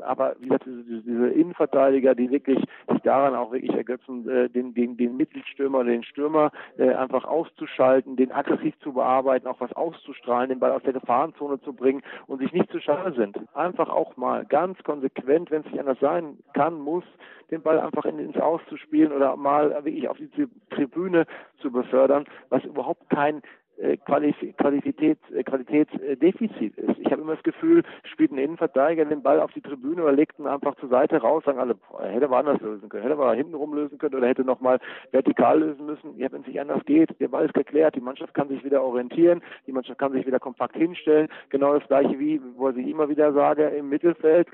aber 0.00 0.36
wie 0.38 0.48
gesagt, 0.48 0.66
diese, 0.66 1.02
diese 1.02 1.28
Innenverteidiger, 1.28 2.14
die 2.14 2.30
wirklich 2.30 2.58
sich 2.90 3.00
daran 3.02 3.34
auch 3.34 3.52
ergötzen, 3.72 4.28
äh, 4.28 4.48
den, 4.48 4.74
den, 4.74 4.96
den 4.96 5.16
Mittelstürmer, 5.16 5.84
den 5.84 6.04
Stürmer 6.04 6.50
äh, 6.76 6.92
einfach 6.94 7.24
auszuschalten, 7.24 8.16
den 8.16 8.32
aggressiv 8.32 8.78
zu 8.80 8.92
bearbeiten, 8.92 9.46
auch 9.46 9.60
was 9.60 9.72
auszustrahlen, 9.72 10.48
den 10.48 10.60
Ball 10.60 10.72
aus 10.72 10.82
der 10.82 10.92
Gefahrenzone 10.92 11.60
zu 11.60 11.72
bringen 11.72 12.02
und 12.26 12.40
sich 12.40 12.52
nicht 12.52 12.70
zu 12.70 12.80
schade 12.80 13.14
sind. 13.14 13.38
Einfach 13.54 13.88
auch 13.88 14.16
mal 14.16 14.44
ganz 14.44 14.82
konsequent, 14.82 15.50
wenn 15.50 15.60
es 15.60 15.66
nicht 15.66 15.80
anders 15.80 16.00
sein 16.00 16.38
kann, 16.52 16.78
muss, 16.78 17.04
den 17.50 17.62
Ball 17.62 17.78
einfach 17.78 18.04
in, 18.04 18.18
ins 18.18 18.36
Auszuspielen 18.36 19.12
oder 19.12 19.36
mal 19.36 19.70
wirklich 19.84 20.08
auf 20.08 20.16
die 20.16 20.48
Tribüne 20.70 21.26
zu 21.58 21.70
befördern, 21.70 22.24
was 22.48 22.64
überhaupt 22.64 23.08
kein 23.10 23.42
äh, 23.78 23.96
Qualität, 23.96 25.18
äh, 25.32 25.42
Qualitätsdefizit 25.42 26.76
ist. 26.78 26.98
Ich 26.98 27.10
habe 27.10 27.22
immer 27.22 27.34
das 27.34 27.42
Gefühl, 27.42 27.82
spielt 28.04 28.32
ein 28.32 28.38
Innenverteidiger 28.38 29.04
den 29.04 29.22
Ball 29.22 29.40
auf 29.40 29.52
die 29.52 29.60
Tribüne 29.60 30.02
oder 30.02 30.12
legt 30.12 30.38
ihn 30.38 30.46
einfach 30.46 30.76
zur 30.76 30.88
Seite 30.88 31.16
raus, 31.18 31.42
sagen 31.44 31.58
alle, 31.58 31.76
hätte 32.00 32.26
aber 32.26 32.38
anders 32.38 32.60
lösen 32.60 32.88
können, 32.88 33.02
hätte 33.02 33.14
aber 33.14 33.34
hinten 33.34 33.54
rum 33.54 33.74
lösen 33.74 33.98
können 33.98 34.14
oder 34.14 34.28
hätte 34.28 34.44
nochmal 34.44 34.78
vertikal 35.10 35.60
lösen 35.60 35.86
müssen. 35.86 36.16
Ja, 36.18 36.30
wenn 36.30 36.42
es 36.42 36.46
nicht 36.46 36.60
anders 36.60 36.84
geht, 36.84 37.18
der 37.20 37.28
Ball 37.28 37.46
ist 37.46 37.54
geklärt, 37.54 37.94
die 37.94 38.00
Mannschaft 38.00 38.34
kann 38.34 38.48
sich 38.48 38.64
wieder 38.64 38.82
orientieren, 38.82 39.42
die 39.66 39.72
Mannschaft 39.72 39.98
kann 39.98 40.12
sich 40.12 40.26
wieder 40.26 40.40
kompakt 40.40 40.76
hinstellen. 40.76 41.28
Genau 41.48 41.78
das 41.78 41.86
gleiche 41.88 42.18
wie, 42.18 42.40
wo 42.56 42.70
ich 42.70 42.86
immer 42.86 43.08
wieder 43.08 43.32
sage, 43.32 43.66
im 43.68 43.88
Mittelfeld 43.88 44.48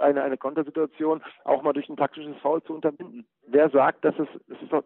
eine, 0.00 0.22
eine 0.22 0.36
Kontersituation 0.36 1.22
auch 1.44 1.62
mal 1.62 1.72
durch 1.72 1.88
ein 1.88 1.96
taktisches 1.96 2.36
Foul 2.42 2.62
zu 2.62 2.74
unterbinden. 2.74 3.26
Wer 3.46 3.70
sagt, 3.70 4.04
dass 4.04 4.18
es, 4.18 4.28
das 4.48 4.60
ist 4.60 4.72
doch, 4.72 4.82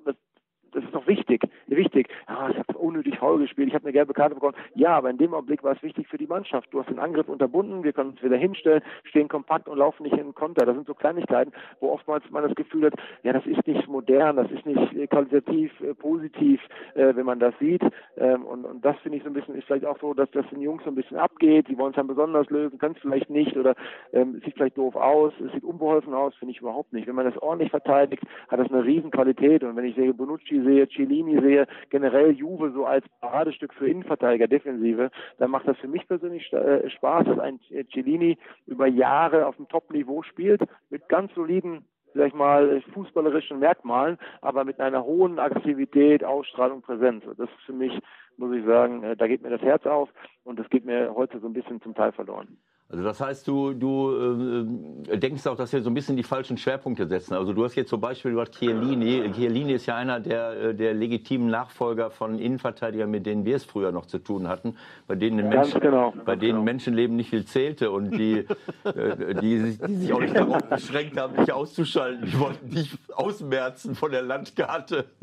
das, 0.73 0.85
ist 0.85 0.95
doch 0.95 1.07
wichtig, 1.07 1.43
wichtig. 1.67 2.09
Ja, 2.29 2.51
ich 2.51 2.59
habe 2.59 2.79
unnötig 2.79 3.19
faul 3.19 3.39
gespielt, 3.39 3.69
ich 3.69 3.75
habe 3.75 3.85
eine 3.85 3.93
gelbe 3.93 4.15
Karte 4.15 4.35
bekommen. 4.35 4.57
Ja, 4.75 4.97
aber 4.97 5.11
in 5.11 5.19
dem 5.19 5.35
Augenblick 5.35 5.63
war 5.63 5.73
es 5.73 5.83
wichtig 5.83 6.09
für 6.09 6.19
die 6.19 6.27
Mannschaft. 6.27 6.69
Du 6.73 6.81
hast 6.81 6.89
den 6.89 6.99
Angriff 6.99 7.29
unterbunden, 7.29 7.85
wir 7.85 7.93
können 7.93 8.11
uns 8.11 8.23
wieder 8.23 8.37
hinstellen, 8.37 8.83
stehen 9.05 9.29
kompakt 9.29 9.69
und 9.69 9.79
laufen 9.79 10.03
nicht 10.03 10.17
in 10.17 10.25
den 10.25 10.35
Konter. 10.35 10.67
Das 10.67 10.75
sind 10.75 10.87
so 10.87 10.95
Kleinigkeiten, 10.95 11.53
wo 11.81 11.91
oftmals 11.91 12.25
man 12.31 12.45
das 12.45 12.55
Gefühl 12.55 12.87
hat, 12.87 12.95
ja, 13.23 13.33
das 13.33 13.47
ist 13.47 13.67
nicht 13.67 13.89
modern, 13.89 14.37
das 14.37 14.51
ist 14.51 14.67
nicht 14.67 14.93
äh, 14.95 15.07
qualitativ 15.07 15.73
äh, 15.81 15.95
positiv, 15.95 16.61
äh, 16.95 17.15
wenn 17.15 17.27
man 17.27 17.39
das 17.39 17.55
sieht. 17.59 17.83
Ähm, 18.17 18.45
und, 18.45 18.65
und 18.65 18.85
das 18.85 18.97
finde 18.99 19.19
ich 19.19 19.25
so 19.25 19.31
ein 19.31 19.35
bisschen, 19.35 19.55
ist 19.55 19.67
vielleicht 19.67 19.87
auch 19.87 19.99
so, 20.01 20.15
dass 20.15 20.31
das 20.33 20.47
den 20.51 20.61
Jungs 20.61 20.85
so 20.85 20.91
ein 20.91 20.95
bisschen 20.95 21.17
abgeht. 21.17 21.69
Die 21.69 21.79
wollen 21.79 21.91
es 21.91 21.97
dann 21.97 22.07
besonders 22.07 22.49
lösen, 22.51 22.79
können 22.79 22.95
es 22.95 23.03
vielleicht 23.03 23.31
nicht 23.31 23.57
oder 23.57 23.75
ähm, 24.13 24.41
sieht 24.45 24.55
vielleicht 24.55 24.79
doof 24.79 24.97
aus, 24.97 25.33
es 25.45 25.53
sieht 25.53 25.65
unbeholfen 25.65 26.15
aus, 26.15 26.35
finde 26.37 26.53
ich 26.53 26.61
überhaupt 26.61 26.93
nicht. 26.93 27.07
Wenn 27.07 27.15
man 27.15 27.27
das 27.27 27.39
ordentlich 27.39 27.71
verteidigt, 27.71 28.23
hat 28.49 28.59
das 28.59 28.71
eine 28.71 28.85
riesen 28.85 29.11
Qualität. 29.11 29.63
Und 29.63 29.77
wenn 29.77 29.85
ich 29.85 29.95
sehe, 29.95 30.15
Bonucci 30.15 30.60
sehe, 30.65 30.89
Cellini 30.89 31.41
sehe, 31.41 31.67
generell 31.91 32.33
Juve 32.33 32.71
so 32.73 32.87
als 32.87 33.05
Paradestück 33.21 33.75
für 33.75 33.89
Innenverteidiger, 33.89 34.49
Defensive, 34.49 35.11
dann 35.39 35.51
macht 35.51 35.69
das 35.69 35.79
für 35.79 35.89
mich 35.89 36.07
persönlich 36.07 36.53
äh, 36.53 36.89
Spaß, 36.91 37.27
dass 37.27 37.39
ein 37.39 37.61
Cellini 37.93 38.39
über 38.67 38.87
Jahre 38.87 39.47
auf 39.47 39.57
dem 39.57 39.69
Top-Niveau 39.69 40.23
spielt, 40.23 40.63
mit 40.91 41.09
ganz 41.09 41.35
soliden 41.35 41.85
sag 42.15 42.29
ich 42.29 42.35
mal, 42.35 42.83
fußballerischen 42.93 43.59
Merkmalen, 43.59 44.19
aber 44.41 44.65
mit 44.65 44.81
einer 44.81 45.05
hohen 45.05 45.39
Aggressivität, 45.39 46.25
Ausstrahlung, 46.25 46.83
Präsenz. 46.83 47.25
Das 47.25 47.49
ist 47.49 47.63
für 47.67 47.73
mich, 47.73 47.99
muss 48.37 48.55
ich 48.55 48.65
sagen, 48.65 49.03
äh, 49.03 49.17
da 49.17 49.27
geht 49.27 49.43
mir 49.43 49.51
das 49.51 49.63
Herz 49.63 49.87
auf 49.87 50.09
und 50.45 50.59
das 50.59 50.69
geht 50.71 50.85
mir 50.85 51.15
heute 51.15 51.39
so 51.41 51.47
ein 51.47 51.53
bisschen 51.53 51.81
zum 51.83 51.95
Teil 51.95 52.13
verloren. 52.13 52.59
Also 52.93 53.05
das 53.05 53.21
heißt, 53.21 53.47
du, 53.47 53.73
du 53.73 55.07
äh, 55.09 55.17
denkst 55.17 55.47
auch, 55.47 55.55
dass 55.55 55.73
wir 55.73 55.81
so 55.81 55.91
ein 55.91 55.95
bisschen 55.95 56.17
die 56.17 56.25
falschen 56.25 56.57
Schwerpunkte 56.57 57.07
setzen. 57.07 57.35
Also 57.35 57.53
du 57.53 57.63
hast 57.63 57.77
jetzt 57.77 57.89
zum 57.89 58.01
Beispiel 58.01 58.33
gesagt, 58.33 58.57
Chiellini. 58.59 59.31
Chiellini 59.33 59.75
ist 59.75 59.87
ja 59.87 59.95
einer 59.95 60.19
der, 60.19 60.61
äh, 60.61 60.75
der 60.75 60.93
legitimen 60.95 61.47
Nachfolger 61.47 62.11
von 62.11 62.41
Innenverteidigern, 62.41 63.09
mit 63.09 63.27
denen 63.27 63.45
wir 63.45 63.55
es 63.55 63.65
früher 63.65 63.93
noch 63.93 64.07
zu 64.07 64.19
tun 64.19 64.49
hatten, 64.49 64.75
bei 65.07 65.15
denen, 65.15 65.37
den 65.37 65.51
Menschen, 65.51 65.81
genau, 65.81 66.13
bei 66.25 66.35
denen 66.35 66.55
genau. 66.55 66.65
Menschenleben 66.65 67.15
nicht 67.15 67.31
viel 67.31 67.45
zählte 67.45 67.93
und 67.93 68.11
die, 68.11 68.39
äh, 68.83 69.35
die, 69.41 69.77
die, 69.87 69.97
sich 69.97 70.13
auch 70.13 70.21
nicht 70.21 70.35
darauf 70.35 70.69
beschränkt 70.69 71.17
haben, 71.17 71.37
dich 71.37 71.53
auszuschalten. 71.53 72.27
Die 72.27 72.41
wollten 72.41 72.71
dich 72.71 72.99
ausmerzen 73.15 73.95
von 73.95 74.11
der 74.11 74.23
Landkarte. 74.23 75.05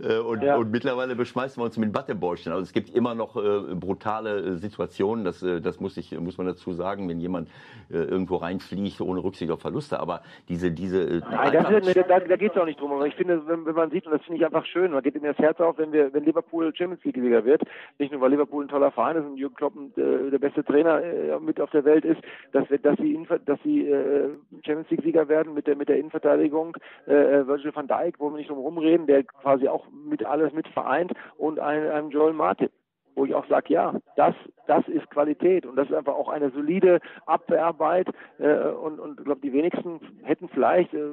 Äh, 0.00 0.18
und, 0.18 0.42
ja. 0.42 0.56
und, 0.56 0.70
mittlerweile 0.70 1.14
beschmeißen 1.14 1.60
wir 1.60 1.64
uns 1.64 1.76
mit 1.76 1.94
Wattebäuschen. 1.94 2.52
Also 2.52 2.62
es 2.62 2.72
gibt 2.72 2.90
immer 2.90 3.14
noch 3.14 3.36
äh, 3.36 3.74
brutale 3.74 4.58
Situationen, 4.58 5.24
das, 5.24 5.40
das 5.40 5.80
muss, 5.80 5.96
ich, 5.96 6.18
muss 6.18 6.36
man 6.36 6.46
dazu 6.54 6.72
sagen, 6.72 7.08
wenn 7.08 7.20
jemand 7.20 7.48
äh, 7.90 7.98
irgendwo 7.98 8.36
reinfliegt 8.36 9.00
ohne 9.00 9.22
Rücksicht 9.22 9.50
auf 9.50 9.60
Verluste. 9.60 10.00
Aber 10.00 10.22
diese, 10.48 10.70
diese. 10.70 11.02
Äh, 11.02 11.20
Nein, 11.30 11.52
das 11.52 11.86
ist, 11.86 11.96
da, 12.08 12.20
da 12.20 12.36
geht 12.36 12.52
es 12.52 12.60
auch 12.60 12.64
nicht 12.64 12.80
drum. 12.80 12.92
Aber 12.92 13.06
ich 13.06 13.14
finde, 13.14 13.46
wenn, 13.46 13.66
wenn 13.66 13.74
man 13.74 13.90
sieht, 13.90 14.06
und 14.06 14.12
das 14.12 14.22
finde 14.22 14.38
ich 14.38 14.46
einfach 14.46 14.64
schön, 14.66 14.92
man 14.92 15.02
geht 15.02 15.20
mir 15.20 15.32
das 15.32 15.38
Herz 15.38 15.60
auf, 15.60 15.78
wenn 15.78 15.92
wir, 15.92 16.12
wenn 16.12 16.24
Liverpool 16.24 16.74
Champions 16.74 17.04
League-Sieger 17.04 17.44
wird, 17.44 17.62
nicht 17.98 18.12
nur 18.12 18.20
weil 18.20 18.30
Liverpool 18.30 18.64
ein 18.64 18.68
toller 18.68 18.90
Verein 18.90 19.16
ist 19.16 19.26
und 19.26 19.36
Jürgen 19.36 19.54
Klopp 19.54 19.74
äh, 19.96 20.30
der 20.30 20.38
beste 20.38 20.64
Trainer 20.64 21.02
äh, 21.02 21.38
mit 21.40 21.60
auf 21.60 21.70
der 21.70 21.84
Welt 21.84 22.04
ist, 22.04 22.20
dass, 22.52 22.68
wir, 22.70 22.78
dass 22.78 22.96
sie, 22.98 23.18
dass 23.44 23.58
sie 23.62 23.88
äh, 23.88 24.30
Champions 24.64 24.90
League-Sieger 24.90 25.28
werden 25.28 25.54
mit 25.54 25.66
der, 25.66 25.76
mit 25.76 25.88
der 25.88 25.98
Innenverteidigung, 25.98 26.76
äh, 27.06 27.46
Virgil 27.46 27.74
van 27.74 27.88
Dijk, 27.88 28.16
wo 28.18 28.30
wir 28.30 28.38
nicht 28.38 28.50
drum 28.50 28.58
rumreden, 28.58 29.06
der 29.06 29.24
quasi 29.24 29.68
auch 29.68 29.86
mit 29.92 30.24
alles 30.24 30.52
mit 30.52 30.68
vereint 30.68 31.12
und 31.36 31.58
einem, 31.58 31.90
einem 31.90 32.10
Joel 32.10 32.32
Martin 32.32 32.68
wo 33.14 33.24
ich 33.24 33.34
auch 33.34 33.46
sage, 33.46 33.72
ja, 33.72 33.94
das, 34.16 34.34
das 34.66 34.86
ist 34.88 35.08
Qualität 35.10 35.66
und 35.66 35.76
das 35.76 35.88
ist 35.88 35.94
einfach 35.94 36.14
auch 36.14 36.28
eine 36.28 36.50
solide 36.50 37.00
Abwehrarbeit 37.26 38.08
äh, 38.38 38.68
und, 38.68 38.98
und 39.00 39.18
ich 39.18 39.24
glaube, 39.24 39.40
die 39.40 39.52
wenigsten 39.52 40.00
hätten 40.22 40.48
vielleicht, 40.48 40.92
äh, 40.94 41.12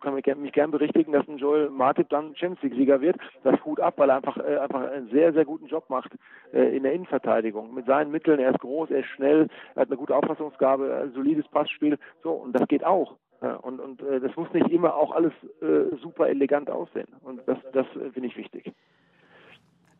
kann 0.00 0.14
mich, 0.14 0.26
mich 0.26 0.52
gern 0.52 0.70
berichtigen, 0.70 1.12
dass 1.12 1.26
ein 1.28 1.38
Joel 1.38 1.70
Martip 1.70 2.08
dann 2.10 2.34
Champions 2.36 2.62
League-Sieger 2.62 3.00
wird. 3.00 3.16
Das 3.42 3.62
Hut 3.64 3.80
ab, 3.80 3.94
weil 3.96 4.10
er 4.10 4.16
einfach, 4.16 4.36
äh, 4.36 4.58
einfach 4.58 4.90
einen 4.90 5.08
sehr, 5.10 5.32
sehr 5.32 5.44
guten 5.44 5.66
Job 5.66 5.88
macht 5.88 6.12
äh, 6.52 6.76
in 6.76 6.82
der 6.82 6.92
Innenverteidigung. 6.92 7.74
Mit 7.74 7.86
seinen 7.86 8.10
Mitteln, 8.10 8.38
er 8.38 8.50
ist 8.50 8.60
groß, 8.60 8.90
er 8.90 9.00
ist 9.00 9.08
schnell, 9.08 9.48
er 9.74 9.82
hat 9.82 9.88
eine 9.88 9.96
gute 9.96 10.14
Auffassungsgabe, 10.14 11.02
ein 11.02 11.12
solides 11.12 11.48
Passspiel, 11.48 11.98
so, 12.22 12.32
und 12.32 12.52
das 12.52 12.68
geht 12.68 12.84
auch. 12.84 13.16
und 13.62 13.80
und 13.80 14.02
äh, 14.02 14.20
das 14.20 14.34
muss 14.36 14.52
nicht 14.52 14.70
immer 14.70 14.94
auch 14.94 15.12
alles 15.12 15.32
äh, 15.62 15.96
super 15.96 16.28
elegant 16.28 16.70
aussehen. 16.70 17.08
Und 17.22 17.40
das, 17.46 17.58
das 17.72 17.86
äh, 17.96 18.10
finde 18.10 18.28
ich 18.28 18.36
wichtig. 18.36 18.72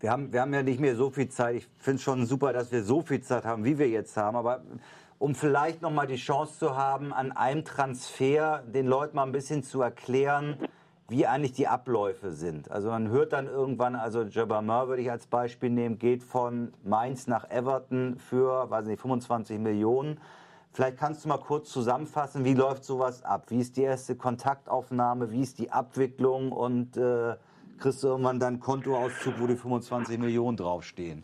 Wir 0.00 0.12
haben, 0.12 0.32
wir 0.32 0.40
haben 0.40 0.54
ja 0.54 0.62
nicht 0.62 0.78
mehr 0.78 0.94
so 0.94 1.10
viel 1.10 1.28
Zeit. 1.28 1.56
Ich 1.56 1.68
finde 1.78 1.96
es 1.96 2.02
schon 2.02 2.24
super, 2.24 2.52
dass 2.52 2.70
wir 2.70 2.84
so 2.84 3.02
viel 3.02 3.20
Zeit 3.20 3.44
haben, 3.44 3.64
wie 3.64 3.78
wir 3.78 3.88
jetzt 3.88 4.16
haben. 4.16 4.36
Aber 4.36 4.62
um 5.18 5.34
vielleicht 5.34 5.82
noch 5.82 5.90
mal 5.90 6.06
die 6.06 6.16
Chance 6.16 6.58
zu 6.58 6.76
haben, 6.76 7.12
an 7.12 7.32
einem 7.32 7.64
Transfer 7.64 8.62
den 8.72 8.86
Leuten 8.86 9.16
mal 9.16 9.24
ein 9.24 9.32
bisschen 9.32 9.64
zu 9.64 9.82
erklären, 9.82 10.56
wie 11.08 11.26
eigentlich 11.26 11.52
die 11.52 11.66
Abläufe 11.66 12.30
sind. 12.30 12.70
Also 12.70 12.90
man 12.90 13.08
hört 13.08 13.32
dann 13.32 13.48
irgendwann, 13.48 13.96
also 13.96 14.22
Jabamar 14.22 14.86
würde 14.86 15.02
ich 15.02 15.10
als 15.10 15.26
Beispiel 15.26 15.70
nehmen, 15.70 15.98
geht 15.98 16.22
von 16.22 16.72
Mainz 16.84 17.26
nach 17.26 17.50
Everton 17.50 18.18
für, 18.18 18.70
weiß 18.70 18.86
nicht, 18.86 19.00
25 19.00 19.58
Millionen. 19.58 20.20
Vielleicht 20.70 20.98
kannst 20.98 21.24
du 21.24 21.28
mal 21.28 21.38
kurz 21.38 21.70
zusammenfassen, 21.70 22.44
wie 22.44 22.54
läuft 22.54 22.84
sowas 22.84 23.24
ab? 23.24 23.46
Wie 23.48 23.58
ist 23.58 23.76
die 23.76 23.82
erste 23.82 24.14
Kontaktaufnahme? 24.14 25.32
Wie 25.32 25.40
ist 25.40 25.58
die 25.58 25.72
Abwicklung? 25.72 26.52
Und 26.52 26.96
äh, 26.96 27.34
kriegst 27.78 28.02
du 28.02 28.08
irgendwann 28.08 28.40
dann 28.40 28.60
Kontoauszug, 28.60 29.34
wo 29.38 29.46
die 29.46 29.56
25 29.56 30.18
Millionen 30.18 30.56
draufstehen? 30.56 31.22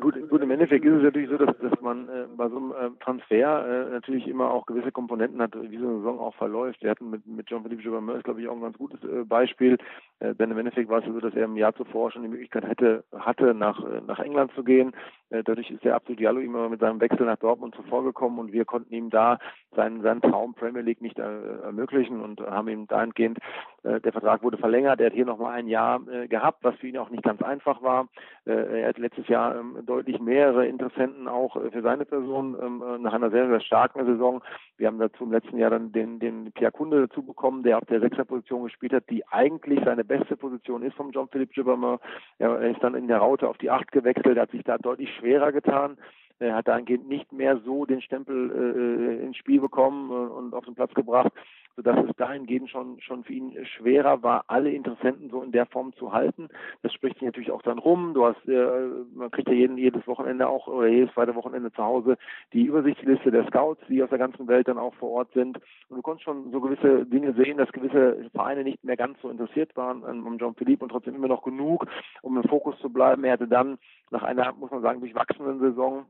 Gut, 0.00 0.16
im 0.42 0.50
Endeffekt 0.50 0.84
ist 0.84 0.96
es 0.96 1.02
natürlich 1.02 1.30
so, 1.30 1.38
dass, 1.38 1.56
dass 1.58 1.73
man 1.84 2.08
äh, 2.08 2.26
bei 2.36 2.48
so 2.48 2.56
einem 2.56 2.72
äh, 2.72 2.98
Transfer 3.00 3.86
äh, 3.86 3.90
natürlich 3.90 4.26
immer 4.26 4.50
auch 4.50 4.66
gewisse 4.66 4.90
Komponenten 4.90 5.40
hat, 5.40 5.54
wie 5.54 5.78
so 5.78 5.86
eine 5.86 5.98
Saison 5.98 6.18
auch 6.18 6.34
verläuft. 6.34 6.82
Wir 6.82 6.90
hatten 6.90 7.10
mit, 7.10 7.26
mit 7.26 7.46
Jean-Philippe 7.46 7.82
Joubert, 7.82 8.24
glaube 8.24 8.40
ich, 8.40 8.48
auch 8.48 8.54
ein 8.54 8.62
ganz 8.62 8.76
gutes 8.76 9.02
äh, 9.04 9.24
Beispiel. 9.24 9.78
Äh, 10.20 10.34
denn 10.34 10.50
im 10.50 10.58
Endeffekt 10.58 10.88
war 10.88 10.98
es 10.98 11.04
so, 11.04 11.20
dass 11.20 11.34
er 11.34 11.44
im 11.44 11.56
Jahr 11.56 11.74
zuvor 11.74 12.10
schon 12.10 12.22
die 12.22 12.28
Möglichkeit 12.28 12.66
hätte, 12.66 13.04
hatte, 13.16 13.54
nach, 13.54 13.78
äh, 13.84 14.00
nach 14.06 14.18
England 14.18 14.52
zu 14.54 14.64
gehen. 14.64 14.92
Äh, 15.30 15.42
dadurch 15.44 15.70
ist 15.70 15.84
der 15.84 15.96
Abdul 15.96 16.16
Diallo 16.16 16.40
immer 16.40 16.68
mit 16.68 16.80
seinem 16.80 17.00
Wechsel 17.00 17.26
nach 17.26 17.36
Dortmund 17.36 17.74
zuvorgekommen 17.74 18.38
und 18.38 18.52
wir 18.52 18.64
konnten 18.64 18.92
ihm 18.94 19.10
da 19.10 19.38
seinen, 19.76 20.02
seinen 20.02 20.22
Traum 20.22 20.54
Premier 20.54 20.82
League 20.82 21.02
nicht 21.02 21.18
äh, 21.18 21.58
ermöglichen 21.62 22.20
und 22.20 22.40
haben 22.40 22.68
ihm 22.68 22.86
dahingehend, 22.86 23.38
äh, 23.82 24.00
der 24.00 24.12
Vertrag 24.12 24.42
wurde 24.42 24.56
verlängert. 24.56 25.00
Er 25.00 25.06
hat 25.06 25.12
hier 25.12 25.26
nochmal 25.26 25.54
ein 25.54 25.68
Jahr 25.68 26.00
äh, 26.08 26.28
gehabt, 26.28 26.62
was 26.62 26.76
für 26.76 26.88
ihn 26.88 26.98
auch 26.98 27.10
nicht 27.10 27.22
ganz 27.22 27.42
einfach 27.42 27.82
war. 27.82 28.08
Äh, 28.46 28.82
er 28.82 28.88
hat 28.88 28.98
letztes 28.98 29.28
Jahr 29.28 29.56
ähm, 29.56 29.78
deutlich 29.84 30.20
mehrere 30.20 30.66
Interessenten 30.66 31.28
auch 31.28 31.56
äh, 31.56 31.70
für 31.74 31.82
seine 31.82 32.04
Person 32.04 32.56
ähm, 32.62 32.82
äh, 32.82 32.98
nach 32.98 33.12
einer 33.12 33.30
sehr, 33.30 33.48
sehr 33.48 33.60
starken 33.60 34.06
Saison. 34.06 34.42
Wir 34.78 34.86
haben 34.86 34.98
dazu 34.98 35.24
im 35.24 35.32
letzten 35.32 35.58
Jahr 35.58 35.70
dann 35.70 35.90
den, 35.90 36.20
den 36.20 36.52
Pierre 36.52 36.72
Kunde 36.72 37.08
dazu 37.08 37.22
bekommen, 37.22 37.64
der 37.64 37.78
auf 37.78 37.84
der 37.86 38.00
Sechserposition 38.00 38.62
gespielt 38.62 38.92
hat, 38.92 39.10
die 39.10 39.26
eigentlich 39.26 39.80
seine 39.84 40.04
beste 40.04 40.36
Position 40.36 40.82
ist 40.82 40.94
vom 40.94 41.12
Jean-Philippe 41.12 41.52
Gibbermer. 41.52 41.98
Er 42.38 42.60
ist 42.60 42.82
dann 42.82 42.94
in 42.94 43.08
der 43.08 43.18
Raute 43.18 43.48
auf 43.48 43.58
die 43.58 43.70
Acht 43.70 43.90
gewechselt, 43.90 44.38
hat 44.38 44.52
sich 44.52 44.62
da 44.62 44.78
deutlich 44.78 45.12
schwerer 45.16 45.50
getan. 45.50 45.96
Er 46.38 46.56
hat 46.56 46.68
dahingehend 46.68 47.08
nicht 47.08 47.32
mehr 47.32 47.58
so 47.64 47.84
den 47.86 48.00
Stempel 48.00 48.50
äh, 48.50 49.24
ins 49.24 49.36
Spiel 49.36 49.60
bekommen 49.60 50.10
äh, 50.10 50.14
und 50.14 50.54
auf 50.54 50.64
den 50.64 50.74
Platz 50.74 50.94
gebracht, 50.94 51.32
sodass 51.76 52.04
es 52.08 52.16
dahingehend 52.16 52.70
schon, 52.70 53.00
schon 53.00 53.24
für 53.24 53.32
ihn 53.32 53.52
schwerer 53.66 54.22
war, 54.22 54.44
alle 54.48 54.70
Interessenten 54.70 55.30
so 55.30 55.42
in 55.42 55.52
der 55.52 55.66
Form 55.66 55.92
zu 55.94 56.12
halten. 56.12 56.48
Das 56.82 56.92
spricht 56.92 57.16
sich 57.16 57.26
natürlich 57.26 57.50
auch 57.50 57.62
dann 57.62 57.78
rum. 57.78 58.14
Du 58.14 58.24
hast, 58.24 58.48
äh, 58.48 58.88
man 59.14 59.30
kriegt 59.30 59.48
ja 59.48 59.54
jeden, 59.54 59.76
jedes 59.76 60.06
Wochenende 60.06 60.48
auch 60.48 60.66
oder 60.66 60.88
jedes 60.88 61.12
zweite 61.14 61.34
Wochenende 61.34 61.72
zu 61.72 61.82
Hause 61.82 62.16
die 62.52 62.64
Übersichtsliste 62.64 63.30
der 63.30 63.46
Scouts, 63.46 63.80
die 63.88 64.02
aus 64.02 64.10
der 64.10 64.18
ganzen 64.18 64.46
Welt 64.46 64.68
dann 64.68 64.78
auch 64.78 64.94
vor 64.94 65.10
Ort 65.10 65.32
sind. 65.32 65.58
Und 65.88 65.96
du 65.96 66.02
konntest 66.02 66.24
schon 66.24 66.50
so 66.50 66.60
gewisse 66.60 67.06
Dinge 67.06 67.34
sehen, 67.34 67.58
dass 67.58 67.72
gewisse 67.72 68.30
Vereine 68.32 68.64
nicht 68.64 68.82
mehr 68.84 68.96
ganz 68.96 69.20
so 69.20 69.28
interessiert 69.28 69.76
waren 69.76 70.04
an 70.04 70.38
John 70.38 70.54
Philippe 70.54 70.84
und 70.84 70.90
trotzdem 70.90 71.14
immer 71.14 71.28
noch 71.28 71.42
genug, 71.42 71.86
um 72.22 72.36
im 72.36 72.44
Fokus 72.44 72.78
zu 72.80 72.90
bleiben. 72.90 73.24
Er 73.24 73.32
hatte 73.32 73.48
dann 73.48 73.78
nach 74.10 74.22
einer, 74.22 74.52
muss 74.52 74.70
man 74.70 74.82
sagen, 74.82 75.00
durchwachsenen 75.00 75.58
Saison 75.60 76.06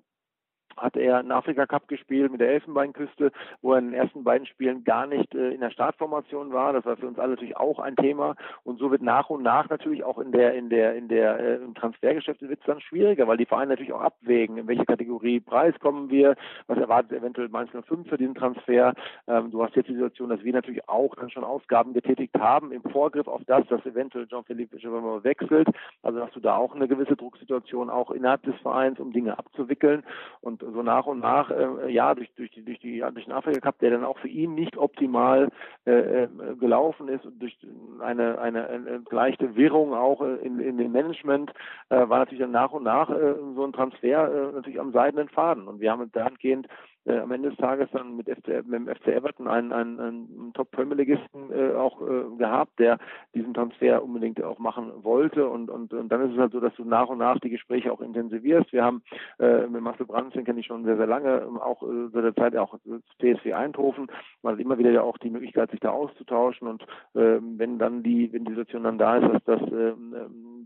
hat 0.77 0.97
er 0.97 1.19
einen 1.19 1.33
Afrika 1.33 1.67
Cup 1.67 1.89
gespielt 1.89 2.31
mit 2.31 2.41
der 2.41 2.51
Elfenbeinküste, 2.51 3.33
wo 3.63 3.73
er 3.73 3.79
in 3.79 3.87
den 3.87 3.95
ersten 3.95 4.25
beiden 4.25 4.47
Spielen 4.47 4.85
gar 4.85 5.07
nicht 5.07 5.35
äh, 5.35 5.51
in 5.51 5.61
der 5.61 5.71
Startformation 5.71 6.53
war. 6.53 6.73
Das 6.73 6.85
war 6.85 6.97
für 6.97 7.07
uns 7.07 7.19
alle 7.19 7.31
natürlich 7.31 7.57
auch 7.57 7.79
ein 7.79 7.97
Thema. 7.97 8.37
Und 8.65 8.79
so 8.79 8.91
wird 8.91 9.03
nach 9.03 9.31
und 9.31 9.43
nach 9.43 9.69
natürlich 9.69 10.05
auch 10.05 10.19
in 10.19 10.33
der 10.33 10.55
in 10.55 10.69
der 10.71 10.95
in 10.95 11.09
der 11.09 11.39
äh, 11.39 11.55
im 11.57 11.75
Transfergeschäft 11.75 12.43
wird 12.43 12.61
es 12.61 12.67
dann 12.67 12.81
schwieriger, 12.81 13.27
weil 13.29 13.37
die 13.37 13.47
Vereine 13.47 13.71
natürlich 13.71 13.93
auch 13.93 14.01
abwägen, 14.01 14.59
in 14.59 14.67
welche 14.67 14.85
Kategorie 14.85 15.41
Preis 15.41 15.75
kommen 15.81 16.11
wir, 16.11 16.37
was 16.67 16.79
erwartet 16.79 17.13
eventuell 17.13 17.49
Mainz 17.49 17.71
05 17.71 18.09
für 18.09 18.19
diesen 18.19 18.35
Transfer. 18.35 18.95
Ähm, 19.27 19.51
du 19.51 19.63
hast 19.63 19.77
jetzt 19.77 19.89
die 19.89 19.95
Situation, 19.95 20.31
dass 20.31 20.43
wir 20.43 20.53
natürlich 20.53 20.89
auch 20.89 21.15
dann 21.15 21.31
schon 21.31 21.45
Ausgaben 21.45 21.93
getätigt 21.93 22.35
haben 22.39 22.73
im 22.73 22.83
Vorgriff 22.83 23.29
auf 23.29 23.43
das, 23.47 23.67
dass 23.69 23.85
eventuell 23.87 24.27
Jean-Philippe 24.27 24.79
Chevalier 24.79 25.25
wechselt. 25.25 25.69
Also 26.03 26.21
hast 26.21 26.35
du 26.37 26.41
da 26.41 26.57
auch 26.57 26.75
eine 26.75 26.89
gewisse 26.89 27.17
Drucksituation 27.17 27.91
auch 27.91 28.11
innerhalb 28.11 28.43
des 28.43 28.57
Vereins, 28.63 28.99
um 29.01 29.13
Dinge 29.13 29.39
abzuwickeln. 29.39 30.03
Und 30.41 30.64
so 30.73 30.83
nach 30.83 31.07
und 31.07 31.21
nach, 31.21 31.51
äh, 31.51 31.91
ja, 31.91 32.15
durch, 32.15 32.31
durch, 32.37 32.51
die, 32.51 32.65
durch, 32.65 32.79
die, 32.81 33.01
durch 33.01 33.25
den 33.25 33.33
Afrika 33.33 33.61
Cup, 33.61 33.79
der 33.79 33.91
dann 33.91 34.05
auch 34.05 34.19
für 34.19 34.29
ihn 34.29 34.55
nicht 34.55 34.77
optimal 34.77 35.49
äh, 35.87 36.25
äh 36.25 36.29
gelaufen 36.59 37.09
ist 37.09 37.25
und 37.25 37.41
durch 37.41 37.57
eine, 38.01 38.39
eine, 38.39 38.69
eine 38.69 39.03
leichte 39.11 39.57
Wirrung 39.57 39.95
auch 39.95 40.21
äh, 40.23 40.37
in, 40.37 40.61
in 40.61 40.79
dem 40.79 40.93
Management, 40.93 41.53
äh, 41.91 42.09
war 42.09 42.19
natürlich 42.19 42.41
dann 42.41 42.53
nach 42.53 42.73
und 42.73 42.85
nach 42.85 43.11
äh, 43.11 43.35
so 43.55 43.65
ein 43.65 43.73
Transfer 43.73 44.33
äh, 44.33 44.53
natürlich 44.53 44.81
am 44.81 44.93
seidenen 44.93 45.29
Faden. 45.29 45.69
Und 45.69 45.81
wir 45.81 45.91
haben 45.91 46.11
dahingehend 46.13 46.69
äh, 47.07 47.19
am 47.19 47.33
Ende 47.33 47.51
des 47.51 47.59
Tages 47.59 47.89
dann 47.93 48.17
mit, 48.17 48.29
FC, 48.29 48.65
mit 48.67 48.73
dem 48.73 48.89
FC 48.89 49.09
Everton 49.09 49.49
einen, 49.49 49.73
einen, 49.73 50.01
einen 50.01 50.53
Top-Premier-Ligisten 50.55 51.53
äh, 51.53 51.75
auch 51.75 52.01
äh, 52.03 52.37
gehabt, 52.39 52.79
der 52.79 52.99
diesen 53.35 53.55
Transfer 53.55 54.03
unbedingt 54.03 54.43
auch 54.43 54.59
machen 54.59 54.93
wollte. 55.03 55.49
Und, 55.49 55.71
und, 55.71 55.93
und 55.93 56.09
dann 56.11 56.23
ist 56.23 56.33
es 56.33 56.39
halt 56.39 56.53
so, 56.53 56.61
dass 56.61 56.75
du 56.77 56.85
nach 56.85 57.09
und 57.09 57.19
nach 57.19 57.39
die 57.41 57.51
Gespräche 57.51 57.93
auch 57.93 58.01
intensivierst. 58.01 58.73
Wir 58.73 58.85
haben 58.85 59.03
äh, 59.39 59.67
mit 59.67 59.83
Marcel 59.83 60.07
Brandt, 60.07 60.35
den 60.35 60.45
kenne 60.45 60.61
ich 60.61 60.67
schon 60.67 60.85
sehr, 60.85 60.97
sehr 60.97 61.07
lange, 61.07 61.43
ähm, 61.43 61.59
auch 61.59 61.83
äh, 61.83 62.09
seit 62.13 62.25
der 62.25 62.35
Zeit 62.35 62.57
auch 62.57 62.79
CSW 63.21 63.53
Eindhoven. 63.53 64.09
Man 64.43 64.55
hat 64.55 64.61
immer 64.61 64.79
wieder 64.79 64.91
ja 64.91 65.03
auch 65.03 65.19
die 65.19 65.31
Möglichkeit, 65.31 65.71
sich 65.71 65.81
da 65.81 65.91
auszutauschen. 65.91 66.69
Und 66.69 66.83
äh, 67.15 67.39
wenn 67.41 67.79
dann 67.79 68.03
die, 68.03 68.33
wenn 68.33 68.45
die 68.45 68.53
Situation 68.53 68.85
dann 68.85 68.99
da 68.99 69.17
ist, 69.17 69.31
dass 69.31 69.45
das 69.45 69.73
äh, 69.73 69.93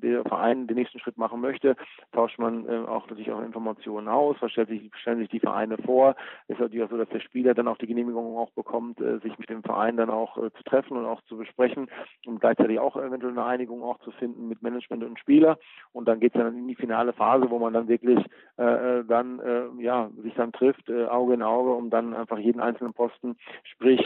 der 0.01 0.23
Verein 0.25 0.67
den 0.67 0.77
nächsten 0.77 0.99
Schritt 0.99 1.19
machen 1.19 1.41
möchte, 1.41 1.77
tauscht 2.13 2.39
man 2.39 2.69
äh, 2.69 2.79
auch 2.87 3.09
natürlich 3.09 3.31
auch 3.31 3.43
Informationen 3.43 4.09
aus, 4.09 4.37
stellt 4.47 4.69
sich, 4.69 4.91
stellen 5.01 5.19
sich 5.19 5.29
die 5.29 5.41
Vereine 5.41 5.77
vor. 5.79 6.15
Ist 6.49 6.61
natürlich 6.61 6.85
auch 6.85 6.91
so, 6.91 6.97
dass 6.97 7.09
der 7.09 7.21
Spieler 7.21 7.55
dann 7.55 7.69
auch 7.69 7.79
die 7.79 7.87
Genehmigung 7.87 8.37
auch 8.37 8.51
bekommt, 8.53 9.01
äh, 9.01 9.19
sich 9.19 9.39
mit 9.39 9.51
dem 9.51 9.63
Verein 9.63 9.97
dann 9.97 10.11
auch 10.11 10.37
äh, 10.39 10.51
zu 10.53 10.63
treffen 10.65 10.97
und 10.97 11.07
auch 11.07 11.21
zu 11.23 11.37
besprechen 11.37 11.89
und 12.27 12.41
gleichzeitig 12.41 12.79
auch 12.79 12.97
eventuell 12.97 13.33
eine 13.33 13.45
Einigung 13.45 13.83
auch 13.83 13.99
zu 14.01 14.11
finden 14.13 14.49
mit 14.49 14.63
Management 14.63 15.05
und 15.05 15.19
Spieler. 15.19 15.59
Und 15.93 16.09
dann 16.09 16.21
geht 16.21 16.35
es 16.35 16.41
dann 16.41 16.57
in 16.57 16.69
die 16.69 16.75
finale 16.75 17.13
Phase, 17.13 17.51
wo 17.51 17.59
man 17.59 17.73
dann 17.73 17.89
wirklich 17.89 18.25
äh, 18.59 18.99
äh 18.99 19.05
dann 19.05 19.41
äh, 19.41 19.83
ja 19.83 20.11
sich 20.23 20.35
dann 20.35 20.53
trifft, 20.53 20.89
äh, 20.89 21.07
Auge 21.07 21.35
in 21.35 21.43
Auge, 21.43 21.73
um 21.73 21.91
dann 21.91 22.15
einfach 22.15 22.39
jeden 22.39 22.61
einzelnen 22.61 22.93
Posten, 22.93 23.37
sprich 23.65 24.05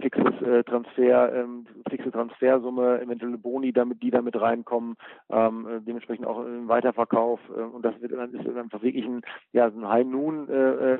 fixes 0.00 0.42
äh, 0.42 0.62
Transfer, 0.64 1.32
ähm, 1.34 1.66
fixe 1.88 2.10
Transfersumme, 2.10 3.00
eventuelle 3.00 3.38
Boni, 3.38 3.72
damit 3.72 4.02
die 4.02 4.10
damit 4.10 4.40
reinkommen, 4.40 4.96
ähm, 5.30 5.66
äh, 5.66 5.80
dementsprechend 5.80 6.26
auch 6.26 6.44
im 6.44 6.68
Weiterverkauf 6.68 7.40
äh, 7.56 7.60
und 7.60 7.84
das 7.84 8.00
wird 8.00 8.12
dann 8.12 8.32
ist 8.32 8.46
dann 8.46 8.72
wirklich 8.72 9.04
ein 9.04 9.22
ja 9.52 9.66
ein 9.66 9.88
High 9.88 10.06
Noon, 10.06 10.48
äh, 10.48 10.94
äh, 10.94 10.98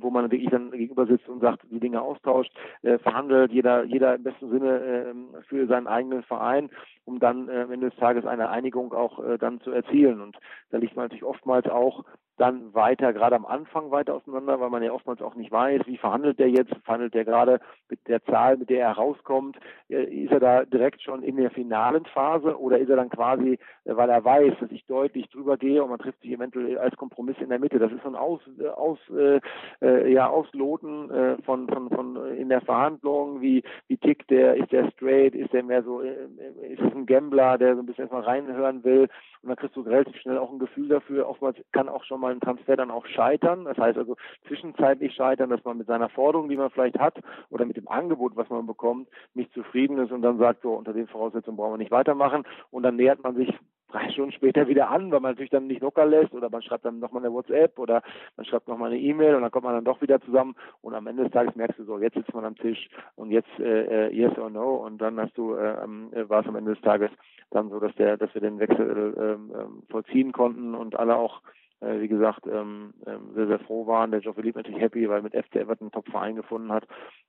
wo 0.00 0.10
man 0.10 0.30
wirklich 0.30 0.50
dann 0.50 0.70
gegenüber 0.70 1.06
sitzt 1.06 1.28
und 1.28 1.40
sagt, 1.40 1.60
die 1.70 1.80
Dinge 1.80 2.00
austauscht, 2.00 2.52
äh, 2.82 2.98
verhandelt, 2.98 3.52
jeder 3.52 3.84
jeder 3.84 4.14
im 4.14 4.22
besten 4.22 4.50
Sinne 4.50 4.80
äh, 4.80 5.42
für 5.48 5.66
seinen 5.66 5.86
eigenen 5.86 6.22
Verein, 6.22 6.70
um 7.04 7.18
dann 7.18 7.48
äh, 7.48 7.62
am 7.62 7.72
Ende 7.72 7.90
des 7.90 7.98
Tages 7.98 8.24
eine 8.24 8.48
Einigung 8.48 8.92
auch 8.92 9.22
äh, 9.22 9.38
dann 9.38 9.60
zu 9.60 9.70
erzielen. 9.70 10.20
Und 10.20 10.38
da 10.70 10.78
liegt 10.78 10.96
man 10.96 11.04
natürlich 11.04 11.24
oftmals 11.24 11.66
auch 11.68 12.04
dann 12.36 12.74
weiter, 12.74 13.12
gerade 13.12 13.36
am 13.36 13.46
Anfang 13.46 13.90
weiter 13.90 14.14
auseinander, 14.14 14.60
weil 14.60 14.70
man 14.70 14.82
ja 14.82 14.92
oftmals 14.92 15.22
auch 15.22 15.34
nicht 15.34 15.50
weiß, 15.50 15.82
wie 15.86 15.96
verhandelt 15.96 16.38
der 16.38 16.50
jetzt, 16.50 16.74
verhandelt 16.84 17.14
der 17.14 17.24
gerade 17.24 17.60
mit 17.88 18.06
der 18.08 18.22
Zahl, 18.24 18.56
mit 18.56 18.70
der 18.70 18.80
er 18.80 18.92
rauskommt, 18.92 19.56
äh, 19.88 20.04
ist 20.04 20.32
er 20.32 20.40
da 20.40 20.64
direkt 20.64 21.02
schon 21.02 21.22
in 21.22 21.36
der 21.36 21.50
finalen 21.50 22.04
Phase 22.06 22.58
oder 22.58 22.78
ist 22.78 22.90
er 22.90 22.96
dann 22.96 23.10
quasi, 23.10 23.58
äh, 23.84 23.96
weil 23.96 24.10
er 24.10 24.24
weiß, 24.24 24.54
dass 24.60 24.70
ich 24.70 24.84
deutlich 24.86 25.28
drüber 25.30 25.56
gehe 25.56 25.82
und 25.82 25.90
man 25.90 25.98
trifft 25.98 26.20
sich 26.20 26.32
eventuell 26.32 26.78
als 26.78 26.96
Kompromiss 26.96 27.36
in 27.40 27.48
der 27.48 27.58
Mitte. 27.58 27.78
Das 27.78 27.92
ist 27.92 28.02
so 28.02 28.08
ein 28.08 28.16
Aus, 28.16 28.40
äh, 28.58 28.68
aus 28.68 28.98
äh, 29.10 30.12
ja, 30.12 30.28
Ausloten 30.28 31.10
äh, 31.10 31.42
von, 31.42 31.68
von, 31.68 31.90
von 31.90 32.16
in 32.34 32.48
der 32.48 32.60
Verhandlung, 32.60 33.40
wie, 33.40 33.62
wie 33.88 33.96
tickt 33.96 34.30
der, 34.30 34.56
ist 34.56 34.72
der 34.72 34.90
straight, 34.92 35.34
ist 35.34 35.52
der 35.52 35.62
mehr 35.62 35.82
so, 35.82 36.02
äh, 36.02 36.26
ist 36.68 36.80
es 36.80 36.94
ein 36.94 37.06
Gambler, 37.06 37.58
der 37.58 37.74
so 37.74 37.82
ein 37.82 37.86
bisschen 37.86 38.04
erstmal 38.04 38.22
reinhören 38.22 38.84
will? 38.84 39.08
Und 39.42 39.48
dann 39.48 39.56
kriegst 39.56 39.76
du 39.76 39.80
relativ 39.82 40.16
schnell 40.16 40.38
auch 40.38 40.50
ein 40.50 40.58
Gefühl 40.58 40.88
dafür, 40.88 41.28
oftmals 41.28 41.56
kann 41.72 41.88
auch 41.88 42.04
schon 42.04 42.20
mal 42.20 42.25
ein 42.26 42.40
Transfer 42.40 42.76
dann 42.76 42.90
auch 42.90 43.06
scheitern. 43.06 43.64
Das 43.64 43.78
heißt 43.78 43.98
also 43.98 44.16
zwischenzeitlich 44.46 45.14
scheitern, 45.14 45.50
dass 45.50 45.64
man 45.64 45.78
mit 45.78 45.86
seiner 45.86 46.08
Forderung, 46.08 46.48
die 46.48 46.56
man 46.56 46.70
vielleicht 46.70 46.98
hat, 46.98 47.18
oder 47.50 47.64
mit 47.64 47.76
dem 47.76 47.88
Angebot, 47.88 48.36
was 48.36 48.48
man 48.48 48.66
bekommt, 48.66 49.08
nicht 49.34 49.52
zufrieden 49.52 49.98
ist 49.98 50.12
und 50.12 50.22
dann 50.22 50.38
sagt, 50.38 50.62
so 50.62 50.74
unter 50.74 50.92
den 50.92 51.08
Voraussetzungen 51.08 51.56
brauchen 51.56 51.74
wir 51.74 51.78
nicht 51.78 51.90
weitermachen. 51.90 52.44
Und 52.70 52.82
dann 52.82 52.96
nähert 52.96 53.22
man 53.22 53.36
sich 53.36 53.52
drei 53.88 54.10
Stunden 54.10 54.32
später 54.32 54.68
wieder 54.68 54.90
an, 54.90 55.10
weil 55.10 55.20
man 55.20 55.32
natürlich 55.32 55.50
dann 55.50 55.66
nicht 55.66 55.80
locker 55.80 56.06
lässt 56.06 56.32
oder 56.32 56.50
man 56.50 56.62
schreibt 56.62 56.84
dann 56.84 56.98
nochmal 56.98 57.24
eine 57.24 57.32
WhatsApp 57.32 57.78
oder 57.78 58.02
man 58.36 58.46
schreibt 58.46 58.68
nochmal 58.68 58.90
eine 58.90 59.00
E-Mail 59.00 59.34
und 59.34 59.42
dann 59.42 59.50
kommt 59.50 59.64
man 59.64 59.74
dann 59.74 59.84
doch 59.84 60.00
wieder 60.00 60.20
zusammen 60.20 60.54
und 60.82 60.94
am 60.94 61.06
Ende 61.06 61.24
des 61.24 61.32
Tages 61.32 61.54
merkst 61.56 61.78
du 61.78 61.84
so, 61.84 61.98
jetzt 61.98 62.14
sitzt 62.14 62.34
man 62.34 62.44
am 62.44 62.56
Tisch 62.56 62.88
und 63.14 63.30
jetzt 63.30 63.50
äh, 63.58 64.06
äh 64.06 64.14
yes 64.14 64.36
or 64.38 64.50
no 64.50 64.76
und 64.76 64.98
dann 64.98 65.18
hast 65.20 65.36
du, 65.36 65.54
äh, 65.54 65.84
äh 66.12 66.28
war 66.28 66.40
es 66.40 66.46
am 66.46 66.56
Ende 66.56 66.74
des 66.74 66.82
Tages 66.82 67.10
dann 67.50 67.70
so, 67.70 67.78
dass 67.78 67.94
der, 67.94 68.16
dass 68.16 68.32
wir 68.34 68.40
den 68.40 68.58
Wechsel 68.58 69.14
ähm, 69.16 69.52
ähm, 69.58 69.82
vollziehen 69.88 70.32
konnten 70.32 70.74
und 70.74 70.96
alle 70.98 71.16
auch 71.16 71.42
äh, 71.80 72.00
wie 72.00 72.08
gesagt, 72.08 72.46
ähm, 72.46 72.94
ähm, 73.06 73.32
sehr, 73.34 73.46
sehr 73.46 73.58
froh 73.60 73.86
waren. 73.86 74.10
Der 74.10 74.20
Joe 74.20 74.34
Philippe 74.34 74.58
natürlich 74.58 74.80
happy, 74.80 75.08
weil 75.08 75.22
mit 75.22 75.34
FC 75.34 75.56
Everton 75.56 75.86
einen 75.86 75.92
Top-Verein 75.92 76.36
gefunden 76.36 76.72
hat, 76.72 76.86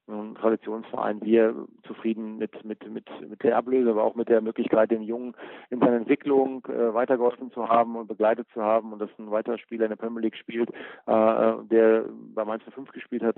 ein 0.08 0.36
Traditionsverein. 0.36 1.22
Wir 1.22 1.54
zufrieden 1.84 2.38
mit, 2.38 2.64
mit, 2.64 2.90
mit, 2.90 3.10
mit 3.30 3.44
der 3.44 3.58
Ablöse, 3.58 3.90
aber 3.90 4.04
auch 4.04 4.16
mit 4.16 4.30
der 4.30 4.42
Möglichkeit, 4.42 4.92
den 4.92 5.02
Jungen 5.02 5.36
in 5.70 5.80
seiner 5.80 5.98
Entwicklung 5.98 6.66
äh, 6.68 6.94
weitergeholfen 6.94 7.52
zu 7.52 7.68
haben 7.68 7.96
und 7.96 8.08
begleitet 8.08 8.48
zu 8.54 8.62
haben 8.62 8.94
und 8.94 9.00
dass 9.00 9.10
ein 9.20 9.32
weiterer 9.32 9.58
Spieler 9.58 9.86
in 9.86 9.90
der 9.90 9.98
Premier 9.98 10.22
League 10.22 10.38
spielt, 10.38 10.70
äh, 11.08 11.12
äh 11.12 11.64
der 11.66 12.06
bei 12.34 12.46
Mainz 12.46 12.64
5 12.74 12.92
gespielt 12.92 13.24
hat 13.24 13.36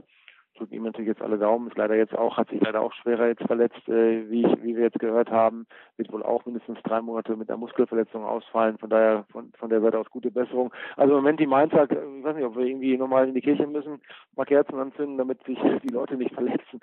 drücken 0.60 0.76
ihm 0.76 0.84
natürlich 0.84 1.08
jetzt 1.08 1.22
alle 1.22 1.38
Daumen. 1.38 1.68
Ist 1.68 1.78
leider 1.78 1.96
jetzt 1.96 2.16
auch, 2.16 2.38
hat 2.38 2.50
sich 2.50 2.62
leider 2.62 2.82
auch 2.82 2.94
schwerer 2.94 3.28
jetzt 3.28 3.44
verletzt, 3.44 3.88
äh, 3.88 4.30
wie, 4.30 4.46
ich, 4.46 4.64
wie 4.64 4.76
wir 4.76 4.84
jetzt 4.84 5.00
gehört 5.00 5.32
haben. 5.32 5.66
Wird 5.98 6.12
wohl 6.12 6.24
auch 6.24 6.46
mindestens 6.46 6.78
drei 6.84 7.02
Monate 7.02 7.36
mit 7.36 7.50
einer 7.50 7.58
Muskelverletzung 7.58 8.24
ausfallen. 8.24 8.78
Von 8.78 8.90
daher 8.90 9.26
von, 9.32 9.52
von 9.58 9.70
der 9.70 9.82
Seite 9.82 9.98
aus 9.98 10.10
gute 10.10 10.32
Besserung. 10.32 10.74
Also 10.98 11.16
im 11.16 11.22
Moment 11.22 11.40
die 11.40 11.48
Mainzer, 11.48 11.84
ich 11.90 12.24
weiß 12.24 12.36
nicht, 12.36 12.46
ob 12.46 12.58
wir 12.58 12.66
irgendwie 12.66 12.98
nochmal 12.98 13.28
in 13.28 13.34
die 13.34 13.42
Kirche 13.42 13.66
müssen, 13.66 14.02
mal 14.36 14.46
Kerzen 14.46 14.80
anzünden, 14.80 15.18
damit 15.18 15.44
sich 15.44 15.58
die 15.84 15.94
Leute 15.94 16.16
nicht 16.16 16.34
verletzen. 16.34 16.80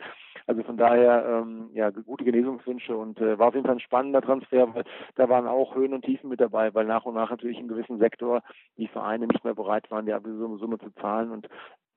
Also 0.46 0.62
von 0.62 0.76
daher, 0.76 1.24
ähm, 1.26 1.70
ja, 1.74 1.90
gute 1.90 2.24
Genesungswünsche 2.24 2.96
und 2.96 3.20
äh, 3.20 3.38
war 3.38 3.48
auf 3.48 3.54
jeden 3.54 3.66
Fall 3.66 3.76
ein 3.76 3.80
spannender 3.80 4.22
Transfer, 4.22 4.72
weil 4.74 4.84
da 5.16 5.28
waren 5.28 5.46
auch 5.46 5.74
Höhen 5.74 5.92
und 5.92 6.04
Tiefen 6.04 6.30
mit 6.30 6.40
dabei, 6.40 6.72
weil 6.74 6.84
nach 6.84 7.04
und 7.04 7.14
nach 7.14 7.30
natürlich 7.30 7.58
in 7.58 7.68
gewissen 7.68 7.98
Sektor 7.98 8.42
die 8.76 8.88
Vereine 8.88 9.26
nicht 9.26 9.44
mehr 9.44 9.54
bereit 9.54 9.90
waren, 9.90 10.06
die 10.06 10.12
Summe 10.58 10.78
zu 10.78 10.90
zahlen 11.00 11.30
und 11.30 11.48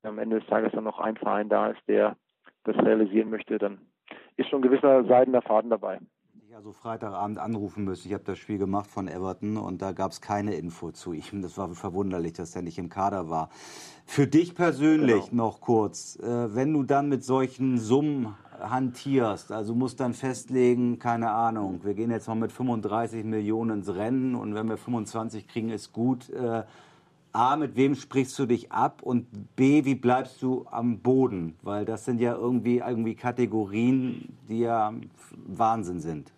am 0.04 0.20
Ende 0.20 0.40
des 0.40 0.48
Tages 0.48 0.72
dann 0.74 0.84
noch 0.84 1.00
ein 1.00 1.18
Verein 1.18 1.50
da 1.50 1.68
ist, 1.68 1.82
der 1.88 2.16
das 2.64 2.76
realisieren 2.78 3.30
möchte, 3.30 3.58
dann 3.58 3.80
ist 4.38 4.50
schon 4.50 4.60
ein 4.60 4.70
gewisser 4.70 5.04
seidener 5.06 5.42
Faden 5.42 5.70
dabei. 5.70 6.00
Ich 6.48 6.56
also 6.56 6.72
Freitagabend 6.72 7.38
anrufen 7.38 7.84
müssen. 7.84 8.08
Ich 8.08 8.14
habe 8.14 8.24
das 8.24 8.40
Spiel 8.40 8.58
gemacht 8.58 8.90
von 8.90 9.08
Everton 9.08 9.58
und 9.58 9.84
da 9.84 9.92
gab 9.92 10.12
es 10.12 10.20
keine 10.20 10.56
Info 10.56 10.92
zu 10.92 11.14
ihm. 11.14 11.44
Das 11.44 11.58
war 11.60 11.70
verwunderlich, 11.70 12.34
dass 12.34 12.56
er 12.56 12.64
nicht 12.64 12.80
im 12.80 12.90
Kader 12.90 13.30
war. 13.30 13.50
Für 14.06 14.26
dich 14.26 14.56
persönlich 14.56 15.30
genau. 15.30 15.46
noch 15.46 15.62
kurz, 15.62 16.18
äh, 16.18 16.56
wenn 16.56 16.74
du 16.74 16.84
dann 16.84 17.08
mit 17.08 17.24
solchen 17.24 17.78
Summen 17.78 18.36
hantierst, 18.60 19.52
also 19.52 19.76
musst 19.76 20.00
dann 20.00 20.14
festlegen, 20.14 20.98
keine 20.98 21.30
Ahnung, 21.30 21.82
wir 21.84 21.94
gehen 21.94 22.10
jetzt 22.10 22.28
mal 22.28 22.36
mit 22.36 22.52
35 22.52 23.24
Millionen 23.26 23.80
ins 23.80 23.94
Rennen 23.94 24.34
und 24.34 24.56
wenn 24.56 24.68
wir 24.68 24.78
25 24.78 25.48
kriegen, 25.48 25.70
ist 25.70 25.94
gut. 25.94 26.30
A, 27.32 27.56
mit 27.56 27.76
wem 27.76 27.96
sprichst 27.96 28.38
du 28.40 28.46
dich 28.48 28.72
ab 28.72 29.02
und 29.04 29.56
B, 29.56 29.86
wie 29.86 29.96
bleibst 29.96 30.42
du 30.42 30.66
am 30.72 31.00
Boden? 31.00 31.56
Weil 31.62 31.86
das 31.86 32.06
sind 32.06 32.20
ja 32.20 32.34
irgendwie, 32.36 32.78
irgendwie 32.80 33.16
Kategorien, 33.16 34.38
die 34.48 34.60
ja 34.60 34.94
Wahnsinn 35.48 36.00
sind. 36.00 36.32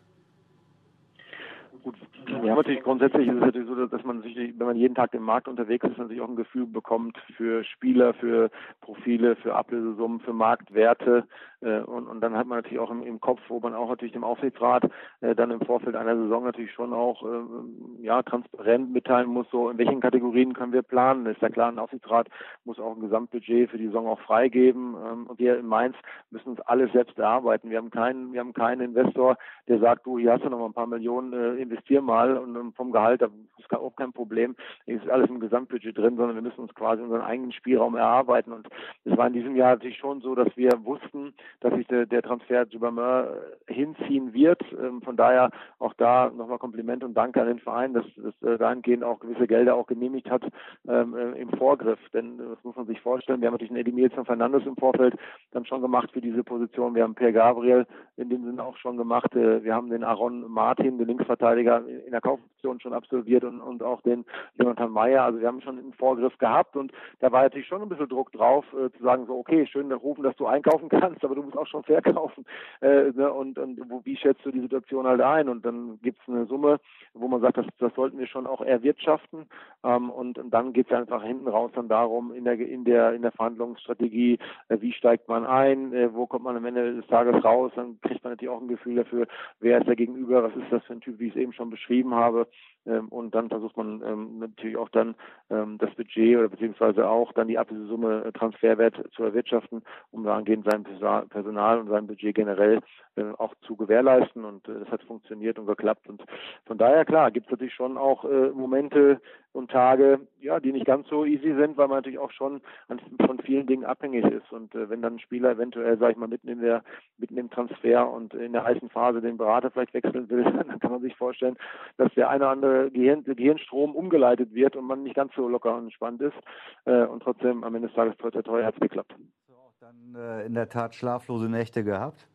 Ja, 2.43 2.55
natürlich 2.55 2.81
grundsätzlich 2.81 3.27
ist 3.27 3.35
es 3.35 3.41
natürlich 3.41 3.67
so, 3.67 3.85
dass 3.85 4.03
man 4.03 4.21
sich, 4.21 4.35
wenn 4.35 4.65
man 4.65 4.75
jeden 4.75 4.95
Tag 4.95 5.13
im 5.13 5.23
Markt 5.23 5.47
unterwegs 5.47 5.85
ist, 5.85 5.97
natürlich 5.97 6.21
auch 6.21 6.29
ein 6.29 6.35
Gefühl 6.35 6.65
bekommt 6.65 7.17
für 7.35 7.63
Spieler, 7.63 8.13
für 8.13 8.49
Profile, 8.79 9.35
für 9.35 9.55
Ablösesummen, 9.55 10.19
für 10.21 10.33
Marktwerte. 10.33 11.27
Äh, 11.61 11.79
und, 11.81 12.07
und 12.07 12.21
dann 12.21 12.35
hat 12.35 12.47
man 12.47 12.59
natürlich 12.59 12.79
auch 12.79 12.89
im, 12.89 13.03
im 13.03 13.19
Kopf, 13.19 13.39
wo 13.47 13.59
man 13.59 13.75
auch 13.75 13.89
natürlich 13.89 14.13
dem 14.13 14.23
Aufsichtsrat 14.23 14.89
äh, 15.21 15.35
dann 15.35 15.51
im 15.51 15.61
Vorfeld 15.61 15.95
einer 15.95 16.15
Saison 16.15 16.43
natürlich 16.43 16.71
schon 16.71 16.93
auch 16.93 17.23
äh, 17.23 18.03
ja 18.03 18.23
transparent 18.23 18.91
mitteilen 18.91 19.27
muss, 19.27 19.47
so 19.51 19.69
in 19.69 19.77
welchen 19.77 19.99
Kategorien 19.99 20.53
können 20.53 20.73
wir 20.73 20.81
planen. 20.83 21.25
Ist 21.25 21.41
ja 21.41 21.49
klar, 21.49 21.71
ein 21.71 21.79
Aufsichtsrat 21.79 22.27
muss 22.65 22.79
auch 22.79 22.95
ein 22.95 23.01
Gesamtbudget 23.01 23.69
für 23.69 23.77
die 23.77 23.87
Saison 23.87 24.07
auch 24.07 24.19
freigeben. 24.21 24.95
Ähm, 24.95 25.27
und 25.27 25.39
wir 25.39 25.59
in 25.59 25.67
Mainz 25.67 25.95
müssen 26.29 26.49
uns 26.49 26.61
alles 26.61 26.91
selbst 26.93 27.19
erarbeiten. 27.19 27.69
Wir 27.69 27.77
haben 27.77 27.91
keinen, 27.91 28.33
wir 28.33 28.39
haben 28.39 28.53
keinen 28.53 28.81
Investor, 28.81 29.37
der 29.67 29.79
sagt, 29.79 30.05
du, 30.05 30.17
hier 30.17 30.33
hast 30.33 30.43
du 30.43 30.49
noch 30.49 30.59
mal 30.59 30.65
ein 30.65 30.73
paar 30.73 30.87
Millionen, 30.87 31.33
äh, 31.33 31.61
investier 31.61 32.01
mal 32.01 32.20
und, 32.29 32.55
und 32.55 32.75
vom 32.75 32.91
Gehalt, 32.91 33.21
da 33.21 33.29
ist 33.57 33.71
auch 33.73 33.95
kein 33.95 34.13
Problem. 34.13 34.55
Es 34.85 35.01
ist 35.01 35.09
alles 35.09 35.29
im 35.29 35.39
Gesamtbudget 35.39 35.97
drin, 35.97 36.17
sondern 36.17 36.35
wir 36.35 36.41
müssen 36.41 36.61
uns 36.61 36.73
quasi 36.75 37.01
unseren 37.01 37.21
eigenen 37.21 37.51
Spielraum 37.51 37.95
erarbeiten. 37.95 38.51
Und 38.51 38.67
es 39.05 39.17
war 39.17 39.27
in 39.27 39.33
diesem 39.33 39.55
Jahr 39.55 39.71
natürlich 39.71 39.97
schon 39.97 40.21
so, 40.21 40.35
dass 40.35 40.55
wir 40.55 40.71
wussten, 40.83 41.33
dass 41.61 41.73
sich 41.73 41.87
der, 41.87 42.05
der 42.05 42.21
Transfer 42.21 42.65
Jubamer 42.67 43.27
äh, 43.67 43.73
hinziehen 43.73 44.33
wird. 44.33 44.61
Ähm, 44.73 45.01
von 45.01 45.15
daher 45.15 45.51
auch 45.79 45.93
da 45.93 46.31
nochmal 46.35 46.59
Kompliment 46.59 47.03
und 47.03 47.13
Dank 47.13 47.37
an 47.37 47.47
den 47.47 47.59
Verein, 47.59 47.93
dass, 47.93 48.05
dass 48.15 48.49
äh, 48.49 48.57
dahingehend 48.57 49.03
auch 49.03 49.19
gewisse 49.19 49.47
Gelder 49.47 49.75
auch 49.75 49.87
genehmigt 49.87 50.29
hat 50.29 50.43
ähm, 50.87 51.15
äh, 51.15 51.41
im 51.41 51.49
Vorgriff. 51.51 51.99
Denn 52.13 52.37
das 52.37 52.63
muss 52.63 52.75
man 52.75 52.87
sich 52.87 52.99
vorstellen. 53.01 53.41
Wir 53.41 53.47
haben 53.47 53.53
natürlich 53.53 53.71
einen 53.71 53.81
Eddie 53.81 53.91
Milson 53.91 54.25
Fernandes 54.25 54.65
im 54.65 54.75
Vorfeld 54.75 55.15
dann 55.51 55.65
schon 55.65 55.81
gemacht 55.81 56.11
für 56.11 56.21
diese 56.21 56.43
Position. 56.43 56.95
Wir 56.95 57.03
haben 57.03 57.15
Per 57.15 57.31
Gabriel 57.31 57.85
in 58.17 58.29
dem 58.29 58.43
Sinne 58.43 58.63
auch 58.63 58.77
schon 58.77 58.97
gemacht. 58.97 59.33
Wir 59.33 59.73
haben 59.73 59.89
den 59.89 60.03
Aaron 60.03 60.49
Martin, 60.49 60.97
den 60.97 61.07
Linksverteidiger, 61.07 61.83
in 62.11 62.13
der 62.13 62.21
Kaufoption 62.21 62.81
schon 62.81 62.93
absolviert 62.93 63.45
und, 63.45 63.61
und 63.61 63.81
auch 63.81 64.01
den 64.01 64.25
Jonathan 64.59 64.91
Meyer. 64.91 65.23
Also 65.23 65.39
wir 65.39 65.47
haben 65.47 65.61
schon 65.61 65.79
einen 65.79 65.93
Vorgriff 65.93 66.37
gehabt 66.39 66.75
und 66.75 66.91
da 67.21 67.31
war 67.31 67.43
natürlich 67.43 67.67
schon 67.67 67.81
ein 67.81 67.87
bisschen 67.87 68.09
Druck 68.09 68.33
drauf, 68.33 68.65
äh, 68.73 68.91
zu 68.97 69.03
sagen 69.03 69.25
so, 69.27 69.37
okay, 69.37 69.65
schön 69.65 69.89
rufen, 69.93 70.23
dass 70.23 70.35
du 70.35 70.45
einkaufen 70.45 70.89
kannst, 70.89 71.23
aber 71.23 71.35
du 71.35 71.43
musst 71.43 71.57
auch 71.57 71.67
schon 71.67 71.83
verkaufen. 71.83 72.45
Äh, 72.81 73.11
ne? 73.11 73.31
Und, 73.31 73.57
und 73.57 73.79
wo, 73.89 74.01
wie 74.03 74.17
schätzt 74.17 74.45
du 74.45 74.51
die 74.51 74.59
Situation 74.59 75.07
halt 75.07 75.21
ein? 75.21 75.47
Und 75.47 75.65
dann 75.65 75.99
gibt 76.01 76.19
es 76.21 76.27
eine 76.27 76.45
Summe, 76.47 76.81
wo 77.13 77.29
man 77.29 77.39
sagt, 77.39 77.57
das, 77.57 77.65
das 77.79 77.93
sollten 77.95 78.19
wir 78.19 78.27
schon 78.27 78.45
auch 78.45 78.61
erwirtschaften. 78.61 79.45
Ähm, 79.85 80.09
und, 80.09 80.37
und 80.37 80.53
dann 80.53 80.73
geht 80.73 80.87
es 80.87 80.93
einfach 80.93 81.23
hinten 81.23 81.47
raus 81.47 81.71
dann 81.75 81.87
darum, 81.87 82.33
in 82.33 82.43
der 82.43 82.59
in 82.59 82.83
der 82.83 83.13
in 83.13 83.21
der 83.21 83.31
Verhandlungsstrategie, 83.31 84.37
äh, 84.67 84.77
wie 84.81 84.91
steigt 84.91 85.29
man 85.29 85.45
ein, 85.45 85.93
äh, 85.93 86.13
wo 86.13 86.27
kommt 86.27 86.43
man 86.43 86.57
am 86.57 86.65
Ende 86.65 86.93
des 86.93 87.07
Tages 87.07 87.41
raus, 87.43 87.71
dann 87.75 87.99
kriegt 88.01 88.23
man 88.23 88.33
natürlich 88.33 88.53
auch 88.53 88.61
ein 88.61 88.67
Gefühl 88.67 88.95
dafür, 88.95 89.27
wer 89.61 89.79
ist 89.79 89.87
der 89.87 89.95
Gegenüber, 89.95 90.43
was 90.43 90.55
ist 90.55 90.71
das 90.71 90.83
für 90.83 90.93
ein 90.93 91.01
Typ, 91.01 91.19
wie 91.19 91.27
ich 91.27 91.35
es 91.35 91.41
eben 91.41 91.53
schon 91.53 91.69
beschrieben 91.69 92.00
habe. 92.09 92.49
Ähm, 92.85 93.09
und 93.09 93.35
dann 93.35 93.49
versucht 93.49 93.77
man 93.77 94.01
ähm, 94.05 94.39
natürlich 94.39 94.77
auch 94.77 94.89
dann 94.89 95.15
ähm, 95.49 95.77
das 95.77 95.93
Budget 95.95 96.37
oder 96.37 96.49
beziehungsweise 96.49 97.07
auch 97.07 97.31
dann 97.33 97.47
die 97.47 97.59
Ablösesumme 97.59 98.25
äh, 98.25 98.31
Transferwert 98.31 98.95
zu 99.15 99.23
erwirtschaften, 99.23 99.83
um 100.11 100.23
dahingehend 100.23 100.67
sein 100.69 100.83
Personal 101.29 101.79
und 101.79 101.89
sein 101.89 102.07
Budget 102.07 102.33
generell 102.33 102.79
äh, 103.17 103.23
auch 103.37 103.53
zu 103.61 103.75
gewährleisten. 103.75 104.45
Und 104.45 104.67
äh, 104.67 104.79
das 104.79 104.89
hat 104.89 105.03
funktioniert 105.03 105.59
und 105.59 105.67
geklappt. 105.67 106.07
Und 106.07 106.23
von 106.65 106.77
daher, 106.77 107.05
klar, 107.05 107.29
gibt 107.29 107.47
es 107.47 107.51
natürlich 107.51 107.73
schon 107.73 107.97
auch 107.97 108.23
Momente 108.53 109.19
und 109.53 109.69
Tage, 109.69 110.21
ja, 110.39 110.59
die 110.59 110.71
nicht 110.71 110.85
ganz 110.85 111.07
so 111.09 111.25
easy 111.25 111.53
sind, 111.55 111.75
weil 111.77 111.87
man 111.87 111.97
natürlich 111.97 112.19
auch 112.19 112.31
schon 112.31 112.61
von 112.87 113.39
vielen 113.39 113.67
Dingen 113.67 113.83
abhängig 113.83 114.23
ist. 114.25 114.51
Und 114.51 114.73
wenn 114.73 115.01
dann 115.01 115.15
ein 115.15 115.19
Spieler 115.19 115.51
eventuell, 115.51 115.97
sag 115.97 116.11
ich 116.11 116.17
mal, 116.17 116.27
mitten 116.27 116.47
in 116.47 116.61
der, 116.61 116.83
mitten 117.17 117.37
im 117.37 117.49
Transfer 117.49 118.09
und 118.09 118.33
in 118.33 118.53
der 118.53 118.63
heißen 118.63 118.89
Phase 118.89 119.21
den 119.21 119.37
Berater 119.37 119.71
vielleicht 119.71 119.93
wechseln 119.93 120.29
will, 120.29 120.43
dann 120.67 120.79
kann 120.79 120.91
man 120.91 121.01
sich 121.01 121.15
vorstellen, 121.15 121.57
dass 121.97 122.13
der 122.13 122.29
eine 122.29 122.45
oder 122.45 122.51
andere 122.51 122.70
Gehirn, 122.91 123.23
Gehirnstrom 123.23 123.95
umgeleitet 123.95 124.53
wird 124.53 124.75
und 124.75 124.85
man 124.85 125.03
nicht 125.03 125.15
ganz 125.15 125.33
so 125.35 125.47
locker 125.47 125.75
und 125.75 125.85
entspannt 125.85 126.21
ist. 126.21 126.37
Äh, 126.85 127.05
und 127.05 127.23
trotzdem 127.23 127.63
am 127.63 127.75
Ende 127.75 127.87
des 127.87 127.95
Tages 127.95 128.15
toi, 128.17 128.31
toi, 128.31 128.41
toi, 128.41 128.63
hat 128.63 128.75
es 128.75 128.79
geklappt. 128.79 129.13
Hast 129.13 129.49
du 129.49 129.53
auch 129.53 129.73
dann 129.79 130.15
äh, 130.15 130.45
in 130.45 130.53
der 130.53 130.69
Tat 130.69 130.95
schlaflose 130.95 131.49
Nächte 131.49 131.83
gehabt? 131.83 132.27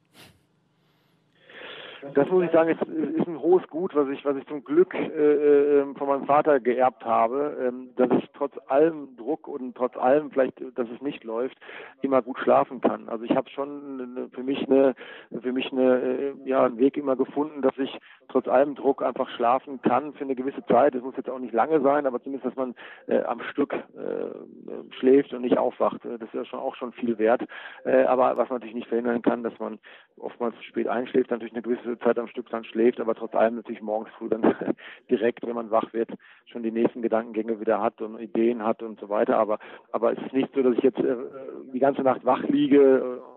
Das 2.14 2.28
muss 2.30 2.44
ich 2.44 2.50
sagen, 2.50 2.70
ist, 2.70 2.82
ist 2.82 3.26
ein 3.26 3.40
hohes 3.40 3.66
Gut, 3.68 3.94
was 3.94 4.08
ich, 4.08 4.24
was 4.24 4.36
ich 4.36 4.46
zum 4.46 4.64
Glück 4.64 4.94
äh, 4.94 5.80
äh, 5.80 5.94
von 5.94 6.08
meinem 6.08 6.26
Vater 6.26 6.60
geerbt 6.60 7.04
habe, 7.04 7.56
ähm, 7.60 7.90
dass 7.96 8.10
ich 8.18 8.28
trotz 8.34 8.52
allem 8.68 9.16
Druck 9.16 9.48
und 9.48 9.74
trotz 9.74 9.96
allem 9.96 10.30
vielleicht, 10.30 10.60
dass 10.76 10.88
es 10.94 11.00
nicht 11.00 11.24
läuft, 11.24 11.56
immer 12.02 12.22
gut 12.22 12.38
schlafen 12.38 12.80
kann. 12.80 13.08
Also 13.08 13.24
ich 13.24 13.34
habe 13.34 13.48
schon 13.50 14.30
für 14.32 14.42
mich 14.42 14.68
eine, 14.68 14.94
für 15.40 15.52
mich 15.52 15.70
eine, 15.72 16.00
äh, 16.00 16.34
ja, 16.44 16.64
einen 16.64 16.78
Weg 16.78 16.96
immer 16.96 17.16
gefunden, 17.16 17.62
dass 17.62 17.76
ich 17.78 17.98
trotz 18.28 18.48
allem 18.48 18.74
Druck 18.74 19.02
einfach 19.02 19.28
schlafen 19.30 19.80
kann 19.82 20.12
für 20.14 20.24
eine 20.24 20.34
gewisse 20.34 20.64
Zeit. 20.66 20.94
Es 20.94 21.02
muss 21.02 21.16
jetzt 21.16 21.30
auch 21.30 21.38
nicht 21.38 21.54
lange 21.54 21.80
sein, 21.80 22.06
aber 22.06 22.22
zumindest, 22.22 22.46
dass 22.46 22.56
man 22.56 22.74
äh, 23.06 23.22
am 23.22 23.40
Stück 23.42 23.72
äh, 23.74 24.94
schläft 24.98 25.32
und 25.32 25.42
nicht 25.42 25.58
aufwacht. 25.58 26.00
Das 26.04 26.20
ist 26.20 26.34
ja 26.34 26.44
schon 26.44 26.60
auch 26.60 26.74
schon 26.76 26.92
viel 26.92 27.18
wert. 27.18 27.42
Äh, 27.84 28.04
aber 28.04 28.36
was 28.36 28.48
man 28.48 28.56
natürlich 28.56 28.74
nicht 28.74 28.88
verhindern 28.88 29.22
kann, 29.22 29.42
dass 29.42 29.58
man 29.58 29.78
oftmals 30.18 30.54
spät 30.64 30.88
einschläft, 30.88 31.30
natürlich 31.30 31.52
eine 31.52 31.62
gewisse 31.62 31.95
Zeit 31.98 32.18
am 32.18 32.28
Stück 32.28 32.48
dann 32.50 32.64
schläft, 32.64 33.00
aber 33.00 33.14
trotz 33.14 33.34
allem 33.34 33.56
natürlich 33.56 33.82
morgens 33.82 34.10
früh 34.16 34.28
dann 34.28 34.42
direkt, 35.10 35.46
wenn 35.46 35.54
man 35.54 35.70
wach 35.70 35.92
wird, 35.92 36.10
schon 36.46 36.62
die 36.62 36.70
nächsten 36.70 37.02
Gedankengänge 37.02 37.60
wieder 37.60 37.80
hat 37.80 38.00
und 38.00 38.18
Ideen 38.18 38.62
hat 38.64 38.82
und 38.82 39.00
so 39.00 39.08
weiter. 39.08 39.38
Aber, 39.38 39.58
aber 39.92 40.12
es 40.12 40.18
ist 40.18 40.32
nicht 40.32 40.52
so, 40.54 40.62
dass 40.62 40.76
ich 40.76 40.82
jetzt 40.82 40.98
äh, 40.98 41.16
die 41.72 41.78
ganze 41.78 42.02
Nacht 42.02 42.24
wach 42.24 42.42
liege 42.44 43.20
äh, 43.20 43.35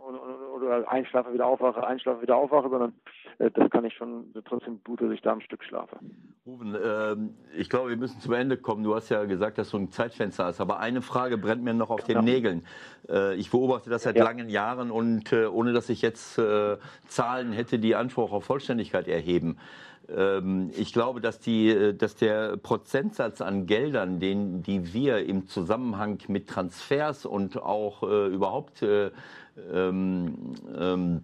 oder 0.61 0.89
einschlafe, 0.91 1.33
wieder 1.33 1.45
aufwache, 1.45 1.85
einschlafe, 1.85 2.21
wieder 2.21 2.35
aufwache, 2.35 2.69
sondern 2.69 2.93
äh, 3.39 3.49
das 3.51 3.69
kann 3.69 3.85
ich 3.85 3.93
schon 3.93 4.25
trotzdem 4.45 4.79
gut, 4.83 5.01
dass 5.01 5.11
ich 5.11 5.21
da 5.21 5.31
am 5.31 5.41
Stück 5.41 5.63
schlafe. 5.63 5.97
Ruben, 6.45 6.75
ähm, 6.83 7.35
ich 7.57 7.69
glaube, 7.69 7.89
wir 7.89 7.97
müssen 7.97 8.19
zum 8.19 8.33
Ende 8.33 8.57
kommen. 8.57 8.83
Du 8.83 8.95
hast 8.95 9.09
ja 9.09 9.25
gesagt, 9.25 9.57
dass 9.57 9.71
du 9.71 9.77
ein 9.77 9.91
Zeitfenster 9.91 10.45
hast, 10.45 10.61
aber 10.61 10.79
eine 10.79 11.01
Frage 11.01 11.37
brennt 11.37 11.63
mir 11.63 11.73
noch 11.73 11.89
auf 11.89 12.03
den 12.03 12.17
ja. 12.17 12.21
Nägeln. 12.21 12.65
Äh, 13.07 13.35
ich 13.35 13.51
beobachte 13.51 13.89
das 13.89 14.03
seit 14.03 14.17
ja. 14.17 14.23
langen 14.23 14.49
Jahren 14.49 14.91
und 14.91 15.31
äh, 15.31 15.45
ohne 15.45 15.73
dass 15.73 15.89
ich 15.89 16.01
jetzt 16.01 16.37
äh, 16.37 16.77
Zahlen 17.07 17.51
hätte, 17.51 17.79
die 17.79 17.95
Anspruch 17.95 18.31
auf 18.31 18.45
Vollständigkeit 18.45 19.07
erheben 19.07 19.57
ähm, 20.15 20.71
ich 20.75 20.93
glaube, 20.93 21.21
dass, 21.21 21.39
die, 21.39 21.69
äh, 21.69 21.93
dass 21.93 22.15
der 22.15 22.57
Prozentsatz 22.57 23.41
an 23.41 23.65
Geldern, 23.65 24.19
den, 24.19 24.63
die 24.63 24.93
wir 24.93 25.25
im 25.25 25.47
Zusammenhang 25.47 26.19
mit 26.27 26.47
Transfers 26.49 27.25
und 27.25 27.61
auch 27.61 28.03
äh, 28.03 28.27
überhaupt 28.27 28.81
äh, 28.81 29.11
ähm, 29.73 30.33
ähm, 30.77 31.21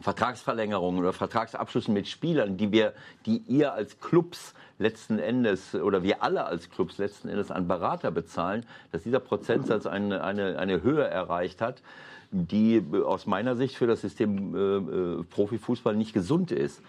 Vertragsverlängerungen 0.00 1.00
oder 1.00 1.12
Vertragsabschlüssen 1.12 1.94
mit 1.94 2.08
Spielern, 2.08 2.56
die 2.56 2.72
wir, 2.72 2.92
die 3.26 3.38
ihr 3.46 3.72
als 3.72 4.00
Clubs 4.00 4.54
letzten 4.78 5.18
Endes 5.18 5.74
oder 5.74 6.02
wir 6.02 6.22
alle 6.22 6.44
als 6.44 6.70
Clubs 6.70 6.98
letzten 6.98 7.28
Endes 7.28 7.50
an 7.50 7.68
Berater 7.68 8.10
bezahlen, 8.10 8.66
dass 8.90 9.02
dieser 9.04 9.20
Prozentsatz 9.20 9.86
eine, 9.86 10.24
eine, 10.24 10.58
eine 10.58 10.82
Höhe 10.82 11.04
erreicht 11.04 11.60
hat, 11.60 11.82
die 12.30 12.82
aus 13.04 13.26
meiner 13.26 13.54
Sicht 13.56 13.76
für 13.76 13.86
das 13.86 14.00
System 14.00 14.54
äh, 14.54 14.58
äh 14.58 15.22
Profifußball 15.24 15.94
nicht 15.94 16.12
gesund 16.12 16.50
ist. 16.50 16.82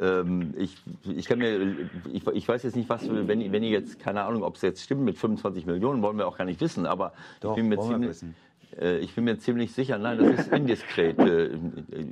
Ähm, 0.00 0.54
ich, 0.56 0.76
ich, 1.04 1.26
kann 1.26 1.38
mir, 1.38 1.88
ich, 2.12 2.26
ich, 2.26 2.48
weiß 2.48 2.62
jetzt 2.62 2.76
nicht, 2.76 2.88
was, 2.88 3.06
wenn, 3.08 3.52
wenn 3.52 3.62
ihr 3.62 3.70
jetzt, 3.70 3.98
keine 3.98 4.22
Ahnung, 4.22 4.42
ob 4.42 4.56
es 4.56 4.62
jetzt 4.62 4.82
stimmt 4.82 5.02
mit 5.02 5.18
25 5.18 5.66
Millionen, 5.66 6.00
wollen 6.02 6.16
wir 6.16 6.26
auch 6.26 6.38
gar 6.38 6.46
nicht 6.46 6.60
wissen, 6.60 6.86
aber 6.86 7.12
Doch, 7.40 7.50
ich 7.50 7.56
bin 7.56 7.68
mir 7.68 7.78
ziemlich, 7.78 8.24
ich 9.00 9.14
bin 9.14 9.24
mir 9.24 9.38
ziemlich 9.38 9.72
sicher, 9.72 9.98
nein, 9.98 10.18
das 10.18 10.28
ist 10.28 10.52
indiskret. 10.52 11.18
Äh, 11.18 11.50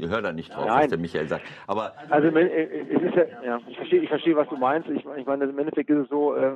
hör 0.08 0.22
da 0.22 0.32
nicht 0.32 0.54
drauf, 0.54 0.66
nein. 0.66 0.82
was 0.82 0.88
der 0.88 0.98
Michael 0.98 1.28
sagt. 1.28 1.44
Aber 1.66 1.92
also 2.08 2.28
äh, 2.28 2.84
ja, 3.16 3.24
ja 3.44 3.60
ich 3.68 3.76
verstehe, 3.76 4.00
ich 4.00 4.08
verstehe, 4.08 4.36
was 4.36 4.48
du 4.48 4.56
meinst. 4.56 4.88
Ich, 4.88 5.04
ich 5.16 5.26
meine, 5.26 5.44
im 5.44 5.58
Endeffekt 5.58 5.90
ist 5.90 6.04
es 6.04 6.08
so, 6.08 6.34
äh, 6.34 6.52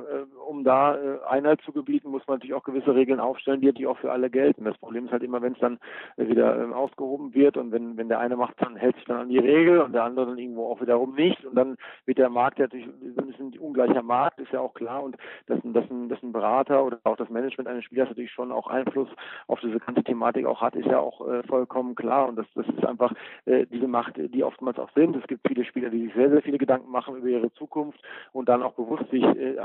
um 0.47 0.63
da 0.63 0.95
äh, 0.95 1.19
Einheit 1.27 1.61
zu 1.61 1.71
gebieten, 1.71 2.09
muss 2.09 2.25
man 2.27 2.37
natürlich 2.37 2.53
auch 2.53 2.63
gewisse 2.63 2.93
Regeln 2.93 3.19
aufstellen, 3.19 3.61
die 3.61 3.67
natürlich 3.67 3.87
auch 3.87 3.97
für 3.97 4.11
alle 4.11 4.29
gelten. 4.29 4.65
Das 4.65 4.77
Problem 4.77 5.05
ist 5.05 5.11
halt 5.11 5.23
immer, 5.23 5.41
wenn 5.41 5.53
es 5.53 5.59
dann 5.59 5.79
wieder 6.15 6.57
äh, 6.59 6.73
ausgehoben 6.73 7.33
wird 7.33 7.57
und 7.57 7.71
wenn, 7.71 7.97
wenn 7.97 8.09
der 8.09 8.19
eine 8.19 8.35
macht, 8.35 8.55
dann 8.59 8.75
hält 8.75 8.95
sich 8.95 9.05
dann 9.05 9.21
an 9.21 9.29
die 9.29 9.39
Regel 9.39 9.81
und 9.81 9.93
der 9.93 10.03
andere 10.03 10.27
dann 10.27 10.37
irgendwo 10.37 10.67
auch 10.71 10.81
wiederum 10.81 11.15
nicht 11.15 11.43
und 11.45 11.55
dann 11.55 11.77
wird 12.05 12.17
der 12.17 12.29
Markt 12.29 12.59
natürlich, 12.59 12.87
dann 13.15 13.29
ist 13.29 13.39
ein 13.39 13.57
ungleicher 13.59 14.03
Markt, 14.03 14.39
ist 14.39 14.51
ja 14.51 14.59
auch 14.59 14.73
klar 14.73 15.03
und 15.03 15.17
dass, 15.47 15.59
dass, 15.63 15.89
ein, 15.89 16.09
dass 16.09 16.21
ein 16.23 16.31
Berater 16.31 16.83
oder 16.83 16.99
auch 17.03 17.17
das 17.17 17.29
Management 17.29 17.67
eines 17.67 17.83
Spielers 17.85 18.09
natürlich 18.09 18.31
schon 18.31 18.51
auch 18.51 18.67
Einfluss 18.67 19.09
auf 19.47 19.59
diese 19.61 19.79
ganze 19.79 19.96
Thematik 20.03 20.45
auch 20.45 20.61
hat, 20.61 20.75
ist 20.75 20.87
ja 20.87 20.99
auch 20.99 21.27
äh, 21.27 21.43
vollkommen 21.43 21.95
klar. 21.95 22.27
Und 22.27 22.37
das, 22.37 22.45
das 22.55 22.67
ist 22.67 22.85
einfach 22.85 23.13
äh, 23.45 23.65
diese 23.67 23.87
Macht, 23.87 24.13
die 24.17 24.43
oftmals 24.43 24.79
auch 24.79 24.89
sind. 24.95 25.15
Es 25.15 25.27
gibt 25.27 25.47
viele 25.47 25.65
Spieler, 25.65 25.89
die 25.89 26.05
sich 26.05 26.13
sehr, 26.13 26.29
sehr 26.29 26.41
viele 26.41 26.57
Gedanken 26.57 26.91
machen 26.91 27.15
über 27.17 27.27
ihre 27.27 27.51
Zukunft 27.53 27.99
und 28.31 28.49
dann 28.49 28.63
auch 28.63 28.73
bewusst 28.73 29.09
sich 29.09 29.23
äh, 29.23 29.55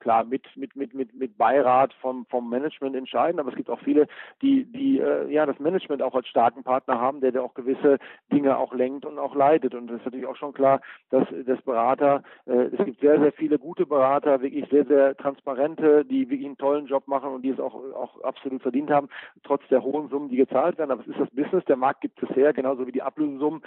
klar 0.00 0.24
mit, 0.24 0.44
mit, 0.56 0.76
mit, 0.76 0.94
mit, 0.94 1.14
mit 1.14 1.36
Beirat 1.38 1.92
vom, 1.94 2.26
vom 2.26 2.48
Management 2.48 2.96
entscheiden. 2.96 3.40
Aber 3.40 3.50
es 3.50 3.56
gibt 3.56 3.70
auch 3.70 3.80
viele, 3.80 4.06
die, 4.42 4.64
die 4.64 4.98
äh, 4.98 5.30
ja 5.32 5.46
das 5.46 5.58
Management 5.58 6.02
auch 6.02 6.14
als 6.14 6.28
starken 6.28 6.62
Partner 6.62 7.00
haben, 7.00 7.20
der, 7.20 7.32
der 7.32 7.42
auch 7.42 7.54
gewisse 7.54 7.98
Dinge 8.32 8.56
auch 8.56 8.74
lenkt 8.74 9.04
und 9.04 9.18
auch 9.18 9.34
leitet. 9.34 9.74
Und 9.74 9.88
das 9.88 9.98
ist 9.98 10.04
natürlich 10.04 10.26
auch 10.26 10.36
schon 10.36 10.52
klar, 10.52 10.80
dass 11.10 11.26
das 11.46 11.60
Berater, 11.62 12.22
äh, 12.46 12.68
es 12.72 12.84
gibt 12.84 13.00
sehr, 13.00 13.18
sehr 13.20 13.32
viele 13.32 13.58
gute 13.58 13.86
Berater, 13.86 14.42
wirklich 14.42 14.68
sehr, 14.70 14.84
sehr 14.84 15.16
transparente, 15.16 16.04
die 16.04 16.28
wirklich 16.28 16.46
einen 16.46 16.58
tollen 16.58 16.86
Job 16.86 17.06
machen 17.08 17.30
und 17.30 17.42
die 17.42 17.50
es 17.50 17.60
auch, 17.60 17.74
auch 17.94 18.22
absolut 18.22 18.62
verdient 18.62 18.90
haben, 18.90 19.08
trotz 19.42 19.66
der 19.68 19.79
hohen 19.82 20.08
Summen, 20.08 20.28
die 20.28 20.36
gezahlt 20.36 20.78
werden. 20.78 20.90
Aber 20.90 21.02
es 21.02 21.08
ist 21.08 21.20
das 21.20 21.30
Business, 21.30 21.64
der 21.66 21.76
Markt 21.76 22.00
gibt 22.00 22.22
es 22.22 22.30
her, 22.30 22.52
genauso 22.52 22.86
wie 22.86 22.92
die 22.92 23.02
Ablösesummen. 23.02 23.62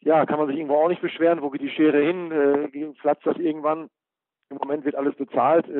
Ja, 0.00 0.24
kann 0.26 0.38
man 0.38 0.46
sich 0.46 0.56
irgendwo 0.56 0.76
auch 0.76 0.88
nicht 0.88 1.02
beschweren. 1.02 1.42
Wo 1.42 1.50
geht 1.50 1.62
die 1.62 1.70
Schere 1.70 2.00
hin? 2.00 2.30
Äh, 2.30 2.92
platzt 3.00 3.26
das 3.26 3.36
irgendwann? 3.36 3.90
Im 4.50 4.56
Moment 4.56 4.84
wird 4.84 4.94
alles 4.94 5.14
bezahlt 5.14 5.68
äh, 5.68 5.78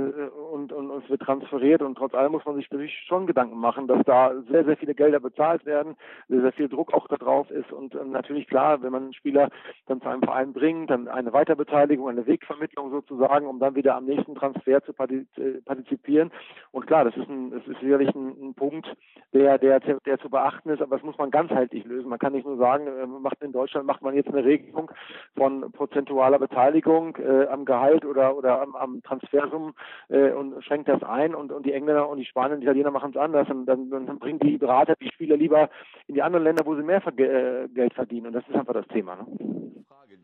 und, 0.52 0.72
und, 0.72 0.90
und, 0.90 1.02
es 1.04 1.08
wird 1.08 1.22
transferiert 1.22 1.80
und 1.80 1.96
trotz 1.96 2.14
allem 2.14 2.32
muss 2.32 2.44
man 2.44 2.56
sich 2.56 2.70
natürlich 2.70 2.94
schon 3.06 3.26
Gedanken 3.26 3.58
machen, 3.58 3.86
dass 3.86 4.04
da 4.04 4.32
sehr, 4.50 4.64
sehr 4.64 4.76
viele 4.76 4.94
Gelder 4.94 5.20
bezahlt 5.20 5.64
werden, 5.64 5.96
sehr, 6.28 6.42
sehr 6.42 6.52
viel 6.52 6.68
Druck 6.68 6.92
auch 6.92 7.08
da 7.08 7.16
drauf 7.16 7.50
ist 7.50 7.72
und 7.72 7.94
äh, 7.94 8.04
natürlich 8.04 8.46
klar, 8.46 8.82
wenn 8.82 8.92
man 8.92 9.04
einen 9.04 9.14
Spieler 9.14 9.48
dann 9.86 10.02
zu 10.02 10.08
einem 10.08 10.22
Verein 10.22 10.52
bringt, 10.52 10.90
dann 10.90 11.08
eine 11.08 11.32
Weiterbeteiligung, 11.32 12.08
eine 12.08 12.26
Wegvermittlung 12.26 12.90
sozusagen, 12.90 13.46
um 13.46 13.58
dann 13.58 13.74
wieder 13.74 13.96
am 13.96 14.04
nächsten 14.04 14.34
Transfer 14.34 14.82
zu 14.82 14.92
äh, 14.92 15.62
partizipieren. 15.64 16.30
Und 16.70 16.86
klar, 16.86 17.04
das 17.04 17.16
ist, 17.16 17.28
ein, 17.28 17.50
das 17.50 17.66
ist 17.66 17.80
sicherlich 17.80 18.14
ein, 18.14 18.48
ein 18.48 18.54
Punkt, 18.54 18.94
der, 19.32 19.56
der, 19.58 19.80
der 19.80 20.18
zu 20.18 20.28
beachten 20.28 20.68
ist, 20.68 20.82
aber 20.82 20.96
das 20.96 21.04
muss 21.04 21.16
man 21.16 21.30
ganzheitlich 21.30 21.86
lösen. 21.86 22.10
Man 22.10 22.18
kann 22.18 22.34
nicht 22.34 22.46
nur 22.46 22.58
sagen, 22.58 22.86
äh, 22.86 23.06
macht 23.06 23.42
in 23.42 23.52
Deutschland 23.52 23.86
macht 23.86 24.02
man 24.02 24.14
jetzt 24.14 24.28
eine 24.28 24.44
Regelung 24.44 24.90
von 25.36 25.72
prozentualer 25.72 26.38
Beteiligung 26.38 27.16
äh, 27.16 27.46
am 27.46 27.64
Gehalt 27.64 28.04
oder, 28.04 28.36
oder 28.36 28.57
am, 28.58 28.74
am 28.74 29.02
Transfersummen 29.02 29.72
äh, 30.08 30.32
und 30.32 30.62
schränkt 30.64 30.88
das 30.88 31.02
ein 31.02 31.34
und, 31.34 31.52
und 31.52 31.66
die 31.66 31.72
Engländer 31.72 32.08
und 32.08 32.18
die 32.18 32.24
Spanier 32.24 32.54
und 32.54 32.60
die 32.60 32.66
Italiener 32.66 32.90
machen 32.90 33.10
es 33.10 33.16
anders 33.16 33.48
und 33.50 33.66
dann, 33.66 33.90
dann 33.90 34.18
bringen 34.18 34.38
die 34.40 34.58
Berater 34.58 34.94
die 35.00 35.10
Spieler 35.12 35.36
lieber 35.36 35.70
in 36.06 36.14
die 36.14 36.22
anderen 36.22 36.44
Länder, 36.44 36.64
wo 36.66 36.74
sie 36.74 36.82
mehr 36.82 37.02
äh, 37.06 37.68
Geld 37.68 37.94
verdienen 37.94 38.28
und 38.28 38.32
das 38.32 38.46
ist 38.48 38.54
einfach 38.54 38.74
das 38.74 38.88
Thema. 38.88 39.16
Ne? 39.16 39.26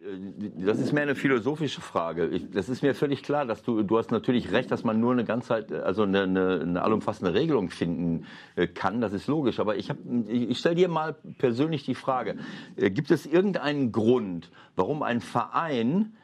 Äh, 0.04 0.64
das 0.64 0.78
ist 0.78 0.92
mehr 0.92 1.02
eine 1.02 1.14
philosophische 1.14 1.80
Frage. 1.80 2.26
Ich, 2.28 2.50
das 2.50 2.68
ist 2.68 2.82
mir 2.82 2.94
völlig 2.94 3.22
klar, 3.22 3.46
dass 3.46 3.62
du, 3.62 3.82
du 3.82 3.98
hast 3.98 4.10
natürlich 4.10 4.52
recht, 4.52 4.70
dass 4.70 4.84
man 4.84 5.00
nur 5.00 5.12
eine 5.12 5.24
ganze, 5.24 5.84
also 5.84 6.02
eine, 6.02 6.22
eine, 6.22 6.60
eine 6.60 6.82
allumfassende 6.82 7.34
Regelung 7.34 7.70
finden 7.70 8.26
äh, 8.56 8.66
kann. 8.66 9.00
Das 9.00 9.12
ist 9.12 9.26
logisch. 9.26 9.60
Aber 9.60 9.76
ich, 9.76 9.90
ich, 10.28 10.50
ich 10.50 10.58
stelle 10.58 10.76
dir 10.76 10.88
mal 10.88 11.14
persönlich 11.38 11.84
die 11.84 11.94
Frage: 11.94 12.36
Gibt 12.76 13.10
es 13.10 13.26
irgendeinen 13.26 13.92
Grund, 13.92 14.50
warum 14.76 15.02
ein 15.02 15.20
Verein 15.20 16.14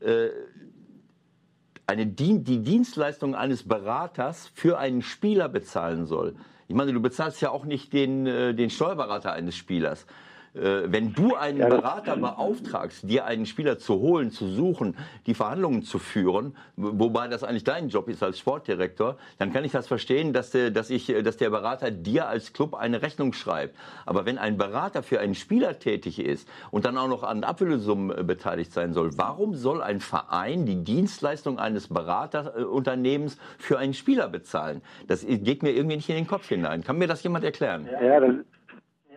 äh, 0.00 0.28
eine, 1.90 2.06
die 2.06 2.62
Dienstleistung 2.62 3.34
eines 3.34 3.66
Beraters 3.66 4.50
für 4.54 4.78
einen 4.78 5.02
Spieler 5.02 5.48
bezahlen 5.48 6.06
soll. 6.06 6.36
Ich 6.68 6.74
meine, 6.76 6.92
du 6.92 7.00
bezahlst 7.00 7.40
ja 7.40 7.50
auch 7.50 7.64
nicht 7.64 7.92
den, 7.92 8.26
äh, 8.26 8.54
den 8.54 8.70
Steuerberater 8.70 9.32
eines 9.32 9.56
Spielers. 9.56 10.06
Äh, 10.54 10.90
wenn 10.90 11.12
du 11.12 11.36
einen 11.36 11.58
Berater 11.58 12.16
beauftragst, 12.16 13.08
dir 13.08 13.24
einen 13.24 13.46
Spieler 13.46 13.78
zu 13.78 13.94
holen, 14.00 14.32
zu 14.32 14.48
suchen, 14.48 14.96
die 15.26 15.34
Verhandlungen 15.34 15.82
zu 15.82 15.98
führen, 15.98 16.56
wobei 16.76 17.28
das 17.28 17.44
eigentlich 17.44 17.64
dein 17.64 17.88
Job 17.88 18.08
ist 18.08 18.22
als 18.22 18.38
Sportdirektor, 18.40 19.16
dann 19.38 19.52
kann 19.52 19.64
ich 19.64 19.72
das 19.72 19.86
verstehen, 19.86 20.32
dass 20.32 20.50
der, 20.50 20.70
dass 20.70 20.90
ich, 20.90 21.06
dass 21.22 21.36
der 21.36 21.50
Berater 21.50 21.90
dir 21.90 22.28
als 22.28 22.52
Club 22.52 22.74
eine 22.74 23.02
Rechnung 23.02 23.32
schreibt. 23.32 23.76
Aber 24.06 24.26
wenn 24.26 24.38
ein 24.38 24.56
Berater 24.56 25.02
für 25.04 25.20
einen 25.20 25.36
Spieler 25.36 25.78
tätig 25.78 26.18
ist 26.18 26.48
und 26.72 26.84
dann 26.84 26.98
auch 26.98 27.08
noch 27.08 27.22
an 27.22 27.44
Ablösesummen 27.44 28.18
äh, 28.18 28.24
beteiligt 28.24 28.72
sein 28.72 28.92
soll, 28.92 29.16
warum 29.16 29.54
soll 29.54 29.82
ein 29.82 30.00
Verein 30.00 30.66
die 30.66 30.82
Dienstleistung 30.82 31.60
eines 31.60 31.88
Beraterunternehmens 31.88 33.38
für 33.58 33.78
einen 33.78 33.94
Spieler 33.94 34.28
bezahlen? 34.28 34.82
Das 35.06 35.24
geht 35.24 35.62
mir 35.62 35.70
irgendwie 35.70 35.96
nicht 35.96 36.08
in 36.08 36.16
den 36.16 36.26
Kopf 36.26 36.48
hinein. 36.48 36.82
Kann 36.82 36.98
mir 36.98 37.06
das 37.06 37.22
jemand 37.22 37.44
erklären? 37.44 37.88
Ja, 38.02 38.18
das 38.18 38.34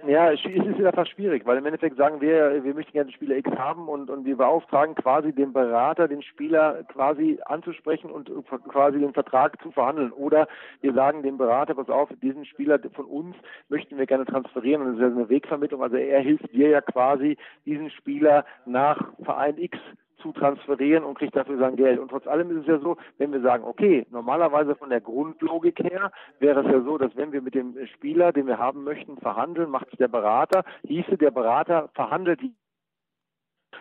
ja, 0.07 0.31
es 0.31 0.39
ist 0.43 0.85
einfach 0.85 1.07
schwierig, 1.07 1.45
weil 1.45 1.57
im 1.57 1.65
Endeffekt 1.65 1.97
sagen 1.97 2.21
wir, 2.21 2.63
wir 2.63 2.73
möchten 2.73 2.91
gerne 2.93 3.09
den 3.09 3.15
Spieler 3.15 3.37
X 3.37 3.49
haben 3.51 3.87
und, 3.87 4.09
und 4.09 4.25
wir 4.25 4.37
beauftragen 4.37 4.95
quasi 4.95 5.33
den 5.33 5.53
Berater, 5.53 6.07
den 6.07 6.21
Spieler 6.21 6.83
quasi 6.83 7.39
anzusprechen 7.45 8.11
und 8.11 8.29
quasi 8.67 8.99
den 8.99 9.13
Vertrag 9.13 9.61
zu 9.61 9.71
verhandeln. 9.71 10.11
Oder 10.11 10.47
wir 10.81 10.93
sagen 10.93 11.23
dem 11.23 11.37
Berater, 11.37 11.75
pass 11.75 11.89
auf, 11.89 12.09
diesen 12.21 12.45
Spieler 12.45 12.79
von 12.93 13.05
uns 13.05 13.35
möchten 13.69 13.97
wir 13.97 14.05
gerne 14.05 14.25
transferieren 14.25 14.81
und 14.81 14.87
das 14.87 14.95
ist 14.95 15.01
ja 15.01 15.21
eine 15.21 15.29
Wegvermittlung. 15.29 15.81
Also 15.81 15.95
er 15.95 16.21
hilft 16.21 16.51
dir 16.53 16.69
ja 16.69 16.81
quasi, 16.81 17.37
diesen 17.65 17.89
Spieler 17.89 18.45
nach 18.65 18.99
Verein 19.23 19.57
X 19.57 19.77
zu 20.23 20.31
transferieren 20.31 21.03
und 21.03 21.17
kriegt 21.17 21.35
dafür 21.35 21.57
sein 21.57 21.75
Geld. 21.75 21.99
Und 21.99 22.09
trotz 22.09 22.25
allem 22.25 22.49
ist 22.51 22.61
es 22.61 22.67
ja 22.67 22.79
so, 22.79 22.97
wenn 23.17 23.31
wir 23.31 23.41
sagen, 23.41 23.63
okay, 23.65 24.07
normalerweise 24.09 24.75
von 24.75 24.89
der 24.89 25.01
Grundlogik 25.01 25.79
her 25.83 26.11
wäre 26.39 26.61
es 26.61 26.71
ja 26.71 26.81
so, 26.81 26.97
dass 26.97 27.15
wenn 27.15 27.31
wir 27.31 27.41
mit 27.41 27.53
dem 27.53 27.75
Spieler, 27.93 28.31
den 28.31 28.47
wir 28.47 28.57
haben 28.57 28.83
möchten, 28.83 29.17
verhandeln, 29.17 29.69
macht 29.69 29.87
es 29.91 29.97
der 29.99 30.07
Berater, 30.07 30.63
hieße 30.83 31.17
der 31.17 31.31
Berater 31.31 31.89
verhandelt 31.93 32.39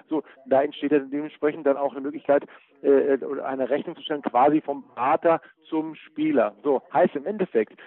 so, 0.08 0.22
da 0.46 0.62
entsteht 0.62 0.92
ja 0.92 0.98
dementsprechend 0.98 1.66
dann 1.66 1.76
auch 1.76 1.92
eine 1.92 2.00
Möglichkeit, 2.00 2.44
äh, 2.82 3.18
eine 3.44 3.70
Rechnung 3.70 3.96
zu 3.96 4.02
stellen, 4.02 4.22
quasi 4.22 4.60
vom 4.60 4.84
Berater 4.94 5.40
zum 5.68 5.94
Spieler. 5.94 6.54
So, 6.62 6.82
heißt 6.92 7.14
im 7.16 7.26
Endeffekt, 7.26 7.78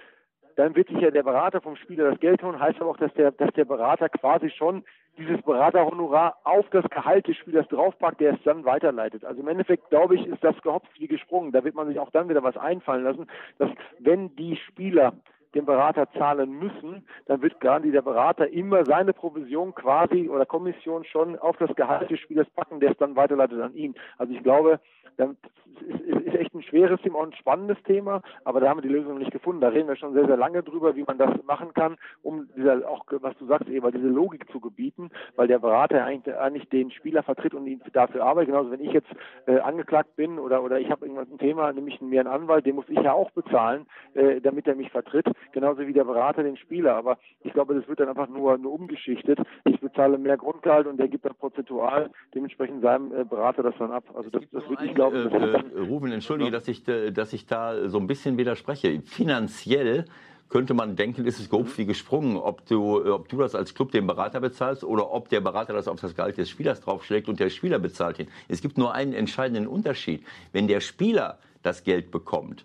dann 0.55 0.75
wird 0.75 0.87
sich 0.87 0.99
ja 0.99 1.11
der 1.11 1.23
Berater 1.23 1.61
vom 1.61 1.75
Spieler 1.75 2.09
das 2.11 2.19
Geld 2.19 2.41
holen, 2.43 2.59
heißt 2.59 2.79
aber 2.79 2.91
auch, 2.91 2.97
dass 2.97 3.13
der, 3.13 3.31
dass 3.31 3.51
der 3.53 3.65
Berater 3.65 4.09
quasi 4.09 4.49
schon 4.49 4.83
dieses 5.17 5.41
Beraterhonorar 5.43 6.37
auf 6.43 6.69
das 6.71 6.85
Gehalt 6.89 7.27
des 7.27 7.37
Spielers 7.37 7.67
draufpackt, 7.69 8.19
der 8.19 8.33
es 8.33 8.43
dann 8.43 8.65
weiterleitet. 8.65 9.23
Also 9.23 9.41
im 9.41 9.47
Endeffekt, 9.47 9.89
glaube 9.89 10.15
ich, 10.15 10.25
ist 10.25 10.43
das 10.43 10.61
gehopft 10.61 10.89
wie 10.99 11.07
gesprungen. 11.07 11.51
Da 11.51 11.63
wird 11.63 11.75
man 11.75 11.87
sich 11.87 11.99
auch 11.99 12.09
dann 12.11 12.29
wieder 12.29 12.43
was 12.43 12.57
einfallen 12.57 13.03
lassen, 13.03 13.27
dass 13.57 13.69
wenn 13.99 14.35
die 14.35 14.57
Spieler 14.57 15.13
den 15.53 15.65
Berater 15.65 16.11
zahlen 16.11 16.59
müssen, 16.59 17.07
dann 17.27 17.41
wird 17.41 17.61
gerade 17.61 17.89
der 17.89 18.01
Berater 18.01 18.49
immer 18.49 18.85
seine 18.85 19.13
Provision 19.13 19.73
quasi 19.73 20.29
oder 20.29 20.45
Kommission 20.45 21.05
schon 21.05 21.39
auf 21.39 21.55
das 21.57 21.73
Gehalt 21.75 22.11
des 22.11 22.19
Spielers 22.19 22.49
packen, 22.49 22.81
der 22.81 22.91
es 22.91 22.97
dann 22.97 23.15
weiterleitet 23.15 23.61
an 23.61 23.73
ihn. 23.73 23.95
Also 24.17 24.33
ich 24.33 24.43
glaube, 24.43 24.81
das 25.17 25.29
ist 26.35 26.41
echt 26.41 26.53
ein 26.53 26.63
schweres 26.63 27.01
Thema 27.01 27.19
und 27.19 27.33
ein 27.33 27.37
spannendes 27.37 27.81
Thema, 27.83 28.21
aber 28.43 28.59
da 28.59 28.69
haben 28.69 28.77
wir 28.77 28.87
die 28.87 28.93
Lösung 28.93 29.13
noch 29.13 29.19
nicht 29.19 29.31
gefunden. 29.31 29.61
Da 29.61 29.69
reden 29.69 29.87
wir 29.87 29.95
schon 29.95 30.13
sehr, 30.13 30.25
sehr 30.25 30.37
lange 30.37 30.63
drüber, 30.63 30.95
wie 30.95 31.03
man 31.03 31.17
das 31.17 31.31
machen 31.43 31.73
kann, 31.73 31.97
um 32.21 32.47
dieser, 32.55 32.87
auch, 32.89 33.05
was 33.09 33.37
du 33.37 33.45
sagst, 33.45 33.69
Eva, 33.69 33.91
diese 33.91 34.07
Logik 34.07 34.49
zu 34.51 34.59
gebieten, 34.59 35.09
weil 35.35 35.47
der 35.47 35.59
Berater 35.59 36.03
eigentlich, 36.03 36.35
eigentlich 36.35 36.69
den 36.69 36.91
Spieler 36.91 37.23
vertritt 37.23 37.53
und 37.53 37.67
ihn 37.67 37.81
dafür 37.93 38.23
arbeitet. 38.23 38.49
Genauso, 38.49 38.71
wenn 38.71 38.81
ich 38.81 38.91
jetzt 38.91 39.09
äh, 39.47 39.59
angeklagt 39.59 40.15
bin 40.15 40.39
oder, 40.39 40.63
oder 40.63 40.79
ich 40.79 40.89
habe 40.89 41.05
irgendwas 41.05 41.29
ein 41.29 41.37
Thema, 41.37 41.71
nämlich 41.73 42.01
mir 42.01 42.19
einen 42.19 42.29
Anwalt, 42.29 42.65
den 42.65 42.75
muss 42.75 42.89
ich 42.89 42.99
ja 42.99 43.13
auch 43.13 43.31
bezahlen, 43.31 43.85
äh, 44.13 44.41
damit 44.41 44.67
er 44.67 44.75
mich 44.75 44.91
vertritt, 44.91 45.27
genauso 45.51 45.85
wie 45.87 45.93
der 45.93 46.05
Berater 46.05 46.43
den 46.43 46.57
Spieler. 46.57 46.95
Aber 46.95 47.17
ich 47.43 47.53
glaube, 47.53 47.75
das 47.75 47.87
wird 47.87 47.99
dann 47.99 48.09
einfach 48.09 48.29
nur, 48.29 48.57
nur 48.57 48.73
umgeschichtet. 48.73 49.39
Ich 49.65 49.79
bezahle 49.79 50.17
mehr 50.17 50.37
Grundgehalt 50.37 50.87
und 50.87 50.97
der 50.97 51.07
gibt 51.07 51.25
dann 51.25 51.35
prozentual 51.35 52.09
dementsprechend 52.33 52.81
seinem 52.81 53.13
äh, 53.13 53.23
Berater 53.23 53.63
das 53.63 53.75
dann 53.79 53.91
ab. 53.91 54.03
Also 54.13 54.29
das, 54.29 54.43
das 54.51 54.67
würde 54.69 54.85
ich 54.85 54.93
glaube, 54.93 55.17
äh, 55.17 55.77
äh, 55.77 55.87
Ruben, 55.87 56.11
entschuldige, 56.25 56.51
dass 56.51 56.67
ich, 56.67 56.87
äh, 56.87 57.11
dass 57.11 57.33
ich 57.33 57.45
da 57.45 57.89
so 57.89 57.97
ein 57.97 58.07
bisschen 58.07 58.37
widerspreche. 58.37 59.01
Finanziell 59.01 60.05
könnte 60.49 60.73
man 60.73 60.95
denken, 60.95 61.25
ist 61.25 61.39
es 61.39 61.49
grob 61.49 61.77
wie 61.77 61.85
gesprungen, 61.85 62.37
ob 62.37 62.65
du, 62.67 63.13
ob 63.13 63.29
du 63.29 63.37
das 63.37 63.55
als 63.55 63.73
Club 63.73 63.91
den 63.91 64.07
Berater 64.07 64.39
bezahlst 64.39 64.83
oder 64.83 65.11
ob 65.11 65.29
der 65.29 65.41
Berater 65.41 65.73
das 65.73 65.87
auf 65.87 65.99
das 65.99 66.15
Gehalt 66.15 66.37
des 66.37 66.49
Spielers 66.49 66.81
draufschlägt 66.81 67.27
und 67.27 67.39
der 67.39 67.49
Spieler 67.49 67.79
bezahlt 67.79 68.19
ihn. 68.19 68.27
Es 68.47 68.61
gibt 68.61 68.77
nur 68.77 68.93
einen 68.93 69.13
entscheidenden 69.13 69.67
Unterschied. 69.67 70.23
Wenn 70.51 70.67
der 70.67 70.81
Spieler 70.81 71.39
das 71.63 71.83
Geld 71.83 72.11
bekommt 72.11 72.63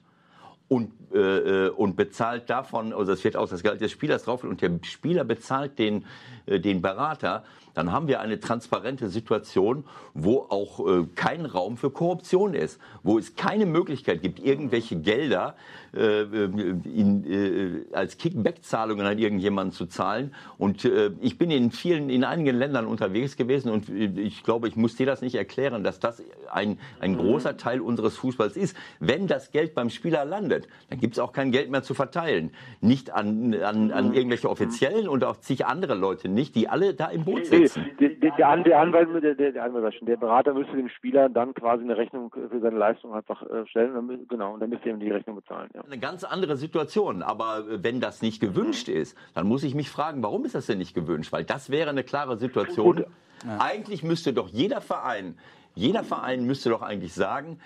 und, 0.68 0.92
äh, 1.12 1.66
äh 1.66 1.68
und 1.70 1.96
bezahlt 1.96 2.50
davon, 2.50 2.92
also 2.92 3.12
es 3.12 3.24
wird 3.24 3.36
aus 3.36 3.50
das 3.50 3.62
Gehalt 3.62 3.80
des 3.80 3.90
Spielers 3.92 4.24
drauf 4.24 4.44
und 4.44 4.60
der 4.60 4.78
Spieler 4.82 5.24
bezahlt 5.24 5.78
den, 5.78 6.04
äh, 6.46 6.60
den 6.60 6.82
Berater, 6.82 7.44
dann 7.74 7.92
haben 7.92 8.08
wir 8.08 8.20
eine 8.20 8.40
transparente 8.40 9.08
Situation, 9.08 9.84
wo 10.14 10.46
auch 10.48 10.86
äh, 10.86 11.06
kein 11.14 11.46
Raum 11.46 11.76
für 11.76 11.90
Korruption 11.90 12.54
ist, 12.54 12.80
wo 13.02 13.18
es 13.18 13.36
keine 13.36 13.66
Möglichkeit 13.66 14.22
gibt, 14.22 14.40
irgendwelche 14.40 14.96
Gelder 14.96 15.54
äh, 15.94 16.22
in, 16.22 17.24
äh, 17.24 17.94
als 17.94 18.18
Kickback-Zahlungen 18.18 19.06
an 19.06 19.18
irgendjemanden 19.18 19.72
zu 19.72 19.86
zahlen. 19.86 20.34
Und 20.58 20.84
äh, 20.84 21.10
ich 21.20 21.38
bin 21.38 21.50
in 21.50 21.70
vielen, 21.70 22.10
in 22.10 22.24
einigen 22.24 22.56
Ländern 22.56 22.86
unterwegs 22.86 23.36
gewesen 23.36 23.70
und 23.70 23.88
äh, 23.88 24.10
ich 24.20 24.42
glaube, 24.42 24.68
ich 24.68 24.76
muss 24.76 24.96
dir 24.96 25.06
das 25.06 25.20
nicht 25.20 25.34
erklären, 25.34 25.84
dass 25.84 26.00
das 26.00 26.22
ein, 26.50 26.78
ein 27.00 27.16
großer 27.16 27.56
Teil 27.56 27.80
unseres 27.80 28.16
Fußballs 28.16 28.56
ist. 28.56 28.76
Wenn 28.98 29.26
das 29.26 29.50
Geld 29.52 29.74
beim 29.74 29.90
Spieler 29.90 30.24
landet, 30.24 30.68
dann 30.88 30.98
gibt 31.00 31.14
es 31.14 31.18
auch 31.18 31.32
kein 31.32 31.52
Geld 31.52 31.70
mehr 31.70 31.82
zu 31.82 31.94
verteilen. 31.94 32.50
Nicht 32.80 33.10
an, 33.10 33.54
an, 33.54 33.90
an 33.92 34.14
irgendwelche 34.14 34.50
Offiziellen 34.50 35.08
und 35.08 35.24
auch 35.24 35.36
zig 35.40 35.66
andere 35.66 35.94
Leute 35.94 36.28
nicht, 36.28 36.54
die 36.54 36.68
alle 36.68 36.94
da 36.94 37.06
im 37.06 37.24
Boot 37.24 37.46
sind 37.46 37.59
sitzen. 37.62 37.90
Der, 38.00 38.08
der, 38.10 38.30
der, 38.30 38.56
der 38.62 38.78
Anwalt, 38.78 39.08
der, 39.22 39.34
der, 39.34 39.52
der, 39.52 39.64
Anwalt, 39.64 39.94
der 40.00 40.16
Berater 40.16 40.54
müsste 40.54 40.76
dem 40.76 40.88
Spieler 40.88 41.28
dann 41.28 41.54
quasi 41.54 41.84
eine 41.84 41.96
Rechnung 41.96 42.30
für 42.30 42.60
seine 42.60 42.76
Leistung 42.76 43.14
einfach 43.14 43.42
äh, 43.42 43.66
stellen. 43.66 43.94
Dann, 43.94 44.28
genau, 44.28 44.54
und 44.54 44.60
dann 44.60 44.70
müsste 44.70 44.88
er 44.88 44.94
ihm 44.94 45.00
die 45.00 45.10
Rechnung 45.10 45.36
bezahlen. 45.36 45.70
Ja. 45.74 45.82
Eine 45.82 45.98
ganz 45.98 46.24
andere 46.24 46.56
Situation. 46.56 47.22
Aber 47.22 47.64
wenn 47.68 48.00
das 48.00 48.22
nicht 48.22 48.40
gewünscht 48.40 48.88
ist, 48.88 49.16
dann 49.34 49.46
muss 49.46 49.62
ich 49.64 49.74
mich 49.74 49.90
fragen, 49.90 50.22
warum 50.22 50.44
ist 50.44 50.54
das 50.54 50.66
denn 50.66 50.78
nicht 50.78 50.94
gewünscht? 50.94 51.32
Weil 51.32 51.44
das 51.44 51.70
wäre 51.70 51.90
eine 51.90 52.04
klare 52.04 52.36
Situation. 52.36 53.04
Ja. 53.46 53.58
Eigentlich 53.58 54.02
müsste 54.02 54.32
doch 54.32 54.48
jeder 54.48 54.80
Verein, 54.80 55.38
jeder 55.74 56.04
Verein 56.04 56.44
müsste 56.44 56.70
doch 56.70 56.82
eigentlich 56.82 57.14
sagen, 57.14 57.58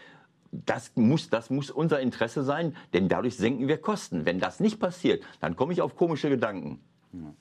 das 0.52 0.92
muss, 0.94 1.30
das 1.30 1.50
muss 1.50 1.70
unser 1.70 2.00
Interesse 2.00 2.42
sein, 2.44 2.76
denn 2.92 3.08
dadurch 3.08 3.36
senken 3.36 3.66
wir 3.66 3.78
Kosten. 3.78 4.24
Wenn 4.24 4.38
das 4.38 4.60
nicht 4.60 4.78
passiert, 4.78 5.24
dann 5.40 5.56
komme 5.56 5.72
ich 5.72 5.82
auf 5.82 5.96
komische 5.96 6.28
Gedanken. 6.28 6.80
Ja. 7.12 7.34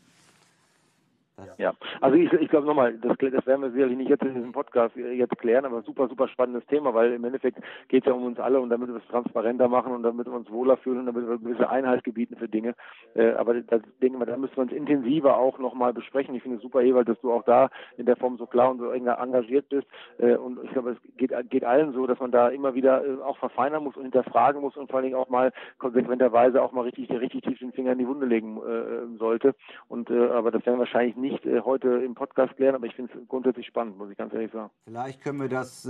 Ja, 1.57 1.73
also 1.99 2.15
ich, 2.15 2.31
ich 2.33 2.47
glaube 2.47 2.67
nochmal, 2.67 2.93
das, 2.99 3.17
das 3.17 3.45
werden 3.47 3.61
wir 3.61 3.71
sicherlich 3.71 3.97
nicht 3.97 4.09
jetzt 4.09 4.23
in 4.23 4.35
diesem 4.35 4.51
Podcast 4.51 4.95
jetzt 4.95 5.35
klären, 5.39 5.65
aber 5.65 5.81
super, 5.81 6.07
super 6.07 6.27
spannendes 6.27 6.65
Thema, 6.67 6.93
weil 6.93 7.13
im 7.13 7.23
Endeffekt 7.23 7.57
geht 7.87 8.03
es 8.03 8.07
ja 8.07 8.13
um 8.13 8.23
uns 8.23 8.39
alle 8.39 8.59
und 8.59 8.69
damit 8.69 8.89
wir 8.89 8.97
es 8.97 9.07
transparenter 9.07 9.67
machen 9.67 9.93
und 9.93 10.03
damit 10.03 10.27
wir 10.27 10.33
uns 10.33 10.51
wohler 10.51 10.77
fühlen 10.77 10.99
und 10.99 11.05
damit 11.07 11.27
wir 11.27 11.39
gewisse 11.39 11.69
Einheit 11.69 12.03
gebieten 12.03 12.35
für 12.35 12.47
Dinge. 12.47 12.75
Äh, 13.15 13.31
aber 13.31 13.55
das 13.55 13.81
denke 14.01 14.19
ich 14.19 14.25
da 14.25 14.37
müssen 14.37 14.55
wir 14.55 14.63
uns 14.63 14.71
intensiver 14.71 15.37
auch 15.37 15.57
nochmal 15.57 15.91
besprechen. 15.91 16.35
Ich 16.35 16.43
finde 16.43 16.57
es 16.57 16.63
super, 16.63 16.81
Ewald, 16.81 17.09
dass 17.09 17.19
du 17.21 17.31
auch 17.31 17.43
da 17.43 17.69
in 17.97 18.05
der 18.05 18.15
Form 18.15 18.37
so 18.37 18.45
klar 18.45 18.69
und 18.69 18.77
so 18.77 18.91
engagiert 18.91 19.69
bist. 19.69 19.87
Äh, 20.19 20.35
und 20.35 20.63
ich 20.63 20.71
glaube, 20.71 20.91
es 20.91 21.17
geht, 21.17 21.33
geht 21.49 21.63
allen 21.63 21.93
so, 21.93 22.05
dass 22.05 22.19
man 22.19 22.31
da 22.31 22.49
immer 22.49 22.75
wieder 22.75 23.03
äh, 23.03 23.21
auch 23.23 23.37
verfeinern 23.37 23.83
muss 23.83 23.97
und 23.97 24.03
hinterfragen 24.03 24.61
muss 24.61 24.77
und 24.77 24.87
vor 24.87 24.97
allen 24.97 25.05
Dingen 25.05 25.17
auch 25.17 25.29
mal 25.29 25.51
konsequenterweise 25.79 26.61
auch 26.61 26.73
mal 26.73 26.81
richtig, 26.81 27.09
richtig 27.09 27.41
tief 27.41 27.57
den 27.57 27.73
Finger 27.73 27.93
in 27.93 27.99
die 27.99 28.07
Wunde 28.07 28.27
legen 28.27 28.57
äh, 28.57 29.17
sollte. 29.17 29.55
Und 29.87 30.11
äh, 30.11 30.29
aber 30.29 30.51
das 30.51 30.65
werden 30.65 30.79
wahrscheinlich 30.79 31.15
nicht 31.23 31.45
äh, 31.45 31.61
heute 31.61 31.87
im 31.87 32.13
Podcast 32.13 32.55
klären, 32.57 32.75
aber 32.75 32.85
ich 32.85 32.95
finde 32.95 33.11
es 33.17 33.27
grundsätzlich 33.27 33.65
spannend, 33.65 33.97
muss 33.97 34.11
ich 34.11 34.17
ganz 34.17 34.33
ehrlich 34.33 34.51
sagen. 34.51 34.69
Vielleicht 34.83 35.21
können 35.21 35.41
wir 35.41 35.49
das, 35.49 35.85
äh, 35.85 35.89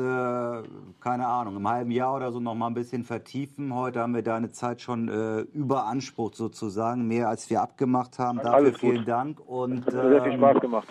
keine 1.01 1.27
Ahnung, 1.27 1.57
im 1.57 1.67
halben 1.67 1.91
Jahr 1.91 2.15
oder 2.15 2.31
so 2.31 2.39
noch 2.39 2.55
mal 2.55 2.67
ein 2.67 2.73
bisschen 2.73 3.03
vertiefen. 3.03 3.75
Heute 3.75 3.99
haben 3.99 4.15
wir 4.15 4.21
deine 4.21 4.51
Zeit 4.51 4.81
schon 4.81 5.09
äh, 5.09 5.41
überansprucht 5.53 6.35
sozusagen, 6.35 7.07
mehr 7.07 7.27
als 7.27 7.49
wir 7.49 7.61
abgemacht 7.61 8.19
haben. 8.19 8.39
Dafür 8.39 8.73
vielen. 8.73 9.05
Dank. 9.05 9.39
Und, 9.45 9.85
Hat 9.85 9.93
ähm, 9.93 10.09
sehr 10.09 10.23
viel 10.23 10.37
Spaß 10.37 10.61
gemacht. 10.61 10.87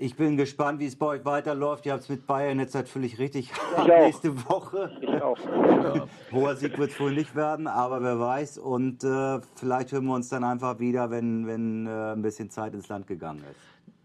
Ich 0.00 0.14
bin 0.14 0.36
gespannt, 0.36 0.78
wie 0.78 0.86
es 0.86 0.94
bei 0.94 1.06
euch 1.06 1.24
weiterläuft. 1.24 1.84
Ihr 1.84 1.92
habt 1.92 2.04
es 2.04 2.08
mit 2.08 2.24
Bayern 2.24 2.60
jetzt 2.60 2.74
natürlich 2.74 3.18
richtig 3.18 3.50
ich 3.50 3.86
nächste 3.86 4.48
Woche. 4.48 4.92
Ich 5.00 5.20
auch. 5.20 5.36
Ja. 5.44 6.06
Hoher 6.32 6.54
Sieg 6.54 6.78
wird 6.78 6.92
es 6.92 7.00
wohl 7.00 7.12
nicht 7.12 7.34
werden, 7.34 7.66
aber 7.66 8.00
wer 8.00 8.20
weiß. 8.20 8.58
Und 8.58 9.02
äh, 9.02 9.40
vielleicht 9.56 9.90
hören 9.90 10.06
wir 10.06 10.14
uns 10.14 10.28
dann 10.28 10.44
einfach 10.44 10.78
wieder, 10.78 11.10
wenn, 11.10 11.48
wenn 11.48 11.88
äh, 11.88 12.12
ein 12.12 12.22
bisschen 12.22 12.48
Zeit 12.48 12.74
ins 12.74 12.88
Land 12.88 13.08
gegangen 13.08 13.42
ist. 13.50 13.60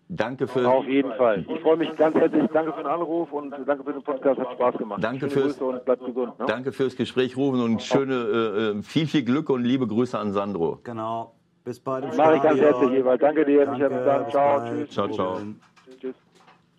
Danke 0.10 0.48
für. 0.48 0.68
Auf 0.68 0.88
jeden 0.88 1.14
Fall. 1.14 1.46
Ich 1.48 1.62
freue 1.62 1.78
mich 1.78 1.96
ganz 1.96 2.16
herzlich. 2.16 2.44
Danke 2.52 2.74
für 2.74 2.82
den 2.82 2.88
Anruf 2.88 3.32
und 3.32 3.52
danke 3.52 3.84
für 3.84 3.94
den 3.94 4.04
Podcast. 4.04 4.40
Hat 4.40 4.52
Spaß 4.54 4.78
gemacht. 4.78 5.04
Danke 5.04 5.30
fürs, 5.30 5.62
und 5.62 5.86
bleibt 5.86 6.06
gesund. 6.06 6.40
Ne? 6.40 6.46
Danke 6.48 6.72
fürs 6.72 6.96
Gespräch, 6.96 7.38
Rufen 7.38 7.62
und 7.62 7.82
schöne, 7.84 8.16
äh, 8.16 8.78
äh, 8.80 8.82
viel, 8.82 9.06
viel 9.06 9.24
Glück 9.24 9.50
und 9.52 9.64
liebe 9.64 9.86
Grüße 9.88 10.18
an 10.18 10.34
Sandro. 10.34 10.80
Genau. 10.84 11.34
Bis 11.64 11.80
bald. 11.80 12.06
Mach 12.18 12.36
ich 12.36 12.42
ganz 12.42 12.60
herzlich, 12.60 12.92
jeweils. 12.92 13.22
Danke 13.22 13.46
dir. 13.46 13.66
Danke, 13.66 13.90
bis 13.90 14.06
dann. 14.06 14.30
Ciao. 14.30 14.66
Tschüss. 14.68 14.90
Ciao, 14.90 15.08
ciao. 15.08 15.38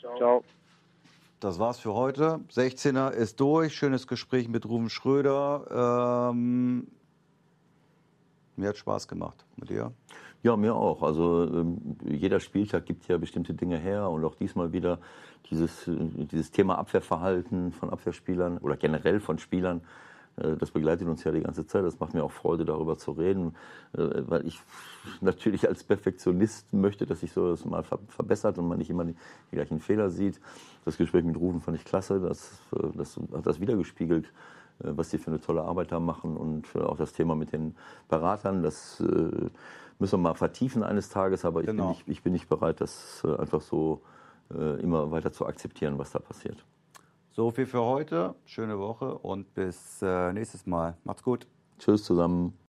Tschüss. 0.04 0.18
Ciao. 0.18 0.44
Das 1.40 1.58
war's 1.58 1.78
für 1.78 1.94
heute. 1.94 2.40
16er 2.52 3.10
ist 3.10 3.40
durch. 3.40 3.74
Schönes 3.74 4.06
Gespräch 4.06 4.48
mit 4.48 4.66
Rufen 4.66 4.88
Schröder. 4.88 6.30
Ähm, 6.30 6.86
mir 8.56 8.68
hat 8.68 8.76
Spaß 8.76 9.08
gemacht. 9.08 9.44
Mit 9.56 9.70
dir? 9.70 9.92
Ja, 10.42 10.56
mir 10.56 10.74
auch. 10.74 11.02
Also 11.02 11.44
ähm, 11.44 11.96
jeder 12.04 12.40
Spieltag 12.40 12.86
gibt 12.86 13.08
ja 13.08 13.16
bestimmte 13.18 13.54
Dinge 13.54 13.78
her 13.78 14.08
und 14.10 14.24
auch 14.24 14.34
diesmal 14.34 14.72
wieder 14.72 14.98
dieses, 15.50 15.88
äh, 15.88 15.96
dieses 16.30 16.50
Thema 16.50 16.78
Abwehrverhalten 16.78 17.72
von 17.72 17.90
Abwehrspielern 17.90 18.58
oder 18.58 18.76
generell 18.76 19.20
von 19.20 19.38
Spielern. 19.38 19.82
Äh, 20.36 20.56
das 20.56 20.70
begleitet 20.70 21.08
uns 21.08 21.24
ja 21.24 21.32
die 21.32 21.40
ganze 21.40 21.66
Zeit. 21.66 21.84
Das 21.84 22.00
macht 22.00 22.14
mir 22.14 22.24
auch 22.24 22.32
Freude, 22.32 22.64
darüber 22.64 22.98
zu 22.98 23.12
reden, 23.12 23.54
äh, 23.92 24.22
weil 24.26 24.46
ich 24.46 24.60
natürlich 25.20 25.68
als 25.68 25.84
Perfektionist 25.84 26.72
möchte, 26.72 27.06
dass 27.06 27.20
sich 27.20 27.32
so 27.32 27.50
das 27.50 27.64
mal 27.64 27.84
verbessert 28.08 28.58
und 28.58 28.68
man 28.68 28.78
nicht 28.78 28.90
immer 28.90 29.04
die, 29.04 29.16
die 29.50 29.56
gleichen 29.56 29.80
Fehler 29.80 30.10
sieht. 30.10 30.40
Das 30.84 30.96
Gespräch 30.96 31.24
mit 31.24 31.36
Rufen 31.36 31.60
fand 31.60 31.76
ich 31.76 31.84
klasse. 31.84 32.20
Das, 32.20 32.60
das 32.94 33.18
hat 33.32 33.46
das 33.46 33.60
wiedergespiegelt 33.60 34.32
was 34.80 35.10
die 35.10 35.18
für 35.18 35.30
eine 35.30 35.40
tolle 35.40 35.62
Arbeit 35.62 35.92
da 35.92 36.00
machen 36.00 36.36
und 36.36 36.74
auch 36.74 36.96
das 36.96 37.12
Thema 37.12 37.36
mit 37.36 37.52
den 37.52 37.76
Beratern, 38.08 38.64
das 38.64 39.00
müssen 39.98 40.18
wir 40.18 40.22
mal 40.30 40.34
vertiefen 40.34 40.82
eines 40.82 41.08
Tages, 41.08 41.44
aber 41.44 41.60
ich, 41.60 41.66
genau. 41.66 41.84
bin, 41.84 41.90
nicht, 41.90 42.08
ich 42.08 42.22
bin 42.22 42.32
nicht 42.32 42.48
bereit, 42.48 42.80
das 42.80 43.22
äh, 43.24 43.36
einfach 43.36 43.60
so 43.60 44.02
äh, 44.52 44.80
immer 44.80 45.10
weiter 45.10 45.32
zu 45.32 45.46
akzeptieren, 45.46 45.98
was 45.98 46.12
da 46.12 46.18
passiert. 46.18 46.64
So 47.34 47.50
viel 47.50 47.66
für 47.66 47.82
heute. 47.82 48.36
Schöne 48.44 48.78
Woche 48.78 49.18
und 49.18 49.54
bis 49.54 50.00
äh, 50.02 50.32
nächstes 50.32 50.66
Mal. 50.66 50.96
Macht's 51.02 51.24
gut. 51.24 51.48
Tschüss 51.80 52.04
zusammen. 52.04 52.56